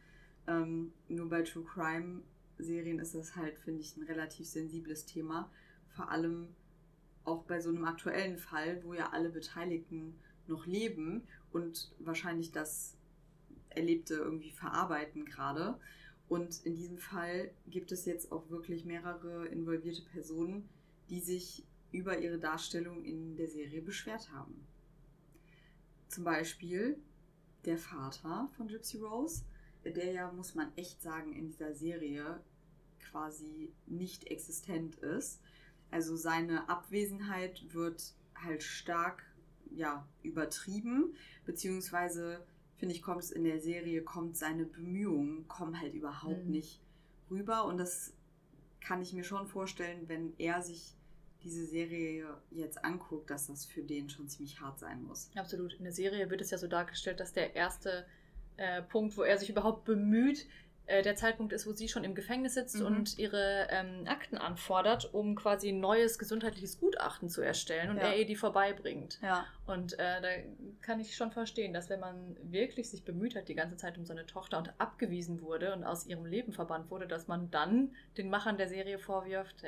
Ähm, 0.47 0.93
nur 1.07 1.29
bei 1.29 1.41
True 1.41 1.63
Crime 1.65 2.21
Serien 2.57 2.99
ist 2.99 3.15
das 3.15 3.35
halt, 3.35 3.57
finde 3.59 3.81
ich, 3.81 3.97
ein 3.97 4.03
relativ 4.03 4.47
sensibles 4.47 5.05
Thema. 5.05 5.51
Vor 5.89 6.09
allem 6.09 6.47
auch 7.23 7.43
bei 7.43 7.59
so 7.59 7.69
einem 7.69 7.85
aktuellen 7.85 8.37
Fall, 8.37 8.83
wo 8.83 8.93
ja 8.93 9.09
alle 9.11 9.29
Beteiligten 9.29 10.15
noch 10.47 10.65
leben 10.65 11.27
und 11.51 11.91
wahrscheinlich 11.99 12.51
das 12.51 12.95
Erlebte 13.69 14.15
irgendwie 14.15 14.51
verarbeiten 14.51 15.25
gerade. 15.25 15.79
Und 16.29 16.65
in 16.65 16.75
diesem 16.75 16.97
Fall 16.97 17.51
gibt 17.67 17.91
es 17.91 18.05
jetzt 18.05 18.31
auch 18.31 18.49
wirklich 18.49 18.85
mehrere 18.85 19.47
involvierte 19.47 20.01
Personen, 20.01 20.67
die 21.09 21.21
sich 21.21 21.63
über 21.91 22.19
ihre 22.19 22.37
Darstellung 22.37 23.03
in 23.03 23.35
der 23.37 23.47
Serie 23.47 23.81
beschwert 23.81 24.31
haben. 24.33 24.67
Zum 26.09 26.23
Beispiel 26.23 26.97
der 27.65 27.77
Vater 27.77 28.49
von 28.57 28.67
Gypsy 28.67 28.97
Rose, 28.97 29.43
der 29.85 30.11
ja, 30.11 30.31
muss 30.31 30.53
man 30.53 30.71
echt 30.75 31.01
sagen, 31.01 31.33
in 31.33 31.47
dieser 31.47 31.73
Serie 31.73 32.41
quasi 32.99 33.71
nicht 33.85 34.25
existent 34.27 34.95
ist. 34.97 35.39
Also 35.91 36.17
seine 36.17 36.67
Abwesenheit 36.67 37.73
wird 37.73 38.13
halt 38.35 38.63
stark 38.63 39.23
ja, 39.71 40.05
übertrieben, 40.23 41.15
beziehungsweise 41.45 42.45
finde 42.77 42.95
ich, 42.95 43.01
kommt 43.01 43.23
es 43.23 43.31
in 43.31 43.43
der 43.43 43.59
Serie, 43.59 44.03
kommt 44.03 44.37
seine 44.37 44.65
Bemühungen, 44.65 45.47
kommen 45.47 45.79
halt 45.79 45.93
überhaupt 45.93 46.45
mhm. 46.45 46.51
nicht 46.51 46.81
rüber. 47.29 47.65
Und 47.65 47.77
das 47.77 48.13
kann 48.81 49.01
ich 49.01 49.13
mir 49.13 49.23
schon 49.23 49.47
vorstellen, 49.47 50.07
wenn 50.07 50.33
er 50.37 50.61
sich 50.61 50.93
diese 51.43 51.65
Serie 51.65 52.25
jetzt 52.51 52.83
anguckt, 52.83 53.29
dass 53.29 53.47
das 53.47 53.65
für 53.65 53.81
den 53.81 54.09
schon 54.09 54.27
ziemlich 54.27 54.59
hart 54.59 54.79
sein 54.79 55.03
muss. 55.03 55.29
Absolut. 55.35 55.73
In 55.73 55.83
der 55.83 55.93
Serie 55.93 56.29
wird 56.29 56.41
es 56.41 56.51
ja 56.51 56.57
so 56.57 56.67
dargestellt, 56.67 57.19
dass 57.19 57.33
der 57.33 57.55
erste 57.55 58.05
äh, 58.57 58.81
Punkt, 58.81 59.17
wo 59.17 59.23
er 59.23 59.37
sich 59.37 59.49
überhaupt 59.49 59.85
bemüht, 59.85 60.47
äh, 60.87 61.03
der 61.03 61.15
Zeitpunkt 61.15 61.51
ist, 61.51 61.67
wo 61.67 61.73
sie 61.73 61.89
schon 61.89 62.05
im 62.05 62.15
Gefängnis 62.15 62.53
sitzt 62.53 62.79
mhm. 62.79 62.85
und 62.85 63.19
ihre 63.19 63.67
ähm, 63.69 64.05
Akten 64.07 64.37
anfordert, 64.37 65.13
um 65.13 65.35
quasi 65.35 65.69
ein 65.69 65.81
neues 65.81 66.17
gesundheitliches 66.17 66.79
Gutachten 66.79 67.29
zu 67.29 67.41
erstellen 67.41 67.91
und 67.91 67.97
ja. 67.97 68.03
er 68.03 68.17
ihr 68.17 68.25
die 68.25 68.37
vorbeibringt. 68.37 69.19
Ja. 69.21 69.45
Und 69.65 69.99
äh, 69.99 70.21
da 70.21 70.29
kann 70.81 71.01
ich 71.01 71.15
schon 71.15 71.31
verstehen, 71.31 71.73
dass 71.73 71.89
wenn 71.89 71.99
man 71.99 72.37
wirklich 72.41 72.89
sich 72.89 73.03
bemüht 73.03 73.35
hat 73.35 73.49
die 73.49 73.55
ganze 73.55 73.75
Zeit 73.75 73.97
um 73.97 74.05
seine 74.05 74.25
Tochter 74.25 74.57
und 74.57 74.73
abgewiesen 74.79 75.41
wurde 75.41 75.73
und 75.73 75.83
aus 75.83 76.05
ihrem 76.05 76.25
Leben 76.25 76.53
verbannt 76.53 76.89
wurde, 76.89 77.05
dass 77.05 77.27
man 77.27 77.51
dann 77.51 77.93
den 78.17 78.29
Machern 78.29 78.57
der 78.57 78.69
Serie 78.69 78.97
vorwirft, 78.97 79.63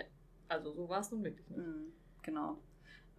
also 0.48 0.72
so 0.72 0.88
war 0.88 1.02
es 1.02 1.12
nun 1.12 1.26
wirklich 1.26 1.50
nicht. 1.50 1.60
Mhm, 1.60 1.94
genau. 2.24 2.58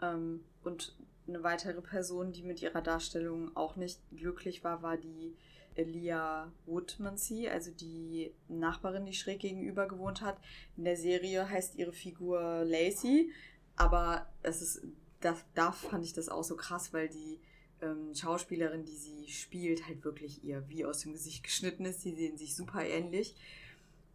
Ähm, 0.00 0.42
und 0.64 0.96
eine 1.28 1.42
weitere 1.42 1.82
Person, 1.82 2.32
die 2.32 2.42
mit 2.42 2.62
ihrer 2.62 2.80
Darstellung 2.80 3.54
auch 3.56 3.76
nicht 3.76 4.00
glücklich 4.10 4.64
war, 4.64 4.82
war 4.82 4.96
die 4.96 5.36
Elia 5.80 6.52
Woodmansey, 6.66 7.48
also 7.48 7.70
die 7.70 8.32
Nachbarin, 8.48 9.06
die 9.06 9.14
schräg 9.14 9.40
gegenüber 9.40 9.88
gewohnt 9.88 10.20
hat. 10.20 10.38
In 10.76 10.84
der 10.84 10.96
Serie 10.96 11.48
heißt 11.48 11.76
ihre 11.76 11.92
Figur 11.92 12.64
Lacey, 12.64 13.30
aber 13.76 14.30
es 14.42 14.62
ist, 14.62 14.82
das, 15.20 15.44
da 15.54 15.72
fand 15.72 16.04
ich 16.04 16.12
das 16.12 16.28
auch 16.28 16.44
so 16.44 16.56
krass, 16.56 16.92
weil 16.92 17.08
die 17.08 17.40
ähm, 17.82 18.14
Schauspielerin, 18.14 18.84
die 18.84 18.96
sie 18.96 19.28
spielt, 19.28 19.86
halt 19.86 20.04
wirklich 20.04 20.44
ihr 20.44 20.68
wie 20.68 20.84
aus 20.84 21.00
dem 21.00 21.12
Gesicht 21.12 21.42
geschnitten 21.44 21.84
ist. 21.84 22.04
Die 22.04 22.14
sehen 22.14 22.36
sich 22.36 22.54
super 22.54 22.84
ähnlich. 22.84 23.34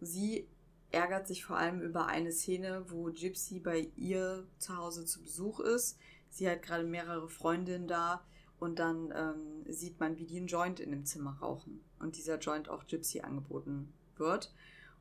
Sie 0.01 0.47
ärgert 0.91 1.27
sich 1.27 1.43
vor 1.43 1.57
allem 1.57 1.81
über 1.81 2.07
eine 2.07 2.31
Szene, 2.31 2.85
wo 2.89 3.05
Gypsy 3.05 3.59
bei 3.59 3.89
ihr 3.95 4.45
zu 4.59 4.77
Hause 4.77 5.05
zu 5.05 5.21
Besuch 5.21 5.59
ist. 5.59 5.97
Sie 6.29 6.49
hat 6.49 6.61
gerade 6.61 6.83
mehrere 6.83 7.27
Freundinnen 7.27 7.87
da 7.87 8.23
und 8.59 8.79
dann 8.79 9.13
ähm, 9.15 9.71
sieht 9.71 9.99
man, 9.99 10.17
wie 10.17 10.25
die 10.25 10.37
einen 10.37 10.47
Joint 10.47 10.79
in 10.79 10.91
dem 10.91 11.05
Zimmer 11.05 11.37
rauchen 11.41 11.81
und 11.99 12.15
dieser 12.17 12.39
Joint 12.39 12.69
auch 12.69 12.87
Gypsy 12.87 13.21
angeboten 13.21 13.93
wird. 14.17 14.53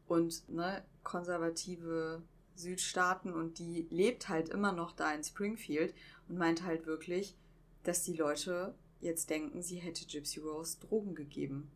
Und 0.06 0.48
ne, 0.48 0.82
konservative 1.02 2.22
Südstaaten 2.56 3.32
und 3.32 3.58
die 3.58 3.86
lebt 3.90 4.28
halt 4.28 4.48
immer 4.48 4.72
noch 4.72 4.92
da 4.92 5.12
in 5.14 5.24
Springfield 5.24 5.94
und 6.28 6.36
meint 6.36 6.64
halt 6.64 6.86
wirklich, 6.86 7.36
dass 7.84 8.02
die 8.02 8.14
Leute 8.14 8.74
jetzt 9.00 9.30
denken, 9.30 9.62
sie 9.62 9.76
hätte 9.76 10.06
Gypsy 10.06 10.40
Rose 10.40 10.78
Drogen 10.80 11.14
gegeben. 11.14 11.70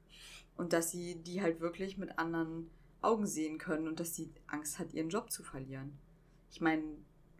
Und 0.56 0.72
dass 0.72 0.90
sie 0.90 1.14
die 1.16 1.40
halt 1.40 1.60
wirklich 1.60 1.98
mit 1.98 2.18
anderen 2.18 2.68
Augen 3.00 3.26
sehen 3.26 3.58
können 3.58 3.86
und 3.86 4.00
dass 4.00 4.16
sie 4.16 4.32
Angst 4.48 4.78
hat, 4.78 4.92
ihren 4.92 5.10
Job 5.10 5.30
zu 5.30 5.44
verlieren. 5.44 5.96
Ich 6.50 6.60
meine, 6.60 6.82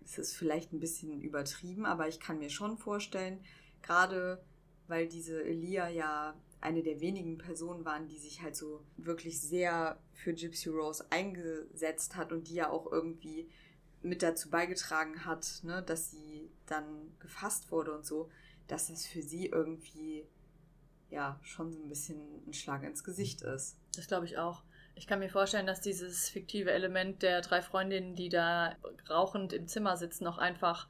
es 0.05 0.19
ist 0.19 0.35
vielleicht 0.35 0.73
ein 0.73 0.81
bisschen 0.81 1.21
übertrieben, 1.21 1.85
aber 1.85 2.09
ich 2.09 2.21
kann 2.21 2.39
mir 2.39 2.51
schon 2.51 2.79
vorstellen, 2.79 3.41
gerade 3.83 4.43
weil 4.89 5.07
diese 5.07 5.45
Elia 5.45 5.89
ja 5.89 6.35
eine 6.61 6.83
der 6.83 7.01
wenigen 7.01 7.39
Personen 7.39 7.85
waren, 7.85 8.09
die 8.09 8.19
sich 8.19 8.43
halt 8.43 8.57
so 8.57 8.85
wirklich 8.97 9.41
sehr 9.41 10.01
für 10.13 10.35
Gypsy 10.35 10.71
Rose 10.71 11.07
eingesetzt 11.11 12.17
hat 12.17 12.33
und 12.33 12.49
die 12.49 12.55
ja 12.55 12.71
auch 12.71 12.91
irgendwie 12.91 13.49
mit 14.03 14.23
dazu 14.23 14.51
beigetragen 14.51 15.25
hat, 15.25 15.61
ne, 15.63 15.83
dass 15.83 16.11
sie 16.11 16.51
dann 16.67 17.13
gefasst 17.21 17.71
wurde 17.71 17.95
und 17.95 18.05
so, 18.05 18.29
dass 18.67 18.89
das 18.89 19.07
für 19.07 19.23
sie 19.23 19.47
irgendwie 19.47 20.27
ja 21.11 21.39
schon 21.43 21.73
so 21.73 21.81
ein 21.81 21.89
bisschen 21.89 22.19
ein 22.47 22.55
Schlag 22.55 22.83
ins 22.83 23.05
Gesicht 23.05 23.43
ist. 23.43 23.77
Das 23.95 24.09
glaube 24.09 24.27
ich 24.27 24.39
auch. 24.39 24.63
Ich 24.95 25.07
kann 25.07 25.21
mir 25.21 25.31
vorstellen, 25.31 25.67
dass 25.67 25.81
dieses 25.81 26.29
fiktive 26.29 26.73
Element 26.73 27.23
der 27.23 27.41
drei 27.41 27.63
Freundinnen, 27.63 28.17
die 28.17 28.29
da 28.31 28.77
rauchend 29.09 29.53
im 29.53 29.69
Zimmer 29.69 29.97
sitzen, 29.97 30.25
noch 30.25 30.39
einfach 30.39 30.89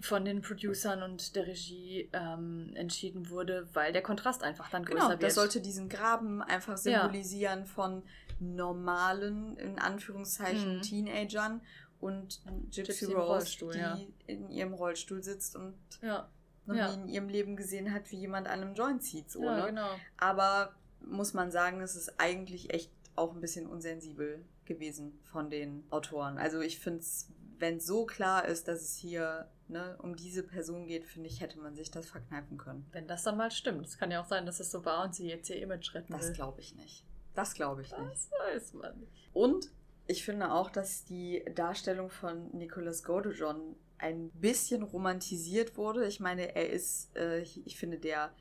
von 0.00 0.24
den 0.24 0.42
Producern 0.42 1.02
und 1.02 1.36
der 1.36 1.46
Regie 1.46 2.10
ähm, 2.12 2.72
entschieden 2.74 3.30
wurde, 3.30 3.68
weil 3.72 3.92
der 3.92 4.02
Kontrast 4.02 4.42
einfach 4.42 4.68
dann 4.70 4.84
größer 4.84 4.98
genau, 4.98 5.10
wird. 5.10 5.22
Das 5.22 5.34
sollte 5.36 5.60
diesen 5.60 5.88
Graben 5.88 6.42
einfach 6.42 6.76
symbolisieren 6.76 7.60
ja. 7.60 7.64
von 7.64 8.02
normalen, 8.40 9.56
in 9.56 9.78
Anführungszeichen, 9.78 10.78
mhm. 10.78 10.82
Teenagern 10.82 11.60
und 12.00 12.42
Gypsy, 12.70 12.82
Gypsy 12.82 13.12
Rose, 13.12 13.56
die 13.72 13.78
ja. 13.78 13.98
in 14.26 14.50
ihrem 14.50 14.74
Rollstuhl 14.74 15.22
sitzt 15.22 15.56
und 15.56 15.74
ja. 16.02 16.28
noch 16.66 16.74
nie 16.74 17.02
in 17.02 17.08
ihrem 17.08 17.28
Leben 17.28 17.56
gesehen 17.56 17.92
hat, 17.92 18.10
wie 18.10 18.16
jemand 18.16 18.46
an 18.46 18.60
einem 18.60 18.74
Joint 18.74 19.02
zieht. 19.02 19.30
So, 19.30 19.40
ne? 19.40 19.64
genau. 19.68 19.88
Aber 20.18 20.74
muss 21.00 21.34
man 21.34 21.50
sagen, 21.50 21.80
es 21.80 21.96
ist 21.96 22.18
eigentlich 22.18 22.72
echt 22.74 22.90
auch 23.16 23.32
ein 23.32 23.40
bisschen 23.40 23.66
unsensibel 23.66 24.44
gewesen 24.64 25.18
von 25.22 25.50
den 25.50 25.84
Autoren. 25.90 26.36
Also 26.38 26.60
ich 26.60 26.78
finde 26.78 27.00
es, 27.00 27.28
wenn 27.58 27.76
es 27.76 27.86
so 27.86 28.06
klar 28.06 28.46
ist, 28.46 28.68
dass 28.68 28.82
es 28.82 28.96
hier 28.96 29.48
ne, 29.68 29.96
um 30.02 30.16
diese 30.16 30.42
Person 30.42 30.86
geht, 30.86 31.04
finde 31.04 31.28
ich, 31.28 31.40
hätte 31.40 31.58
man 31.58 31.74
sich 31.74 31.90
das 31.90 32.08
verkneifen 32.08 32.58
können. 32.58 32.86
Wenn 32.92 33.06
das 33.06 33.22
dann 33.22 33.36
mal 33.36 33.50
stimmt. 33.50 33.86
Es 33.86 33.98
kann 33.98 34.10
ja 34.10 34.20
auch 34.20 34.26
sein, 34.26 34.46
dass 34.46 34.60
es 34.60 34.70
so 34.70 34.84
war 34.84 35.04
und 35.04 35.14
sie 35.14 35.28
jetzt 35.28 35.48
ihr 35.50 35.60
Image 35.60 35.94
retten 35.94 36.12
Das 36.12 36.32
glaube 36.32 36.60
ich 36.60 36.74
nicht. 36.74 37.04
Das 37.34 37.54
glaube 37.54 37.82
ich 37.82 37.90
das 37.90 38.00
nicht. 38.00 38.12
Das 38.12 38.30
weiß 38.32 38.74
man 38.74 38.98
nicht. 39.00 39.12
Und 39.32 39.70
ich 40.06 40.24
finde 40.24 40.52
auch, 40.52 40.70
dass 40.70 41.04
die 41.04 41.44
Darstellung 41.54 42.10
von 42.10 42.50
Nicolas 42.56 43.02
Godejohn 43.02 43.76
ein 43.98 44.30
bisschen 44.30 44.82
romantisiert 44.82 45.76
wurde. 45.76 46.06
Ich 46.06 46.20
meine, 46.20 46.54
er 46.54 46.70
ist, 46.70 47.16
äh, 47.16 47.40
ich 47.40 47.76
finde, 47.76 47.98
der 47.98 48.34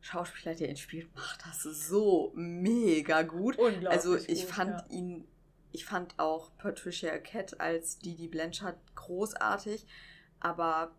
Schauspieler, 0.00 0.54
der 0.54 0.68
ihn 0.68 0.76
spielt, 0.76 1.14
macht 1.14 1.44
das 1.46 1.62
so 1.62 2.32
mega 2.34 3.22
gut. 3.22 3.58
Unglaublich 3.58 3.88
also 3.88 4.16
ich 4.16 4.46
gut, 4.46 4.54
fand 4.54 4.70
ja. 4.70 4.86
ihn, 4.90 5.26
ich 5.72 5.84
fand 5.84 6.18
auch 6.18 6.56
Patricia 6.58 7.12
Arquette 7.12 7.58
als 7.60 7.98
Didi 7.98 8.28
Blanchard 8.28 8.78
großartig, 8.94 9.86
aber 10.40 10.94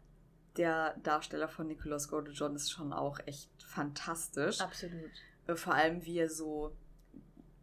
der 0.57 0.97
Darsteller 1.03 1.47
von 1.47 1.67
Nicolas 1.67 2.07
Gordon-John 2.09 2.55
ist 2.55 2.71
schon 2.71 2.93
auch 2.93 3.19
echt 3.25 3.51
fantastisch. 3.63 4.59
Absolut. 4.59 5.11
Äh, 5.45 5.55
vor 5.55 5.73
allem, 5.73 6.03
wie 6.05 6.17
er 6.17 6.29
so, 6.29 6.75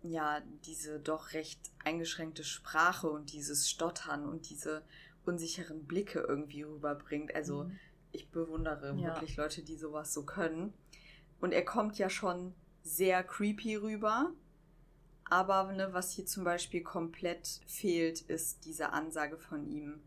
ja, 0.03 0.41
diese 0.65 1.01
doch 1.01 1.33
recht 1.33 1.61
eingeschränkte 1.85 2.45
Sprache 2.45 3.09
und 3.11 3.33
dieses 3.33 3.69
Stottern 3.69 4.27
und 4.27 4.49
diese 4.49 4.83
unsicheren 5.27 5.85
Blicke 5.85 6.21
irgendwie 6.21 6.63
rüberbringt. 6.63 7.35
Also, 7.35 7.65
mhm. 7.65 7.79
ich 8.13 8.31
bewundere 8.31 8.95
ja. 8.97 9.07
wirklich 9.09 9.37
Leute, 9.37 9.63
die 9.63 9.77
sowas 9.77 10.15
so 10.15 10.25
können. 10.25 10.73
Und 11.41 11.53
er 11.53 11.65
kommt 11.65 11.99
ja 11.99 12.09
schon 12.09 12.55
sehr 12.83 13.25
creepy 13.25 13.77
rüber. 13.77 14.33
Aber 15.31 15.73
ne, 15.73 15.89
was 15.93 16.13
hier 16.13 16.27
zum 16.27 16.45
Beispiel 16.45 16.83
komplett 16.83 17.61
fehlt, 17.67 18.21
ist 18.21 18.67
diese 18.67 18.93
Ansage 18.93 19.39
von 19.39 19.67
ihm, 19.67 20.03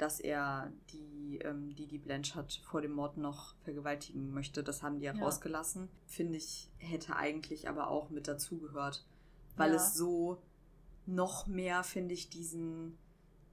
dass 0.00 0.20
er 0.20 0.72
die, 0.92 1.38
ähm, 1.44 1.74
die, 1.74 1.86
die 1.86 1.98
Blanchard 1.98 2.60
vor 2.64 2.80
dem 2.80 2.92
Mord 2.92 3.16
noch 3.16 3.54
vergewaltigen 3.64 4.32
möchte. 4.32 4.62
Das 4.62 4.82
haben 4.82 4.98
die 4.98 5.04
ja, 5.04 5.14
ja. 5.14 5.22
rausgelassen. 5.22 5.88
Finde 6.06 6.38
ich, 6.38 6.70
hätte 6.78 7.16
eigentlich 7.16 7.68
aber 7.68 7.88
auch 7.88 8.10
mit 8.10 8.26
dazugehört. 8.26 9.04
Weil 9.56 9.70
ja. 9.70 9.76
es 9.76 9.94
so 9.94 10.42
noch 11.06 11.46
mehr, 11.46 11.82
finde 11.82 12.14
ich, 12.14 12.30
diesen 12.30 12.96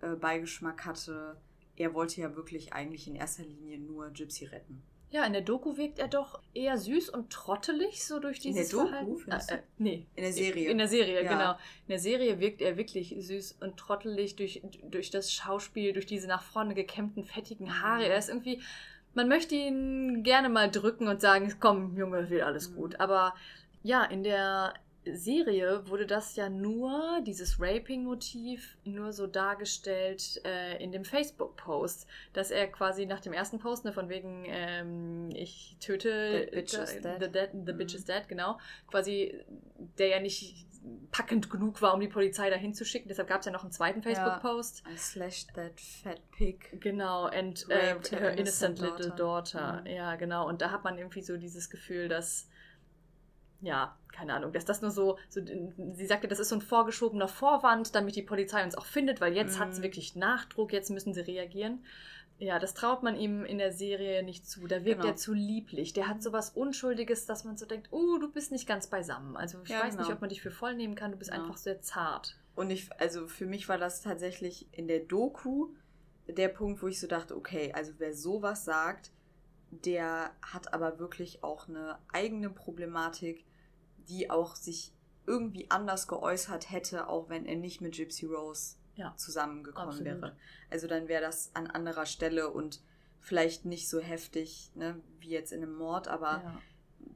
äh, 0.02 0.16
Beigeschmack 0.16 0.86
hatte. 0.86 1.38
Er 1.76 1.93
wollte 1.93 2.22
ja 2.22 2.36
wirklich 2.36 2.74
eigentlich 2.74 3.08
in 3.08 3.16
erster 3.16 3.43
Linie 3.43 3.80
nur 3.80 4.10
Gypsy 4.12 4.45
retten. 4.45 4.82
Ja, 5.10 5.24
in 5.24 5.32
der 5.32 5.41
Doku 5.41 5.78
wirkt 5.78 5.99
er 5.99 6.10
doch 6.10 6.41
eher 6.53 6.78
süß 6.78 7.10
und 7.10 7.30
trottelig, 7.30 8.03
so 8.03 8.20
durch 8.20 8.39
dieses 8.39 8.74
In 8.74 8.78
der 8.78 9.01
Doku? 9.01 9.18
Verhalten. 9.20 9.49
Äh, 9.49 9.55
äh, 9.55 9.62
nee. 9.78 10.05
In 10.16 10.24
der 10.24 10.34
Serie. 10.34 10.70
In 10.70 10.78
der 10.78 10.88
Serie, 10.89 11.24
ja. 11.24 11.30
genau. 11.30 11.51
In 11.51 11.89
der 11.89 11.99
Serie 11.99 12.39
wirkt 12.41 12.62
er 12.62 12.76
wirklich 12.76 13.16
süß 13.18 13.58
und 13.62 13.78
trottelig 13.78 14.36
durch, 14.36 14.62
durch 14.84 15.10
das 15.10 15.32
Schauspiel, 15.32 15.93
durch 15.93 16.08
diese 16.08 16.28
nach 16.28 16.43
vorne 16.43 16.74
gekämmten, 16.74 17.24
fettigen 17.24 17.82
Haare. 17.82 18.03
Mhm. 18.03 18.12
Er 18.12 18.18
ist 18.18 18.28
irgendwie, 18.28 18.62
man 19.14 19.30
möchte 19.30 19.55
ihn 19.55 20.24
gerne 20.24 20.49
mal 20.49 20.70
drücken 20.70 21.08
und 21.08 21.22
sagen, 21.22 21.55
komm, 21.60 21.95
Junge, 21.97 22.30
wird 22.30 22.43
alles 22.43 22.72
mhm. 22.72 22.76
gut. 22.76 22.99
Aber 22.99 23.34
ja, 23.84 24.03
in 24.03 24.24
der 24.24 24.74
Serie 25.14 25.88
wurde 25.88 26.05
das 26.05 26.36
ja 26.36 26.49
nur, 26.49 27.22
dieses 27.26 27.60
Raping-Motiv, 27.60 28.78
nur 28.84 29.14
so 29.14 29.28
dargestellt 29.28 30.41
äh, 30.45 30.82
in 30.84 30.91
dem 30.91 31.05
Facebook-Post, 31.05 32.08
dass 32.34 32.51
er 32.51 32.68
quasi 32.68 33.05
nach 33.05 33.20
dem 33.20 33.34
ersten 33.34 33.60
Post, 33.60 33.86
ne, 33.86 33.93
von 33.93 34.10
wegen 34.10 34.45
ähm, 34.47 35.30
ich 35.34 35.78
töte 35.80 36.47
the 36.49 36.55
bitch, 36.55 36.74
is 36.74 37.01
dead. 37.01 37.20
The, 37.20 37.30
dead, 37.30 37.49
the 37.53 37.74
mhm. 37.74 37.78
bitch 37.78 37.95
is 37.95 38.05
dead, 38.05 38.28
genau, 38.28 38.60
quasi 38.88 39.43
der 39.97 40.08
ja 40.08 40.20
nicht 40.20 40.68
packend 41.12 41.49
genug 41.49 41.82
war, 41.82 41.93
um 41.93 41.99
die 41.99 42.08
Polizei 42.08 42.49
dahin 42.49 42.74
zu 42.74 42.86
schicken. 42.86 43.10
Deshalb 43.10 43.28
gab 43.28 43.39
es 43.41 43.45
ja 43.45 43.51
noch 43.51 43.64
einen 43.64 43.72
zweiten 43.72 44.01
Facebook-Post. 44.01 44.84
Ja, 44.86 44.93
I 44.93 44.97
slashed 44.97 45.53
that 45.55 45.80
fat 45.80 46.22
pig. 46.32 46.80
Genau, 46.80 47.26
and 47.26 47.66
uh, 47.68 47.74
her 47.74 47.97
innocent, 47.97 48.39
innocent 48.39 48.80
little 48.80 49.10
daughter. 49.10 49.60
daughter. 49.60 49.82
Mhm. 49.82 49.88
Ja, 49.88 50.16
genau. 50.16 50.47
Und 50.47 50.62
da 50.62 50.72
hat 50.72 50.84
man 50.84 50.97
irgendwie 50.97 51.22
so 51.22 51.38
dieses 51.38 51.70
Gefühl, 51.70 52.08
dass 52.08 52.47
ja, 53.62 53.97
keine 54.12 54.34
Ahnung, 54.34 54.51
dass 54.51 54.66
das 54.66 54.82
nur 54.82 54.91
so, 54.91 55.18
so, 55.30 55.41
sie 55.93 56.05
sagte, 56.05 56.28
das 56.28 56.39
ist 56.39 56.49
so 56.49 56.55
ein 56.55 56.62
vorgeschobener 56.62 57.28
Vorwand, 57.28 57.95
damit 57.95 58.16
die 58.16 58.22
Polizei 58.22 58.64
uns 58.64 58.76
auch 58.76 58.86
findet, 58.86 59.22
weil 59.22 59.36
jetzt 59.36 59.55
mhm. 59.55 59.60
hat 59.60 59.70
es 59.70 59.82
wirklich 59.82 60.16
Nachdruck, 60.16 60.74
jetzt 60.74 60.89
müssen 60.89 61.14
sie 61.14 61.22
reagieren. 61.22 61.84
Ja, 62.39 62.60
das 62.60 62.76
traut 62.76 63.01
man 63.01 63.16
ihm 63.16 63.45
in 63.45 63.58
der 63.58 63.72
Serie 63.72 64.22
nicht 64.22 64.47
zu. 64.47 64.68
Da 64.68 64.86
wirkt 64.86 65.01
genau. 65.01 65.14
er 65.14 65.16
zu 65.16 65.34
lieblich. 65.34 65.93
Der 65.93 66.08
hat 66.08 66.22
so 66.22 66.32
was 66.34 66.51
Unschuldiges, 66.51 67.26
dass 67.26 67.43
man 67.45 67.58
so 67.58 67.66
denkt, 67.66 67.88
oh, 67.89 68.20
du 68.20 68.32
bist 68.32 68.51
nicht 68.51 68.68
ganz 68.68 68.88
beisammen. 68.88 69.36
Also 69.36 69.60
ich 69.64 69.70
ja, 69.70 69.82
weiß 69.82 69.95
genau. 69.95 70.03
nicht, 70.03 70.14
ob 70.14 70.22
man 70.22 70.30
dich 70.30 70.41
für 70.41 70.52
voll 70.52 70.76
nehmen 70.76 70.94
kann. 70.94 71.11
Du 71.11 71.18
bist 71.18 71.32
genau. 71.32 71.44
einfach 71.44 71.57
sehr 71.57 71.82
zart. 71.82 72.38
Und 72.56 72.69
ich, 72.69 72.90
also 72.99 73.27
für 73.27 73.48
mich 73.48 73.68
war 73.69 73.80
das 73.80 74.02
tatsächlich 74.02 74.68
in 74.72 74.88
der 74.88 74.99
Doku 74.99 75.69
der 76.27 76.49
Punkt, 76.49 76.84
wo 76.84 76.88
ich 76.88 76.99
so 76.99 77.07
dachte, 77.07 77.36
okay, 77.36 77.72
also 77.73 77.94
wer 77.98 78.14
sowas 78.14 78.65
sagt, 78.65 79.11
der 79.72 80.31
hat 80.41 80.73
aber 80.73 80.99
wirklich 80.99 81.44
auch 81.44 81.68
eine 81.68 81.99
eigene 82.11 82.49
Problematik, 82.49 83.45
die 84.07 84.30
auch 84.30 84.56
sich 84.56 84.94
irgendwie 85.26 85.69
anders 85.69 86.07
geäußert 86.07 86.72
hätte, 86.72 87.10
auch 87.10 87.30
wenn 87.30 87.45
er 87.45 87.57
nicht 87.57 87.81
mit 87.81 87.95
Gypsy 87.95 88.26
Rose 88.26 88.77
ja, 88.95 89.14
zusammengekommen 89.18 89.89
absolut. 89.89 90.22
wäre. 90.22 90.35
Also 90.69 90.88
dann 90.88 91.07
wäre 91.07 91.22
das 91.22 91.52
an 91.53 91.68
anderer 91.68 92.06
Stelle 92.06 92.49
und 92.49 92.81
vielleicht 93.19 93.65
nicht 93.65 93.89
so 93.89 93.99
heftig, 93.99 94.72
ne, 94.76 95.02
wie 95.19 95.30
jetzt 95.30 95.52
in 95.52 95.61
einem 95.61 95.76
Mord, 95.76 96.07
aber 96.07 96.41
ja. 96.44 96.61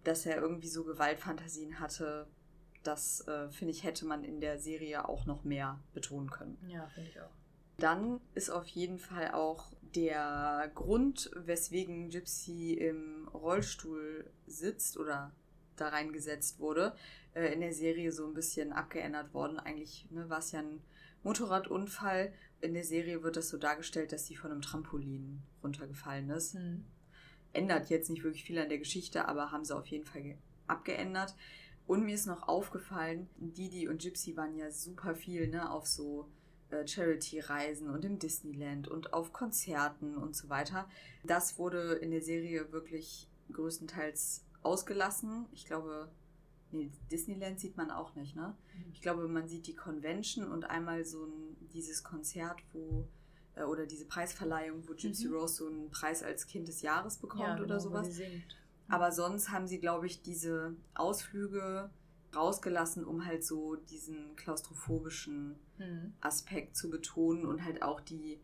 dass 0.03 0.25
er 0.25 0.41
irgendwie 0.41 0.67
so 0.67 0.83
Gewaltfantasien 0.83 1.79
hatte, 1.79 2.27
das 2.83 3.25
äh, 3.27 3.49
finde 3.49 3.71
ich, 3.71 3.83
hätte 3.83 4.05
man 4.05 4.23
in 4.23 4.41
der 4.41 4.59
Serie 4.59 5.07
auch 5.07 5.25
noch 5.25 5.43
mehr 5.43 5.79
betonen 5.93 6.29
können. 6.29 6.57
Ja, 6.67 6.87
finde 6.87 7.09
ich 7.09 7.21
auch. 7.21 7.29
Dann 7.77 8.19
ist 8.33 8.49
auf 8.49 8.67
jeden 8.67 8.99
Fall 8.99 9.31
auch 9.31 9.71
der 9.95 10.71
Grund, 10.73 11.31
weswegen 11.35 12.09
Gypsy 12.09 12.73
im 12.73 13.27
Rollstuhl 13.33 14.29
sitzt 14.47 14.97
oder 14.97 15.31
da 15.75 15.89
reingesetzt 15.89 16.59
wurde, 16.59 16.95
äh, 17.33 17.53
in 17.53 17.61
der 17.61 17.73
Serie 17.73 18.11
so 18.11 18.25
ein 18.25 18.33
bisschen 18.33 18.71
abgeändert 18.71 19.33
worden. 19.33 19.59
Eigentlich 19.59 20.07
ne, 20.11 20.29
war 20.29 20.39
es 20.39 20.51
ja 20.51 20.59
ein 20.59 20.81
Motorradunfall. 21.23 22.33
In 22.61 22.73
der 22.73 22.83
Serie 22.83 23.23
wird 23.23 23.37
das 23.37 23.49
so 23.49 23.57
dargestellt, 23.57 24.11
dass 24.11 24.27
sie 24.27 24.35
von 24.35 24.51
einem 24.51 24.61
Trampolin 24.61 25.41
runtergefallen 25.63 26.29
ist. 26.29 26.55
Mhm. 26.55 26.85
ändert 27.53 27.89
jetzt 27.89 28.09
nicht 28.09 28.23
wirklich 28.23 28.43
viel 28.43 28.59
an 28.59 28.69
der 28.69 28.77
Geschichte, 28.77 29.27
aber 29.27 29.51
haben 29.51 29.65
sie 29.65 29.75
auf 29.75 29.87
jeden 29.87 30.05
Fall 30.05 30.37
abgeändert. 30.67 31.35
Und 31.85 32.05
mir 32.05 32.15
ist 32.15 32.27
noch 32.27 32.47
aufgefallen, 32.47 33.29
Didi 33.35 33.87
und 33.87 34.01
Gypsy 34.01 34.37
waren 34.37 34.55
ja 34.55 34.71
super 34.71 35.15
viel 35.15 35.47
ne, 35.49 35.69
auf 35.69 35.87
so 35.87 36.29
Charity-Reisen 36.85 37.89
und 37.89 38.05
im 38.05 38.19
Disneyland 38.19 38.87
und 38.87 39.13
auf 39.13 39.33
Konzerten 39.33 40.15
und 40.17 40.35
so 40.35 40.49
weiter. 40.49 40.87
Das 41.23 41.57
wurde 41.57 41.93
in 41.93 42.11
der 42.11 42.21
Serie 42.21 42.71
wirklich 42.71 43.27
größtenteils 43.51 44.45
ausgelassen. 44.63 45.47
Ich 45.51 45.65
glaube, 45.65 46.09
nee, 46.71 46.91
Disneyland 47.11 47.59
sieht 47.59 47.77
man 47.77 47.91
auch 47.91 48.15
nicht, 48.15 48.35
ne? 48.35 48.55
Mhm. 48.73 48.91
Ich 48.93 49.01
glaube, 49.01 49.27
man 49.27 49.47
sieht 49.47 49.67
die 49.67 49.75
Convention 49.75 50.51
und 50.51 50.69
einmal 50.69 51.03
so 51.05 51.25
ein, 51.25 51.57
dieses 51.73 52.03
Konzert, 52.03 52.57
wo 52.73 53.07
äh, 53.55 53.63
oder 53.63 53.85
diese 53.85 54.05
Preisverleihung, 54.05 54.87
wo 54.87 54.93
Gypsy 54.93 55.27
mhm. 55.27 55.35
Rose 55.35 55.55
so 55.55 55.67
einen 55.67 55.89
Preis 55.89 56.23
als 56.23 56.47
Kind 56.47 56.67
des 56.67 56.81
Jahres 56.81 57.17
bekommt 57.17 57.43
ja, 57.43 57.55
genau, 57.55 57.65
oder 57.65 57.79
sowas. 57.79 58.09
Aber 58.87 59.11
sonst 59.11 59.49
haben 59.49 59.67
sie, 59.67 59.79
glaube 59.79 60.05
ich, 60.05 60.21
diese 60.21 60.75
Ausflüge 60.93 61.89
rausgelassen, 62.35 63.03
um 63.03 63.25
halt 63.25 63.43
so 63.43 63.75
diesen 63.75 64.35
klaustrophobischen 64.35 65.55
mhm. 65.77 66.13
Aspekt 66.21 66.75
zu 66.75 66.89
betonen 66.89 67.45
und 67.45 67.63
halt 67.63 67.81
auch 67.81 68.01
die 68.01 68.39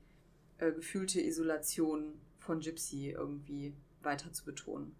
äh, 0.57 0.71
gefühlte 0.71 1.21
Isolation 1.21 2.19
von 2.39 2.59
Gypsy 2.59 3.11
irgendwie 3.11 3.73
weiter 4.01 4.31
zu 4.33 4.45
betonen. 4.45 4.95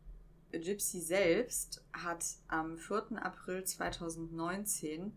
Gypsy 0.52 1.02
selbst 1.02 1.84
hat 1.94 2.26
am 2.48 2.78
4. 2.78 3.24
April 3.24 3.64
2019 3.64 5.14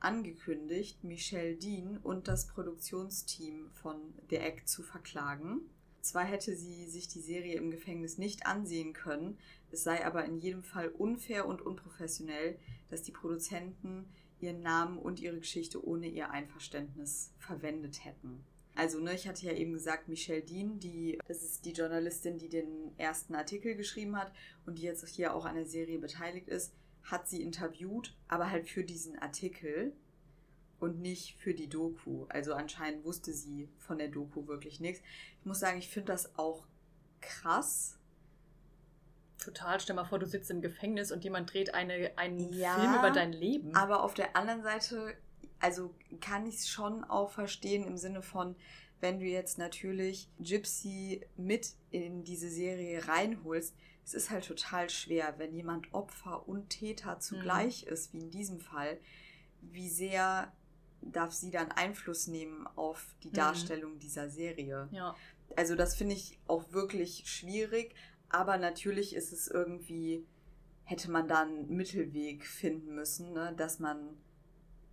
angekündigt, 0.00 1.02
Michelle 1.02 1.56
Dean 1.56 1.98
und 1.98 2.28
das 2.28 2.46
Produktionsteam 2.46 3.70
von 3.70 3.96
The 4.28 4.36
Act 4.36 4.68
zu 4.68 4.82
verklagen. 4.82 5.62
Zwar 6.02 6.24
hätte 6.24 6.54
sie 6.54 6.86
sich 6.86 7.08
die 7.08 7.22
Serie 7.22 7.56
im 7.56 7.70
Gefängnis 7.70 8.18
nicht 8.18 8.46
ansehen 8.46 8.92
können, 8.92 9.38
es 9.70 9.82
sei 9.82 10.04
aber 10.04 10.24
in 10.26 10.36
jedem 10.36 10.62
Fall 10.62 10.88
unfair 10.88 11.46
und 11.46 11.62
unprofessionell, 11.62 12.58
dass 12.94 13.02
die 13.02 13.12
Produzenten 13.12 14.06
ihren 14.38 14.62
Namen 14.62 14.98
und 14.98 15.18
ihre 15.18 15.38
Geschichte 15.38 15.84
ohne 15.84 16.06
ihr 16.06 16.30
Einverständnis 16.30 17.32
verwendet 17.38 18.04
hätten. 18.04 18.44
Also, 18.76 19.00
ne, 19.00 19.14
ich 19.14 19.26
hatte 19.26 19.46
ja 19.46 19.52
eben 19.52 19.72
gesagt, 19.72 20.08
Michelle 20.08 20.42
Dean, 20.42 20.78
die, 20.78 21.18
das 21.26 21.42
ist 21.42 21.64
die 21.64 21.72
Journalistin, 21.72 22.38
die 22.38 22.48
den 22.48 22.96
ersten 22.96 23.34
Artikel 23.34 23.74
geschrieben 23.74 24.16
hat 24.16 24.32
und 24.64 24.78
die 24.78 24.82
jetzt 24.82 25.06
hier 25.08 25.34
auch 25.34 25.44
an 25.44 25.56
der 25.56 25.66
Serie 25.66 25.98
beteiligt 25.98 26.48
ist, 26.48 26.72
hat 27.02 27.28
sie 27.28 27.42
interviewt, 27.42 28.16
aber 28.28 28.50
halt 28.50 28.68
für 28.68 28.84
diesen 28.84 29.18
Artikel 29.18 29.92
und 30.78 31.00
nicht 31.00 31.36
für 31.36 31.54
die 31.54 31.68
Doku. 31.68 32.26
Also 32.28 32.54
anscheinend 32.54 33.04
wusste 33.04 33.32
sie 33.32 33.68
von 33.78 33.98
der 33.98 34.08
Doku 34.08 34.46
wirklich 34.46 34.78
nichts. 34.78 35.02
Ich 35.40 35.46
muss 35.46 35.58
sagen, 35.58 35.78
ich 35.78 35.88
finde 35.88 36.12
das 36.12 36.38
auch 36.38 36.64
krass, 37.20 37.98
Total, 39.44 39.78
stell 39.78 39.94
mal 39.94 40.04
vor, 40.04 40.18
du 40.18 40.26
sitzt 40.26 40.50
im 40.50 40.62
Gefängnis 40.62 41.12
und 41.12 41.22
jemand 41.22 41.52
dreht 41.52 41.74
eine, 41.74 42.12
einen 42.16 42.50
ja, 42.54 42.74
Film 42.76 42.94
über 42.94 43.10
dein 43.10 43.32
Leben. 43.32 43.74
Aber 43.74 44.02
auf 44.02 44.14
der 44.14 44.36
anderen 44.36 44.62
Seite, 44.62 45.14
also 45.60 45.94
kann 46.22 46.46
ich 46.46 46.56
es 46.56 46.68
schon 46.68 47.04
auch 47.04 47.30
verstehen 47.30 47.86
im 47.86 47.98
Sinne 47.98 48.22
von, 48.22 48.56
wenn 49.00 49.18
du 49.18 49.26
jetzt 49.26 49.58
natürlich 49.58 50.30
Gypsy 50.38 51.26
mit 51.36 51.74
in 51.90 52.24
diese 52.24 52.48
Serie 52.48 53.06
reinholst, 53.06 53.74
es 54.02 54.14
ist 54.14 54.30
halt 54.30 54.46
total 54.46 54.88
schwer, 54.88 55.34
wenn 55.36 55.54
jemand 55.54 55.92
Opfer 55.92 56.48
und 56.48 56.70
Täter 56.70 57.20
zugleich 57.20 57.84
mhm. 57.84 57.92
ist, 57.92 58.14
wie 58.14 58.20
in 58.20 58.30
diesem 58.30 58.60
Fall, 58.60 58.98
wie 59.60 59.90
sehr 59.90 60.52
darf 61.02 61.32
sie 61.32 61.50
dann 61.50 61.70
Einfluss 61.70 62.28
nehmen 62.28 62.66
auf 62.76 63.14
die 63.22 63.28
mhm. 63.28 63.34
Darstellung 63.34 63.94
mhm. 63.94 63.98
dieser 63.98 64.30
Serie. 64.30 64.88
Ja. 64.90 65.14
Also 65.56 65.74
das 65.74 65.96
finde 65.96 66.14
ich 66.14 66.38
auch 66.46 66.72
wirklich 66.72 67.24
schwierig, 67.26 67.94
aber 68.34 68.58
natürlich 68.58 69.14
ist 69.14 69.32
es 69.32 69.46
irgendwie, 69.46 70.26
hätte 70.82 71.08
man 71.08 71.28
da 71.28 71.42
einen 71.42 71.68
Mittelweg 71.68 72.44
finden 72.44 72.96
müssen, 72.96 73.32
ne? 73.32 73.54
dass 73.56 73.78
man, 73.78 74.16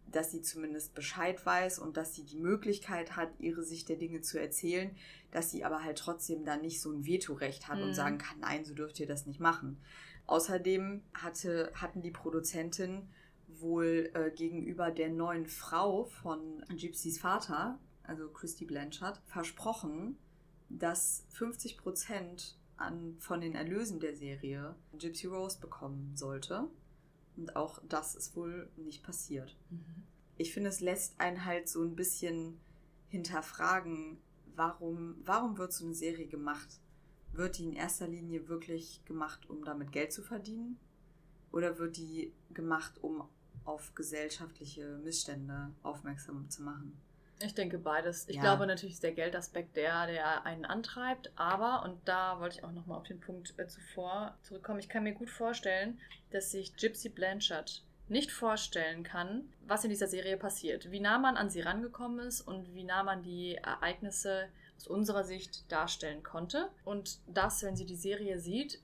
dass 0.05 0.29
sie 0.29 0.43
zumindest 0.43 0.93
Bescheid 0.93 1.43
weiß 1.43 1.79
und 1.79 1.97
dass 1.97 2.13
sie 2.13 2.23
die 2.23 2.37
Möglichkeit 2.37 3.15
hat, 3.15 3.31
ihre 3.39 3.63
Sicht 3.63 3.89
der 3.89 3.95
Dinge 3.95 4.21
zu 4.21 4.39
erzählen, 4.39 4.95
dass 5.31 5.49
sie 5.49 5.65
aber 5.65 5.83
halt 5.83 5.97
trotzdem 5.97 6.45
dann 6.45 6.61
nicht 6.61 6.81
so 6.81 6.91
ein 6.91 7.07
Vetorecht 7.07 7.67
hat 7.67 7.79
mhm. 7.79 7.85
und 7.85 7.93
sagen 7.95 8.19
kann, 8.19 8.39
nein, 8.41 8.63
so 8.63 8.75
dürft 8.75 8.99
ihr 8.99 9.07
das 9.07 9.25
nicht 9.25 9.39
machen. 9.39 9.81
Außerdem 10.27 11.01
hatte, 11.15 11.71
hatten 11.73 12.03
die 12.03 12.11
Produzentin 12.11 13.09
wohl 13.47 14.11
äh, 14.13 14.29
gegenüber 14.29 14.91
der 14.91 15.09
neuen 15.09 15.47
Frau 15.47 16.05
von 16.05 16.63
Gypsys 16.69 17.17
Vater, 17.17 17.79
also 18.03 18.29
Christy 18.29 18.65
Blanchard, 18.65 19.19
versprochen, 19.25 20.19
dass 20.69 21.25
50 21.29 21.79
Prozent 21.79 22.60
an, 22.81 23.15
von 23.19 23.41
den 23.41 23.55
Erlösen 23.55 23.99
der 23.99 24.15
Serie 24.15 24.75
Gypsy 24.97 25.27
Rose 25.27 25.59
bekommen 25.59 26.15
sollte. 26.15 26.67
Und 27.37 27.55
auch 27.55 27.81
das 27.87 28.15
ist 28.15 28.35
wohl 28.35 28.69
nicht 28.75 29.03
passiert. 29.03 29.55
Mhm. 29.69 30.03
Ich 30.37 30.53
finde, 30.53 30.69
es 30.69 30.81
lässt 30.81 31.19
einen 31.19 31.45
halt 31.45 31.69
so 31.69 31.83
ein 31.83 31.95
bisschen 31.95 32.59
hinterfragen, 33.09 34.17
warum, 34.55 35.15
warum 35.23 35.57
wird 35.57 35.73
so 35.73 35.85
eine 35.85 35.93
Serie 35.93 36.27
gemacht? 36.27 36.79
Wird 37.33 37.57
die 37.57 37.65
in 37.65 37.73
erster 37.73 38.07
Linie 38.07 38.47
wirklich 38.47 39.03
gemacht, 39.05 39.49
um 39.49 39.63
damit 39.63 39.91
Geld 39.91 40.11
zu 40.11 40.21
verdienen? 40.21 40.77
Oder 41.51 41.77
wird 41.77 41.97
die 41.97 42.33
gemacht, 42.53 42.97
um 43.01 43.23
auf 43.65 43.93
gesellschaftliche 43.95 44.99
Missstände 45.03 45.71
aufmerksam 45.83 46.49
zu 46.49 46.63
machen? 46.63 46.97
Ich 47.43 47.53
denke 47.53 47.77
beides. 47.77 48.27
Ich 48.27 48.37
ja. 48.37 48.41
glaube 48.41 48.67
natürlich 48.67 48.95
ist 48.95 49.03
der 49.03 49.13
Geldaspekt 49.13 49.75
der, 49.75 50.07
der 50.07 50.45
einen 50.45 50.65
antreibt, 50.65 51.31
aber, 51.35 51.83
und 51.83 51.99
da 52.05 52.39
wollte 52.39 52.57
ich 52.57 52.63
auch 52.63 52.71
nochmal 52.71 52.97
auf 52.97 53.07
den 53.07 53.19
Punkt 53.19 53.53
äh, 53.57 53.67
zuvor 53.67 54.37
zurückkommen, 54.41 54.79
ich 54.79 54.89
kann 54.89 55.03
mir 55.03 55.13
gut 55.13 55.29
vorstellen, 55.29 55.99
dass 56.31 56.51
sich 56.51 56.75
Gypsy 56.75 57.09
Blanchard 57.09 57.83
nicht 58.07 58.31
vorstellen 58.31 59.03
kann, 59.03 59.49
was 59.65 59.85
in 59.85 59.89
dieser 59.89 60.07
Serie 60.07 60.35
passiert, 60.35 60.91
wie 60.91 60.99
nah 60.99 61.17
man 61.17 61.37
an 61.37 61.49
sie 61.49 61.61
rangekommen 61.61 62.19
ist 62.19 62.41
und 62.41 62.73
wie 62.73 62.83
nah 62.83 63.03
man 63.03 63.23
die 63.23 63.55
Ereignisse 63.55 64.49
aus 64.75 64.87
unserer 64.87 65.23
Sicht 65.23 65.71
darstellen 65.71 66.21
konnte. 66.21 66.69
Und 66.83 67.19
das, 67.27 67.63
wenn 67.63 67.77
sie 67.77 67.85
die 67.85 67.95
Serie 67.95 68.39
sieht 68.39 68.81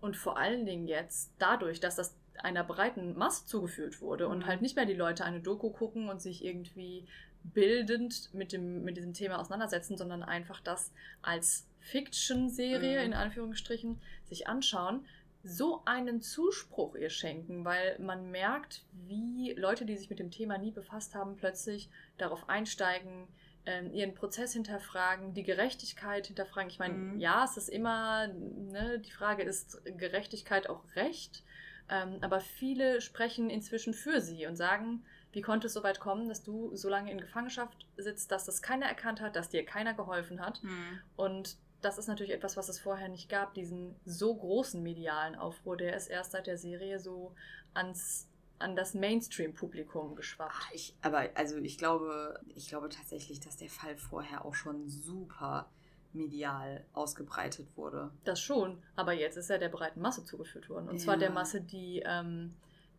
und 0.00 0.16
vor 0.16 0.38
allen 0.38 0.64
Dingen 0.64 0.88
jetzt 0.88 1.32
dadurch, 1.38 1.78
dass 1.78 1.96
das 1.96 2.16
einer 2.42 2.64
breiten 2.64 3.16
Masse 3.16 3.46
zugeführt 3.46 4.00
wurde 4.00 4.28
und 4.28 4.40
mhm. 4.40 4.46
halt 4.46 4.62
nicht 4.62 4.76
mehr 4.76 4.86
die 4.86 4.94
Leute 4.94 5.24
eine 5.24 5.40
Doku 5.40 5.70
gucken 5.70 6.08
und 6.08 6.20
sich 6.20 6.44
irgendwie 6.44 7.06
bildend 7.44 8.32
mit, 8.32 8.52
dem, 8.52 8.84
mit 8.84 8.96
diesem 8.96 9.12
Thema 9.12 9.38
auseinandersetzen, 9.38 9.96
sondern 9.96 10.22
einfach 10.22 10.60
das 10.60 10.92
als 11.22 11.66
Fiction-Serie 11.80 13.00
mhm. 13.00 13.06
in 13.06 13.14
Anführungsstrichen 13.14 14.00
sich 14.24 14.48
anschauen, 14.48 15.04
so 15.42 15.82
einen 15.84 16.22
Zuspruch 16.22 16.96
ihr 16.96 17.10
schenken, 17.10 17.66
weil 17.66 17.98
man 17.98 18.30
merkt, 18.30 18.82
wie 19.06 19.52
Leute, 19.52 19.84
die 19.84 19.96
sich 19.96 20.08
mit 20.08 20.18
dem 20.18 20.30
Thema 20.30 20.56
nie 20.56 20.70
befasst 20.70 21.14
haben, 21.14 21.36
plötzlich 21.36 21.90
darauf 22.16 22.48
einsteigen, 22.48 23.28
ähm, 23.66 23.92
ihren 23.92 24.14
Prozess 24.14 24.54
hinterfragen, 24.54 25.34
die 25.34 25.42
Gerechtigkeit 25.42 26.26
hinterfragen. 26.26 26.70
Ich 26.70 26.78
meine, 26.78 26.94
mhm. 26.94 27.20
ja, 27.20 27.44
es 27.44 27.58
ist 27.58 27.68
immer, 27.68 28.28
ne, 28.28 28.98
die 28.98 29.12
Frage 29.12 29.42
ist 29.42 29.82
Gerechtigkeit 29.84 30.68
auch 30.70 30.82
Recht, 30.96 31.42
ähm, 31.90 32.18
aber 32.22 32.40
viele 32.40 33.02
sprechen 33.02 33.50
inzwischen 33.50 33.92
für 33.92 34.22
sie 34.22 34.46
und 34.46 34.56
sagen, 34.56 35.04
wie 35.34 35.42
konnte 35.42 35.66
es 35.66 35.72
so 35.72 35.82
weit 35.82 36.00
kommen, 36.00 36.28
dass 36.28 36.42
du 36.42 36.74
so 36.76 36.88
lange 36.88 37.10
in 37.10 37.20
Gefangenschaft 37.20 37.86
sitzt, 37.96 38.30
dass 38.30 38.44
das 38.44 38.62
keiner 38.62 38.86
erkannt 38.86 39.20
hat, 39.20 39.36
dass 39.36 39.48
dir 39.48 39.64
keiner 39.64 39.94
geholfen 39.94 40.40
hat? 40.40 40.62
Mhm. 40.62 41.00
Und 41.16 41.56
das 41.80 41.98
ist 41.98 42.06
natürlich 42.06 42.32
etwas, 42.32 42.56
was 42.56 42.68
es 42.68 42.78
vorher 42.78 43.08
nicht 43.08 43.28
gab, 43.28 43.54
diesen 43.54 43.96
so 44.04 44.34
großen 44.34 44.82
medialen 44.82 45.34
Aufruhr, 45.34 45.76
der 45.76 45.96
ist 45.96 46.08
erst 46.08 46.32
seit 46.32 46.46
der 46.46 46.56
Serie 46.56 46.98
so 46.98 47.34
ans 47.74 48.28
an 48.60 48.76
das 48.76 48.94
Mainstream-Publikum 48.94 50.14
geschwappt. 50.14 50.54
Ah, 50.54 50.70
ich, 50.72 50.94
aber 51.02 51.28
also 51.34 51.56
ich 51.58 51.76
glaube, 51.76 52.40
ich 52.54 52.68
glaube 52.68 52.88
tatsächlich, 52.88 53.40
dass 53.40 53.56
der 53.56 53.68
Fall 53.68 53.96
vorher 53.96 54.44
auch 54.44 54.54
schon 54.54 54.88
super 54.88 55.68
medial 56.12 56.84
ausgebreitet 56.92 57.66
wurde. 57.76 58.12
Das 58.22 58.40
schon, 58.40 58.80
aber 58.94 59.12
jetzt 59.12 59.36
ist 59.36 59.50
er 59.50 59.58
der 59.58 59.68
breiten 59.68 60.00
Masse 60.00 60.24
zugeführt 60.24 60.70
worden. 60.70 60.88
Und 60.88 60.96
ja. 60.96 61.02
zwar 61.02 61.16
der 61.16 61.30
Masse, 61.30 61.60
die 61.60 62.02
ähm, 62.06 62.54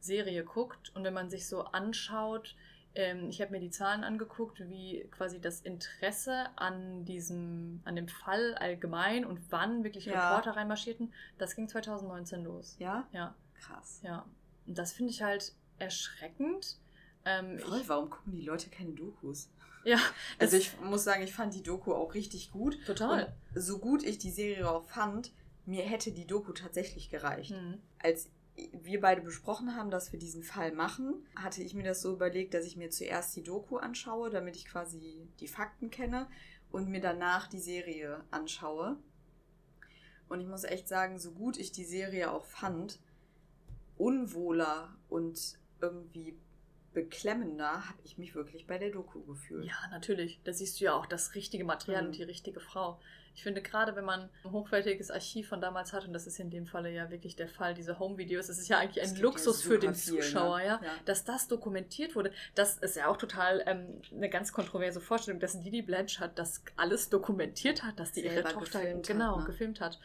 Serie 0.06 0.44
guckt 0.44 0.95
und 0.95 1.03
wenn 1.03 1.14
man 1.14 1.30
sich 1.30 1.48
so 1.48 1.64
anschaut, 1.65 2.56
ähm, 2.95 3.30
ich 3.30 3.41
habe 3.41 3.52
mir 3.52 3.60
die 3.60 3.69
Zahlen 3.69 4.03
angeguckt, 4.03 4.60
wie 4.69 5.07
quasi 5.11 5.40
das 5.40 5.61
Interesse 5.61 6.48
an 6.56 7.03
diesem, 7.06 7.82
an 7.84 7.95
dem 7.95 8.07
Fall 8.07 8.56
allgemein 8.56 9.26
und 9.26 9.40
wann 9.52 9.84
wirklich 9.84 10.06
ja. 10.06 10.30
Reporter 10.30 10.56
reinmarschierten, 10.56 11.14
das 11.38 11.56
ging 11.56 11.68
2019 11.68 12.44
los. 12.44 12.76
Ja? 12.80 13.07
Ja. 13.11 13.36
Krass. 13.60 13.99
Ja. 14.03 14.26
Und 14.65 14.77
das 14.77 14.94
finde 14.94 15.11
ich 15.11 15.22
halt 15.22 15.53
erschreckend. 15.77 16.77
Ähm, 17.26 17.60
Voll, 17.60 17.82
ich, 17.82 17.90
warum 17.90 18.10
gucken 18.10 18.34
die 18.34 18.41
Leute 18.41 18.69
keine 18.69 18.91
Dokus? 18.91 19.49
Ja. 19.88 19.99
Also 20.40 20.57
ich 20.57 20.82
muss 20.82 21.03
sagen, 21.03 21.22
ich 21.22 21.32
fand 21.32 21.53
die 21.53 21.61
Doku 21.61 21.94
auch 21.94 22.15
richtig 22.15 22.49
gut. 22.49 22.84
Total. 22.88 23.32
Und 23.53 23.61
so 23.61 23.77
gut 23.77 24.02
ich 24.02 24.18
die 24.18 24.32
Serie 24.32 24.68
auch 24.68 24.84
fand, 24.84 25.32
mir 25.68 25.84
hätte 25.84 26.11
die 26.11 26.26
Doku 26.26 26.53
tatsächlich 26.53 27.11
gereicht. 27.11 27.52
Mhm. 27.52 27.77
Als 27.99 28.32
wir 28.84 29.02
beide 29.02 29.22
besprochen 29.22 29.76
haben, 29.76 29.91
dass 29.91 30.11
wir 30.11 30.19
diesen 30.19 30.44
Fall 30.44 30.72
machen, 30.72 31.26
hatte 31.36 31.61
ich 31.61 31.73
mir 31.73 31.84
das 31.84 32.02
so 32.02 32.14
überlegt, 32.14 32.53
dass 32.53 32.65
ich 32.65 32.77
mir 32.77 32.90
zuerst 32.90 33.36
die 33.36 33.44
Doku 33.44 33.77
anschaue, 33.77 34.30
damit 34.30 34.56
ich 34.56 34.65
quasi 34.65 35.27
die 35.40 35.48
Fakten 35.48 35.90
kenne 35.90 36.27
und 36.72 36.90
mir 36.90 37.02
danach 37.02 37.48
die 37.48 37.60
Serie 37.60 38.23
anschaue. 38.32 38.98
Und 40.30 40.40
ich 40.41 40.48
muss 40.48 40.64
echt 40.64 40.88
sagen, 40.88 41.19
so 41.19 41.32
gut 41.32 41.57
ich 41.57 41.72
die 41.72 41.86
Serie 41.86 42.32
auch 42.32 42.45
fand, 42.45 42.99
unwohler 43.98 44.95
und 45.10 45.57
irgendwie 45.82 46.38
beklemmender 46.94 47.88
habe 47.90 47.99
ich 48.03 48.18
mich 48.18 48.36
wirklich 48.36 48.68
bei 48.68 48.77
der 48.77 48.90
Doku 48.90 49.22
gefühlt. 49.26 49.65
Ja, 49.65 49.76
natürlich. 49.91 50.40
Da 50.45 50.53
siehst 50.53 50.80
du 50.80 50.86
ja 50.86 50.94
auch 50.94 51.06
das 51.06 51.36
richtige 51.36 51.65
Material 51.65 52.03
Mhm. 52.03 52.07
und 52.07 52.18
die 52.18 52.23
richtige 52.23 52.60
Frau. 52.61 52.99
Ich 53.36 53.44
finde, 53.44 53.62
gerade 53.62 53.95
wenn 53.98 54.06
man 54.06 54.30
ein 54.44 54.52
hochwertiges 54.52 55.12
Archiv 55.12 55.49
von 55.49 55.60
damals 55.60 55.91
hat, 55.94 56.07
und 56.07 56.14
das 56.14 56.26
ist 56.26 56.40
in 56.40 56.49
dem 56.49 56.66
Falle 56.66 56.90
ja 56.91 57.12
wirklich 57.12 57.36
der 57.36 57.49
Fall, 57.49 57.74
diese 57.74 57.99
Home-Videos, 57.99 58.48
das 58.48 58.57
ist 58.57 58.70
ja 58.70 58.80
eigentlich 58.80 59.03
ein 59.03 59.16
Luxus 59.22 59.62
für 59.62 59.78
den 59.78 59.94
viel, 59.94 60.14
ne? 60.16 60.20
Zuschauer, 60.22 60.60
ja, 60.62 60.80
Ja. 60.82 60.91
dass 61.03 61.26
das 61.26 61.48
dokumentiert 61.49 62.16
wurde. 62.16 62.32
Das 62.56 62.78
ist 62.78 62.95
ja 62.95 63.07
auch 63.07 63.18
total 63.18 63.62
ähm, 63.66 64.02
eine 64.14 64.30
ganz 64.30 64.53
kontroverse 64.53 65.02
Vorstellung, 65.02 65.40
dass 65.41 65.60
Didi 65.62 65.82
Blanchard 65.82 66.40
das 66.40 66.64
alles 66.78 67.10
dokumentiert 67.10 67.84
hat, 67.84 67.99
dass 67.99 68.14
die 68.14 68.24
ihre 68.26 68.44
Tochter 68.44 68.80
gefilmt 68.80 68.98
hat, 68.99 69.07
genau 69.07 69.40
ne? 69.40 69.45
gefilmt 69.45 69.82
hat. 69.82 69.99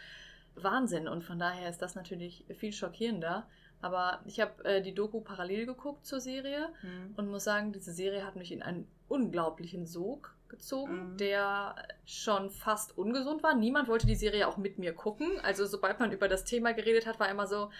Wahnsinn. 0.56 1.06
Und 1.08 1.22
von 1.22 1.38
daher 1.38 1.70
ist 1.70 1.80
das 1.80 1.94
natürlich 1.94 2.44
viel 2.58 2.72
schockierender. 2.72 3.46
Aber 3.82 4.20
ich 4.26 4.40
habe 4.40 4.62
äh, 4.64 4.82
die 4.82 4.92
Doku 4.94 5.20
parallel 5.20 5.64
geguckt 5.66 6.04
zur 6.04 6.20
Serie 6.20 6.68
Mhm. 6.82 7.14
und 7.16 7.28
muss 7.30 7.44
sagen, 7.44 7.72
diese 7.72 7.92
Serie 7.92 8.26
hat 8.26 8.36
mich 8.36 8.52
in 8.52 8.62
einen 8.62 8.86
unglaublichen 9.08 9.86
Sog 9.86 10.34
gezogen, 10.50 11.12
Mhm. 11.12 11.16
der 11.16 11.74
schon 12.04 12.50
fast 12.50 12.98
ungesund 12.98 13.42
war. 13.42 13.54
Niemand 13.54 13.88
wollte 13.88 14.06
die 14.06 14.14
Serie 14.16 14.46
auch 14.46 14.56
mit 14.58 14.78
mir 14.78 14.92
gucken. 14.92 15.40
Also 15.42 15.64
sobald 15.66 15.98
man 16.00 16.12
über 16.12 16.28
das 16.28 16.44
Thema 16.44 16.72
geredet 16.74 17.06
hat, 17.06 17.18
war 17.18 17.28
immer 17.30 17.46
so, 17.46 17.70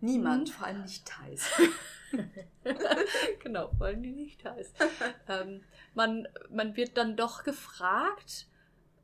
Niemand, 0.00 0.48
Mhm. 0.48 0.52
vor 0.52 0.66
allem 0.66 0.82
nicht 0.82 1.06
Thais. 1.06 1.48
genau, 3.42 3.70
wollen 3.78 4.02
die 4.02 4.12
nicht 4.12 4.44
heiß. 4.44 4.72
ähm, 5.28 5.62
man, 5.94 6.28
man 6.50 6.76
wird 6.76 6.96
dann 6.96 7.16
doch 7.16 7.44
gefragt, 7.44 8.46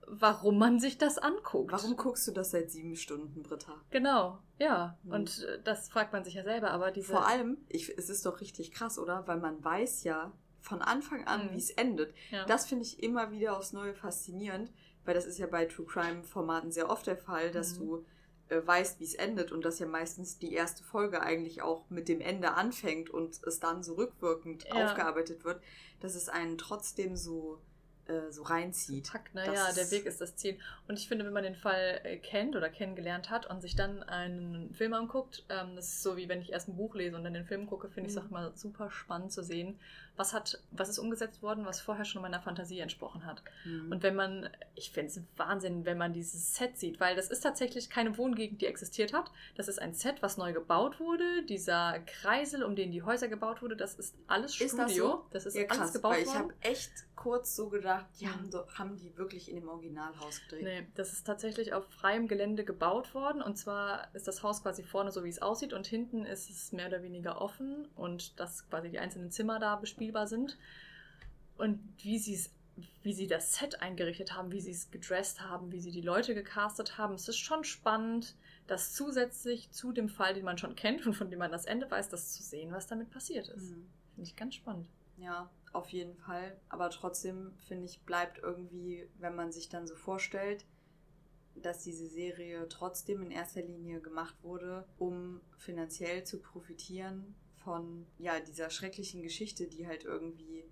warum 0.06 0.58
man 0.58 0.80
sich 0.80 0.98
das 0.98 1.18
anguckt. 1.18 1.72
Warum 1.72 1.96
guckst 1.96 2.26
du 2.28 2.32
das 2.32 2.50
seit 2.50 2.70
sieben 2.70 2.96
Stunden, 2.96 3.42
Britta? 3.42 3.74
Genau, 3.90 4.38
ja. 4.58 4.98
Mhm. 5.04 5.12
Und 5.12 5.42
äh, 5.44 5.60
das 5.62 5.88
fragt 5.88 6.12
man 6.12 6.24
sich 6.24 6.34
ja 6.34 6.42
selber, 6.44 6.70
aber 6.72 6.90
diese. 6.90 7.12
Vor 7.12 7.26
allem, 7.26 7.58
ich, 7.68 7.88
es 7.96 8.10
ist 8.10 8.26
doch 8.26 8.40
richtig 8.40 8.72
krass, 8.72 8.98
oder? 8.98 9.26
Weil 9.26 9.38
man 9.38 9.62
weiß 9.62 10.04
ja 10.04 10.32
von 10.60 10.82
Anfang 10.82 11.26
an, 11.26 11.46
Mhm. 11.46 11.54
wie 11.54 11.58
es 11.58 11.70
endet. 11.70 12.14
ja. 12.30 12.44
Das 12.46 12.66
finde 12.66 12.84
ich 12.84 13.02
immer 13.02 13.30
wieder 13.30 13.56
aufs 13.56 13.72
Neue 13.72 13.94
faszinierend, 13.94 14.70
weil 15.04 15.14
das 15.14 15.26
ist 15.26 15.38
ja 15.38 15.46
bei 15.46 15.64
True 15.66 15.86
Crime 15.86 16.22
Formaten 16.24 16.70
sehr 16.70 16.90
oft 16.90 17.06
der 17.06 17.16
Fall, 17.16 17.50
dass 17.50 17.74
Mhm. 17.74 17.78
du 17.78 18.04
äh, 18.48 18.66
weißt, 18.66 18.98
wie 19.00 19.04
es 19.04 19.14
endet 19.14 19.52
und 19.52 19.64
dass 19.64 19.78
ja 19.78 19.86
meistens 19.86 20.38
die 20.38 20.52
erste 20.52 20.82
Folge 20.82 21.22
eigentlich 21.22 21.62
auch 21.62 21.88
mit 21.88 22.08
dem 22.08 22.20
Ende 22.20 22.54
anfängt 22.54 23.08
und 23.08 23.40
es 23.44 23.60
dann 23.60 23.82
so 23.82 23.94
rückwirkend 23.94 24.66
Ja. 24.66 24.74
aufgearbeitet 24.74 25.44
wird, 25.44 25.62
dass 26.00 26.14
es 26.16 26.28
einen 26.28 26.58
trotzdem 26.58 27.16
so, 27.16 27.60
äh, 28.06 28.30
so 28.30 28.42
reinzieht. 28.42 29.08
Packt, 29.12 29.34
Das 29.34 29.44
naja, 29.46 29.72
der 29.72 29.90
Weg 29.92 30.04
ist 30.06 30.20
das 30.20 30.34
Ziel. 30.36 30.58
Und 30.88 30.98
ich 30.98 31.06
finde, 31.06 31.24
wenn 31.24 31.32
man 31.32 31.44
den 31.44 31.54
Fall 31.54 32.00
äh, 32.02 32.16
kennt 32.18 32.56
oder 32.56 32.68
kennengelernt 32.68 33.30
hat 33.30 33.46
und 33.46 33.60
sich 33.60 33.76
dann 33.76 34.02
einen 34.02 34.74
Film 34.74 34.94
anguckt, 34.94 35.44
ähm, 35.48 35.76
das 35.76 35.86
ist 35.86 36.02
so 36.02 36.16
wie 36.16 36.28
wenn 36.28 36.40
ich 36.42 36.50
erst 36.52 36.68
ein 36.68 36.76
Buch 36.76 36.94
lese 36.96 37.16
und 37.16 37.22
dann 37.24 37.34
den 37.34 37.44
Film 37.46 37.66
gucke, 37.66 37.88
finde 37.88 38.08
ich 38.10 38.16
es 38.16 38.20
Mhm. 38.20 38.26
auch 38.26 38.30
immer 38.30 38.52
super 38.56 38.90
spannend 38.90 39.32
zu 39.32 39.42
sehen, 39.44 39.78
was 40.20 40.34
hat, 40.34 40.62
was 40.70 40.90
ist 40.90 40.98
umgesetzt 40.98 41.42
worden, 41.42 41.64
was 41.64 41.80
vorher 41.80 42.04
schon 42.04 42.20
meiner 42.20 42.40
Fantasie 42.40 42.78
entsprochen 42.80 43.24
hat. 43.24 43.42
Mhm. 43.64 43.90
Und 43.90 44.02
wenn 44.02 44.14
man, 44.14 44.50
ich 44.74 44.92
finde 44.92 45.10
es 45.10 45.20
Wahnsinn, 45.36 45.86
wenn 45.86 45.96
man 45.96 46.12
dieses 46.12 46.54
Set 46.54 46.76
sieht, 46.78 47.00
weil 47.00 47.16
das 47.16 47.30
ist 47.30 47.40
tatsächlich 47.40 47.88
keine 47.88 48.16
Wohngegend, 48.18 48.60
die 48.60 48.66
existiert 48.66 49.14
hat. 49.14 49.32
Das 49.56 49.66
ist 49.66 49.80
ein 49.80 49.94
Set, 49.94 50.20
was 50.20 50.36
neu 50.36 50.52
gebaut 50.52 51.00
wurde. 51.00 51.42
Dieser 51.48 51.98
Kreisel, 52.00 52.62
um 52.62 52.76
den 52.76 52.92
die 52.92 53.02
Häuser 53.02 53.28
gebaut 53.28 53.62
wurde, 53.62 53.76
das 53.76 53.94
ist 53.94 54.14
alles 54.26 54.54
Studio. 54.54 54.66
Ist 54.74 54.78
das 54.78 54.94
so? 54.94 55.24
Das 55.30 55.46
ist 55.46 55.54
ja, 55.56 55.62
alles 55.62 55.78
krass, 55.78 55.92
gebaut 55.94 56.12
weil 56.12 56.20
ich 56.22 56.26
worden. 56.28 56.38
habe 56.38 56.54
echt 56.60 56.92
kurz 57.16 57.54
so 57.54 57.68
gedacht, 57.68 58.06
die 58.18 58.26
Mhm. 58.26 58.30
haben, 58.32 58.50
haben 58.78 58.96
die 58.96 59.14
wirklich 59.18 59.50
in 59.50 59.56
dem 59.56 59.68
Originalhaus 59.68 60.40
gedreht. 60.48 60.64
Nee, 60.64 60.86
das 60.94 61.12
ist 61.12 61.26
tatsächlich 61.26 61.74
auf 61.74 61.84
freiem 61.88 62.28
Gelände 62.28 62.64
gebaut 62.64 63.14
worden. 63.14 63.42
Und 63.42 63.56
zwar 63.56 64.14
ist 64.14 64.26
das 64.26 64.42
Haus 64.42 64.62
quasi 64.62 64.82
vorne 64.82 65.10
so, 65.12 65.22
wie 65.24 65.28
es 65.28 65.40
aussieht. 65.42 65.72
Und 65.74 65.86
hinten 65.86 66.24
ist 66.24 66.48
es 66.50 66.72
mehr 66.72 66.88
oder 66.88 67.02
weniger 67.02 67.40
offen. 67.40 67.86
Und 67.94 68.38
dass 68.40 68.68
quasi 68.70 68.90
die 68.90 68.98
einzelnen 68.98 69.30
Zimmer 69.30 69.58
da 69.58 69.76
bespielbar 70.10 70.26
sind. 70.26 70.58
Und 71.56 71.80
wie 72.02 72.18
sie 72.18 72.34
es 72.34 72.50
wie 73.02 73.12
sie 73.12 73.26
das 73.26 73.54
Set 73.54 73.82
eingerichtet 73.82 74.34
haben, 74.34 74.52
wie 74.52 74.60
sie 74.60 74.70
es 74.70 74.90
gedresst 74.90 75.42
haben, 75.42 75.70
wie 75.70 75.80
sie 75.80 75.90
die 75.90 76.00
Leute 76.00 76.34
gecastet 76.34 76.96
haben. 76.96 77.12
Es 77.12 77.28
ist 77.28 77.36
schon 77.36 77.62
spannend, 77.64 78.36
das 78.68 78.94
zusätzlich 78.94 79.70
zu 79.70 79.92
dem 79.92 80.08
Fall, 80.08 80.32
den 80.32 80.46
man 80.46 80.56
schon 80.56 80.76
kennt 80.76 81.06
und 81.06 81.12
von 81.12 81.28
dem 81.28 81.40
man 81.40 81.50
das 81.50 81.66
Ende 81.66 81.90
weiß, 81.90 82.08
das 82.08 82.32
zu 82.32 82.42
sehen, 82.42 82.72
was 82.72 82.86
damit 82.86 83.10
passiert 83.10 83.48
ist. 83.48 83.70
Mhm. 83.72 83.90
Finde 84.14 84.30
ich 84.30 84.36
ganz 84.36 84.54
spannend. 84.54 84.88
Ja, 85.18 85.50
auf 85.74 85.90
jeden 85.90 86.16
Fall. 86.16 86.56
Aber 86.70 86.88
trotzdem, 86.88 87.52
finde 87.68 87.84
ich, 87.84 88.00
bleibt 88.02 88.38
irgendwie, 88.38 89.06
wenn 89.18 89.34
man 89.34 89.52
sich 89.52 89.68
dann 89.68 89.86
so 89.86 89.94
vorstellt, 89.94 90.64
dass 91.56 91.82
diese 91.82 92.06
Serie 92.06 92.66
trotzdem 92.70 93.20
in 93.20 93.30
erster 93.30 93.60
Linie 93.60 94.00
gemacht 94.00 94.36
wurde, 94.42 94.86
um 94.98 95.42
finanziell 95.58 96.24
zu 96.24 96.38
profitieren 96.38 97.34
von 97.64 98.06
ja, 98.18 98.40
dieser 98.40 98.70
schrecklichen 98.70 99.22
Geschichte, 99.22 99.66
die 99.66 99.86
halt 99.86 100.04
irgendwie 100.04 100.64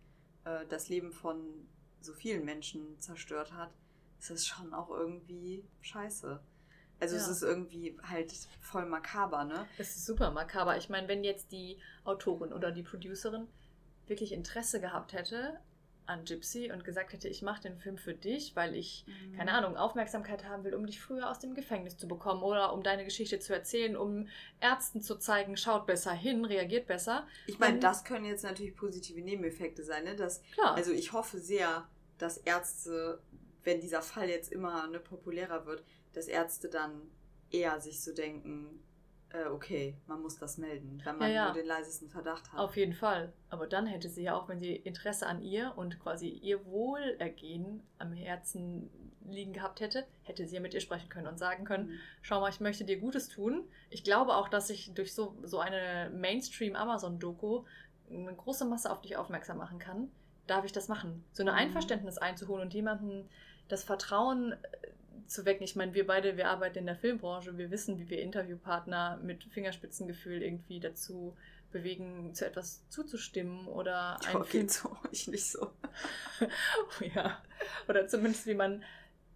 äh, 0.45 0.67
das 0.69 0.89
Leben 0.89 1.13
von 1.13 1.69
so 2.01 2.13
vielen 2.15 2.45
Menschen 2.45 2.99
zerstört 3.01 3.53
hat, 3.53 3.71
ist 4.19 4.31
das 4.31 4.47
schon 4.47 4.73
auch 4.73 4.91
irgendwie 4.91 5.65
scheiße. 5.81 6.41
Also 7.01 7.17
es 7.17 7.27
Ja. 7.27 7.33
ist 7.33 7.43
irgendwie 7.43 7.97
halt 8.03 8.33
voll 8.61 8.87
makaber, 8.87 9.45
ne? 9.45 9.67
Es 9.79 9.97
ist 9.97 10.07
super 10.07 10.31
makaber. 10.33 10.77
Ich 10.77 10.89
meine, 10.89 11.07
wenn 11.09 11.23
jetzt 11.23 11.53
die 11.53 11.79
Autorin 12.05 12.53
oder 12.53 12.73
die 12.73 12.83
Producerin 12.83 13.47
wirklich 14.07 14.33
Interesse 14.33 14.81
gehabt 14.81 15.13
hätte 15.13 15.61
an 16.09 16.25
Gypsy 16.25 16.73
und 16.73 16.85
gesagt 16.85 17.13
hätte, 17.13 17.29
ich 17.29 17.43
mache 17.43 17.63
den 17.63 17.77
Film 17.77 17.99
für 17.99 18.15
dich, 18.15 18.57
weil 18.57 18.75
ich, 18.75 19.05
keine 19.37 19.53
Ahnung, 19.53 19.77
Aufmerksamkeit 19.77 20.45
haben 20.47 20.65
will, 20.65 20.75
um 20.75 20.87
dich 20.87 21.01
früher 21.01 21.31
aus 21.31 21.39
dem 21.39 21.55
Gefängnis 21.55 21.97
zu 21.97 22.09
bekommen 22.09 22.43
oder 22.43 22.73
um 22.73 22.83
deine 22.83 23.05
Geschichte 23.05 23.39
zu 23.39 23.53
erzählen, 23.53 23.97
um 23.97 24.27
Ärzten 24.61 25.03
zu 25.03 25.19
zeigen, 25.19 25.57
schaut 25.57 25.87
besser 25.87 26.13
hin, 26.13 26.45
reagiert 26.45 26.87
besser. 26.87 27.27
Ich 27.47 27.59
meine, 27.59 27.79
das 27.79 28.05
können 28.05 28.25
jetzt 28.25 28.43
natürlich 28.43 28.75
positive 28.75 29.21
Nebeneffekte 29.21 29.85
sein, 29.85 30.05
ne? 30.05 30.17
Dass 30.17 30.43
Klar. 30.53 30.75
Also 30.75 30.93
ich 30.93 31.13
hoffe 31.13 31.39
sehr, 31.39 31.87
dass 32.17 32.39
Ärzte, 32.39 33.21
wenn 33.65 33.81
dieser 33.81 34.03
Fall 34.03 34.29
jetzt 34.29 34.51
immer 34.51 34.87
ne, 34.89 35.01
populärer 35.01 35.67
wird, 35.67 35.85
dass 36.15 36.27
Ärzte 36.27 36.69
dann 36.69 37.03
eher 37.51 37.81
sich 37.81 38.03
so 38.03 38.13
denken, 38.15 38.83
äh, 39.31 39.45
okay, 39.47 39.95
man 40.07 40.23
muss 40.23 40.39
das 40.39 40.57
melden, 40.59 41.01
wenn 41.05 41.19
man 41.19 41.29
Ja, 41.29 41.35
ja. 41.35 41.45
nur 41.47 41.55
den 41.55 41.67
leisesten 41.67 42.09
Verdacht 42.09 42.51
hat. 42.53 42.59
Auf 42.59 42.77
jeden 42.77 42.95
Fall. 42.95 43.33
Aber 43.51 43.67
dann 43.67 43.87
hätte 43.87 44.09
sie 44.09 44.23
ja 44.25 44.35
auch, 44.35 44.49
wenn 44.49 44.59
sie 44.59 44.75
Interesse 44.77 45.27
an 45.27 45.43
ihr 45.43 45.73
und 45.77 45.99
quasi 46.01 46.29
ihr 46.29 46.65
Wohlergehen 46.67 47.83
am 47.99 48.13
Herzen 48.13 48.91
liegen 49.29 49.53
gehabt 49.53 49.81
hätte, 49.81 50.07
hätte 50.23 50.47
sie 50.47 50.55
ja 50.55 50.61
mit 50.63 50.73
ihr 50.73 50.81
sprechen 50.81 51.11
können 51.11 51.27
und 51.27 51.39
sagen 51.39 51.65
können, 51.67 51.89
Mhm. 51.89 51.99
schau 52.23 52.41
mal, 52.41 52.49
ich 52.49 52.61
möchte 52.61 52.85
dir 52.87 52.99
Gutes 52.99 53.29
tun. 53.29 53.69
Ich 53.91 54.03
glaube 54.03 54.35
auch, 54.35 54.49
dass 54.49 54.71
ich 54.71 54.95
durch 54.95 55.15
so, 55.15 55.37
so 55.43 55.59
eine 55.59 56.11
Mainstream-Amazon-Doku 56.15 57.65
eine 58.11 58.35
große 58.35 58.65
Masse 58.65 58.91
auf 58.91 59.03
dich 59.03 59.17
aufmerksam 59.17 59.59
machen 59.59 59.79
kann. 59.79 60.11
Darf 60.47 60.65
ich 60.65 60.73
das 60.73 60.89
machen? 60.89 61.25
So 61.33 61.43
eine 61.43 61.53
Mhm. 61.53 61.59
Einverständnis 61.59 62.17
einzuholen 62.17 62.63
und 62.63 62.73
jemandem 62.75 63.29
das 63.69 63.85
Vertrauen 63.85 64.53
äh, 64.53 64.57
zu 65.29 65.45
wecken. 65.45 65.63
Ich 65.65 65.77
meine, 65.77 65.95
wir 65.95 66.07
beide, 66.07 66.37
wir 66.37 66.49
arbeiten 66.49 66.79
in 66.79 66.87
der 66.87 66.97
Filmbranche, 66.97 67.57
wir 67.59 67.71
wissen, 67.71 67.99
wie 67.99 68.09
wir 68.09 68.21
Interviewpartner 68.23 69.19
mit 69.23 69.45
Fingerspitzengefühl 69.45 70.43
irgendwie 70.43 70.81
dazu 70.81 71.37
bewegen, 71.71 72.35
zu 72.35 72.47
etwas 72.47 72.89
zuzustimmen 72.89 73.67
oder 73.67 74.19
einen 74.27 74.45
Film 74.45 74.69
so, 74.69 74.97
ich 75.13 75.29
nicht 75.29 75.47
so. 75.47 75.71
ja. 77.15 77.43
Oder 77.89 78.07
zumindest 78.09 78.47
wie 78.47 78.55
man, 78.55 78.83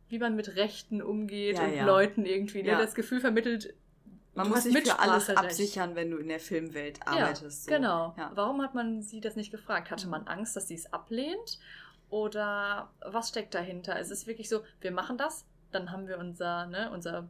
wie 0.08 0.18
man 0.18 0.34
mit 0.34 0.56
Rechten 0.56 1.02
umgeht 1.02 1.56
Ja, 1.58 1.64
und 1.64 1.74
ja. 1.74 1.84
Leuten 1.84 2.24
irgendwie 2.24 2.62
ne, 2.62 2.70
Ja. 2.70 2.78
das 2.78 2.94
Gefühl 2.94 3.20
vermittelt, 3.20 3.74
Man 4.34 4.48
muss 4.48 4.62
sich 4.62 4.74
für 4.78 4.98
alles 4.98 5.28
absichern, 5.28 5.94
wenn 5.94 6.10
du 6.10 6.16
in 6.16 6.28
der 6.28 6.40
Filmwelt 6.40 7.00
arbeitest. 7.06 7.64
so. 7.64 7.70
Genau. 7.70 8.14
Warum 8.34 8.62
hat 8.62 8.74
man 8.74 9.02
sie 9.02 9.20
das 9.20 9.36
nicht 9.36 9.50
gefragt? 9.50 9.90
Hatte 9.90 10.06
Mhm. 10.06 10.10
man 10.12 10.26
Angst, 10.26 10.56
dass 10.56 10.68
sie 10.68 10.74
es 10.74 10.90
ablehnt? 10.92 11.58
Oder 12.08 12.90
was 13.00 13.28
steckt 13.30 13.54
dahinter? 13.54 13.98
Es 13.98 14.10
ist 14.10 14.26
wirklich 14.26 14.48
so, 14.48 14.62
wir 14.80 14.90
machen 14.90 15.16
das, 15.18 15.46
dann 15.74 15.90
haben 15.90 16.06
wir 16.06 16.18
unser, 16.18 16.66
ne, 16.66 16.90
unser, 16.92 17.28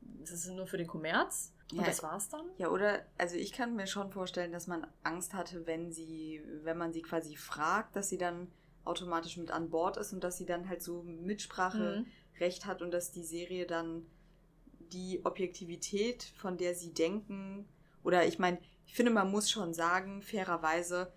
das 0.00 0.32
ist 0.32 0.48
nur 0.50 0.66
für 0.66 0.78
den 0.78 0.86
Kommerz 0.86 1.52
und 1.76 1.78
Ja, 1.78 1.84
das 1.86 2.02
war's 2.02 2.28
dann? 2.28 2.46
Ja, 2.58 2.68
oder, 2.68 3.04
also 3.18 3.36
ich 3.36 3.52
kann 3.52 3.76
mir 3.76 3.86
schon 3.86 4.10
vorstellen, 4.12 4.52
dass 4.52 4.66
man 4.66 4.86
Angst 5.02 5.34
hatte, 5.34 5.66
wenn 5.66 5.92
sie, 5.92 6.42
wenn 6.62 6.78
man 6.78 6.92
sie 6.92 7.02
quasi 7.02 7.36
fragt, 7.36 7.96
dass 7.96 8.08
sie 8.08 8.18
dann 8.18 8.48
automatisch 8.84 9.36
mit 9.36 9.50
an 9.50 9.68
Bord 9.70 9.96
ist 9.96 10.12
und 10.12 10.22
dass 10.22 10.38
sie 10.38 10.46
dann 10.46 10.68
halt 10.68 10.82
so 10.82 11.02
Mitsprache 11.02 11.98
Mhm. 11.98 12.06
Recht 12.40 12.66
hat 12.66 12.82
und 12.82 12.92
dass 12.92 13.12
die 13.12 13.24
Serie 13.24 13.66
dann 13.66 14.06
die 14.92 15.24
Objektivität, 15.24 16.22
von 16.36 16.56
der 16.56 16.74
sie 16.74 16.92
denken, 16.94 17.68
oder 18.04 18.26
ich 18.26 18.38
meine, 18.38 18.58
ich 18.86 18.94
finde, 18.94 19.10
man 19.12 19.30
muss 19.30 19.50
schon 19.50 19.74
sagen, 19.74 20.22
fairerweise, 20.22 21.12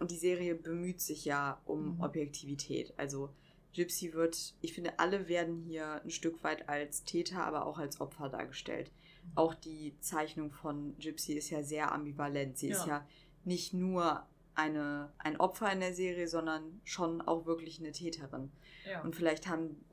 die 0.00 0.16
Serie 0.16 0.54
bemüht 0.54 1.00
sich 1.00 1.24
ja 1.24 1.60
um 1.64 1.94
Mhm. 1.94 2.00
Objektivität. 2.00 2.94
Also 2.98 3.30
Gypsy 3.74 4.12
wird, 4.14 4.54
ich 4.60 4.72
finde, 4.72 4.98
alle 4.98 5.28
werden 5.28 5.62
hier 5.62 6.02
ein 6.02 6.10
Stück 6.10 6.42
weit 6.42 6.68
als 6.68 7.04
Täter, 7.04 7.44
aber 7.44 7.66
auch 7.66 7.78
als 7.78 8.00
Opfer 8.00 8.28
dargestellt. 8.28 8.90
Auch 9.34 9.54
die 9.54 9.94
Zeichnung 10.00 10.50
von 10.52 10.96
Gypsy 10.98 11.34
ist 11.34 11.50
ja 11.50 11.62
sehr 11.62 11.92
ambivalent. 11.92 12.58
Sie 12.58 12.68
ist 12.68 12.86
Ja. 12.86 12.98
ja 12.98 13.06
nicht 13.44 13.74
nur 13.74 14.26
eine, 14.54 15.12
ein 15.18 15.38
Opfer 15.38 15.70
in 15.72 15.80
der 15.80 15.94
Serie, 15.94 16.26
sondern 16.28 16.80
schon 16.84 17.20
auch 17.20 17.46
wirklich 17.46 17.78
eine 17.78 17.92
Täterin. 17.92 18.50
Ja. 18.88 19.02
Und 19.02 19.14
vielleicht 19.14 19.46
haben 19.46 19.84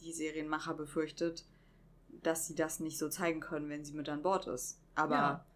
die 0.00 0.12
Serienmacher 0.12 0.74
befürchtet, 0.74 1.44
dass 2.22 2.46
sie 2.46 2.54
das 2.54 2.80
nicht 2.80 2.96
so 2.98 3.08
zeigen 3.08 3.40
können, 3.40 3.68
wenn 3.68 3.84
sie 3.84 3.92
mit 3.92 4.08
an 4.08 4.22
Bord 4.22 4.46
ist. 4.46 4.78
Aber 4.94 5.14
Ja. 5.14 5.46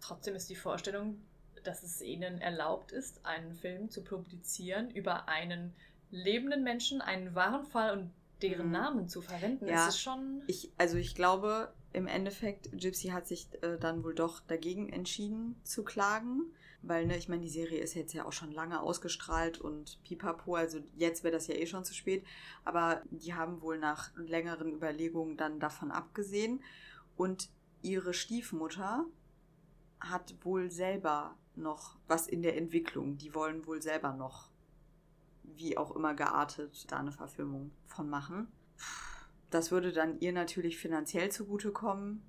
Trotzdem 0.00 0.34
ist 0.34 0.50
die 0.50 0.56
Vorstellung, 0.56 1.22
dass 1.62 1.84
es 1.84 2.00
ihnen 2.02 2.40
erlaubt 2.40 2.90
ist, 2.90 3.24
einen 3.24 3.54
Film 3.54 3.88
zu 3.88 4.02
publizieren 4.02 4.90
über 4.90 5.28
einen 5.28 5.72
lebenden 6.12 6.62
Menschen, 6.62 7.00
einen 7.00 7.34
wahren 7.34 7.64
Fall 7.64 7.98
und 7.98 8.10
deren 8.42 8.66
Mhm. 8.66 8.72
Namen 8.72 9.08
zu 9.08 9.20
verwenden, 9.20 9.66
Ja. 9.66 9.88
ist 9.88 9.94
es 9.94 10.00
schon. 10.00 10.42
ich, 10.46 10.70
also 10.78 10.96
ich 10.96 11.14
glaube, 11.16 11.72
im 11.92 12.06
Endeffekt, 12.06 12.70
Gypsy 12.78 13.08
hat 13.08 13.26
sich 13.26 13.48
äh, 13.62 13.78
dann 13.78 14.02
wohl 14.04 14.14
doch 14.14 14.40
dagegen 14.40 14.88
entschieden 14.88 15.56
zu 15.64 15.82
klagen. 15.84 16.52
Weil, 16.84 17.06
ne, 17.06 17.16
ich 17.16 17.28
meine, 17.28 17.42
die 17.42 17.48
Serie 17.48 17.78
ist 17.80 17.94
jetzt 17.94 18.12
ja 18.12 18.24
auch 18.24 18.32
schon 18.32 18.50
lange 18.50 18.80
ausgestrahlt 18.80 19.60
und 19.60 20.02
pipapo, 20.02 20.56
also 20.56 20.80
jetzt 20.96 21.22
wäre 21.22 21.32
das 21.32 21.46
ja 21.46 21.54
eh 21.54 21.66
schon 21.66 21.84
zu 21.84 21.94
spät. 21.94 22.24
Aber 22.64 23.02
die 23.10 23.34
haben 23.34 23.62
wohl 23.62 23.78
nach 23.78 24.10
längeren 24.16 24.72
Überlegungen 24.72 25.36
dann 25.36 25.60
davon 25.60 25.92
abgesehen. 25.92 26.60
Und 27.16 27.50
ihre 27.82 28.12
Stiefmutter 28.14 29.04
hat 30.00 30.34
wohl 30.42 30.72
selber 30.72 31.36
noch 31.54 31.98
was 32.08 32.26
in 32.26 32.42
der 32.42 32.56
Entwicklung. 32.56 33.16
Die 33.16 33.32
wollen 33.32 33.64
wohl 33.66 33.80
selber 33.80 34.12
noch, 34.14 34.50
wie 35.44 35.76
auch 35.76 35.94
immer 35.94 36.14
geartet, 36.14 36.90
da 36.90 36.98
eine 36.98 37.12
Verfilmung 37.12 37.72
von 37.86 38.08
machen. 38.08 38.48
Das 39.50 39.70
würde 39.70 39.92
dann 39.92 40.18
ihr 40.20 40.32
natürlich 40.32 40.78
finanziell 40.78 41.30
zugutekommen. 41.30 42.22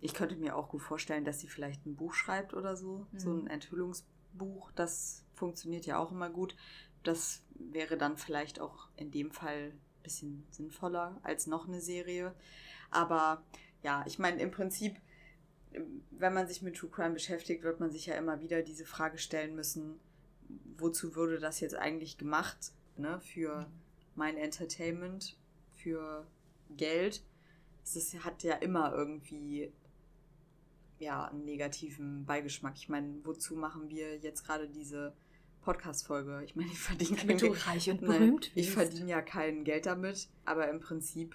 Ich 0.00 0.14
könnte 0.14 0.36
mir 0.36 0.56
auch 0.56 0.68
gut 0.68 0.82
vorstellen, 0.82 1.24
dass 1.24 1.40
sie 1.40 1.48
vielleicht 1.48 1.86
ein 1.86 1.96
Buch 1.96 2.14
schreibt 2.14 2.54
oder 2.54 2.76
so. 2.76 3.06
Mhm. 3.10 3.18
So 3.18 3.32
ein 3.32 3.46
Enthüllungsbuch, 3.46 4.70
das 4.72 5.24
funktioniert 5.34 5.86
ja 5.86 5.98
auch 5.98 6.12
immer 6.12 6.30
gut. 6.30 6.56
Das 7.02 7.42
wäre 7.54 7.96
dann 7.96 8.16
vielleicht 8.16 8.60
auch 8.60 8.88
in 8.96 9.10
dem 9.10 9.30
Fall 9.30 9.72
ein 9.72 10.02
bisschen 10.02 10.46
sinnvoller 10.50 11.18
als 11.22 11.46
noch 11.46 11.66
eine 11.66 11.80
Serie. 11.80 12.34
Aber 12.90 13.42
ja, 13.82 14.04
ich 14.06 14.18
meine, 14.18 14.40
im 14.40 14.50
Prinzip, 14.50 14.96
wenn 16.10 16.32
man 16.32 16.46
sich 16.46 16.62
mit 16.62 16.76
True 16.76 16.90
Crime 16.90 17.14
beschäftigt, 17.14 17.64
wird 17.64 17.80
man 17.80 17.90
sich 17.90 18.06
ja 18.06 18.14
immer 18.14 18.40
wieder 18.40 18.62
diese 18.62 18.86
Frage 18.86 19.18
stellen 19.18 19.54
müssen, 19.56 19.98
wozu 20.78 21.14
würde 21.14 21.38
das 21.38 21.60
jetzt 21.60 21.74
eigentlich 21.74 22.18
gemacht, 22.18 22.72
ne, 22.96 23.20
für 23.20 23.66
mein 24.14 24.36
Entertainment, 24.36 25.36
für 25.72 26.26
Geld. 26.76 27.22
Es 27.84 28.14
hat 28.24 28.42
ja 28.42 28.54
immer 28.54 28.92
irgendwie 28.94 29.72
ja, 30.98 31.26
einen 31.26 31.44
negativen 31.44 32.24
Beigeschmack. 32.24 32.74
Ich 32.76 32.88
meine, 32.88 33.20
wozu 33.24 33.56
machen 33.56 33.88
wir 33.88 34.18
jetzt 34.18 34.44
gerade 34.44 34.68
diese 34.68 35.14
Podcast-Folge? 35.62 36.42
Ich 36.44 36.56
meine, 36.56 36.70
ich 36.70 36.78
verdiene 36.78 37.16
kein 37.16 37.36
Geld. 37.36 37.66
reich 37.66 37.90
und 37.90 38.02
Nein, 38.02 38.18
berühmt 38.18 38.52
ich 38.54 38.70
verdiene 38.70 39.10
ja 39.10 39.22
kein 39.22 39.64
Geld 39.64 39.86
damit, 39.86 40.28
aber 40.44 40.68
im 40.70 40.80
Prinzip 40.80 41.34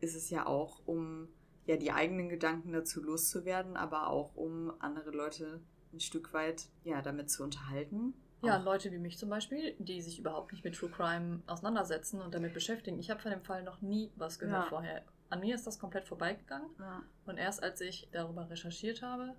ist 0.00 0.14
es 0.14 0.30
ja 0.30 0.46
auch, 0.46 0.80
um 0.86 1.28
ja 1.66 1.76
die 1.76 1.92
eigenen 1.92 2.28
Gedanken 2.28 2.72
dazu 2.72 3.02
loszuwerden, 3.02 3.76
aber 3.76 4.08
auch 4.08 4.34
um 4.34 4.72
andere 4.80 5.10
Leute 5.10 5.60
ein 5.92 6.00
Stück 6.00 6.32
weit 6.32 6.68
ja 6.84 7.02
damit 7.02 7.30
zu 7.30 7.42
unterhalten. 7.42 8.14
Ja, 8.46 8.56
Leute 8.58 8.90
wie 8.92 8.98
mich 8.98 9.18
zum 9.18 9.28
Beispiel, 9.28 9.74
die 9.78 10.00
sich 10.02 10.18
überhaupt 10.18 10.52
nicht 10.52 10.64
mit 10.64 10.74
True 10.74 10.90
Crime 10.90 11.42
auseinandersetzen 11.46 12.20
und 12.20 12.34
damit 12.34 12.54
beschäftigen. 12.54 12.98
Ich 12.98 13.10
habe 13.10 13.20
von 13.20 13.30
dem 13.30 13.42
Fall 13.42 13.62
noch 13.62 13.80
nie 13.82 14.10
was 14.16 14.38
gehört 14.38 14.64
Ja. 14.64 14.68
vorher. 14.68 15.04
An 15.30 15.40
mir 15.40 15.54
ist 15.54 15.66
das 15.66 15.78
komplett 15.78 16.06
vorbeigegangen. 16.06 16.68
ja. 16.78 17.02
Und 17.26 17.36
erst 17.38 17.62
als 17.62 17.80
ich 17.80 18.08
darüber 18.12 18.48
recherchiert 18.48 19.02
habe, 19.02 19.34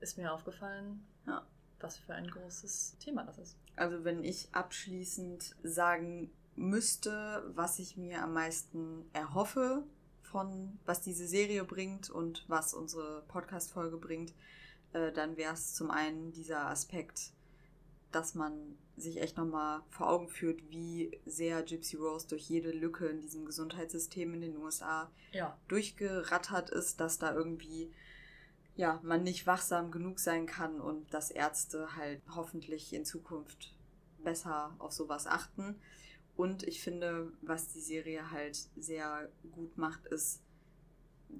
ist 0.00 0.18
mir 0.18 0.32
aufgefallen, 0.32 1.06
Ja. 1.26 1.46
was 1.80 1.96
für 1.96 2.14
ein 2.14 2.26
großes 2.28 2.96
Thema 2.98 3.22
das 3.24 3.38
ist. 3.38 3.56
Also 3.76 4.04
wenn 4.04 4.24
ich 4.24 4.48
abschließend 4.52 5.54
sagen 5.62 6.30
müsste, 6.56 7.44
was 7.54 7.78
ich 7.78 7.96
mir 7.96 8.22
am 8.22 8.34
meisten 8.34 9.04
erhoffe 9.12 9.84
von 10.22 10.78
was 10.86 11.00
diese 11.02 11.26
Serie 11.26 11.64
bringt 11.64 12.10
und 12.10 12.44
was 12.48 12.74
unsere 12.74 13.22
Podcast-Folge 13.28 13.96
bringt, 13.98 14.32
äh, 14.92 15.12
dann 15.12 15.36
wäre 15.36 15.52
es 15.54 15.74
zum 15.74 15.90
einen 15.90 16.32
dieser 16.32 16.66
Aspekt, 16.68 17.32
dass 18.12 18.34
man 18.34 18.76
sich 18.96 19.20
echt 19.20 19.36
nochmal 19.36 19.82
vor 19.90 20.10
Augen 20.10 20.28
führt, 20.28 20.60
wie 20.70 21.18
sehr 21.24 21.62
Gypsy 21.62 21.96
Rose 21.96 22.28
durch 22.28 22.48
jede 22.48 22.70
Lücke 22.70 23.06
in 23.06 23.20
diesem 23.20 23.44
Gesundheitssystem 23.44 24.34
in 24.34 24.42
den 24.42 24.56
USA 24.58 25.10
Ja, 25.32 25.58
durchgerattert 25.68 26.70
ist, 26.70 27.00
dass 27.00 27.18
da 27.18 27.34
irgendwie 27.34 27.90
ja, 28.74 29.00
man 29.02 29.22
nicht 29.22 29.46
wachsam 29.46 29.90
genug 29.90 30.18
sein 30.18 30.46
kann 30.46 30.80
und 30.80 31.12
dass 31.12 31.30
Ärzte 31.30 31.94
halt 31.96 32.22
hoffentlich 32.34 32.92
in 32.92 33.04
Zukunft 33.04 33.74
besser 34.22 34.74
auf 34.78 34.92
sowas 34.92 35.26
achten. 35.26 35.76
Und 36.36 36.62
ich 36.62 36.82
finde, 36.82 37.32
was 37.42 37.68
die 37.72 37.80
Serie 37.80 38.30
halt 38.30 38.56
sehr 38.76 39.30
gut 39.52 39.76
macht, 39.76 40.06
ist 40.06 40.40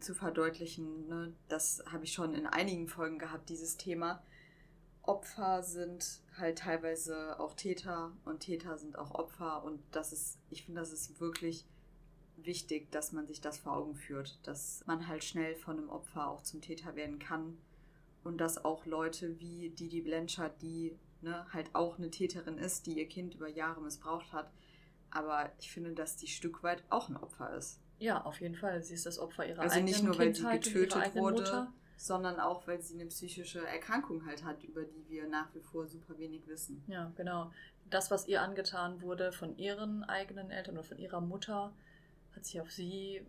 zu 0.00 0.14
verdeutlichen, 0.14 1.08
ne, 1.08 1.32
das 1.48 1.82
habe 1.90 2.04
ich 2.04 2.12
schon 2.12 2.34
in 2.34 2.46
einigen 2.46 2.88
Folgen 2.88 3.18
gehabt, 3.18 3.48
dieses 3.48 3.76
Thema. 3.76 4.22
Opfer 5.02 5.62
sind 5.62 6.20
halt 6.36 6.58
teilweise 6.58 7.38
auch 7.40 7.54
Täter 7.54 8.12
und 8.24 8.40
Täter 8.40 8.78
sind 8.78 8.96
auch 8.96 9.12
Opfer 9.14 9.64
und 9.64 9.80
das 9.90 10.12
ist, 10.12 10.38
ich 10.50 10.64
finde, 10.64 10.80
das 10.80 10.92
ist 10.92 11.20
wirklich 11.20 11.66
wichtig, 12.36 12.90
dass 12.92 13.12
man 13.12 13.26
sich 13.26 13.40
das 13.40 13.58
vor 13.58 13.76
Augen 13.76 13.94
führt, 13.94 14.38
dass 14.46 14.84
man 14.86 15.08
halt 15.08 15.24
schnell 15.24 15.56
von 15.56 15.78
einem 15.78 15.88
Opfer 15.88 16.28
auch 16.28 16.42
zum 16.42 16.60
Täter 16.60 16.94
werden 16.94 17.18
kann 17.18 17.58
und 18.24 18.38
dass 18.38 18.64
auch 18.64 18.86
Leute 18.86 19.38
wie 19.40 19.70
Didi 19.70 20.00
Blanchard, 20.02 20.60
die 20.62 20.96
ne, 21.20 21.46
halt 21.52 21.74
auch 21.74 21.98
eine 21.98 22.10
Täterin 22.10 22.58
ist, 22.58 22.86
die 22.86 22.98
ihr 22.98 23.08
Kind 23.08 23.34
über 23.34 23.48
Jahre 23.48 23.80
missbraucht 23.80 24.32
hat, 24.32 24.50
aber 25.10 25.50
ich 25.58 25.70
finde, 25.70 25.92
dass 25.92 26.16
die 26.16 26.28
Stück 26.28 26.62
weit 26.62 26.82
auch 26.90 27.08
ein 27.08 27.16
Opfer 27.16 27.54
ist. 27.54 27.80
ja, 27.98 28.24
auf 28.24 28.40
jeden 28.40 28.56
Fall. 28.56 28.82
Sie 28.82 28.94
ist 28.94 29.06
das 29.06 29.18
Opfer 29.18 29.46
ihrer 29.46 29.62
Also 29.62 29.76
eigenen 29.76 29.92
nicht 29.92 30.04
nur, 30.04 30.18
weil 30.18 30.34
sie 30.34 30.42
Kindheit 30.42 30.66
und 30.66 30.72
ihrer 30.72 30.80
getötet 30.80 31.02
eigenen 31.02 31.24
wurde, 31.24 31.42
Mutter. 31.42 31.72
Sondern 31.96 32.40
auch, 32.40 32.66
weil 32.66 32.80
sie 32.82 32.94
eine 32.94 33.06
psychische 33.06 33.64
Erkrankung 33.66 34.26
halt 34.26 34.44
hat, 34.44 34.64
über 34.64 34.82
die 34.84 35.08
wir 35.08 35.28
nach 35.28 35.54
wie 35.54 35.60
vor 35.60 35.86
super 35.86 36.18
wenig 36.18 36.46
wissen. 36.46 36.82
Ja, 36.88 37.12
genau. 37.16 37.52
Das, 37.90 38.10
was 38.10 38.26
ihr 38.26 38.42
angetan 38.42 39.02
wurde 39.02 39.32
von 39.32 39.56
ihren 39.56 40.02
eigenen 40.04 40.50
Eltern 40.50 40.74
oder 40.76 40.84
von 40.84 40.98
ihrer 40.98 41.20
Mutter, 41.20 41.72
hat 42.34 42.44
sich 42.46 42.60
auf 42.60 42.70
sie 42.70 43.24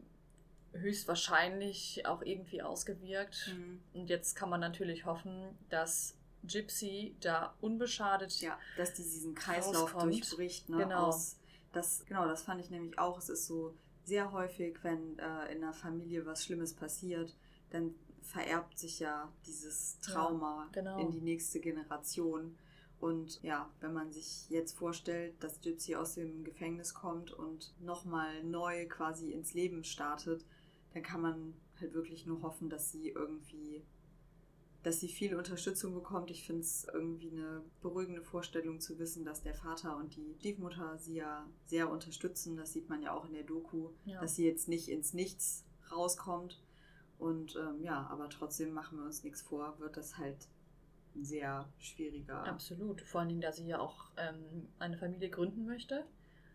höchstwahrscheinlich 0.73 2.05
auch 2.05 2.21
irgendwie 2.21 2.61
ausgewirkt. 2.61 3.51
Mhm. 3.55 3.81
Und 3.93 4.09
jetzt 4.09 4.35
kann 4.35 4.49
man 4.49 4.59
natürlich 4.59 5.05
hoffen, 5.05 5.57
dass 5.69 6.15
Gypsy 6.43 7.15
da 7.21 7.55
unbeschadet 7.61 8.41
Ja, 8.41 8.57
dass 8.77 8.93
die 8.93 9.03
diesen 9.03 9.35
Kreislauf 9.35 9.93
rauskommt. 9.95 10.13
durchbricht. 10.13 10.69
Ne, 10.69 10.77
Genau. 10.77 11.07
Aus, 11.07 11.37
das, 11.71 12.05
genau, 12.05 12.27
das 12.27 12.43
fand 12.43 12.61
ich 12.61 12.69
nämlich 12.69 12.97
auch. 12.99 13.17
Es 13.17 13.29
ist 13.29 13.45
so 13.47 13.73
sehr 14.03 14.31
häufig, 14.31 14.77
wenn 14.83 15.17
äh, 15.19 15.51
in 15.51 15.63
einer 15.63 15.73
Familie 15.73 16.25
was 16.25 16.43
Schlimmes 16.43 16.73
passiert, 16.73 17.35
dann 17.69 17.95
vererbt 18.23 18.77
sich 18.79 18.99
ja 18.99 19.31
dieses 19.45 19.99
Trauma 19.99 20.63
Ja, 20.65 20.69
genau. 20.81 20.99
in 20.99 21.11
die 21.11 21.21
nächste 21.21 21.59
Generation. 21.59 22.55
Und 22.99 23.41
ja, 23.43 23.69
wenn 23.81 23.93
man 23.93 24.11
sich 24.11 24.49
jetzt 24.49 24.77
vorstellt, 24.77 25.35
dass 25.43 25.59
Gypsy 25.61 25.95
aus 25.95 26.15
dem 26.15 26.43
Gefängnis 26.43 26.93
kommt 26.93 27.31
und 27.31 27.73
nochmal 27.81 28.43
neu 28.43 28.87
quasi 28.87 29.31
ins 29.31 29.53
Leben 29.53 29.83
startet, 29.83 30.45
dann 30.93 31.03
kann 31.03 31.21
man 31.21 31.53
halt 31.81 31.93
wirklich 31.93 32.25
nur 32.25 32.41
hoffen, 32.41 32.69
dass 32.69 32.91
sie 32.91 33.09
irgendwie 33.09 33.83
dass 34.83 34.99
sie 34.99 35.07
viel 35.07 35.33
Unterstützung 35.37 35.93
bekommt. 35.93 36.29
Ich 36.29 36.45
finde 36.45 36.63
es 36.63 36.85
irgendwie 36.93 37.31
eine 37.31 37.61
beruhigende 37.81 38.21
Vorstellung 38.21 38.81
zu 38.81 38.99
wissen, 38.99 39.23
dass 39.23 39.41
der 39.41 39.55
Vater 39.55 39.95
und 39.95 40.13
die 40.17 40.35
Stiefmutter 40.39 40.97
sie 40.97 41.15
ja 41.15 41.47
sehr 41.67 41.89
unterstützen. 41.89 42.57
Das 42.57 42.73
sieht 42.73 42.89
man 42.89 43.01
ja 43.01 43.13
auch 43.13 43.23
in 43.25 43.31
der 43.33 43.43
Doku, 43.43 43.91
Ja. 44.03 44.19
dass 44.19 44.35
sie 44.35 44.45
jetzt 44.45 44.67
nicht 44.67 44.89
ins 44.89 45.13
Nichts 45.13 45.63
rauskommt. 45.89 46.61
Und 47.17 47.55
ähm, 47.55 47.81
ja, 47.81 48.07
aber 48.09 48.29
trotzdem 48.29 48.73
machen 48.73 48.97
wir 48.97 49.05
uns 49.05 49.23
nichts 49.23 49.41
vor, 49.41 49.79
wird 49.79 49.97
das 49.97 50.17
halt 50.17 50.47
sehr 51.21 51.67
schwieriger. 51.79 52.43
Absolut. 52.45 53.01
Vor 53.01 53.21
allen 53.21 53.29
Dingen, 53.29 53.41
da 53.41 53.51
sie 53.51 53.67
ja 53.67 53.79
auch 53.79 54.09
ähm, 54.17 54.67
eine 54.79 54.97
Familie 54.97 55.29
gründen 55.29 55.65
möchte, 55.65 56.05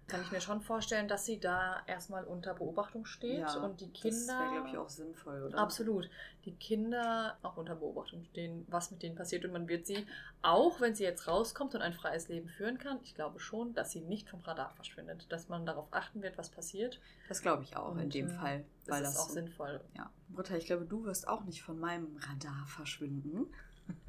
kann 0.08 0.22
ich 0.22 0.32
mir 0.32 0.40
schon 0.40 0.60
vorstellen, 0.62 1.06
dass 1.06 1.26
sie 1.26 1.38
da 1.38 1.82
erstmal 1.86 2.24
unter 2.24 2.54
Beobachtung 2.54 3.04
steht 3.04 3.40
Ja, 3.40 3.54
und 3.62 3.80
die 3.80 3.92
Das 3.92 4.00
Kinder. 4.02 4.40
wäre, 4.40 4.52
glaube 4.54 4.68
ich, 4.70 4.78
auch 4.78 4.88
sinnvoll, 4.88 5.42
oder? 5.44 5.58
Absolut. 5.58 6.08
Die 6.46 6.56
Kinder 6.56 7.36
auch 7.42 7.56
unter 7.58 7.74
Beobachtung 7.76 8.24
stehen, 8.24 8.64
was 8.68 8.90
mit 8.90 9.02
denen 9.02 9.14
passiert. 9.16 9.44
Und 9.44 9.52
man 9.52 9.68
wird 9.68 9.86
sie, 9.86 10.06
auch 10.42 10.80
wenn 10.80 10.94
sie 10.94 11.04
jetzt 11.04 11.28
rauskommt 11.28 11.74
und 11.74 11.82
ein 11.82 11.92
freies 11.92 12.28
Leben 12.28 12.48
führen 12.48 12.78
kann, 12.78 12.98
ich 13.02 13.14
glaube 13.14 13.38
schon, 13.38 13.74
dass 13.74 13.92
sie 13.92 14.00
nicht 14.00 14.28
vom 14.30 14.40
Radar 14.40 14.70
verschwindet. 14.70 15.26
Dass 15.30 15.48
man 15.48 15.66
darauf 15.66 15.88
achten 15.90 16.22
wird, 16.22 16.38
was 16.38 16.48
passiert. 16.48 16.98
Das 17.28 17.42
glaube 17.42 17.62
ich 17.62 17.76
auch 17.76 17.92
in 17.94 18.04
Und, 18.04 18.14
dem 18.14 18.28
äh, 18.28 18.30
Fall. 18.34 18.64
Das 18.86 18.94
Weil 18.96 19.02
ist 19.02 19.12
das 19.12 19.20
auch 19.20 19.28
so- 19.28 19.34
sinnvoll. 19.34 19.80
Ja. 19.94 20.10
Britta, 20.30 20.56
ich 20.56 20.66
glaube, 20.66 20.86
du 20.86 21.04
wirst 21.04 21.28
auch 21.28 21.44
nicht 21.44 21.62
von 21.62 21.78
meinem 21.78 22.16
Radar 22.16 22.66
verschwinden. 22.66 23.46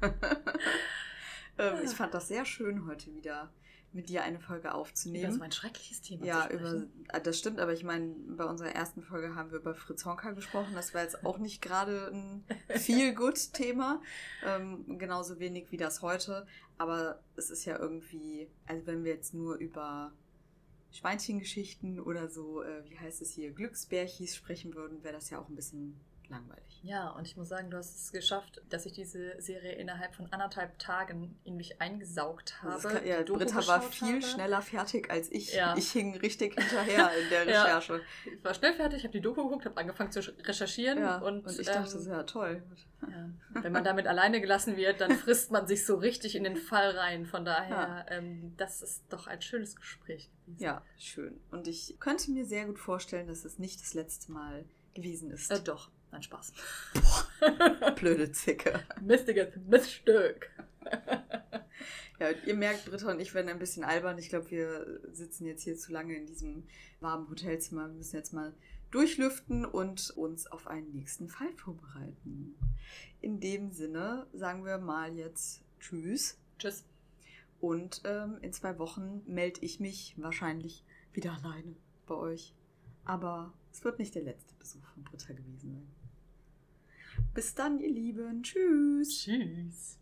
ähm, 1.58 1.74
ich 1.84 1.90
fand 1.94 2.14
das 2.14 2.28
sehr 2.28 2.44
schön, 2.44 2.86
heute 2.86 3.14
wieder 3.14 3.50
mit 3.92 4.08
dir 4.08 4.22
eine 4.22 4.38
Folge 4.38 4.68
Über 4.68 4.74
aufzunehmen. 4.76 5.32
so 5.32 5.42
ein 5.42 5.52
schreckliches 5.52 6.00
Thema 6.00 6.24
ja, 6.24 6.48
über, 6.48 6.84
ah, 7.08 7.20
das 7.20 7.38
stimmt, 7.38 7.58
aber 7.58 7.72
ich 7.72 7.82
meine, 7.82 8.14
bei 8.36 8.44
unserer 8.44 8.70
ersten 8.70 9.02
Folge 9.02 9.34
haben 9.34 9.50
wir 9.50 9.58
über 9.58 9.74
Fritz 9.74 10.04
Honka 10.04 10.32
gesprochen. 10.32 10.74
Das 10.74 10.94
war 10.94 11.02
jetzt 11.02 11.24
auch 11.24 11.38
nicht 11.38 11.60
gerade 11.60 12.10
ein 12.12 12.44
Feel-Good-Thema. 12.78 14.00
Ähm, 14.46 14.98
genauso 14.98 15.40
wenig 15.40 15.72
wie 15.72 15.76
das 15.76 16.02
heute. 16.02 16.46
Aber 16.78 17.20
es 17.36 17.50
ist 17.50 17.64
ja 17.64 17.78
irgendwie, 17.78 18.48
also 18.66 18.86
wenn 18.86 19.04
wir 19.04 19.12
jetzt 19.12 19.34
nur 19.34 19.56
über 19.56 20.12
Schweinchengeschichten 20.92 22.00
oder 22.00 22.28
so, 22.28 22.62
äh, 22.62 22.88
wie 22.88 22.98
heißt 22.98 23.22
es 23.22 23.32
hier, 23.32 23.52
Glücksbärchis 23.52 24.36
sprechen 24.36 24.74
würden, 24.74 25.02
wäre 25.02 25.14
das 25.14 25.30
ja 25.30 25.40
auch 25.40 25.48
ein 25.48 25.56
bisschen 25.56 26.00
langweilig. 26.30 26.80
Ja, 26.82 27.10
und 27.10 27.26
ich 27.26 27.36
muss 27.36 27.48
sagen, 27.48 27.70
du 27.70 27.76
hast 27.76 27.94
es 27.94 28.12
geschafft, 28.12 28.62
dass 28.70 28.86
ich 28.86 28.92
diese 28.92 29.40
Serie 29.40 29.72
innerhalb 29.72 30.14
von 30.14 30.32
anderthalb 30.32 30.78
Tagen 30.78 31.38
in 31.44 31.56
mich 31.56 31.80
eingesaugt 31.80 32.62
habe. 32.62 32.88
Kann, 32.88 33.06
ja, 33.06 33.22
Britta 33.22 33.66
war 33.66 33.82
viel 33.82 34.14
habe. 34.14 34.22
schneller 34.22 34.62
fertig 34.62 35.10
als 35.10 35.30
ich. 35.30 35.52
Ja. 35.52 35.76
Ich 35.76 35.90
hing 35.90 36.16
richtig 36.16 36.54
hinterher 36.58 37.10
in 37.22 37.28
der 37.28 37.48
Ja. 37.48 37.62
Recherche. 37.64 38.00
Ich 38.24 38.42
war 38.42 38.54
schnell 38.54 38.72
fertig, 38.72 39.02
habe 39.02 39.12
die 39.12 39.20
Doku 39.20 39.44
geguckt, 39.44 39.66
habe 39.66 39.76
angefangen 39.76 40.12
zu 40.12 40.20
recherchieren. 40.20 40.98
Ja, 40.98 41.18
und, 41.18 41.46
und, 41.46 41.58
ich 41.58 41.66
dachte, 41.66 41.78
ähm, 41.78 41.84
das 41.84 41.94
ist 41.94 42.06
ja 42.06 42.22
toll. 42.22 42.62
Ja. 43.02 43.30
Wenn 43.62 43.72
man 43.72 43.84
damit 43.84 44.06
alleine 44.06 44.40
gelassen 44.40 44.76
wird, 44.76 45.00
dann 45.00 45.16
frisst 45.16 45.50
man 45.50 45.66
sich 45.66 45.84
so 45.84 45.96
richtig 45.96 46.34
in 46.34 46.44
den 46.44 46.56
Fall 46.56 46.90
rein. 46.96 47.26
Von 47.26 47.44
daher, 47.44 48.06
ähm, 48.08 48.54
das 48.56 48.80
ist 48.80 49.04
doch 49.10 49.26
ein 49.26 49.42
schönes 49.42 49.76
Gespräch 49.76 50.30
gewesen. 50.46 50.62
Ja, 50.62 50.82
schön. 50.96 51.40
Und 51.50 51.66
ich 51.68 51.96
könnte 52.00 52.30
mir 52.30 52.46
sehr 52.46 52.66
gut 52.66 52.78
vorstellen, 52.78 53.26
dass 53.26 53.44
es 53.44 53.58
nicht 53.58 53.80
das 53.80 53.94
letzte 53.94 54.32
Mal 54.32 54.64
gewesen 54.94 55.30
ist. 55.30 55.50
Äh, 55.50 55.60
doch, 55.60 55.90
nein, 56.12 56.22
Spaß. 56.22 56.52
Blöde 57.96 58.32
Zicke. 58.32 58.80
Mistiges 59.00 59.48
Miststück. 59.66 60.50
Ja, 62.20 62.32
ihr 62.46 62.54
merkt, 62.54 62.84
Britta 62.84 63.10
und 63.10 63.18
ich 63.18 63.32
werden 63.32 63.48
ein 63.48 63.58
bisschen 63.58 63.82
albern. 63.82 64.18
Ich 64.18 64.28
glaube, 64.28 64.50
wir 64.50 65.00
sitzen 65.10 65.46
jetzt 65.46 65.62
hier 65.62 65.76
zu 65.76 65.90
lange 65.90 66.14
in 66.14 66.26
diesem 66.26 66.64
warmen 67.00 67.30
Hotelzimmer. 67.30 67.88
Wir 67.88 67.94
müssen 67.94 68.16
jetzt 68.16 68.34
mal 68.34 68.52
durchlüften 68.90 69.64
und 69.64 70.10
uns 70.10 70.46
auf 70.46 70.66
einen 70.66 70.92
nächsten 70.92 71.28
Fall 71.28 71.50
vorbereiten. 71.54 72.56
In 73.22 73.40
dem 73.40 73.70
Sinne 73.70 74.26
sagen 74.34 74.66
wir 74.66 74.76
mal 74.76 75.16
jetzt 75.16 75.62
Tschüss. 75.80 76.38
Tschüss. 76.58 76.84
Und 77.58 78.02
ähm, 78.04 78.36
in 78.42 78.52
zwei 78.52 78.78
Wochen 78.78 79.22
melde 79.26 79.60
ich 79.62 79.80
mich 79.80 80.14
wahrscheinlich 80.18 80.84
wieder 81.12 81.32
alleine 81.32 81.74
bei 82.06 82.14
euch. 82.16 82.54
Aber 83.04 83.54
es 83.72 83.82
wird 83.82 83.98
nicht 83.98 84.14
der 84.14 84.22
letzte 84.22 84.54
Besuch 84.56 84.84
von 84.92 85.04
Britta 85.04 85.32
gewesen 85.32 85.72
sein. 85.72 85.99
Bis 87.34 87.54
dann, 87.54 87.78
ihr 87.78 87.90
Lieben. 87.90 88.42
Tschüss. 88.42 89.08
Tschüss. 89.24 89.98